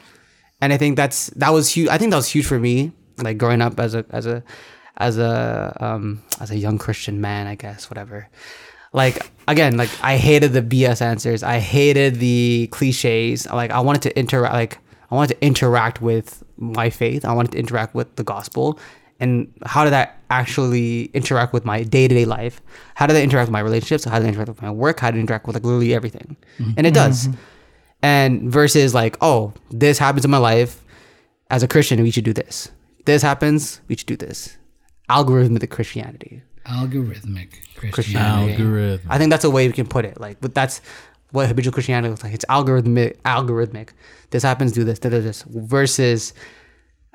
and 0.61 0.73
I 0.73 0.77
think 0.77 0.95
that's 0.97 1.27
that 1.41 1.51
was 1.53 1.69
huge. 1.69 1.89
I 1.89 1.97
think 1.97 2.11
that 2.11 2.17
was 2.17 2.27
huge 2.27 2.45
for 2.45 2.59
me, 2.59 2.91
like 3.17 3.37
growing 3.37 3.61
up 3.61 3.79
as 3.79 3.93
a 3.95 4.03
as 4.09 4.25
a 4.25 4.43
as 4.97 5.17
a 5.17 5.77
um 5.79 6.21
as 6.39 6.51
a 6.51 6.57
young 6.57 6.77
Christian 6.77 7.21
man, 7.21 7.47
I 7.47 7.55
guess, 7.55 7.89
whatever. 7.89 8.27
Like 8.93 9.31
again, 9.47 9.77
like 9.77 9.89
I 10.03 10.17
hated 10.17 10.51
the 10.53 10.61
BS 10.61 11.01
answers. 11.01 11.43
I 11.43 11.59
hated 11.59 12.15
the 12.15 12.67
cliches. 12.71 13.47
Like 13.47 13.71
I 13.71 13.79
wanted 13.79 14.01
to 14.03 14.11
interact. 14.19 14.53
Like 14.53 14.77
I 15.09 15.15
wanted 15.15 15.35
to 15.35 15.45
interact 15.45 16.01
with 16.01 16.43
my 16.57 16.89
faith. 16.89 17.23
I 17.25 17.33
wanted 17.33 17.51
to 17.53 17.57
interact 17.59 17.95
with 17.95 18.15
the 18.15 18.23
gospel. 18.23 18.79
And 19.21 19.53
how 19.65 19.85
did 19.85 19.91
that 19.91 20.17
actually 20.29 21.05
interact 21.13 21.53
with 21.53 21.63
my 21.63 21.83
day 21.83 22.09
to 22.09 22.13
day 22.13 22.25
life? 22.25 22.59
How 22.95 23.07
did 23.07 23.13
that 23.13 23.23
interact 23.23 23.47
with 23.47 23.53
my 23.53 23.61
relationships? 23.61 24.03
How 24.03 24.19
did 24.19 24.25
it 24.25 24.29
interact 24.29 24.49
with 24.49 24.61
my 24.61 24.71
work? 24.71 24.99
How 24.99 25.11
did 25.11 25.17
it 25.17 25.21
interact 25.21 25.47
with 25.47 25.55
like 25.55 25.63
literally 25.63 25.93
everything? 25.93 26.35
Mm-hmm. 26.57 26.71
And 26.75 26.87
it 26.87 26.93
does 26.93 27.27
mm-hmm. 27.27 27.39
and 28.01 28.51
versus 28.51 28.93
like 28.93 29.17
oh 29.21 29.53
this 29.69 29.97
happens 29.99 30.25
in 30.25 30.31
my 30.31 30.37
life 30.37 30.83
as 31.49 31.63
a 31.63 31.67
christian 31.67 32.01
we 32.01 32.11
should 32.11 32.23
do 32.23 32.33
this 32.33 32.71
this 33.05 33.21
happens 33.21 33.81
we 33.87 33.95
should 33.95 34.07
do 34.07 34.17
this 34.17 34.57
algorithmic 35.09 35.69
christianity 35.69 36.41
Algorithmic 36.65 37.49
Christianity. 37.75 37.91
christianity 37.91 38.53
Algorithm. 38.53 39.07
i 39.09 39.17
think 39.17 39.29
that's 39.29 39.43
a 39.43 39.49
way 39.49 39.67
we 39.67 39.73
can 39.73 39.87
put 39.87 40.05
it 40.05 40.19
like 40.19 40.39
but 40.41 40.53
that's 40.53 40.81
what 41.31 41.47
habitual 41.47 41.73
christianity 41.73 42.09
looks 42.09 42.23
like 42.23 42.33
it's 42.33 42.45
algorithmic 42.45 43.17
algorithmic 43.21 43.89
this 44.29 44.43
happens 44.43 44.71
do 44.71 44.83
this 44.83 44.99
da, 44.99 45.09
da, 45.09 45.19
this 45.19 45.43
versus 45.43 46.33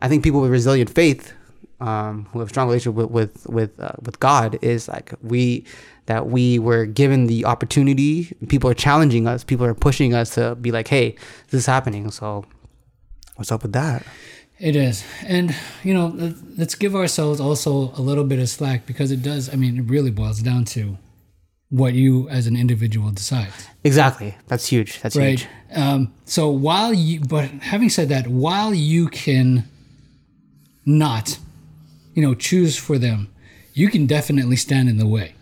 i 0.01 0.09
think 0.09 0.23
people 0.23 0.41
with 0.41 0.51
resilient 0.51 0.91
faith 0.91 1.33
um, 1.81 2.27
who 2.33 2.41
have 2.41 2.49
strong 2.49 2.69
relationship 2.69 2.95
with 2.97 3.11
with 3.11 3.47
with, 3.49 3.81
uh, 3.81 3.93
with 4.03 4.19
god 4.21 4.59
is 4.63 4.89
like 4.89 5.13
we 5.23 5.65
that 6.07 6.29
we 6.29 6.59
were 6.59 6.87
given 6.87 7.27
the 7.27 7.45
opportunity. 7.45 8.33
People 8.49 8.71
are 8.71 8.75
challenging 8.75 9.27
us. 9.27 9.43
People 9.43 9.67
are 9.67 9.75
pushing 9.75 10.15
us 10.15 10.31
to 10.37 10.55
be 10.55 10.71
like 10.71 10.89
hey 10.89 11.17
this 11.51 11.61
is 11.61 11.67
happening. 11.67 12.11
So 12.11 12.45
what's 13.37 13.51
up 13.53 13.63
with 13.63 13.73
that? 13.73 14.05
It 14.59 14.75
is. 14.75 15.05
And, 15.27 15.55
you 15.85 15.93
know, 15.93 16.07
let- 16.17 16.59
let's 16.59 16.75
give 16.75 16.95
ourselves 16.97 17.41
also 17.41 17.93
a 17.95 18.01
little 18.01 18.25
bit 18.25 18.39
of 18.39 18.49
slack 18.49 18.87
because 18.87 19.11
it 19.11 19.23
does, 19.23 19.53
I 19.53 19.57
mean, 19.57 19.77
it 19.79 19.83
really 19.83 20.11
boils 20.11 20.41
down 20.41 20.65
to 20.77 20.97
what 21.69 21.93
you 21.93 22.27
as 22.31 22.47
an 22.47 22.57
individual 22.57 23.11
decide. 23.11 23.53
exactly. 23.85 24.35
That's 24.47 24.67
huge. 24.69 25.01
That's 25.03 25.15
right. 25.17 25.41
huge. 25.41 25.49
Um, 25.75 26.15
so 26.25 26.49
while 26.49 26.95
you 26.95 27.21
but 27.21 27.51
having 27.51 27.91
said 27.91 28.09
that 28.09 28.29
while 28.29 28.73
you 28.73 29.09
can 29.09 29.69
not 30.87 31.39
you 32.17 32.23
know 32.23 32.35
choose 32.35 32.77
for 32.77 32.99
them 32.99 33.29
you 33.75 33.89
can 33.89 34.07
definitely 34.07 34.57
stand 34.57 34.89
in 34.89 34.97
the 34.97 35.07
way. 35.07 35.35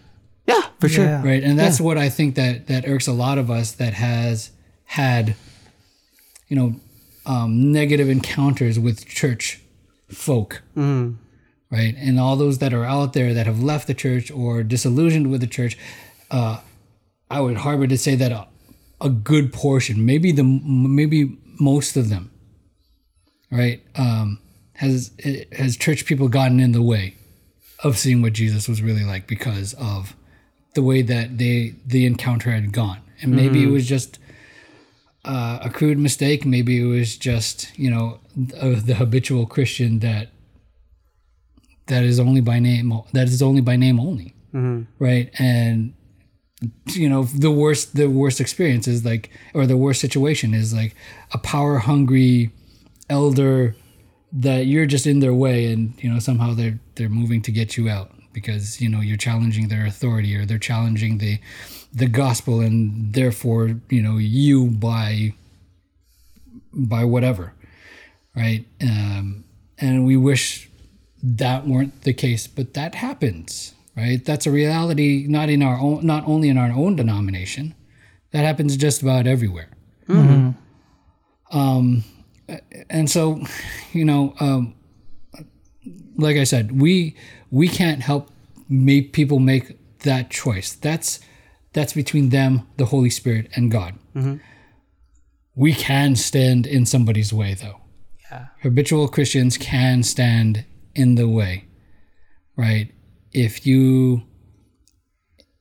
Yeah 0.47 0.63
for 0.81 0.89
sure. 0.89 1.05
Yeah. 1.05 1.25
right? 1.25 1.43
And 1.43 1.57
that's 1.59 1.81
what 1.81 1.97
i 1.97 2.09
think 2.11 2.35
that 2.35 2.67
that 2.67 2.87
irks 2.87 3.07
a 3.07 3.13
lot 3.25 3.39
of 3.39 3.47
us 3.59 3.73
that 3.83 3.95
has 3.95 4.51
had 4.85 5.35
you 6.49 6.57
know 6.57 6.69
um, 7.27 7.73
negative 7.73 8.11
encounters 8.11 8.79
with 8.79 9.07
church 9.07 9.63
folk. 10.11 10.63
Right? 11.71 11.95
And 11.97 12.21
all 12.21 12.37
those 12.37 12.59
that 12.59 12.75
are 12.75 12.85
out 12.85 13.15
there 13.15 13.33
that 13.33 13.47
have 13.47 13.61
left 13.63 13.87
the 13.87 13.95
church 13.95 14.31
or 14.31 14.63
disillusioned 14.63 15.31
with 15.31 15.41
the 15.41 15.47
church 15.59 15.79
uh, 16.31 16.61
i 17.31 17.41
would 17.41 17.57
harbor 17.59 17.87
to 17.87 17.99
say 18.07 18.15
that 18.15 18.31
a, 18.31 18.47
a 19.01 19.09
good 19.09 19.53
portion 19.53 20.05
maybe 20.05 20.31
the 20.33 20.45
maybe 20.45 21.39
most 21.59 21.97
of 21.97 22.11
them 22.11 22.31
right? 23.51 23.81
Um, 23.97 24.39
has 24.85 25.11
has 25.53 25.77
church 25.77 26.07
people 26.07 26.29
gotten 26.29 26.61
in 26.61 26.73
the 26.73 26.83
way 26.83 27.17
of 27.83 27.99
seeing 27.99 28.23
what 28.23 28.33
jesus 28.33 28.69
was 28.69 28.81
really 28.81 29.05
like 29.05 29.27
because 29.27 29.75
of 29.75 30.17
the 30.75 30.83
way 30.83 31.03
that 31.03 31.39
they 31.39 31.75
the 31.87 32.05
encounter 32.05 32.51
had 32.51 32.73
gone? 32.73 33.01
And 33.23 33.35
maybe 33.35 33.63
it 33.63 33.71
was 33.71 33.87
just 33.89 34.19
uh, 35.25 35.61
a 35.63 35.71
crude 35.71 35.99
mistake. 35.99 36.45
Maybe 36.45 36.81
it 36.81 36.87
was 36.87 37.17
just 37.17 37.77
you 37.79 37.91
know 37.91 38.19
the, 38.37 38.83
the 38.85 38.95
habitual 38.95 39.47
christian 39.47 40.01
that 40.01 40.29
that 41.87 42.03
is 42.03 42.19
only 42.21 42.41
by 42.41 42.59
name 42.59 42.93
that 43.13 43.29
is 43.29 43.41
only 43.43 43.61
by 43.61 43.77
name 43.77 43.99
only. 43.99 44.35
Right? 44.99 45.31
And 45.39 45.95
you 46.87 47.09
know 47.09 47.25
the 47.25 47.51
worst 47.51 47.95
the 47.95 48.09
worst 48.09 48.41
experience 48.41 48.89
is 48.89 49.05
like 49.05 49.31
or 49.55 49.67
the 49.67 49.77
worst 49.77 50.01
situation 50.01 50.55
is 50.55 50.75
like 50.75 50.95
a 51.33 51.39
power 51.39 51.79
hungry 51.79 52.51
elder 53.09 53.77
that 54.35 54.67
you're 54.67 54.87
just 54.87 55.07
in 55.07 55.21
their 55.21 55.33
way 55.33 55.73
and 55.73 55.95
you 56.03 56.13
know 56.13 56.19
somehow 56.19 56.53
they're 56.53 56.79
they're 56.97 57.09
moving 57.09 57.41
to 57.41 57.53
get 57.53 57.77
you 57.77 57.89
out 57.89 58.11
because 58.33 58.81
you 58.81 58.89
know 58.89 59.01
you're 59.01 59.17
challenging 59.17 59.69
their 59.69 59.87
authority 59.87 60.37
or 60.37 60.45
they're 60.45 60.59
challenging 60.59 61.19
the 61.19 61.39
the 61.93 62.09
gospel 62.09 62.61
and 62.61 63.15
therefore 63.15 63.81
you 63.89 64.03
know 64.03 64.19
you 64.19 64.67
by 64.67 65.33
by 66.73 67.05
whatever 67.05 67.55
right? 68.37 68.67
Um 68.83 69.45
and 69.79 70.05
we 70.05 70.17
wish 70.17 70.69
that 71.23 71.67
weren't 71.67 72.03
the 72.03 72.13
case 72.13 72.49
but 72.49 72.75
that 72.75 72.97
happens 72.97 73.73
right? 73.97 74.25
That's 74.25 74.47
a 74.47 74.51
reality 74.51 75.27
not 75.29 75.49
in 75.49 75.63
our 75.63 75.79
own 75.79 76.05
not 76.05 76.27
only 76.27 76.49
in 76.49 76.59
our 76.59 76.73
own 76.73 76.97
denomination. 76.97 77.75
That 78.33 78.45
happens 78.45 78.77
just 78.77 79.01
about 79.01 79.29
everywhere. 79.29 79.69
Um 81.53 82.03
and 82.91 83.11
so 83.11 83.43
you 83.93 84.05
know 84.05 84.35
um 84.41 84.75
like 86.17 86.37
i 86.37 86.45
said 86.45 86.81
we 86.81 87.17
we 87.51 87.69
can't 87.69 88.03
help 88.03 88.31
make 88.69 89.13
people 89.13 89.39
make 89.39 89.79
that 90.03 90.29
choice. 90.31 90.73
That's 90.75 91.21
that's 91.73 91.93
between 91.93 92.29
them, 92.31 92.67
the 92.77 92.87
Holy 92.87 93.11
Spirit, 93.11 93.49
and 93.55 93.71
God. 93.71 93.95
We 95.55 95.73
can 95.73 96.17
stand 96.17 96.67
in 96.67 96.85
somebody's 96.87 97.33
way, 97.33 97.55
though. 97.55 97.81
Yeah. 98.31 98.47
Habitual 98.63 99.09
Christians 99.09 99.57
can 99.57 100.03
stand 100.03 100.65
in 100.95 101.15
the 101.15 101.29
way, 101.29 101.65
right? 102.57 102.93
If 103.33 103.67
you, 103.67 104.23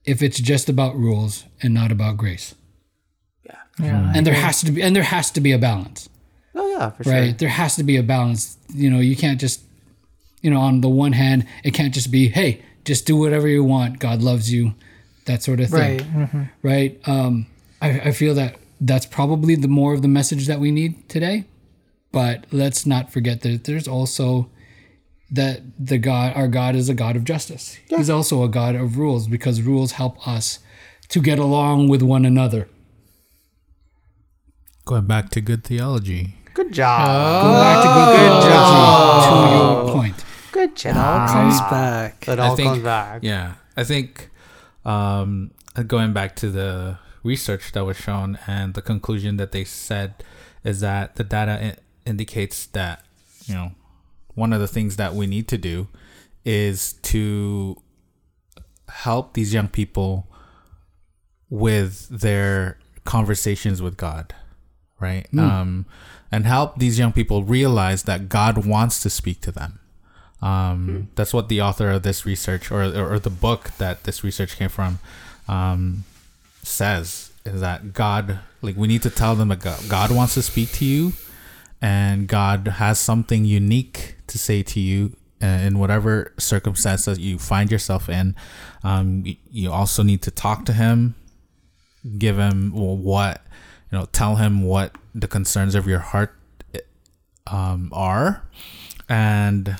if 0.06 0.22
it's 0.22 0.40
just 0.40 0.68
about 0.70 0.96
rules 0.96 1.46
and 1.62 1.74
not 1.74 1.92
about 1.92 2.18
grace, 2.18 2.56
Yeah. 3.80 4.12
and 4.16 4.26
there 4.26 4.34
has 4.34 4.62
to 4.64 4.72
be, 4.72 4.82
and 4.82 4.96
there 4.96 5.04
has 5.04 5.30
to 5.32 5.42
be 5.42 5.52
a 5.52 5.58
balance 5.60 6.10
Oh 6.56 6.68
yeah, 6.70 6.90
for 6.92 7.04
sure. 7.04 7.14
right? 7.14 7.38
There 7.38 7.50
has 7.50 7.76
to 7.78 7.84
be 7.84 7.98
a 7.98 8.04
balance. 8.04 8.58
You 8.74 8.90
know, 8.90 9.00
you 9.00 9.16
can't 9.16 9.40
just, 9.40 9.62
you 10.42 10.50
know, 10.52 10.60
on 10.62 10.82
the 10.82 10.90
one 10.90 11.14
hand, 11.14 11.46
it 11.64 11.72
can't 11.74 11.94
just 11.94 12.12
be, 12.12 12.30
hey, 12.30 12.62
just 12.86 13.06
do 13.06 13.16
whatever 13.18 13.48
you 13.48 13.64
want. 13.64 14.00
God 14.00 14.22
loves 14.22 14.52
you, 14.54 14.76
that 15.26 15.42
sort 15.42 15.60
of 15.60 15.70
thing, 15.70 15.98
Right. 16.00 16.30
mhm. 16.30 16.50
right? 16.62 17.00
Um, 17.08 17.48
I, 17.82 17.90
I 18.00 18.12
feel 18.12 18.36
that 18.36 18.58
that's 18.82 19.06
probably 19.06 19.56
the 19.56 19.68
more 19.68 19.94
of 19.94 20.02
the 20.02 20.08
message 20.08 20.48
that 20.48 20.60
we 20.60 20.70
need 20.72 21.08
today. 21.10 21.46
But 22.12 22.46
let's 22.52 22.86
not 22.86 23.12
forget 23.12 23.42
that 23.42 23.64
there's 23.64 23.88
also 23.88 24.50
that 25.32 25.62
the 25.80 25.98
God, 25.98 26.36
our 26.36 26.48
God, 26.48 26.76
is 26.76 26.90
a 26.90 26.94
God 26.94 27.16
of 27.16 27.24
justice. 27.24 27.78
He's 27.90 28.10
also 28.10 28.44
a 28.44 28.48
God 28.50 28.76
of 28.76 28.98
rules 28.98 29.28
because 29.28 29.64
rules 29.64 29.94
help 29.94 30.28
us 30.28 30.60
to 31.08 31.20
get 31.20 31.40
along 31.40 31.88
with 31.88 32.04
one 32.04 32.24
another. 32.26 32.68
Going 34.86 35.08
back 35.08 35.30
to 35.32 35.42
good 35.42 35.64
theology. 35.64 36.36
Good 36.54 36.72
job. 36.72 37.08
Go 37.44 37.52
back 37.54 37.84
to 37.84 37.90
good, 37.90 38.44
theology, 38.44 39.28
to 39.28 39.56
your 39.56 39.94
point. 39.94 40.26
Good 40.52 40.76
job. 40.76 40.96
It 40.96 41.00
all 41.00 41.28
Comes 41.28 41.60
back. 41.62 42.28
It 42.28 42.40
I 42.40 42.48
all 42.48 42.56
think- 42.56 42.70
comes 42.70 42.84
back. 42.84 43.24
Yeah, 43.24 43.56
I 43.76 43.84
think 43.84 44.30
um, 44.86 45.52
going 45.88 46.14
back 46.14 46.36
to 46.38 46.50
the 46.50 46.98
research 47.24 47.72
that 47.72 47.84
was 47.86 47.98
shown 47.98 48.38
and 48.48 48.74
the 48.74 48.82
conclusion 48.82 49.38
that 49.38 49.52
they 49.52 49.64
said 49.64 50.24
is 50.64 50.82
that 50.82 51.16
the 51.16 51.24
data 51.24 51.52
I- 51.76 52.10
indicates 52.10 52.66
that 52.68 53.04
you 53.46 53.56
know 53.56 53.72
one 54.36 54.52
of 54.54 54.60
the 54.60 54.68
things 54.68 54.98
that 54.98 55.14
we 55.16 55.26
need 55.26 55.48
to 55.48 55.58
do 55.58 55.88
is 56.46 56.94
to 57.02 57.82
help 58.90 59.34
these 59.34 59.54
young 59.54 59.70
people 59.70 60.28
with 61.50 62.08
their 62.10 62.78
conversations 63.06 63.82
with 63.82 63.96
God, 63.98 64.34
right? 65.00 65.28
Um, 65.38 65.86
and 66.34 66.48
help 66.48 66.80
these 66.80 66.98
young 66.98 67.14
people 67.14 67.44
realize 67.44 68.04
that 68.04 68.28
God 68.28 68.66
wants 68.66 69.04
to 69.04 69.10
speak 69.12 69.40
to 69.42 69.52
them. 69.52 69.78
Um, 70.42 71.10
That's 71.14 71.32
what 71.32 71.48
the 71.48 71.62
author 71.62 71.92
of 71.92 72.02
this 72.02 72.26
research 72.26 72.72
or, 72.72 72.82
or, 72.82 73.14
or 73.14 73.20
the 73.20 73.30
book 73.30 73.70
that 73.78 74.06
this 74.06 74.24
research 74.24 74.58
came 74.58 74.70
from 74.70 74.98
um, 75.48 76.06
says 76.64 77.32
is 77.46 77.62
that 77.62 77.94
God, 77.94 78.40
like, 78.64 78.76
we 78.76 78.88
need 78.88 79.04
to 79.04 79.12
tell 79.12 79.36
them 79.36 79.50
that 79.50 79.60
God, 79.60 79.80
God 79.88 80.10
wants 80.10 80.34
to 80.34 80.42
speak 80.42 80.72
to 80.72 80.86
you 80.86 81.14
and 81.84 82.28
God 82.28 82.68
has 82.68 83.00
something 83.00 83.46
unique 83.46 84.16
to 84.26 84.40
say 84.40 84.64
to 84.64 84.80
you 84.80 85.16
uh, 85.40 85.46
in 85.46 85.78
whatever 85.78 86.34
circumstance 86.40 87.06
that 87.06 87.20
you 87.20 87.38
find 87.38 87.72
yourself 87.72 88.10
in. 88.10 88.36
Um, 88.84 89.24
you 89.52 89.72
also 89.72 90.02
need 90.02 90.24
to 90.24 90.32
talk 90.32 90.66
to 90.66 90.74
Him, 90.74 91.14
give 92.18 92.40
Him 92.40 92.72
what, 92.74 93.46
you 93.94 94.00
know, 94.00 94.08
tell 94.12 94.38
Him 94.38 94.64
what 94.64 94.96
the 95.14 95.28
concerns 95.28 95.76
of 95.76 95.86
your 95.86 96.00
heart 96.00 96.34
um, 97.46 97.92
are. 97.94 98.44
And 99.08 99.78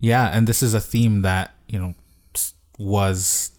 yeah, 0.00 0.28
and 0.36 0.46
this 0.46 0.62
is 0.62 0.74
a 0.74 0.82
theme 0.82 1.22
that, 1.22 1.54
you 1.66 1.78
know, 1.78 1.94
was 2.78 3.52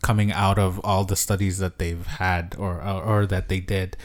coming 0.00 0.30
out 0.30 0.60
of 0.60 0.78
all 0.84 1.02
the 1.02 1.16
studies 1.16 1.58
that 1.58 1.78
they've 1.80 2.06
had 2.06 2.54
or 2.56 2.80
or, 2.80 3.02
or 3.02 3.26
that 3.26 3.48
they 3.48 3.58
did. 3.58 3.96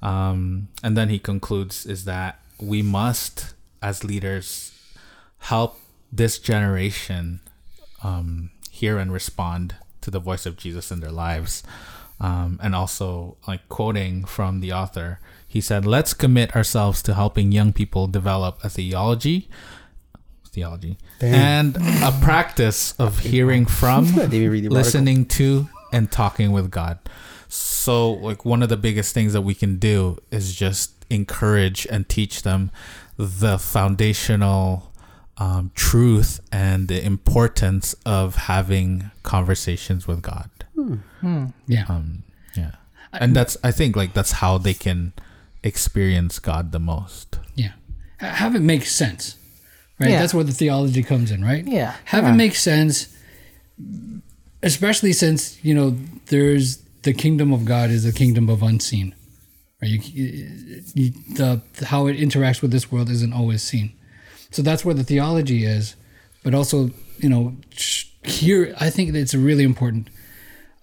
Um, 0.00 0.68
and 0.82 0.96
then 0.96 1.10
he 1.10 1.18
concludes 1.18 1.84
is 1.84 2.06
that 2.06 2.40
we 2.58 2.80
must, 2.80 3.52
as 3.82 4.02
leaders, 4.02 4.72
help 5.40 5.78
this 6.10 6.38
generation 6.38 7.40
um, 8.02 8.48
hear 8.70 8.96
and 8.96 9.12
respond 9.12 9.74
to 10.00 10.10
the 10.10 10.20
voice 10.20 10.46
of 10.46 10.56
Jesus 10.56 10.90
in 10.90 11.00
their 11.00 11.12
lives. 11.12 11.62
Um, 12.20 12.60
and 12.62 12.74
also, 12.74 13.36
like 13.48 13.66
quoting 13.68 14.24
from 14.24 14.60
the 14.60 14.72
author, 14.72 15.20
he 15.48 15.60
said, 15.60 15.86
"Let's 15.86 16.12
commit 16.12 16.54
ourselves 16.54 17.02
to 17.02 17.14
helping 17.14 17.50
young 17.50 17.72
people 17.72 18.06
develop 18.06 18.58
a 18.62 18.68
theology, 18.68 19.48
theology, 20.48 20.98
and 21.20 21.76
a 21.76 22.12
practice 22.20 22.92
of 22.98 23.20
hearing 23.20 23.64
from, 23.64 24.04
Did 24.14 24.30
we 24.32 24.48
read 24.48 24.64
the 24.64 24.68
article? 24.68 24.76
listening 24.76 25.24
to, 25.26 25.68
and 25.92 26.10
talking 26.10 26.52
with 26.52 26.70
God." 26.70 26.98
So, 27.48 28.12
like 28.12 28.44
one 28.44 28.62
of 28.62 28.68
the 28.68 28.76
biggest 28.76 29.14
things 29.14 29.32
that 29.32 29.40
we 29.40 29.54
can 29.54 29.78
do 29.78 30.18
is 30.30 30.54
just 30.54 30.92
encourage 31.08 31.86
and 31.90 32.08
teach 32.08 32.42
them 32.42 32.70
the 33.16 33.58
foundational 33.58 34.92
um, 35.38 35.72
truth 35.74 36.40
and 36.52 36.86
the 36.88 37.04
importance 37.04 37.94
of 38.04 38.36
having 38.36 39.10
conversations 39.22 40.06
with 40.06 40.22
God. 40.22 40.50
Yeah. 41.66 41.84
Um, 41.88 42.22
yeah, 42.56 42.72
and 43.12 43.34
that's 43.34 43.56
I 43.62 43.70
think 43.72 43.96
like 43.96 44.12
that's 44.14 44.32
how 44.32 44.58
they 44.58 44.74
can 44.74 45.12
experience 45.62 46.38
God 46.38 46.72
the 46.72 46.78
most. 46.80 47.38
Yeah. 47.54 47.72
Ha- 48.20 48.26
Have 48.26 48.54
it 48.54 48.60
make 48.62 48.84
sense. 48.86 49.36
Right? 49.98 50.10
Yeah. 50.10 50.20
That's 50.20 50.32
where 50.32 50.44
the 50.44 50.52
theology 50.52 51.02
comes 51.02 51.30
in, 51.30 51.44
right? 51.44 51.66
Yeah. 51.66 51.94
Have 52.06 52.24
it 52.24 52.32
make 52.32 52.54
sense, 52.54 53.14
especially 54.62 55.12
since, 55.12 55.62
you 55.64 55.74
know, 55.74 55.96
there's 56.26 56.78
the 57.02 57.12
kingdom 57.12 57.52
of 57.52 57.64
God 57.64 57.90
is 57.90 58.06
a 58.06 58.12
kingdom 58.12 58.48
of 58.48 58.62
unseen. 58.62 59.14
Right? 59.82 59.90
You, 59.90 60.50
you, 60.94 61.10
the, 61.34 61.60
how 61.84 62.06
it 62.06 62.16
interacts 62.18 62.62
with 62.62 62.70
this 62.70 62.90
world 62.90 63.10
isn't 63.10 63.32
always 63.32 63.62
seen. 63.62 63.92
So 64.50 64.62
that's 64.62 64.84
where 64.84 64.94
the 64.94 65.04
theology 65.04 65.64
is. 65.64 65.96
But 66.42 66.54
also, 66.54 66.90
you 67.18 67.28
know, 67.28 67.56
here, 68.22 68.74
I 68.80 68.88
think 68.90 69.12
that 69.12 69.18
it's 69.18 69.34
a 69.34 69.38
really 69.38 69.64
important 69.64 70.08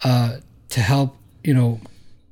uh, 0.04 0.38
to 0.70 0.80
help, 0.80 1.18
you 1.44 1.54
know, 1.54 1.80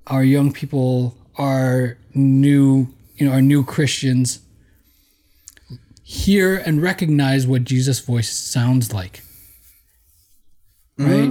our 0.08 0.24
young 0.24 0.52
people, 0.52 1.16
our 1.38 1.98
new, 2.14 2.88
you 3.16 3.28
know, 3.28 3.34
our 3.34 3.42
new 3.42 3.64
Christians 3.64 4.40
hear 6.04 6.58
and 6.58 6.82
recognize 6.82 7.48
what 7.48 7.64
Jesus' 7.64 8.00
voice 8.00 8.32
sounds 8.32 8.94
like. 8.94 9.24
Right? 10.98 11.28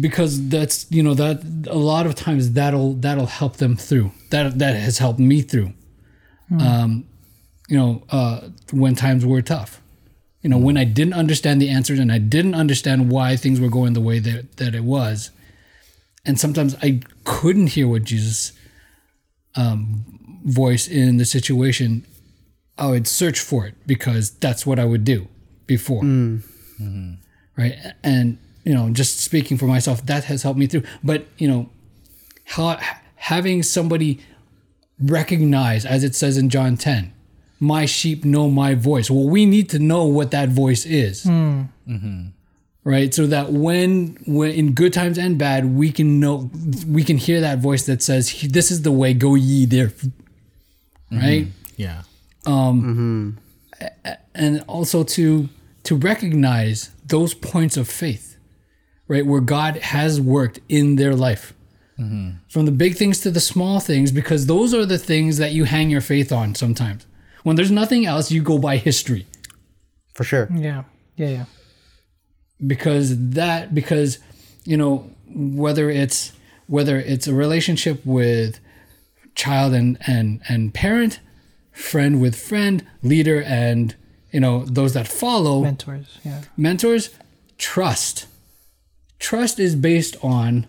Because 0.00 0.48
that's 0.48 0.86
you 0.90 1.02
know 1.04 1.14
that 1.14 1.66
a 1.68 1.78
lot 1.78 2.06
of 2.06 2.14
times 2.16 2.52
that'll 2.52 2.94
that'll 2.94 3.26
help 3.26 3.58
them 3.58 3.76
through. 3.76 4.10
That 4.30 4.58
that 4.58 4.74
has 4.74 4.98
helped 4.98 5.20
me 5.20 5.42
through. 5.42 5.72
Um, 6.50 7.06
you 7.68 7.76
know, 7.76 8.02
uh, 8.10 8.48
when 8.72 8.96
times 8.96 9.24
were 9.24 9.42
tough. 9.42 9.80
You 10.42 10.48
know, 10.50 10.58
when 10.58 10.76
I 10.76 10.84
didn't 10.84 11.14
understand 11.14 11.60
the 11.60 11.68
answers 11.68 11.98
and 11.98 12.10
I 12.10 12.18
didn't 12.18 12.54
understand 12.54 13.10
why 13.10 13.36
things 13.36 13.60
were 13.60 13.68
going 13.68 13.92
the 13.92 14.00
way 14.00 14.18
that, 14.20 14.56
that 14.56 14.74
it 14.74 14.84
was. 14.84 15.30
And 16.24 16.40
sometimes 16.40 16.74
I 16.82 17.00
couldn't 17.24 17.68
hear 17.68 17.86
what 17.86 18.04
Jesus 18.04 18.52
um, 19.54 20.04
voice 20.44 20.88
in 20.88 21.18
the 21.18 21.24
situation. 21.24 22.06
I 22.78 22.88
would 22.88 23.06
search 23.06 23.38
for 23.38 23.66
it 23.66 23.74
because 23.86 24.30
that's 24.30 24.64
what 24.64 24.78
I 24.78 24.86
would 24.86 25.04
do 25.04 25.28
before. 25.66 26.02
Right. 27.56 27.76
And, 28.02 28.38
you 28.64 28.72
know, 28.74 28.88
just 28.90 29.20
speaking 29.20 29.58
for 29.58 29.66
myself, 29.66 30.06
that 30.06 30.24
has 30.24 30.42
helped 30.42 30.58
me 30.58 30.66
through. 30.66 30.84
But, 31.04 31.26
you 31.36 31.48
know, 31.48 31.68
how, 32.46 32.78
having 33.16 33.62
somebody 33.62 34.20
recognize, 34.98 35.84
as 35.84 36.04
it 36.04 36.14
says 36.14 36.38
in 36.38 36.48
John 36.48 36.76
10, 36.78 37.12
my 37.60 37.84
sheep 37.86 38.24
know 38.24 38.48
my 38.50 38.74
voice. 38.74 39.10
Well, 39.10 39.28
we 39.28 39.46
need 39.46 39.68
to 39.70 39.78
know 39.78 40.04
what 40.06 40.30
that 40.32 40.48
voice 40.48 40.84
is. 40.86 41.22
Hmm. 41.24 41.62
Mm-hmm. 41.88 42.26
Right. 42.82 43.12
So 43.12 43.26
that 43.26 43.52
when, 43.52 44.16
when 44.26 44.52
in 44.52 44.72
good 44.72 44.92
times 44.94 45.18
and 45.18 45.36
bad, 45.38 45.76
we 45.76 45.92
can 45.92 46.18
know, 46.18 46.50
we 46.88 47.04
can 47.04 47.18
hear 47.18 47.40
that 47.42 47.58
voice 47.58 47.84
that 47.84 48.02
says, 48.02 48.32
this 48.48 48.70
is 48.70 48.82
the 48.82 48.90
way, 48.90 49.12
go 49.12 49.34
ye 49.34 49.66
there. 49.66 49.88
Mm-hmm. 49.88 51.18
Right 51.18 51.46
Yeah. 51.76 52.02
Um. 52.46 53.36
Mm-hmm. 53.78 54.10
and 54.34 54.64
also 54.66 55.02
to 55.04 55.48
to 55.82 55.96
recognize 55.96 56.90
those 57.06 57.34
points 57.34 57.76
of 57.76 57.88
faith 57.88 58.36
right 59.08 59.26
where 59.26 59.40
god 59.40 59.76
has 59.78 60.20
worked 60.20 60.58
in 60.68 60.96
their 60.96 61.14
life 61.14 61.52
from 62.48 62.64
the 62.64 62.72
big 62.72 62.96
things 62.96 63.20
to 63.20 63.30
the 63.30 63.40
small 63.40 63.78
things 63.80 64.10
because 64.10 64.46
those 64.46 64.72
are 64.72 64.86
the 64.86 64.96
things 64.98 65.36
that 65.36 65.52
you 65.52 65.64
hang 65.64 65.90
your 65.90 66.00
faith 66.00 66.32
on 66.32 66.54
sometimes 66.54 67.06
when 67.42 67.56
there's 67.56 67.70
nothing 67.70 68.06
else 68.06 68.30
you 68.30 68.42
go 68.42 68.58
by 68.58 68.76
history 68.76 69.26
For 70.14 70.24
sure. 70.24 70.48
Yeah. 70.54 70.84
Yeah. 71.16 71.28
Yeah. 71.28 71.44
because 72.66 73.30
that 73.30 73.74
because 73.74 74.18
you 74.64 74.76
know 74.76 75.10
whether 75.34 75.88
it's 75.90 76.32
whether 76.66 76.98
it's 76.98 77.26
a 77.26 77.34
relationship 77.34 78.04
with 78.04 78.60
child 79.34 79.72
and 79.74 79.98
and 80.06 80.40
and 80.48 80.72
parent 80.74 81.20
friend 81.72 82.20
with 82.20 82.34
friend 82.36 82.86
leader 83.02 83.42
and 83.42 83.94
you 84.32 84.38
know, 84.38 84.64
those 84.64 84.92
that 84.94 85.08
follow 85.08 85.62
Mentors. 85.62 86.18
Yeah. 86.24 86.42
mentors 86.56 87.10
trust 87.58 88.26
trust 89.18 89.58
is 89.58 89.74
based 89.74 90.16
on 90.22 90.66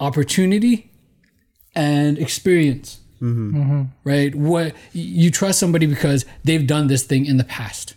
opportunity 0.00 0.90
and 1.74 2.18
experience 2.18 3.00
Mm-hmm. 3.26 3.60
Mm-hmm. 3.60 3.82
right? 4.04 4.34
What 4.34 4.74
you 4.92 5.30
trust 5.30 5.58
somebody 5.58 5.86
because 5.86 6.24
they've 6.44 6.66
done 6.66 6.86
this 6.86 7.02
thing 7.04 7.26
in 7.26 7.36
the 7.36 7.44
past. 7.44 7.94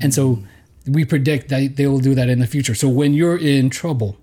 And 0.00 0.12
so 0.12 0.36
mm-hmm. 0.36 0.92
we 0.92 1.04
predict 1.04 1.48
that 1.48 1.76
they 1.76 1.86
will 1.86 2.00
do 2.00 2.14
that 2.14 2.28
in 2.28 2.38
the 2.38 2.46
future. 2.46 2.74
So 2.74 2.88
when 2.88 3.14
you're 3.14 3.38
in 3.38 3.70
trouble 3.70 4.18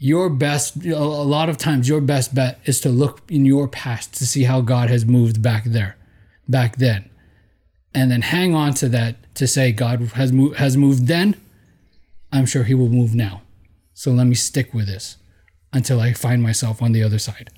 your 0.00 0.30
best 0.30 0.86
a 0.86 0.96
lot 0.96 1.48
of 1.48 1.58
times 1.58 1.88
your 1.88 2.00
best 2.00 2.32
bet 2.32 2.60
is 2.66 2.80
to 2.80 2.88
look 2.88 3.20
in 3.28 3.44
your 3.44 3.66
past 3.66 4.14
to 4.14 4.24
see 4.24 4.44
how 4.44 4.60
god 4.60 4.88
has 4.88 5.04
moved 5.04 5.42
back 5.42 5.64
there 5.64 5.98
back 6.48 6.76
then. 6.76 7.10
And 7.94 8.10
then 8.10 8.22
hang 8.22 8.54
on 8.54 8.74
to 8.74 8.88
that 8.90 9.16
to 9.34 9.46
say 9.46 9.72
God 9.72 10.00
has 10.14 10.32
moved 10.32 10.56
has 10.56 10.76
moved 10.76 11.06
then, 11.06 11.36
I'm 12.32 12.46
sure 12.46 12.64
He 12.64 12.74
will 12.74 12.88
move 12.88 13.14
now. 13.14 13.42
So 13.94 14.10
let 14.10 14.26
me 14.26 14.34
stick 14.34 14.72
with 14.72 14.86
this 14.86 15.16
until 15.72 16.00
I 16.00 16.12
find 16.12 16.42
myself 16.42 16.80
on 16.82 16.92
the 16.92 17.02
other 17.02 17.18
side. 17.18 17.50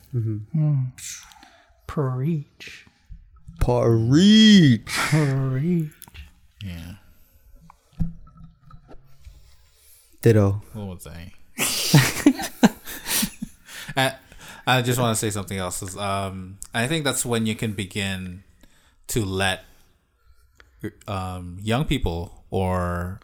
Preach. 1.87 2.87
Preach. 3.61 4.85
Preach. 4.87 5.91
Yeah. 6.65 6.95
Ditto. 10.23 10.63
What 10.73 10.87
was 10.87 11.07
I? 11.07 11.33
I, 13.97 14.15
I 14.67 14.83
just 14.83 15.01
want 15.01 15.17
to 15.17 15.19
say 15.19 15.31
something 15.31 15.59
else. 15.59 15.83
Is, 15.83 15.97
um, 15.97 16.59
I 16.75 16.87
think 16.87 17.05
that's 17.05 17.25
when 17.25 17.47
you 17.47 17.55
can 17.55 17.73
begin 17.73 18.45
to 19.09 19.25
let 19.25 19.65
um, 21.07 21.59
young 21.63 21.85
people 21.85 22.45
or 22.51 23.21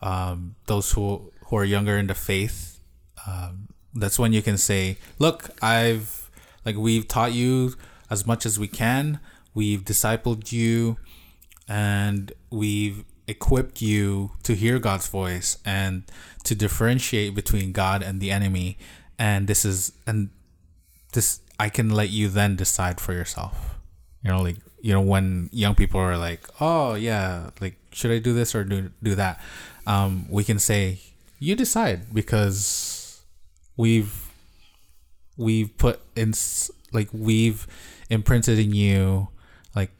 um, 0.00 0.54
those 0.66 0.92
who 0.92 1.32
who 1.46 1.56
are 1.56 1.64
younger 1.64 1.98
in 1.98 2.06
the 2.06 2.14
faith. 2.14 2.71
That's 3.94 4.18
when 4.18 4.32
you 4.32 4.42
can 4.42 4.58
say, 4.58 4.98
"Look, 5.18 5.50
I've 5.62 6.30
like 6.64 6.76
we've 6.76 7.06
taught 7.06 7.32
you 7.32 7.74
as 8.10 8.26
much 8.26 8.46
as 8.46 8.58
we 8.58 8.68
can. 8.68 9.20
We've 9.54 9.82
discipled 9.84 10.52
you, 10.52 10.96
and 11.68 12.32
we've 12.50 13.04
equipped 13.26 13.80
you 13.80 14.32
to 14.42 14.54
hear 14.54 14.78
God's 14.78 15.08
voice 15.08 15.58
and 15.64 16.02
to 16.44 16.54
differentiate 16.54 17.34
between 17.34 17.72
God 17.72 18.02
and 18.02 18.20
the 18.20 18.30
enemy. 18.30 18.78
And 19.18 19.46
this 19.46 19.64
is 19.64 19.92
and 20.06 20.30
this 21.12 21.40
I 21.58 21.68
can 21.68 21.90
let 21.90 22.10
you 22.10 22.28
then 22.28 22.56
decide 22.56 23.00
for 23.00 23.12
yourself. 23.12 23.78
You 24.24 24.30
know, 24.30 24.42
like 24.42 24.56
you 24.80 24.92
know 24.92 25.00
when 25.00 25.48
young 25.52 25.74
people 25.74 26.00
are 26.00 26.16
like, 26.16 26.40
"Oh 26.60 26.94
yeah, 26.94 27.50
like 27.60 27.76
should 27.92 28.10
I 28.10 28.18
do 28.18 28.32
this 28.32 28.54
or 28.54 28.64
do 28.64 28.90
do 29.02 29.14
that?" 29.14 29.40
Um, 29.86 30.26
we 30.28 30.44
can 30.44 30.58
say, 30.58 31.00
"You 31.38 31.54
decide," 31.54 32.12
because 32.14 33.01
we've 33.76 34.30
we've 35.36 35.76
put 35.76 36.00
in 36.16 36.34
like 36.92 37.08
we've 37.12 37.66
imprinted 38.10 38.58
in 38.58 38.72
you 38.72 39.28
like 39.74 39.90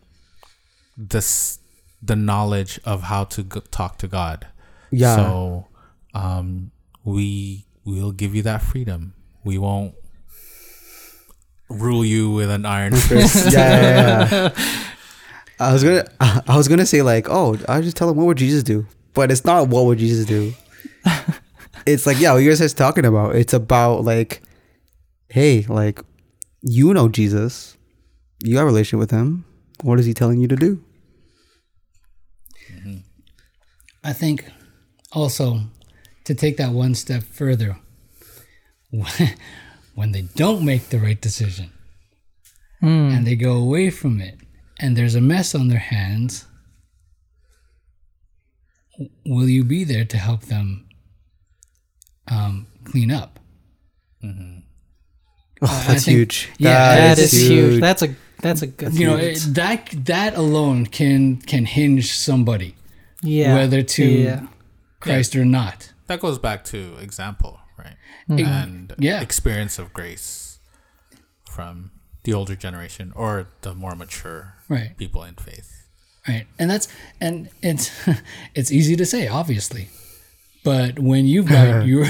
this 0.96 1.58
the 2.02 2.16
knowledge 2.16 2.80
of 2.84 3.02
how 3.02 3.24
to 3.24 3.42
go, 3.42 3.60
talk 3.60 3.98
to 3.98 4.08
God. 4.08 4.46
Yeah. 4.90 5.16
So 5.16 5.66
um 6.14 6.70
we 7.04 7.64
we'll 7.84 8.12
give 8.12 8.34
you 8.34 8.42
that 8.42 8.62
freedom. 8.62 9.14
We 9.44 9.58
won't 9.58 9.94
rule 11.68 12.04
you 12.04 12.30
with 12.30 12.50
an 12.50 12.66
iron 12.66 12.94
fist. 12.94 13.52
yeah, 13.52 13.80
yeah, 13.80 14.28
yeah. 14.30 14.88
I 15.60 15.72
was 15.72 15.84
gonna, 15.84 16.04
I 16.20 16.56
was 16.56 16.66
gonna 16.66 16.86
say 16.86 17.02
like, 17.02 17.28
oh, 17.30 17.56
I 17.68 17.80
just 17.80 17.96
tell 17.96 18.08
them 18.08 18.16
what 18.16 18.26
would 18.26 18.36
Jesus 18.36 18.62
do, 18.62 18.86
but 19.14 19.30
it's 19.30 19.44
not 19.44 19.68
what 19.68 19.84
would 19.84 19.98
Jesus 19.98 20.26
do. 20.26 20.54
it's 21.86 22.06
like, 22.06 22.20
yeah, 22.20 22.32
what 22.32 22.38
you're 22.38 22.54
just 22.54 22.76
talking 22.76 23.04
about. 23.04 23.34
It's 23.34 23.52
about 23.52 24.04
like, 24.04 24.42
hey, 25.28 25.64
like, 25.68 26.00
you 26.60 26.92
know 26.94 27.08
Jesus, 27.08 27.76
you 28.42 28.56
have 28.56 28.64
a 28.64 28.66
relationship 28.66 29.00
with 29.00 29.10
him. 29.10 29.44
What 29.82 29.98
is 29.98 30.06
he 30.06 30.14
telling 30.14 30.40
you 30.40 30.48
to 30.48 30.56
do? 30.56 30.84
Mm-hmm. 32.72 32.96
I 34.04 34.12
think 34.12 34.44
also 35.12 35.60
to 36.24 36.34
take 36.34 36.56
that 36.56 36.72
one 36.72 36.94
step 36.94 37.22
further, 37.22 37.78
when, 38.90 39.36
when 39.94 40.12
they 40.12 40.22
don't 40.22 40.64
make 40.64 40.88
the 40.88 40.98
right 40.98 41.20
decision 41.20 41.72
hmm. 42.80 43.10
and 43.10 43.26
they 43.26 43.36
go 43.36 43.56
away 43.56 43.90
from 43.90 44.20
it 44.20 44.36
and 44.78 44.96
there's 44.96 45.14
a 45.14 45.20
mess 45.20 45.54
on 45.54 45.68
their 45.68 45.78
hands, 45.78 46.46
will 49.26 49.48
you 49.48 49.64
be 49.64 49.84
there 49.84 50.04
to 50.04 50.16
help 50.16 50.42
them 50.42 50.86
um, 52.28 52.66
clean 52.84 53.10
up? 53.10 53.38
Mm-hmm. 54.22 54.58
Oh, 55.62 55.84
that's 55.86 56.04
think- 56.04 56.16
huge. 56.16 56.50
yeah, 56.58 56.96
That 56.96 57.18
is 57.18 57.32
huge. 57.32 57.80
That's 57.80 58.02
a 58.02 58.14
that's 58.40 58.62
a 58.62 58.66
good. 58.66 58.94
You 58.94 59.06
know, 59.06 59.16
it, 59.16 59.38
that 59.50 59.88
that 60.06 60.34
alone 60.36 60.86
can 60.86 61.36
can 61.36 61.64
hinge 61.64 62.12
somebody, 62.12 62.74
yeah. 63.22 63.54
whether 63.54 63.82
to 63.82 64.04
yeah. 64.04 64.46
Christ 65.00 65.36
or 65.36 65.44
not. 65.44 65.92
that 66.08 66.18
goes 66.20 66.38
back 66.38 66.64
to 66.64 66.96
example, 67.00 67.60
right? 67.78 67.96
Mm-hmm. 68.28 68.38
Mm-hmm. 68.38 68.52
And 68.52 68.94
Yeah. 68.98 69.20
experience 69.20 69.78
of 69.78 69.92
grace 69.92 70.58
from 71.48 71.92
the 72.24 72.32
older 72.32 72.56
generation 72.56 73.12
or 73.14 73.46
the 73.62 73.74
more 73.74 73.94
mature 73.94 74.54
Right. 74.68 74.96
people 74.96 75.22
in 75.24 75.34
faith. 75.34 75.86
Right. 76.28 76.46
And 76.58 76.68
that's 76.70 76.88
and 77.20 77.48
it's 77.62 77.90
it's 78.54 78.72
easy 78.72 78.96
to 78.96 79.06
say, 79.06 79.28
obviously. 79.28 79.88
But 80.64 80.98
when 80.98 81.26
you've 81.26 81.48
got 81.48 81.86
your 81.86 82.06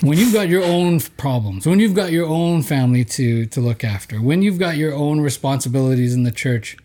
when 0.00 0.18
you've 0.18 0.32
got 0.32 0.48
your 0.48 0.64
own 0.64 1.00
problems, 1.18 1.66
when 1.66 1.78
you've 1.78 1.94
got 1.94 2.10
your 2.12 2.26
own 2.26 2.62
family 2.62 3.04
to 3.04 3.46
to 3.46 3.60
look 3.60 3.84
after, 3.84 4.20
when 4.20 4.42
you've 4.42 4.58
got 4.58 4.76
your 4.76 4.94
own 4.94 5.20
responsibilities 5.20 6.14
in 6.14 6.22
the 6.22 6.30
church, 6.32 6.76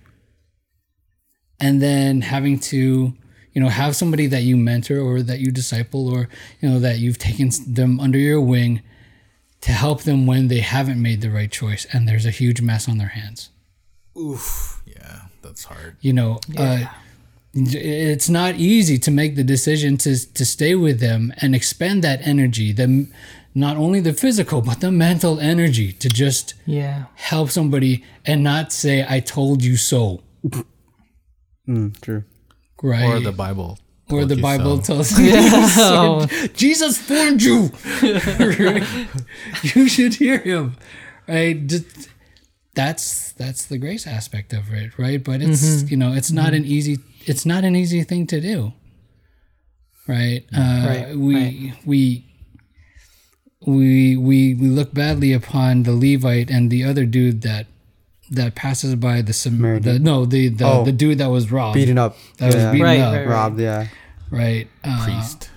and 1.60 1.82
then 1.82 2.22
having 2.22 2.60
to 2.60 3.14
you 3.54 3.62
know 3.62 3.70
have 3.70 3.96
somebody 3.96 4.28
that 4.28 4.42
you 4.44 4.58
mentor 4.58 5.00
or 5.00 5.22
that 5.22 5.40
you 5.40 5.52
disciple 5.52 6.08
or 6.14 6.28
you 6.60 6.70
know 6.70 6.80
that 6.80 7.00
you've 7.00 7.18
taken 7.18 7.50
them 7.68 8.00
under 8.00 8.18
your 8.18 8.42
wing 8.42 8.82
to 9.62 9.72
help 9.72 10.04
them 10.04 10.26
when 10.26 10.48
they 10.48 10.60
haven't 10.62 11.02
made 11.02 11.22
the 11.22 11.30
right 11.30 11.52
choice 11.52 11.86
and 11.94 12.08
there's 12.08 12.26
a 12.26 12.32
huge 12.32 12.62
mess 12.62 12.90
on 12.90 12.98
their 12.98 13.10
hands 13.10 13.50
Oof. 14.18 14.82
Yeah, 14.86 15.24
that's 15.42 15.66
hard. 15.66 15.98
you 16.02 16.14
know 16.14 16.40
uh, 16.58 16.86
it's 17.54 18.30
not 18.30 18.56
easy 18.56 18.98
to 18.98 19.12
make 19.12 19.36
the 19.36 19.44
decision 19.44 19.98
to 19.98 20.16
to 20.34 20.46
stay 20.46 20.74
with 20.76 21.00
them 21.00 21.34
and 21.42 21.54
expend 21.54 22.02
that 22.04 22.20
energy 22.26 22.72
the 22.72 23.08
not 23.54 23.76
only 23.76 24.00
the 24.00 24.14
physical 24.14 24.62
but 24.62 24.80
the 24.80 24.90
mental 24.92 25.38
energy 25.40 25.92
to 25.92 26.08
just 26.08 26.54
Yeah. 26.66 27.06
help 27.16 27.50
somebody 27.50 28.04
and 28.26 28.42
not 28.44 28.72
say 28.72 29.06
i 29.10 29.20
told 29.20 29.64
you 29.64 29.76
so 29.76 30.22
Mm, 31.68 32.00
true. 32.02 32.24
right 32.82 33.04
Or 33.06 33.20
the 33.20 33.32
Bible. 33.32 33.78
or 34.10 34.26
the 34.26 34.36
bible 34.36 34.82
so. 34.82 34.94
tells 34.96 35.20
you 35.20 35.32
Oh, 35.36 36.26
jesus 36.54 36.98
formed 36.98 37.42
you 37.42 37.70
Right? 38.02 38.84
you 39.76 39.88
should 39.88 40.16
hear 40.16 40.40
him 40.40 40.76
right 41.28 41.68
Just- 41.68 42.10
that's 42.74 43.34
that's 43.34 43.66
the 43.66 43.78
grace 43.78 44.08
aspect 44.08 44.54
of 44.54 44.72
it 44.74 44.98
right 44.98 45.22
but 45.24 45.42
it's 45.42 45.62
Mm-hmm. 45.64 45.88
you 45.92 45.98
know 45.98 46.14
it's 46.14 46.32
not 46.32 46.54
an 46.54 46.66
easy 46.66 46.98
it's 47.26 47.46
not 47.46 47.64
an 47.64 47.76
easy 47.76 48.04
thing 48.04 48.26
to 48.28 48.40
do 48.42 48.74
right 50.08 50.44
uh 50.56 50.86
Right, 50.88 51.16
we 51.16 51.36
right. 51.36 51.74
we 51.86 52.26
we 53.66 54.18
we 54.18 54.56
we 54.56 54.68
look 54.70 54.94
badly 54.94 55.34
upon 55.34 55.84
the 55.84 55.92
levite 55.94 56.50
and 56.50 56.72
the 56.72 56.84
other 56.84 57.06
dude 57.06 57.42
that 57.44 57.68
that 58.32 58.56
passes 58.56 58.96
by 58.96 59.22
the, 59.22 59.34
Sam- 59.34 59.82
the 59.82 60.00
no 60.00 60.26
the 60.26 60.48
the, 60.50 60.66
Oh. 60.66 60.86
the 60.86 60.92
dude 60.94 61.18
that 61.20 61.28
was 61.28 61.52
robbed 61.52 61.76
Beating 61.76 61.98
up. 61.98 62.16
that 62.38 62.48
was 62.54 62.66
beaten 62.66 62.82
Right, 62.82 63.00
up 63.00 63.14
right, 63.14 63.28
Robbed, 63.28 63.60
yeah. 63.60 63.88
right 64.32 64.68
uh, 64.84 65.04
Priest. 65.04 65.50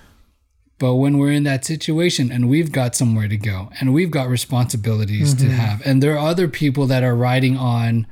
but 0.77 0.95
when 0.95 1.17
we're 1.17 1.31
in 1.31 1.43
that 1.43 1.63
situation 1.65 2.31
and 2.31 2.49
we've 2.49 2.71
got 2.73 2.93
somewhere 2.95 3.27
to 3.29 3.37
go 3.37 3.69
and 3.79 3.93
we've 3.93 4.11
got 4.11 4.27
responsibilities 4.27 5.33
to 5.35 5.49
have, 5.49 5.81
and 5.85 6.03
there 6.03 6.13
are 6.17 6.27
other 6.27 6.47
people 6.49 6.85
that 6.87 7.01
are 7.03 7.15
riding 7.15 7.55
on 7.57 8.05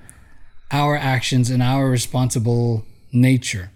our 0.71 0.95
actions 0.95 1.49
and 1.51 1.61
our 1.61 1.89
responsible 1.89 2.85
nature, 3.13 3.71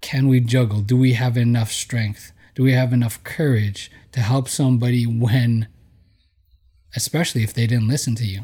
can 0.00 0.28
we 0.28 0.40
juggle? 0.40 0.80
Do 0.80 0.96
we 0.96 1.12
have 1.12 1.36
enough 1.36 1.70
strength? 1.70 2.32
Do 2.54 2.62
we 2.62 2.72
have 2.72 2.92
enough 2.92 3.22
courage 3.24 3.90
to 4.12 4.20
help 4.20 4.48
somebody 4.48 5.04
when, 5.06 5.68
especially 6.96 7.42
if 7.42 7.52
they 7.54 7.66
didn't 7.66 7.88
listen 7.88 8.14
to 8.16 8.24
you? 8.24 8.42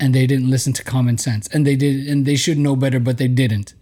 And 0.00 0.14
they 0.14 0.26
didn't 0.26 0.50
listen 0.50 0.72
to 0.74 0.84
common 0.84 1.18
sense, 1.18 1.48
and 1.48 1.66
they 1.66 1.76
did, 1.76 2.06
and 2.08 2.24
they 2.24 2.36
should 2.36 2.58
know 2.58 2.76
better, 2.76 3.00
but 3.00 3.18
they 3.18 3.28
didn't 3.28 3.74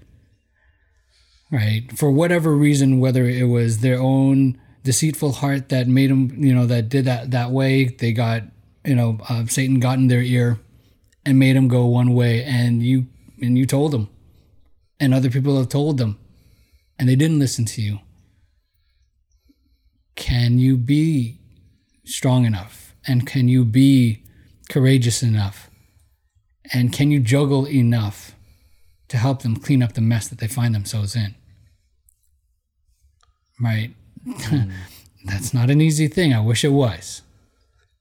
right 1.51 1.97
for 1.97 2.11
whatever 2.11 2.53
reason 2.53 2.99
whether 2.99 3.25
it 3.25 3.45
was 3.45 3.79
their 3.79 4.01
own 4.01 4.59
deceitful 4.83 5.33
heart 5.33 5.69
that 5.69 5.87
made 5.87 6.11
them 6.11 6.33
you 6.43 6.55
know 6.55 6.67
that 6.67 6.89
did 6.89 7.05
that 7.05 7.31
that 7.31 7.51
way 7.51 7.85
they 7.85 8.13
got 8.13 8.43
you 8.85 8.95
know 8.95 9.19
uh, 9.29 9.45
satan 9.47 9.81
got 9.81 9.99
in 9.99 10.09
their 10.09 10.23
ear 10.23 10.59
and 11.25 11.39
made 11.39 11.57
them 11.57 11.69
go 11.69 11.87
one 11.87 12.15
way 12.15 12.43
and 12.43 12.83
you 12.83 13.07
and 13.41 13.59
you 13.59 13.67
told 13.67 13.93
them. 13.93 14.09
And 14.99 15.13
other 15.13 15.31
people 15.31 15.57
have 15.59 15.69
told 15.69 15.99
them. 15.99 16.19
And 16.99 17.09
they 17.09 17.17
didn't 17.17 17.39
listen 17.39 17.65
to 17.67 17.83
you. 17.83 18.01
Can 20.15 20.59
you 20.59 20.79
be 20.79 21.41
strong 22.05 22.47
enough? 22.47 22.95
And 23.07 23.27
can 23.27 23.49
you 23.49 23.65
be 23.65 24.25
courageous 24.71 25.23
enough? 25.23 25.71
And 26.73 26.93
can 26.93 27.11
you 27.11 27.21
juggle 27.21 27.69
enough 27.69 28.35
to 29.09 29.19
help 29.19 29.43
them 29.43 29.57
clean 29.57 29.83
up 29.83 29.93
the 29.93 30.01
mess 30.01 30.29
that 30.29 30.39
they 30.39 30.49
find 30.49 30.75
themselves 30.75 31.15
in? 31.15 31.35
Right? 33.61 33.95
That's 35.25 35.53
not 35.53 35.71
an 35.71 35.81
easy 35.81 36.09
thing. 36.09 36.33
I 36.33 36.41
wish 36.41 36.65
it 36.65 36.71
was. 36.71 37.23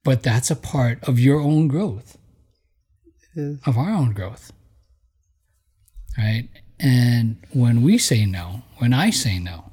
But 0.04 0.22
that's 0.22 0.52
a 0.52 0.56
part 0.56 1.04
of 1.08 1.20
your 1.20 1.40
own 1.40 1.68
growth. 1.68 2.20
Of 3.66 3.76
our 3.76 3.90
own 3.90 4.14
growth 4.14 4.52
right? 6.18 6.50
And 6.80 7.38
when 7.52 7.82
we 7.82 7.98
say 7.98 8.26
no 8.26 8.64
when 8.78 8.94
i 8.94 9.10
say 9.10 9.40
no 9.40 9.72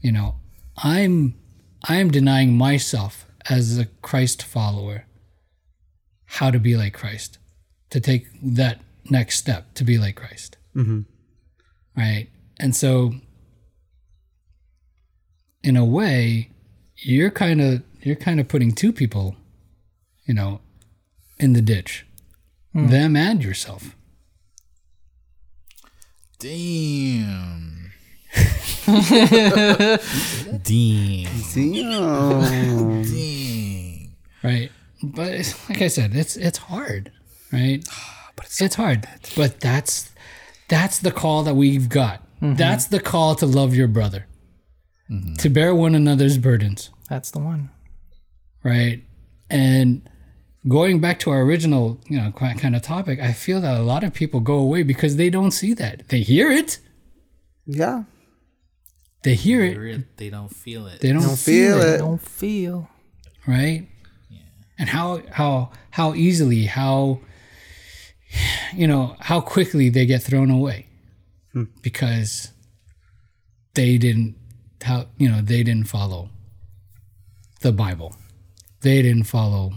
you 0.00 0.10
know 0.10 0.36
i'm 0.78 1.34
i'm 1.84 2.10
denying 2.10 2.56
myself 2.56 3.26
as 3.50 3.78
a 3.78 3.84
christ 4.00 4.42
follower 4.42 5.04
how 6.24 6.50
to 6.50 6.58
be 6.58 6.76
like 6.76 6.94
christ 6.94 7.38
to 7.90 8.00
take 8.00 8.26
that 8.42 8.80
next 9.10 9.36
step 9.36 9.74
to 9.74 9.84
be 9.84 9.98
like 9.98 10.16
christ 10.16 10.56
mm-hmm. 10.74 11.00
right? 11.96 12.28
And 12.58 12.74
so 12.74 13.14
in 15.62 15.76
a 15.76 15.84
way 15.84 16.50
you're 16.96 17.30
kind 17.30 17.60
of 17.60 17.82
you're 18.00 18.16
kind 18.16 18.40
of 18.40 18.48
putting 18.48 18.72
two 18.72 18.92
people 18.92 19.36
you 20.24 20.32
know 20.32 20.60
in 21.38 21.52
the 21.52 21.60
ditch 21.60 22.06
hmm. 22.72 22.86
them 22.86 23.16
and 23.16 23.42
yourself 23.42 23.96
Damn. 26.38 27.92
Damn. 30.62 31.30
Damn. 31.54 33.02
Dang. 33.02 34.12
right 34.42 34.70
but 35.02 35.28
it's, 35.28 35.68
like 35.68 35.80
i 35.82 35.88
said 35.88 36.14
it's 36.14 36.36
it's 36.36 36.58
hard 36.58 37.10
right 37.52 37.84
ah, 37.90 38.30
but 38.36 38.46
it's, 38.60 38.74
hard 38.74 39.08
but 39.34 39.60
that's 39.60 40.12
that's 40.68 40.98
the 40.98 41.10
call 41.10 41.42
that 41.42 41.54
we've 41.54 41.88
got 41.88 42.22
mm-hmm. 42.40 42.54
that's 42.54 42.86
the 42.86 43.00
call 43.00 43.34
to 43.34 43.46
love 43.46 43.74
your 43.74 43.88
brother 43.88 44.26
mm-hmm. 45.10 45.34
to 45.34 45.48
bear 45.48 45.74
one 45.74 45.94
another's 45.94 46.38
burdens 46.38 46.90
That's 47.08 47.30
the 47.30 47.38
one. 47.38 47.70
right 48.62 49.02
and 49.48 50.08
going 50.68 51.00
back 51.00 51.18
to 51.20 51.30
our 51.30 51.42
original 51.42 51.98
you 52.08 52.18
know 52.20 52.30
kind 52.32 52.74
of 52.76 52.82
topic 52.82 53.20
i 53.20 53.32
feel 53.32 53.60
that 53.60 53.76
a 53.78 53.82
lot 53.82 54.02
of 54.04 54.12
people 54.12 54.40
go 54.40 54.58
away 54.58 54.82
because 54.82 55.16
they 55.16 55.30
don't 55.30 55.52
see 55.52 55.72
that 55.74 56.08
they 56.08 56.20
hear 56.20 56.50
it 56.50 56.78
Yeah. 57.66 58.04
they 59.22 59.34
hear 59.34 59.62
it 59.64 59.72
Hear 59.72 59.86
it, 59.86 60.16
They 60.16 60.30
don't 60.30 60.48
feel 60.64 60.86
it. 60.86 61.00
they 61.00 61.12
don't, 61.12 61.22
Don't 61.22 61.38
feel, 61.38 61.78
feel 61.78 61.82
it, 61.88 61.94
it. 61.94 61.98
Don't 61.98 62.20
feel. 62.20 62.88
right 63.46 63.88
Yeah. 64.30 64.38
and 64.78 64.88
how 64.88 65.22
how 65.32 65.70
how 65.90 66.14
easily 66.14 66.64
how 66.66 67.20
you 68.74 68.86
know 68.86 69.14
how 69.20 69.40
quickly 69.40 69.88
they 69.88 70.04
get 70.06 70.22
thrown 70.22 70.50
away 70.50 70.86
hmm. 71.52 71.64
because 71.82 72.50
they 73.74 73.98
didn't 73.98 74.34
how 74.82 75.06
you 75.16 75.28
know 75.28 75.40
they 75.40 75.62
didn't 75.62 75.88
follow 75.88 76.30
the 77.60 77.72
bible 77.72 78.14
they 78.82 79.00
didn't 79.02 79.24
follow 79.24 79.72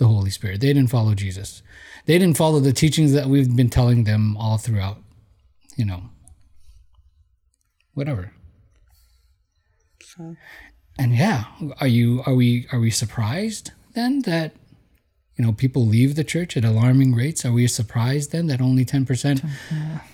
the 0.00 0.06
holy 0.08 0.30
spirit. 0.30 0.60
They 0.60 0.72
didn't 0.72 0.90
follow 0.90 1.14
jesus. 1.14 1.62
They 2.06 2.16
didn't 2.18 2.36
follow 2.42 2.58
the 2.60 2.72
teachings 2.72 3.12
that 3.12 3.26
we've 3.32 3.54
been 3.54 3.68
telling 3.78 4.04
them 4.04 4.36
all 4.36 4.58
throughout 4.58 4.98
you 5.76 5.84
know. 5.84 6.02
Whatever. 7.94 8.32
And 10.98 11.14
yeah 11.14 11.44
are 11.80 11.86
you 11.86 12.22
are 12.26 12.34
we 12.34 12.66
are 12.72 12.80
we 12.80 12.90
surprised 12.90 13.70
then 13.94 14.22
that 14.22 14.52
you 15.36 15.44
know 15.44 15.52
people 15.52 15.86
leave 15.86 16.14
the 16.16 16.24
church 16.24 16.56
at 16.56 16.64
alarming 16.64 17.14
rates? 17.14 17.44
Are 17.44 17.52
we 17.52 17.66
surprised 17.66 18.32
then 18.32 18.46
that 18.48 18.60
only 18.60 18.84
10% 18.84 19.48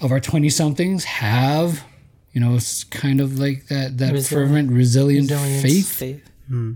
of 0.00 0.12
our 0.12 0.20
20 0.20 0.48
somethings 0.50 1.04
have 1.04 1.84
you 2.32 2.40
know 2.40 2.54
s- 2.56 2.84
kind 2.84 3.20
of 3.20 3.38
like 3.38 3.66
that 3.68 3.98
that 3.98 4.14
Resil- 4.14 4.28
fervent 4.34 4.70
resilient 4.70 5.30
Resilience, 5.30 5.62
faith? 5.62 5.88
faith. 5.88 6.30
Hmm. 6.48 6.72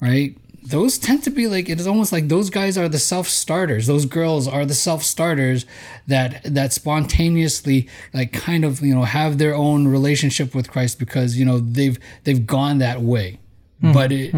right 0.00 0.36
those 0.68 0.98
tend 0.98 1.22
to 1.22 1.30
be 1.30 1.46
like 1.46 1.68
it 1.68 1.78
is 1.78 1.86
almost 1.86 2.12
like 2.12 2.28
those 2.28 2.50
guys 2.50 2.76
are 2.76 2.88
the 2.88 2.98
self-starters 2.98 3.86
those 3.86 4.04
girls 4.04 4.48
are 4.48 4.66
the 4.66 4.74
self-starters 4.74 5.66
that 6.06 6.42
that 6.44 6.72
spontaneously 6.72 7.88
like 8.12 8.32
kind 8.32 8.64
of 8.64 8.80
you 8.80 8.94
know 8.94 9.04
have 9.04 9.38
their 9.38 9.54
own 9.54 9.86
relationship 9.88 10.54
with 10.54 10.70
christ 10.70 10.98
because 10.98 11.36
you 11.38 11.44
know 11.44 11.58
they've 11.58 11.98
they've 12.24 12.46
gone 12.46 12.78
that 12.78 13.00
way 13.00 13.38
mm-hmm. 13.82 13.92
but 13.92 14.10
it, 14.12 14.34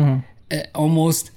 it 0.50 0.70
almost 0.74 1.30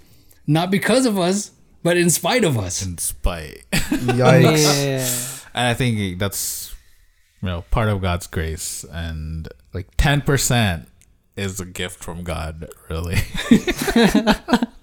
not 0.46 0.70
because 0.70 1.06
of 1.06 1.18
us 1.18 1.52
but 1.84 1.98
in 1.98 2.10
spite 2.10 2.44
of 2.44 2.58
us 2.58 2.86
in 2.86 2.98
spite. 2.98 3.64
Yikes. 3.72 4.86
Yeah. 4.86 5.50
And 5.54 5.68
I 5.68 5.74
think 5.74 6.20
that's 6.20 6.74
you 7.42 7.48
know 7.48 7.64
part 7.72 7.90
of 7.90 8.02
God's 8.02 8.28
grace, 8.28 8.86
and 8.92 9.48
like 9.74 9.88
ten 9.98 10.22
percent 10.22 10.88
is 11.36 11.60
a 11.60 11.66
gift 11.66 12.04
from 12.04 12.24
God, 12.24 12.70
really. 12.90 13.18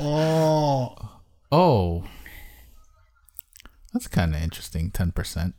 oh, 0.00 1.20
oh, 1.52 2.04
that's 3.92 4.08
kind 4.08 4.34
of 4.34 4.42
interesting. 4.42 4.90
Ten 4.90 5.12
percent. 5.12 5.54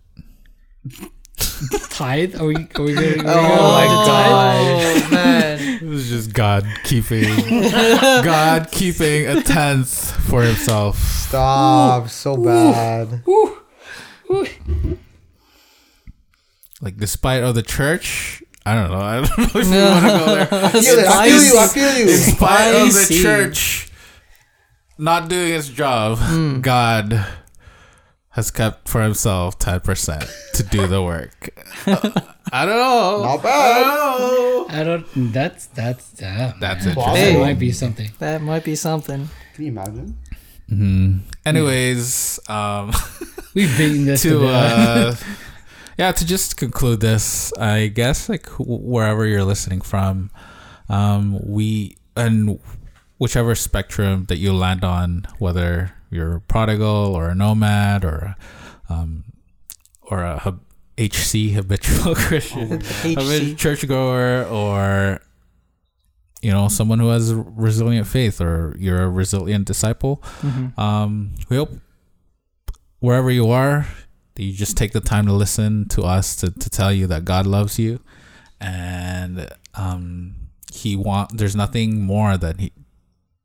tithe 1.89 2.39
are 2.39 2.45
we 2.45 2.55
are 2.55 2.84
we 2.84 2.93
gonna, 2.93 3.15
Oh 3.19 3.72
my 3.72 3.85
god. 4.05 4.55
Oh 4.55 5.09
man. 5.11 5.38
It 5.81 5.88
was 5.88 6.09
just 6.09 6.34
God 6.34 6.65
keeping 6.84 7.23
God 7.72 8.72
keeping 8.72 9.27
a 9.27 9.41
tenth 9.43 10.11
for 10.27 10.41
Himself. 10.41 10.97
Stop. 10.97 12.09
So 12.09 12.35
bad. 12.38 13.23
Like 16.81 16.97
despite 16.97 17.43
of 17.43 17.55
the 17.55 17.64
church, 17.64 18.43
I 18.65 18.73
don't 18.76 18.91
know. 18.91 18.99
I 18.99 19.15
don't 19.22 19.38
know 19.38 19.61
if 19.61 19.68
you 19.68 19.81
want 19.81 20.05
to 20.05 20.11
go 20.11 20.35
there. 20.35 20.64
I 20.65 20.69
feel, 20.72 20.99
it. 20.99 21.07
I 21.07 21.27
feel 21.27 21.43
you. 21.43 21.59
I 21.59 21.68
feel 21.68 21.97
you. 21.97 22.05
despite 22.05 22.76
of 22.76 22.93
the 22.93 23.19
church 23.22 23.86
not 24.98 25.30
doing 25.30 25.53
its 25.53 25.69
job, 25.69 26.18
Hmm. 26.19 26.61
God 26.61 27.26
has 28.32 28.52
kept 28.52 28.88
for 28.88 29.02
himself 29.02 29.57
ten 29.60 29.80
percent 29.80 30.26
to 30.53 30.64
do 30.64 30.88
the 30.88 31.02
work. 31.02 31.49
I 32.52 32.65
don't 32.65 32.78
know. 32.78 33.24
Not 33.24 33.44
bad. 33.44 33.84
i 34.69 34.84
don't 34.84 35.06
that's 35.34 35.68
that's 35.68 36.22
uh, 36.22 36.53
That's 36.60 36.86
man, 36.86 36.98
interesting. 36.98 37.34
that 37.34 37.40
might 37.40 37.60
be 37.60 37.72
something 37.72 38.10
That 38.19 38.41
might 38.41 38.64
be 38.64 38.76
something. 38.76 39.30
Can 39.56 39.64
you 39.65 39.72
imagine? 39.72 40.18
Anyways, 41.45 42.40
um, 42.49 42.91
we've 43.53 43.76
beaten 43.78 44.06
this 44.06 44.22
to, 44.24 44.30
to 44.30 44.48
uh, 44.48 45.15
yeah, 45.98 46.11
to 46.11 46.26
just 46.26 46.57
conclude 46.57 46.99
this, 46.99 47.53
I 47.53 47.88
guess 47.88 48.28
like 48.30 48.48
wh- 48.49 48.68
wherever 48.84 49.26
you're 49.26 49.45
listening 49.45 49.82
from, 49.82 50.30
um, 50.90 51.40
we 51.45 51.98
and 52.15 52.60
whichever 53.18 53.56
spectrum 53.56 54.26
that 54.26 54.38
you 54.38 54.53
land 54.53 54.84
on, 54.84 55.26
whether 55.39 55.94
you're 56.10 56.35
a 56.38 56.41
prodigal 56.41 56.88
or 57.15 57.30
a 57.30 57.35
nomad 57.35 58.03
or 58.06 58.35
um, 58.89 59.23
or 60.03 60.23
a 60.23 60.39
hab- 60.39 60.61
HC 60.98 61.52
habitual 61.53 62.15
Christian, 62.27 62.81
HC. 62.81 63.56
churchgoer, 63.57 64.45
or 64.45 65.19
you 66.41 66.52
know 66.52 66.68
someone 66.69 66.99
who 66.99 67.10
has 67.10 67.34
resilient 67.34 68.07
faith, 68.07 68.41
or 68.41 68.76
you're 68.80 69.03
a 69.03 69.10
resilient 69.10 69.65
disciple. 69.68 70.23
Um, 70.77 71.31
we 71.49 71.57
hope 71.57 71.72
wherever 72.99 73.30
you 73.30 73.49
are, 73.52 73.85
that 74.35 74.44
you 74.44 74.53
just 74.53 74.76
take 74.77 74.91
the 74.94 75.02
time 75.02 75.26
to 75.27 75.34
listen 75.34 75.88
to 75.89 76.02
us 76.03 76.35
to, 76.38 76.49
to 76.52 76.69
tell 76.69 76.91
you 76.91 77.06
that 77.07 77.26
God 77.26 77.45
loves 77.45 77.77
you, 77.77 77.99
and 78.60 79.48
um, 79.76 80.35
He 80.73 80.95
want. 80.95 81.38
There's 81.38 81.56
nothing 81.56 82.02
more 82.02 82.38
that 82.38 82.60
He 82.60 82.72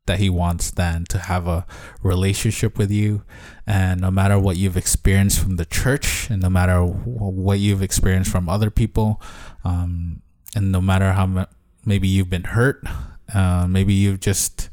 that 0.05 0.19
He 0.19 0.29
wants 0.29 0.71
than 0.71 1.05
to 1.05 1.17
have 1.17 1.47
a 1.47 1.65
relationship 2.01 2.77
with 2.77 2.91
you, 2.91 3.23
and 3.65 4.01
no 4.01 4.11
matter 4.11 4.37
what 4.37 4.57
you've 4.57 4.77
experienced 4.77 5.39
from 5.39 5.55
the 5.55 5.65
church, 5.65 6.29
and 6.29 6.41
no 6.41 6.49
matter 6.49 6.83
what 6.83 7.59
you've 7.59 7.81
experienced 7.81 8.31
from 8.31 8.49
other 8.49 8.69
people, 8.69 9.21
um, 9.63 10.21
and 10.55 10.71
no 10.71 10.81
matter 10.81 11.13
how 11.13 11.47
maybe 11.85 12.07
you've 12.07 12.29
been 12.29 12.43
hurt, 12.43 12.83
uh, 13.33 13.67
maybe 13.67 13.93
you've 13.93 14.19
just 14.19 14.69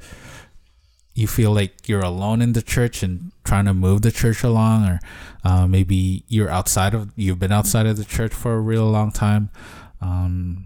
you 1.15 1.27
feel 1.27 1.53
like 1.53 1.89
you're 1.89 2.01
alone 2.01 2.41
in 2.41 2.53
the 2.53 2.63
church 2.63 3.03
and 3.03 3.33
trying 3.45 3.65
to 3.65 3.75
move 3.75 4.03
the 4.03 4.13
church 4.13 4.43
along 4.43 4.87
or 4.87 5.01
uh, 5.45 5.67
maybe 5.67 6.25
you're 6.29 6.49
outside 6.49 6.95
of 6.95 7.11
you've 7.17 7.39
been 7.39 7.53
outside 7.53 7.87
of 7.87 7.97
the 7.97 8.05
church 8.05 8.33
for 8.33 8.55
a 8.55 8.61
real 8.61 8.89
long 8.91 9.11
time 9.11 9.51
um, 10.01 10.65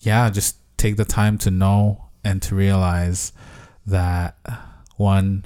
yeah 0.00 0.30
just 0.30 0.56
take 0.76 0.96
the 0.96 1.04
time 1.04 1.36
to 1.36 1.50
know 1.50 2.03
and 2.24 2.42
to 2.42 2.54
realize 2.54 3.32
that 3.86 4.36
one 4.96 5.44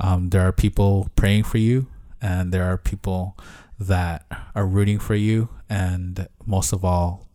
um, 0.00 0.30
there 0.30 0.42
are 0.42 0.52
people 0.52 1.08
praying 1.16 1.44
for 1.44 1.58
you, 1.58 1.86
and 2.20 2.52
there 2.52 2.64
are 2.64 2.76
people 2.76 3.36
that 3.78 4.26
are 4.54 4.66
rooting 4.66 4.98
for 4.98 5.14
you, 5.14 5.48
and 5.68 6.28
most 6.46 6.72
of 6.72 6.84
all, 6.84 7.26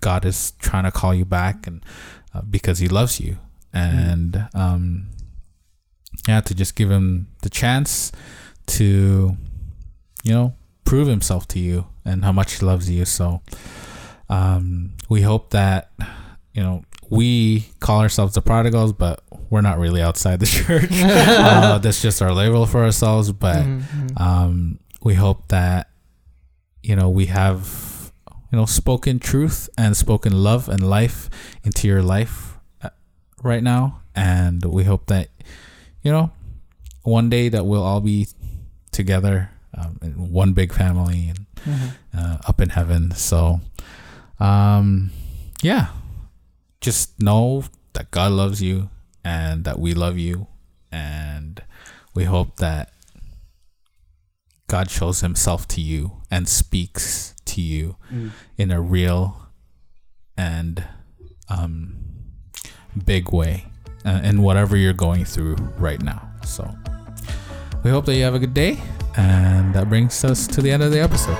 God 0.00 0.24
is 0.24 0.52
trying 0.52 0.84
to 0.84 0.90
call 0.90 1.14
you 1.14 1.24
back, 1.24 1.66
and 1.66 1.84
uh, 2.34 2.42
because 2.42 2.78
He 2.78 2.88
loves 2.88 3.20
you, 3.20 3.38
and 3.72 4.48
um, 4.54 5.08
yeah, 6.26 6.40
to 6.40 6.54
just 6.54 6.76
give 6.76 6.90
Him 6.90 7.28
the 7.42 7.50
chance 7.50 8.10
to, 8.66 9.36
you 10.24 10.32
know, 10.32 10.54
prove 10.84 11.08
Himself 11.08 11.46
to 11.48 11.58
you 11.58 11.86
and 12.04 12.24
how 12.24 12.32
much 12.32 12.58
He 12.58 12.64
loves 12.64 12.88
you. 12.88 13.04
So, 13.04 13.42
um, 14.30 14.92
we 15.10 15.22
hope 15.22 15.50
that 15.50 15.92
you 16.54 16.62
know 16.62 16.84
we 17.12 17.66
call 17.78 18.00
ourselves 18.00 18.34
the 18.34 18.40
prodigals, 18.40 18.94
but 18.94 19.22
we're 19.50 19.60
not 19.60 19.78
really 19.78 20.00
outside 20.00 20.40
the 20.40 20.46
church. 20.64 20.88
uh, 20.92 21.76
that's 21.78 22.00
just 22.00 22.22
our 22.22 22.32
label 22.32 22.64
for 22.64 22.82
ourselves. 22.82 23.30
But 23.32 23.66
um, 24.16 24.78
we 25.02 25.12
hope 25.14 25.48
that 25.48 25.90
you 26.82 26.96
know 26.96 27.10
we 27.10 27.26
have 27.26 28.12
you 28.50 28.58
know 28.58 28.64
spoken 28.64 29.18
truth 29.18 29.68
and 29.76 29.94
spoken 29.94 30.32
love 30.32 30.70
and 30.70 30.88
life 30.88 31.28
into 31.64 31.86
your 31.86 32.02
life 32.02 32.56
uh, 32.82 32.88
right 33.42 33.62
now, 33.62 34.00
and 34.16 34.64
we 34.64 34.84
hope 34.84 35.06
that 35.08 35.28
you 36.02 36.10
know 36.10 36.30
one 37.02 37.28
day 37.28 37.50
that 37.50 37.66
we'll 37.66 37.82
all 37.82 38.00
be 38.00 38.26
together 38.90 39.50
um, 39.76 39.98
in 40.00 40.32
one 40.32 40.54
big 40.54 40.72
family 40.72 41.28
and 41.28 41.46
uh, 42.16 42.38
up 42.48 42.58
in 42.60 42.70
heaven. 42.70 43.10
So, 43.12 43.60
um, 44.40 45.10
yeah, 45.62 45.88
just 46.82 47.18
know 47.22 47.64
that 47.94 48.10
God 48.10 48.32
loves 48.32 48.60
you 48.60 48.90
and 49.24 49.64
that 49.64 49.78
we 49.78 49.94
love 49.94 50.18
you, 50.18 50.48
and 50.90 51.62
we 52.12 52.24
hope 52.24 52.56
that 52.56 52.92
God 54.66 54.90
shows 54.90 55.20
Himself 55.20 55.66
to 55.68 55.80
you 55.80 56.22
and 56.30 56.48
speaks 56.48 57.34
to 57.46 57.62
you 57.62 57.96
in 58.58 58.70
a 58.70 58.80
real 58.80 59.48
and 60.36 60.84
um, 61.48 61.94
big 63.06 63.32
way 63.32 63.66
uh, 64.04 64.20
in 64.24 64.42
whatever 64.42 64.76
you're 64.76 64.92
going 64.92 65.24
through 65.24 65.54
right 65.78 66.02
now. 66.02 66.28
So, 66.44 66.68
we 67.84 67.90
hope 67.90 68.06
that 68.06 68.16
you 68.16 68.24
have 68.24 68.34
a 68.34 68.40
good 68.40 68.54
day, 68.54 68.82
and 69.16 69.72
that 69.74 69.88
brings 69.88 70.24
us 70.24 70.48
to 70.48 70.60
the 70.60 70.70
end 70.70 70.82
of 70.82 70.90
the 70.90 71.00
episode. 71.00 71.38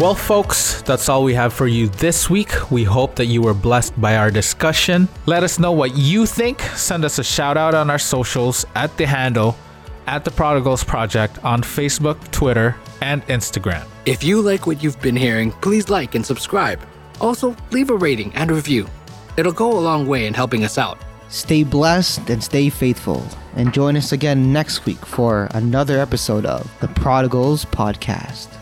Well, 0.00 0.14
folks, 0.14 0.80
that's 0.80 1.10
all 1.10 1.22
we 1.22 1.34
have 1.34 1.52
for 1.52 1.66
you 1.66 1.88
this 1.88 2.30
week. 2.30 2.70
We 2.70 2.84
hope 2.84 3.16
that 3.16 3.26
you 3.26 3.42
were 3.42 3.52
blessed 3.52 4.00
by 4.00 4.16
our 4.16 4.30
discussion. 4.30 5.08
Let 5.26 5.42
us 5.42 5.58
know 5.58 5.72
what 5.72 5.94
you 5.94 6.24
think. 6.24 6.62
Send 6.74 7.04
us 7.04 7.18
a 7.18 7.22
shout 7.22 7.58
out 7.58 7.74
on 7.74 7.90
our 7.90 7.98
socials 7.98 8.64
at 8.74 8.96
the 8.96 9.04
handle 9.06 9.58
at 10.06 10.24
the 10.24 10.30
Prodigals 10.30 10.82
Project 10.82 11.44
on 11.44 11.60
Facebook, 11.60 12.16
Twitter, 12.30 12.76
and 13.02 13.26
Instagram. 13.26 13.86
If 14.06 14.24
you 14.24 14.40
like 14.40 14.66
what 14.66 14.82
you've 14.82 14.98
been 15.02 15.16
hearing, 15.16 15.52
please 15.60 15.90
like 15.90 16.14
and 16.14 16.24
subscribe. 16.24 16.80
Also, 17.20 17.54
leave 17.70 17.90
a 17.90 17.96
rating 17.96 18.34
and 18.34 18.50
review. 18.50 18.88
It'll 19.36 19.52
go 19.52 19.70
a 19.70 19.78
long 19.80 20.06
way 20.06 20.26
in 20.26 20.32
helping 20.32 20.64
us 20.64 20.78
out. 20.78 20.98
Stay 21.28 21.62
blessed 21.62 22.30
and 22.30 22.42
stay 22.42 22.70
faithful. 22.70 23.22
And 23.54 23.74
join 23.74 23.98
us 23.98 24.12
again 24.12 24.50
next 24.50 24.86
week 24.86 25.04
for 25.04 25.46
another 25.50 25.98
episode 25.98 26.46
of 26.46 26.72
the 26.80 26.88
Prodigals 26.88 27.66
Podcast. 27.66 28.59